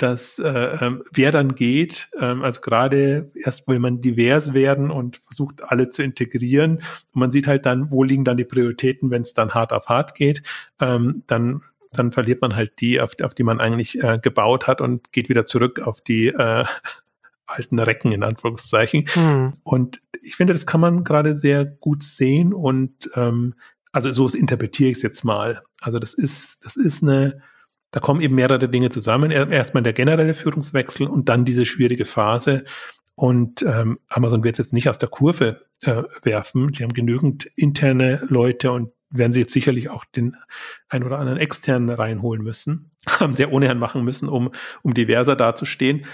dass 0.03 0.41
äh, 0.41 0.49
ähm, 0.81 1.05
wer 1.13 1.31
dann 1.31 1.55
geht, 1.55 2.11
ähm, 2.19 2.43
also 2.43 2.61
gerade 2.61 3.31
erst 3.37 3.69
will 3.69 3.79
man 3.79 4.01
divers 4.01 4.53
werden 4.53 4.91
und 4.91 5.19
versucht 5.25 5.63
alle 5.63 5.91
zu 5.91 6.03
integrieren. 6.03 6.79
Und 7.13 7.21
man 7.21 7.31
sieht 7.31 7.47
halt 7.47 7.67
dann, 7.67 7.93
wo 7.93 8.03
liegen 8.03 8.25
dann 8.25 8.37
die 8.37 8.45
Prioritäten, 8.45 9.11
wenn 9.13 9.23
es 9.23 9.33
dann 9.33 9.55
hart 9.55 9.73
auf 9.73 9.89
hart 9.89 10.17
geht, 10.17 10.43
ähm, 10.81 11.23
dann 11.29 11.63
dann 11.93 12.13
verliert 12.13 12.41
man 12.41 12.57
halt 12.57 12.81
die, 12.81 13.01
auf, 13.01 13.13
auf 13.23 13.35
die 13.35 13.43
man 13.43 13.61
eigentlich 13.61 14.03
äh, 14.03 14.19
gebaut 14.21 14.67
hat 14.67 14.81
und 14.81 15.13
geht 15.13 15.29
wieder 15.29 15.47
zurück 15.47 15.81
auf 15.81 16.01
die 16.01 16.29
äh, 16.29 16.65
alten 17.47 17.79
Recken 17.79 18.13
in 18.13 18.23
Anführungszeichen. 18.23 19.09
Mhm. 19.15 19.55
Und 19.63 19.99
ich 20.23 20.37
finde, 20.37 20.53
das 20.53 20.67
kann 20.67 20.81
man 20.81 21.05
gerade 21.05 21.37
sehr 21.37 21.65
gut 21.65 22.03
sehen 22.03 22.55
und 22.55 23.11
ähm, 23.15 23.55
also 23.93 24.11
so 24.11 24.27
interpretiere 24.29 24.91
ich 24.91 24.97
es 24.99 25.03
jetzt 25.03 25.23
mal. 25.23 25.63
Also 25.81 25.99
das 25.99 26.15
ist, 26.15 26.65
das 26.65 26.77
ist 26.77 27.03
eine 27.03 27.43
da 27.93 28.01
kommen 28.01 28.23
eben 28.23 28.35
mehrere 28.35 28.69
Dinge 28.71 28.89
zusammen. 28.89 29.31
Erstmal 29.31 29.83
der 29.83 29.93
generelle 29.93 30.35
Führungswechsel 30.35 31.07
und 31.07 31.29
dann 31.29 31.45
diese 31.45 31.67
schwierige 31.67 32.07
Phase. 32.07 32.65
Und 33.15 33.63
ähm, 33.63 33.99
Amazon 34.09 34.43
wird 34.43 34.55
es 34.55 34.67
jetzt 34.67 34.73
nicht 34.73 34.89
aus 34.89 34.97
der 34.97 35.11
Kurve 35.11 35.67
äh, 35.83 36.03
werfen. 36.23 36.73
Die 36.73 36.83
haben 36.83 36.95
genügend 36.95 37.51
interne 37.55 38.27
Leute 38.29 38.73
und 38.73 38.93
werden 39.13 39.33
sie 39.33 39.41
jetzt 39.41 39.53
sicherlich 39.53 39.91
auch 39.91 40.05
den 40.05 40.37
ein 40.89 41.05
oder 41.05 41.19
anderen 41.19 41.39
externen 41.39 41.91
reinholen 41.91 42.43
müssen. 42.43 42.91
Haben 43.07 43.35
sehr 43.35 43.53
ohnehin 43.53 43.79
machen 43.79 44.05
müssen, 44.05 44.29
um, 44.29 44.51
um 44.83 44.95
diverser 44.95 45.37
dazustehen. 45.37 46.07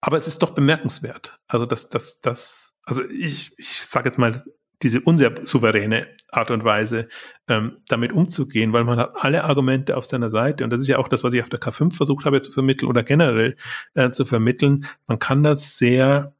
Aber 0.00 0.16
es 0.16 0.28
ist 0.28 0.42
doch 0.42 0.50
bemerkenswert. 0.50 1.38
Also 1.46 1.66
das, 1.66 1.88
das, 1.88 2.20
das, 2.20 2.76
also 2.84 3.02
ich, 3.10 3.52
ich 3.58 3.82
sage 3.82 4.08
jetzt 4.08 4.18
mal, 4.18 4.42
diese 4.82 5.00
unser 5.00 5.44
souveräne 5.44 6.06
Art 6.30 6.50
und 6.50 6.64
Weise, 6.64 7.08
ähm, 7.48 7.78
damit 7.88 8.12
umzugehen, 8.12 8.72
weil 8.72 8.84
man 8.84 8.98
hat 8.98 9.12
alle 9.16 9.44
Argumente 9.44 9.96
auf 9.96 10.04
seiner 10.04 10.30
Seite. 10.30 10.62
Und 10.62 10.70
das 10.70 10.80
ist 10.80 10.88
ja 10.88 10.98
auch 10.98 11.08
das, 11.08 11.24
was 11.24 11.32
ich 11.32 11.42
auf 11.42 11.48
der 11.48 11.60
K5 11.60 11.96
versucht 11.96 12.24
habe 12.24 12.40
zu 12.40 12.52
vermitteln 12.52 12.88
oder 12.88 13.02
generell 13.02 13.56
äh, 13.94 14.10
zu 14.10 14.24
vermitteln. 14.24 14.86
Man 15.06 15.18
kann 15.18 15.42
das 15.42 15.78
sehr, 15.78 16.34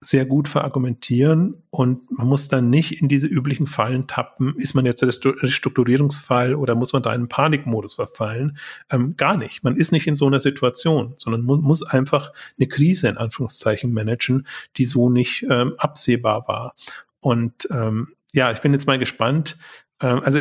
sehr 0.00 0.26
gut 0.26 0.46
verargumentieren 0.46 1.62
und 1.70 2.10
man 2.16 2.28
muss 2.28 2.48
dann 2.48 2.70
nicht 2.70 3.02
in 3.02 3.08
diese 3.08 3.26
üblichen 3.26 3.66
Fallen 3.66 4.06
tappen. 4.06 4.54
Ist 4.56 4.74
man 4.74 4.86
jetzt 4.86 5.02
der 5.02 5.08
Restrukturierungsfall 5.08 6.54
oder 6.54 6.76
muss 6.76 6.92
man 6.92 7.02
da 7.02 7.10
in 7.10 7.22
einen 7.22 7.28
Panikmodus 7.28 7.94
verfallen? 7.94 8.58
Ähm, 8.90 9.16
gar 9.16 9.36
nicht. 9.36 9.64
Man 9.64 9.76
ist 9.76 9.90
nicht 9.90 10.06
in 10.06 10.14
so 10.14 10.26
einer 10.26 10.38
Situation, 10.38 11.14
sondern 11.16 11.42
mu 11.42 11.56
muss 11.56 11.82
einfach 11.82 12.32
eine 12.58 12.68
Krise 12.68 13.08
in 13.08 13.16
Anführungszeichen 13.16 13.92
managen, 13.92 14.46
die 14.76 14.84
so 14.84 15.10
nicht 15.10 15.44
ähm, 15.50 15.74
absehbar 15.78 16.46
war. 16.46 16.74
Und 17.20 17.66
ähm, 17.72 18.08
ja, 18.32 18.52
ich 18.52 18.60
bin 18.60 18.72
jetzt 18.72 18.86
mal 18.86 19.00
gespannt. 19.00 19.58
Ähm, 20.00 20.20
also 20.22 20.40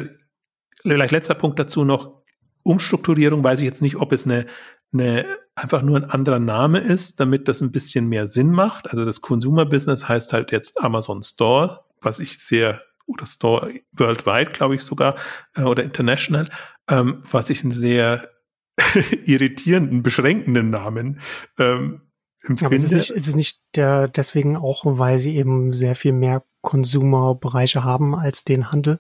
vielleicht 0.84 1.12
letzter 1.12 1.36
Punkt 1.36 1.58
dazu 1.58 1.84
noch. 1.84 2.22
Umstrukturierung 2.62 3.44
weiß 3.44 3.60
ich 3.60 3.66
jetzt 3.66 3.82
nicht, 3.82 3.96
ob 3.96 4.12
es 4.12 4.26
eine, 4.26 4.46
eine 4.94 5.26
einfach 5.58 5.82
nur 5.82 5.98
ein 5.98 6.10
anderer 6.10 6.40
Name 6.40 6.80
ist, 6.80 7.20
damit 7.20 7.48
das 7.48 7.62
ein 7.62 7.72
bisschen 7.72 8.08
mehr 8.08 8.28
Sinn 8.28 8.52
macht. 8.52 8.90
Also 8.92 9.06
das 9.06 9.22
Consumer 9.22 9.66
Business 9.66 10.08
heißt 10.08 10.32
halt 10.32 10.52
jetzt 10.52 10.80
Amazon 10.82 11.24
Store, 11.24 11.84
was 12.00 12.20
ich 12.20 12.40
sehr 12.40 12.82
oder 13.08 13.26
Store 13.26 13.74
worldwide, 13.94 14.52
glaube 14.52 14.76
ich 14.76 14.82
sogar, 14.82 15.16
äh, 15.56 15.64
oder 15.64 15.84
international, 15.84 16.50
ähm, 16.90 17.24
was 17.32 17.50
ich 17.50 17.64
einen 17.64 17.72
sehr 17.72 18.30
irritierenden, 19.26 20.04
beschränkenden 20.04 20.70
Namen 20.70 21.22
ähm, 21.58 22.02
empfinde. 22.44 22.66
Aber 22.66 22.76
ist 22.76 22.84
es 22.84 22.92
nicht, 22.92 23.10
ist 23.10 23.28
es 23.28 23.36
nicht 23.36 23.62
der, 23.76 24.08
deswegen 24.08 24.58
auch, 24.58 24.84
weil 24.86 25.18
sie 25.18 25.36
eben 25.38 25.74
sehr 25.74 25.96
viel 25.96 26.14
mehr 26.14 26.44
Consumer-Bereiche 26.62 27.84
haben 27.84 28.14
als 28.14 28.44
den 28.44 28.72
Handel 28.72 29.00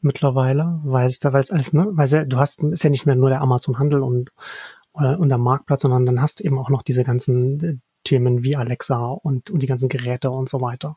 mittlerweile, 0.00 0.80
weil 0.84 1.06
es 1.06 1.18
da, 1.18 1.32
weil 1.32 1.40
es 1.40 1.50
alles, 1.50 1.72
ne, 1.72 1.88
weil 1.90 2.04
es, 2.04 2.28
du 2.28 2.36
hast, 2.36 2.60
ist 2.60 2.84
ja 2.84 2.90
nicht 2.90 3.06
mehr 3.06 3.16
nur 3.16 3.30
der 3.30 3.40
Amazon-Handel 3.40 4.02
und, 4.02 4.30
oder, 4.92 5.18
und 5.18 5.28
der 5.28 5.38
Marktplatz, 5.38 5.82
sondern 5.82 6.06
dann 6.06 6.20
hast 6.20 6.40
du 6.40 6.44
eben 6.44 6.58
auch 6.58 6.70
noch 6.70 6.82
diese 6.82 7.04
ganzen 7.04 7.60
äh, 7.62 7.76
Themen 8.04 8.42
wie 8.44 8.56
Alexa 8.56 9.06
und, 9.06 9.50
und 9.50 9.62
die 9.62 9.66
ganzen 9.66 9.88
Geräte 9.88 10.30
und 10.30 10.48
so 10.48 10.60
weiter. 10.60 10.96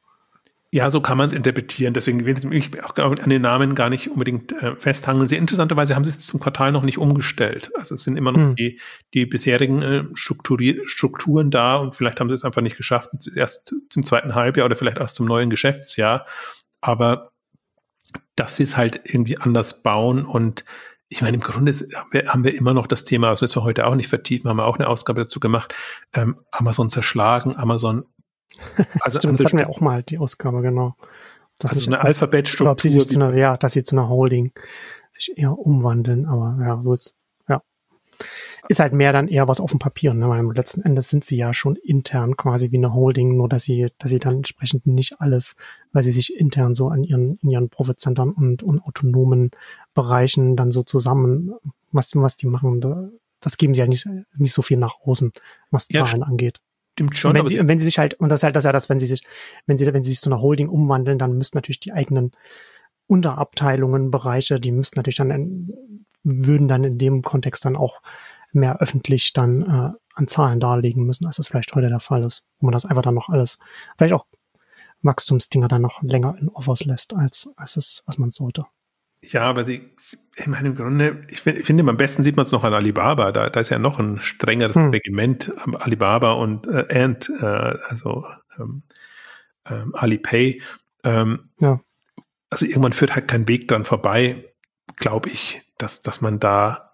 Ja, 0.71 0.91
so 0.91 0.99
kann 0.99 1.17
man 1.17 1.27
es 1.27 1.33
interpretieren. 1.33 1.93
Deswegen 1.93 2.25
will 2.25 2.35
ich 2.51 2.83
auch 2.83 2.97
an 2.97 3.29
den 3.29 3.41
Namen 3.41 3.75
gar 3.75 3.89
nicht 3.89 4.09
unbedingt 4.11 4.51
äh, 4.51 4.75
festhangeln. 4.75 5.25
Sehr 5.25 5.37
interessanterweise 5.37 5.95
haben 5.95 6.03
sie 6.03 6.11
es 6.11 6.25
zum 6.25 6.41
Quartal 6.41 6.73
noch 6.73 6.83
nicht 6.83 6.97
umgestellt. 6.97 7.71
Also 7.75 7.95
es 7.95 8.03
sind 8.03 8.17
immer 8.17 8.33
noch 8.33 8.39
hm. 8.39 8.55
die, 8.55 8.81
die 9.13 9.25
bisherigen 9.25 9.81
äh, 9.81 10.03
Strukturen 10.15 11.49
da 11.49 11.77
und 11.77 11.95
vielleicht 11.95 12.19
haben 12.19 12.27
sie 12.27 12.33
es 12.33 12.43
einfach 12.43 12.61
nicht 12.61 12.75
geschafft, 12.75 13.11
erst 13.35 13.73
zum 13.89 14.03
zweiten 14.03 14.35
Halbjahr 14.35 14.65
oder 14.65 14.75
vielleicht 14.75 14.97
erst 14.97 15.15
zum 15.15 15.27
neuen 15.27 15.49
Geschäftsjahr. 15.49 16.25
Aber 16.81 17.31
dass 18.35 18.57
sie 18.57 18.63
es 18.63 18.75
halt 18.75 18.99
irgendwie 19.05 19.37
anders 19.37 19.81
bauen 19.81 20.25
und 20.25 20.65
ich 21.09 21.21
meine, 21.21 21.35
im 21.35 21.41
Grunde 21.41 21.71
haben 21.71 22.09
wir, 22.11 22.27
haben 22.27 22.43
wir 22.43 22.55
immer 22.55 22.73
noch 22.73 22.87
das 22.87 23.05
Thema, 23.05 23.29
das 23.29 23.41
müssen 23.41 23.61
wir 23.61 23.63
heute 23.63 23.87
auch 23.87 23.95
nicht 23.95 24.07
vertiefen, 24.07 24.49
haben 24.49 24.57
wir 24.57 24.65
auch 24.65 24.77
eine 24.77 24.87
Ausgabe 24.87 25.21
dazu 25.21 25.39
gemacht, 25.39 25.73
ähm, 26.13 26.37
Amazon 26.51 26.89
zerschlagen, 26.89 27.55
Amazon. 27.55 28.05
Also 29.01 29.19
Stimmt, 29.19 29.39
das 29.39 29.45
hatten 29.47 29.59
wir 29.59 29.69
auch 29.69 29.81
mal, 29.81 30.01
die 30.01 30.17
Ausgabe, 30.17 30.61
genau. 30.61 30.95
Das 31.59 31.71
also 31.71 31.87
eine 31.87 32.01
Alphabetstruktur. 32.01 32.77
Sie 32.79 32.89
sich 32.89 33.09
zu 33.09 33.17
einer, 33.17 33.35
ja, 33.35 33.57
dass 33.57 33.73
sie 33.73 33.83
zu 33.83 33.95
einer 33.95 34.09
Holding 34.09 34.51
sich 35.11 35.37
eher 35.37 35.57
umwandeln, 35.57 36.25
aber 36.25 36.57
ja, 36.61 36.75
gut. 36.75 37.13
Ist 38.67 38.79
halt 38.79 38.93
mehr 38.93 39.13
dann 39.13 39.27
eher 39.27 39.47
was 39.47 39.59
auf 39.59 39.71
dem 39.71 39.79
Papier. 39.79 40.13
Ne? 40.13 40.27
Weil 40.29 40.43
letzten 40.53 40.81
Endes 40.81 41.09
sind 41.09 41.23
sie 41.23 41.37
ja 41.37 41.53
schon 41.53 41.75
intern 41.75 42.35
quasi 42.35 42.71
wie 42.71 42.77
eine 42.77 42.93
Holding, 42.93 43.35
nur 43.37 43.49
dass 43.49 43.63
sie, 43.63 43.87
dass 43.97 44.11
sie 44.11 44.19
dann 44.19 44.37
entsprechend 44.37 44.87
nicht 44.87 45.21
alles, 45.21 45.55
weil 45.93 46.03
sie 46.03 46.11
sich 46.11 46.35
intern 46.35 46.73
so 46.73 46.89
an 46.89 47.03
ihren, 47.03 47.37
in 47.41 47.49
ihren 47.49 47.69
Profitcentern 47.69 48.31
und, 48.31 48.63
und 48.63 48.81
autonomen 48.81 49.51
Bereichen 49.93 50.55
dann 50.55 50.71
so 50.71 50.83
zusammen, 50.83 51.53
was, 51.91 52.15
was 52.15 52.37
die 52.37 52.47
machen, 52.47 52.81
das 53.41 53.57
geben 53.57 53.75
sie 53.75 53.81
ja 53.81 53.87
nicht, 53.87 54.07
nicht 54.37 54.53
so 54.53 54.61
viel 54.61 54.77
nach 54.77 54.95
außen, 55.05 55.31
was 55.69 55.87
Zahlen 55.87 56.21
ja, 56.21 56.25
angeht. 56.25 56.59
Stimmt 56.93 57.17
schon. 57.17 57.31
Und 57.31 57.37
wenn, 57.37 57.47
sie, 57.47 57.67
wenn 57.67 57.79
sie 57.79 57.85
sich 57.85 57.99
halt, 57.99 58.13
und 58.15 58.29
das 58.29 58.39
ist 58.39 58.43
halt 58.43 58.55
das 58.55 58.63
ja 58.63 58.71
das, 58.71 58.89
wenn 58.89 58.99
sie 58.99 59.05
sich, 59.05 59.21
wenn 59.67 59.77
sie, 59.77 59.85
wenn 59.85 60.01
sie 60.01 60.09
sich 60.09 60.21
zu 60.21 60.29
einer 60.29 60.41
Holding 60.41 60.69
umwandeln, 60.69 61.19
dann 61.19 61.37
müssten 61.37 61.57
natürlich 61.57 61.79
die 61.79 61.91
eigenen 61.91 62.31
Unterabteilungen, 63.07 64.11
Bereiche, 64.11 64.59
die 64.59 64.71
müssten 64.71 64.97
natürlich 64.97 65.17
dann, 65.17 65.73
würden 66.25 66.67
dann 66.67 66.83
in 66.83 66.97
dem 66.97 67.21
Kontext 67.21 67.63
dann 67.63 67.77
auch 67.77 68.01
mehr 68.51 68.81
öffentlich 68.81 69.33
dann 69.33 69.61
äh, 69.61 69.91
an 70.15 70.27
Zahlen 70.27 70.59
darlegen 70.59 71.05
müssen, 71.05 71.25
als 71.25 71.37
das 71.37 71.47
vielleicht 71.47 71.73
heute 71.75 71.89
der 71.89 71.99
Fall 71.99 72.23
ist. 72.23 72.43
Wo 72.59 72.65
man 72.67 72.73
das 72.73 72.85
einfach 72.85 73.03
dann 73.03 73.15
noch 73.15 73.29
alles, 73.29 73.57
vielleicht 73.97 74.13
auch 74.13 74.25
Wachstumsdinger 75.01 75.67
dann 75.67 75.81
noch 75.81 76.01
länger 76.01 76.35
in 76.39 76.49
Offers 76.49 76.85
lässt, 76.85 77.13
als, 77.13 77.49
als 77.55 77.77
es, 77.77 78.03
als 78.05 78.17
man 78.17 78.31
sollte. 78.31 78.65
Ja, 79.21 79.43
aber 79.43 79.63
sie, 79.63 79.89
ich 80.35 80.47
meine, 80.47 80.69
im 80.69 80.75
Grunde, 80.75 81.25
ich, 81.29 81.41
finde, 81.41 81.87
am 81.87 81.97
besten 81.97 82.21
sieht 82.21 82.35
man 82.35 82.43
es 82.43 82.51
noch 82.51 82.63
an 82.63 82.73
Alibaba. 82.73 83.31
Da, 83.31 83.49
da 83.49 83.59
ist 83.59 83.69
ja 83.69 83.79
noch 83.79 83.99
ein 83.99 84.19
strengeres 84.21 84.75
hm. 84.75 84.89
Regiment, 84.91 85.53
Alibaba 85.79 86.33
und 86.33 86.67
äh, 86.67 87.03
Ant, 87.03 87.31
äh, 87.41 87.45
also 87.45 88.25
ähm, 88.59 88.83
ähm, 89.65 89.95
Alipay. 89.95 90.61
Ähm, 91.03 91.49
ja. 91.59 91.81
Also 92.49 92.65
irgendwann 92.65 92.93
führt 92.93 93.15
halt 93.15 93.27
kein 93.27 93.47
Weg 93.47 93.67
dran 93.67 93.85
vorbei, 93.85 94.53
glaube 94.95 95.29
ich, 95.29 95.64
dass, 95.77 96.01
dass 96.01 96.21
man 96.21 96.39
da 96.39 96.93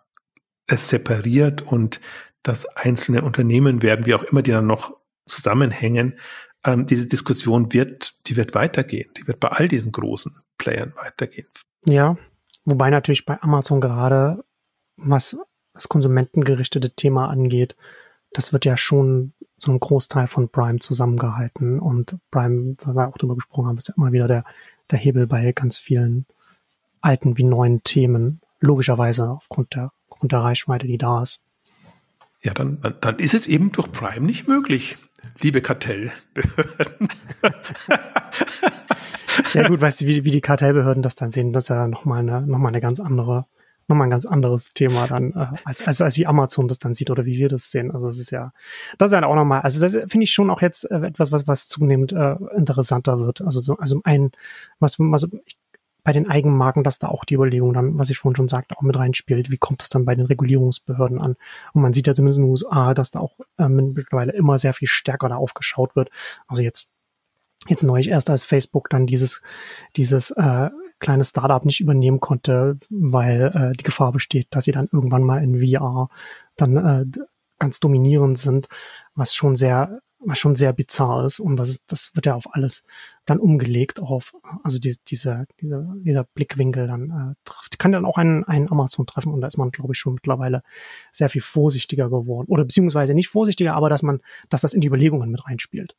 es 0.68 0.90
separiert 0.90 1.62
und 1.62 2.02
dass 2.44 2.66
einzelne 2.66 3.22
Unternehmen 3.22 3.82
werden, 3.82 4.06
wie 4.06 4.16
auch 4.16 4.24
immer 4.24 4.42
die 4.42 4.52
dann 4.52 4.68
noch 4.68 4.98
zusammenhängen, 5.26 6.20
ähm, 6.66 6.86
diese 6.86 7.08
Diskussion 7.08 7.74
wird, 7.74 8.28
die 8.28 8.36
wird 8.38 8.54
weitergehen. 8.56 9.10
Die 9.18 9.28
wird 9.28 9.40
bei 9.40 9.50
all 9.50 9.68
diesen 9.68 9.92
großen 9.92 10.36
Playern 10.58 10.94
weitergehen. 10.96 11.48
Ja, 11.86 12.18
wobei 12.66 12.90
natürlich 12.90 13.26
bei 13.26 13.42
Amazon 13.42 13.82
gerade, 13.82 14.44
was 14.98 15.38
das 15.74 15.90
konsumentengerichtete 15.90 16.92
Thema 16.92 17.30
angeht, 17.30 17.76
das 18.34 18.54
wird 18.54 18.66
ja 18.66 18.78
schon 18.78 19.34
so 19.58 19.72
ein 19.72 19.80
Großteil 19.80 20.28
von 20.28 20.50
Prime 20.50 20.80
zusammengehalten. 20.80 21.80
Und 21.80 22.18
Prime, 22.32 22.74
weil 22.84 22.96
wir 22.96 23.08
auch 23.08 23.18
darüber 23.18 23.36
gesprochen 23.36 23.68
haben, 23.68 23.78
ist 23.78 23.90
ja 23.90 23.94
immer 23.98 24.12
wieder 24.12 24.28
der, 24.28 24.44
der 24.90 25.00
Hebel 25.00 25.28
bei 25.28 25.52
ganz 25.52 25.78
vielen 25.78 26.26
alten 27.02 27.38
wie 27.38 27.44
neuen 27.44 27.84
Themen. 27.84 28.42
Logischerweise 28.62 29.30
aufgrund 29.30 29.76
der, 29.76 29.92
aufgrund 30.10 30.32
der 30.32 30.40
Reichweite, 30.40 30.88
die 30.88 30.98
da 30.98 31.22
ist. 31.22 31.44
Ja, 32.44 32.54
dann, 32.54 32.80
dann 33.02 33.20
ist 33.20 33.34
es 33.34 33.48
eben 33.48 33.72
durch 33.72 33.92
Prime 33.92 34.26
nicht 34.26 34.48
möglich, 34.48 34.98
liebe 35.42 35.62
Kartellbehörden. 35.62 37.10
ja 39.54 39.68
gut, 39.68 39.82
weißt 39.82 40.02
du, 40.02 40.08
wie, 40.08 40.26
wie 40.26 40.32
die 40.32 40.42
Kartellbehörden 40.42 41.04
das 41.04 41.16
dann 41.16 41.30
sehen, 41.30 41.54
das 41.54 41.66
ist 41.66 41.70
ja 41.70 41.88
nochmal 41.88 42.20
eine, 42.20 42.42
noch 42.42 42.58
mal 42.58 42.70
eine 42.70 42.82
ganz 42.82 43.00
andere, 43.00 43.46
nochmal 43.88 44.08
ein 44.08 44.12
ganz 44.12 44.26
anderes 44.26 44.70
Thema 44.74 45.08
dann, 45.08 45.34
äh, 45.34 45.48
als, 45.66 45.86
als, 45.86 46.02
als 46.02 46.18
wie 46.18 46.26
Amazon 46.26 46.68
das 46.68 46.80
dann 46.80 46.96
sieht 46.96 47.12
oder 47.12 47.26
wie 47.26 47.38
wir 47.38 47.48
das 47.48 47.70
sehen. 47.70 47.92
Also 47.92 48.08
das 48.08 48.18
ist 48.18 48.32
ja, 48.32 48.54
das 48.98 49.12
ist 49.12 49.14
ja 49.14 49.24
auch 49.24 49.36
nochmal, 49.36 49.62
also 49.62 49.80
das 49.80 49.94
finde 49.94 50.24
ich 50.24 50.32
schon 50.32 50.50
auch 50.50 50.62
jetzt 50.62 50.90
äh, 50.90 51.06
etwas, 51.06 51.32
was, 51.32 51.48
was 51.48 51.68
zunehmend 51.68 52.12
äh, 52.12 52.38
interessanter 52.56 53.20
wird. 53.20 53.42
Also 53.42 53.60
so, 53.60 53.78
also 53.78 54.02
ein, 54.04 54.32
was, 54.80 55.00
was 55.00 55.30
ich, 55.46 55.58
bei 56.04 56.14
den 56.14 56.30
Eigenmarken, 56.30 56.84
dass 56.84 57.00
da 57.00 57.08
auch 57.08 57.26
die 57.26 57.36
Überlegung 57.36 57.74
dann, 57.74 57.98
was 57.98 58.10
ich 58.10 58.18
vorhin 58.18 58.36
schon 58.36 58.48
sagte, 58.48 58.78
auch 58.78 58.82
mit 58.82 58.98
reinspielt. 58.98 59.52
Wie 59.52 59.58
kommt 59.58 59.82
das 59.82 59.90
dann 59.90 60.06
bei 60.06 60.16
den 60.16 60.26
Regulierungsbehörden 60.26 61.22
an? 61.22 61.36
Und 61.74 61.82
man 61.82 61.94
sieht 61.94 62.08
ja 62.08 62.14
zumindest 62.14 62.40
in 62.40 62.46
den 62.46 62.52
USA, 62.52 62.94
dass 62.94 63.12
da 63.12 63.20
auch 63.20 63.38
ähm, 63.58 63.94
mittlerweile 63.94 64.34
immer 64.34 64.58
sehr 64.58 64.74
viel 64.74 64.88
stärker 64.88 65.30
da 65.30 65.36
aufgeschaut 65.36 65.96
wird. 65.96 66.10
Also 66.48 66.64
jetzt 66.64 66.90
jetzt 67.68 67.84
neulich 67.84 68.10
erst 68.10 68.30
als 68.30 68.46
Facebook 68.46 68.90
dann 68.90 69.06
dieses, 69.06 69.42
dieses 69.96 70.32
äh, 70.32 70.70
kleine 71.00 71.24
Startup 71.24 71.64
nicht 71.64 71.80
übernehmen 71.80 72.20
konnte, 72.20 72.78
weil 72.90 73.52
äh, 73.54 73.76
die 73.76 73.84
Gefahr 73.84 74.12
besteht, 74.12 74.48
dass 74.52 74.64
sie 74.64 74.72
dann 74.72 74.90
irgendwann 74.92 75.24
mal 75.24 75.44
in 75.44 75.60
VR 75.60 76.10
dann 76.56 76.78
äh, 76.78 77.06
ganz 77.60 77.80
dominierend 77.80 78.38
sind, 78.38 78.68
was 79.14 79.36
schon 79.36 79.56
sehr 79.56 80.02
was 80.24 80.40
schon 80.40 80.56
sehr 80.56 80.74
bizarr 80.74 81.26
ist 81.26 81.40
und 81.40 81.58
das, 81.58 81.70
ist, 81.70 81.84
das 81.88 82.12
wird 82.14 82.26
ja 82.26 82.36
auf 82.36 82.54
alles 82.54 82.84
dann 83.26 83.40
umgelegt 83.40 84.00
auf, 84.00 84.34
also 84.64 84.80
die, 84.80 84.96
diese, 85.08 85.46
dieser, 85.60 85.94
dieser 85.98 86.24
Blickwinkel 86.24 86.88
dann 86.88 87.10
äh, 87.10 87.36
trifft, 87.46 87.80
kann 87.80 87.92
dann 87.92 88.06
auch 88.06 88.18
einen, 88.18 88.44
einen 88.44 88.72
Amazon 88.72 89.06
treffen 89.06 89.34
und 89.34 89.42
da 89.42 89.48
ist 89.48 89.58
man, 89.58 89.72
glaube 89.72 89.94
ich, 89.94 90.00
schon 90.00 90.14
mittlerweile 90.14 90.64
sehr 91.12 91.30
viel 91.30 91.42
vorsichtiger 91.42 92.10
geworden 92.10 92.48
oder 92.50 92.64
beziehungsweise 92.64 93.14
nicht 93.14 93.30
vorsichtiger, 93.30 93.76
aber 93.76 93.90
dass 93.90 94.04
man, 94.04 94.20
dass 94.50 94.62
das 94.62 94.74
in 94.74 94.82
die 94.82 94.88
Überlegungen 94.88 95.32
mit 95.32 95.46
reinspielt. 95.46 95.96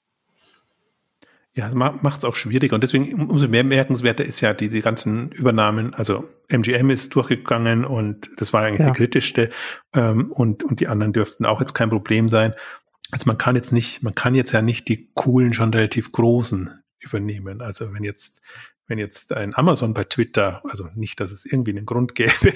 Ja, 1.54 1.70
macht 1.74 2.18
es 2.18 2.24
auch 2.24 2.34
schwierig 2.34 2.72
und 2.72 2.82
deswegen 2.82 3.28
umso 3.28 3.46
mehr 3.46 3.62
merkenswerter 3.62 4.24
ist 4.24 4.40
ja 4.40 4.54
diese 4.54 4.80
ganzen 4.80 5.32
Übernahmen. 5.32 5.92
Also 5.92 6.24
MGM 6.48 6.88
ist 6.88 7.14
durchgegangen 7.14 7.84
und 7.84 8.30
das 8.38 8.54
war 8.54 8.62
eigentlich 8.62 8.80
ja. 8.80 8.90
die 8.90 8.96
kritischste 8.96 9.50
ähm, 9.92 10.32
und 10.32 10.64
und 10.64 10.80
die 10.80 10.88
anderen 10.88 11.12
dürften 11.12 11.44
auch 11.44 11.60
jetzt 11.60 11.74
kein 11.74 11.90
Problem 11.90 12.30
sein. 12.30 12.54
Also 13.12 13.26
man 13.26 13.38
kann 13.38 13.54
jetzt 13.54 13.72
nicht, 13.72 14.02
man 14.02 14.14
kann 14.14 14.34
jetzt 14.34 14.52
ja 14.52 14.62
nicht 14.62 14.88
die 14.88 15.10
coolen 15.14 15.54
schon 15.54 15.72
relativ 15.72 16.10
großen 16.10 16.82
übernehmen. 16.98 17.60
Also 17.60 17.92
wenn 17.94 18.02
jetzt 18.02 18.42
wenn 18.88 18.98
jetzt 18.98 19.32
ein 19.32 19.54
Amazon 19.54 19.94
bei 19.94 20.04
Twitter, 20.04 20.60
also 20.68 20.88
nicht, 20.94 21.20
dass 21.20 21.30
es 21.30 21.46
irgendwie 21.46 21.70
einen 21.70 21.86
Grund 21.86 22.14
gäbe, 22.14 22.52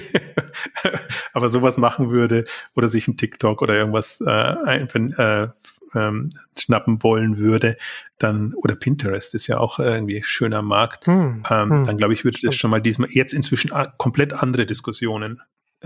aber 1.33 1.49
sowas 1.49 1.77
machen 1.77 2.11
würde 2.11 2.45
oder 2.75 2.89
sich 2.89 3.07
ein 3.07 3.17
TikTok 3.17 3.61
oder 3.61 3.75
irgendwas 3.75 4.21
äh, 4.21 4.29
einfach, 4.29 4.99
äh, 4.99 5.47
ähm, 5.95 6.33
schnappen 6.59 7.01
wollen 7.01 7.37
würde, 7.37 7.77
dann, 8.19 8.53
oder 8.53 8.75
Pinterest 8.75 9.33
ist 9.35 9.47
ja 9.47 9.57
auch 9.57 9.79
irgendwie 9.79 10.21
schöner 10.23 10.61
Markt, 10.61 11.07
hm, 11.07 11.43
ähm, 11.49 11.69
hm. 11.69 11.85
dann 11.85 11.97
glaube 11.97 12.13
ich, 12.13 12.25
würde 12.25 12.39
das 12.43 12.55
schon 12.55 12.71
mal 12.71 12.81
diesmal 12.81 13.09
jetzt 13.11 13.33
inzwischen 13.33 13.71
komplett 13.97 14.33
andere 14.33 14.65
Diskussionen 14.65 15.41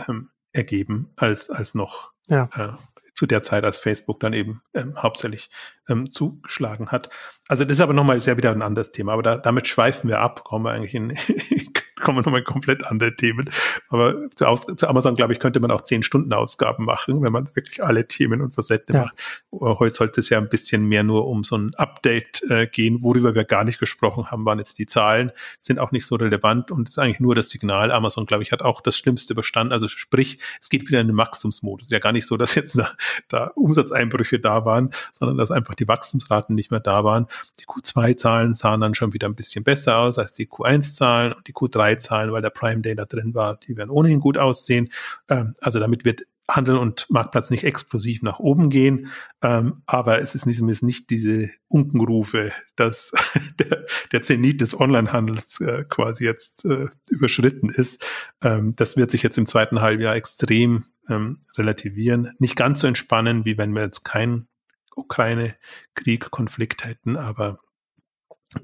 ähm, 0.07 0.31
ergeben 0.53 1.11
als, 1.15 1.49
als 1.49 1.75
noch 1.75 2.11
ja. 2.27 2.49
äh, 2.55 2.73
zu 3.21 3.27
der 3.27 3.43
Zeit, 3.43 3.63
als 3.65 3.77
Facebook 3.77 4.19
dann 4.19 4.33
eben 4.33 4.63
ähm, 4.73 4.95
hauptsächlich 4.97 5.51
ähm, 5.87 6.09
zugeschlagen 6.09 6.89
hat. 6.89 7.11
Also 7.47 7.65
das 7.65 7.73
ist 7.73 7.81
aber 7.81 7.93
nochmal 7.93 8.19
sehr 8.19 8.35
wieder 8.35 8.51
ein 8.51 8.63
anderes 8.63 8.91
Thema, 8.91 9.13
aber 9.13 9.21
da, 9.21 9.37
damit 9.37 9.67
schweifen 9.67 10.09
wir 10.09 10.21
ab, 10.21 10.43
kommen 10.43 10.65
wir 10.65 10.71
eigentlich 10.71 10.95
in, 10.95 11.09
kommen 12.01 12.17
wir 12.17 12.23
nochmal 12.23 12.43
komplett 12.43 12.85
andere 12.85 13.15
Themen. 13.15 13.49
Aber 13.89 14.29
zu, 14.35 14.47
Aus 14.47 14.65
zu 14.65 14.87
Amazon, 14.87 15.15
glaube 15.15 15.33
ich, 15.33 15.39
könnte 15.39 15.59
man 15.59 15.71
auch 15.71 15.81
zehn 15.81 16.03
Stunden 16.03 16.33
Ausgaben 16.33 16.85
machen, 16.85 17.21
wenn 17.21 17.31
man 17.31 17.49
wirklich 17.55 17.83
alle 17.83 18.07
Themen 18.07 18.41
und 18.41 18.55
Facetten 18.55 18.95
ja. 18.95 19.03
macht. 19.03 19.79
Heute 19.79 19.95
sollte 19.95 20.19
es 20.19 20.29
ja 20.29 20.37
ein 20.37 20.49
bisschen 20.49 20.85
mehr 20.85 21.03
nur 21.03 21.27
um 21.27 21.43
so 21.43 21.55
ein 21.57 21.73
Update 21.75 22.43
äh, 22.49 22.67
gehen, 22.67 23.01
worüber 23.01 23.35
wir 23.35 23.43
gar 23.43 23.63
nicht 23.63 23.79
gesprochen 23.79 24.31
haben, 24.31 24.45
waren 24.45 24.59
jetzt 24.59 24.79
die 24.79 24.85
Zahlen, 24.85 25.31
sind 25.59 25.79
auch 25.79 25.91
nicht 25.91 26.05
so 26.05 26.15
relevant 26.15 26.71
und 26.71 26.89
ist 26.89 26.99
eigentlich 26.99 27.19
nur 27.19 27.35
das 27.35 27.49
Signal. 27.49 27.91
Amazon, 27.91 28.25
glaube 28.25 28.43
ich, 28.43 28.51
hat 28.51 28.61
auch 28.61 28.81
das 28.81 28.97
Schlimmste 28.97 29.35
bestanden. 29.35 29.73
Also 29.73 29.87
sprich, 29.87 30.39
es 30.59 30.69
geht 30.69 30.87
wieder 30.87 30.99
in 30.99 31.07
den 31.07 31.17
Wachstumsmodus. 31.17 31.89
Ja 31.89 31.99
gar 31.99 32.11
nicht 32.11 32.25
so, 32.25 32.37
dass 32.37 32.55
jetzt 32.55 32.77
da, 32.77 32.91
da 33.27 33.51
Umsatzeinbrüche 33.55 34.39
da 34.39 34.65
waren, 34.65 34.91
sondern 35.11 35.37
dass 35.37 35.51
einfach 35.51 35.75
die 35.75 35.87
Wachstumsraten 35.87 36.55
nicht 36.55 36.71
mehr 36.71 36.79
da 36.79 37.03
waren. 37.03 37.27
Die 37.59 37.65
Q2-Zahlen 37.65 38.53
sahen 38.53 38.81
dann 38.81 38.95
schon 38.95 39.13
wieder 39.13 39.27
ein 39.27 39.35
bisschen 39.35 39.63
besser 39.63 39.97
aus 39.97 40.17
als 40.17 40.33
die 40.33 40.47
Q1-Zahlen 40.47 41.33
und 41.33 41.47
die 41.47 41.53
Q3 41.53 41.90
zahlen, 41.97 42.31
weil 42.31 42.41
der 42.41 42.49
Prime 42.49 42.81
Day 42.81 42.95
da 42.95 43.05
drin 43.05 43.33
war. 43.33 43.57
Die 43.57 43.77
werden 43.77 43.89
ohnehin 43.89 44.19
gut 44.19 44.37
aussehen. 44.37 44.89
Ähm, 45.29 45.55
also 45.59 45.79
damit 45.79 46.05
wird 46.05 46.23
Handel 46.55 46.77
und 46.77 47.09
Marktplatz 47.09 47.49
nicht 47.49 47.63
explosiv 47.63 48.21
nach 48.23 48.39
oben 48.39 48.69
gehen, 48.69 49.07
ähm, 49.41 49.83
aber 49.85 50.19
es 50.19 50.35
ist 50.35 50.45
nicht, 50.45 50.61
nicht 50.81 51.09
diese 51.09 51.49
Unkenrufe, 51.67 52.51
dass 52.75 53.11
der, 53.59 53.85
der 54.11 54.21
Zenit 54.21 54.61
des 54.61 54.79
Onlinehandels 54.79 55.61
äh, 55.61 55.85
quasi 55.87 56.25
jetzt 56.25 56.65
äh, 56.65 56.87
überschritten 57.09 57.69
ist. 57.69 58.05
Ähm, 58.41 58.73
das 58.75 58.97
wird 58.97 59.11
sich 59.11 59.23
jetzt 59.23 59.37
im 59.37 59.45
zweiten 59.45 59.81
Halbjahr 59.81 60.15
extrem 60.15 60.85
ähm, 61.09 61.39
relativieren. 61.57 62.33
Nicht 62.39 62.55
ganz 62.55 62.81
so 62.81 62.87
entspannen, 62.87 63.45
wie 63.45 63.57
wenn 63.57 63.73
wir 63.73 63.83
jetzt 63.83 64.03
keinen 64.03 64.47
Ukraine-Krieg, 64.95 66.31
Konflikt 66.31 66.85
hätten, 66.85 67.15
aber 67.15 67.59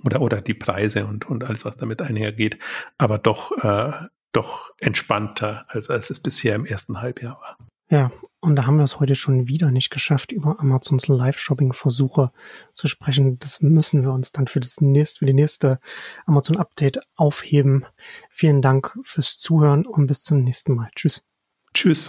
oder, 0.03 0.21
oder 0.21 0.41
die 0.41 0.53
Preise 0.53 1.05
und, 1.05 1.25
und 1.25 1.43
alles, 1.43 1.65
was 1.65 1.77
damit 1.77 2.01
einhergeht, 2.01 2.59
aber 2.97 3.17
doch, 3.17 3.51
äh, 3.63 3.91
doch 4.31 4.71
entspannter, 4.79 5.65
als, 5.69 5.89
als 5.89 6.09
es 6.09 6.19
bisher 6.19 6.55
im 6.55 6.65
ersten 6.65 7.01
Halbjahr 7.01 7.39
war. 7.39 7.57
Ja, 7.89 8.11
Und 8.41 8.57
da 8.57 8.65
haben 8.65 8.77
wir 8.77 8.83
es 8.83 8.99
heute 8.99 9.15
schon 9.15 9.47
wieder 9.47 9.71
nicht 9.71 9.89
geschafft, 9.89 10.33
über 10.33 10.59
Amazons 10.59 11.07
Live-Shopping-Versuche 11.07 12.31
zu 12.73 12.87
sprechen. 12.87 13.39
Das 13.39 13.61
müssen 13.61 14.03
wir 14.03 14.11
uns 14.11 14.33
dann 14.33 14.47
für 14.47 14.59
das 14.59 14.81
nächste, 14.81 15.19
für 15.19 15.25
die 15.25 15.33
nächste 15.33 15.79
Amazon-Update 16.25 16.99
aufheben. 17.15 17.85
Vielen 18.29 18.61
Dank 18.61 18.97
fürs 19.03 19.37
Zuhören 19.37 19.85
und 19.85 20.07
bis 20.07 20.21
zum 20.21 20.43
nächsten 20.43 20.75
Mal. 20.75 20.89
Tschüss. 20.95 21.23
Tschüss. 21.73 22.05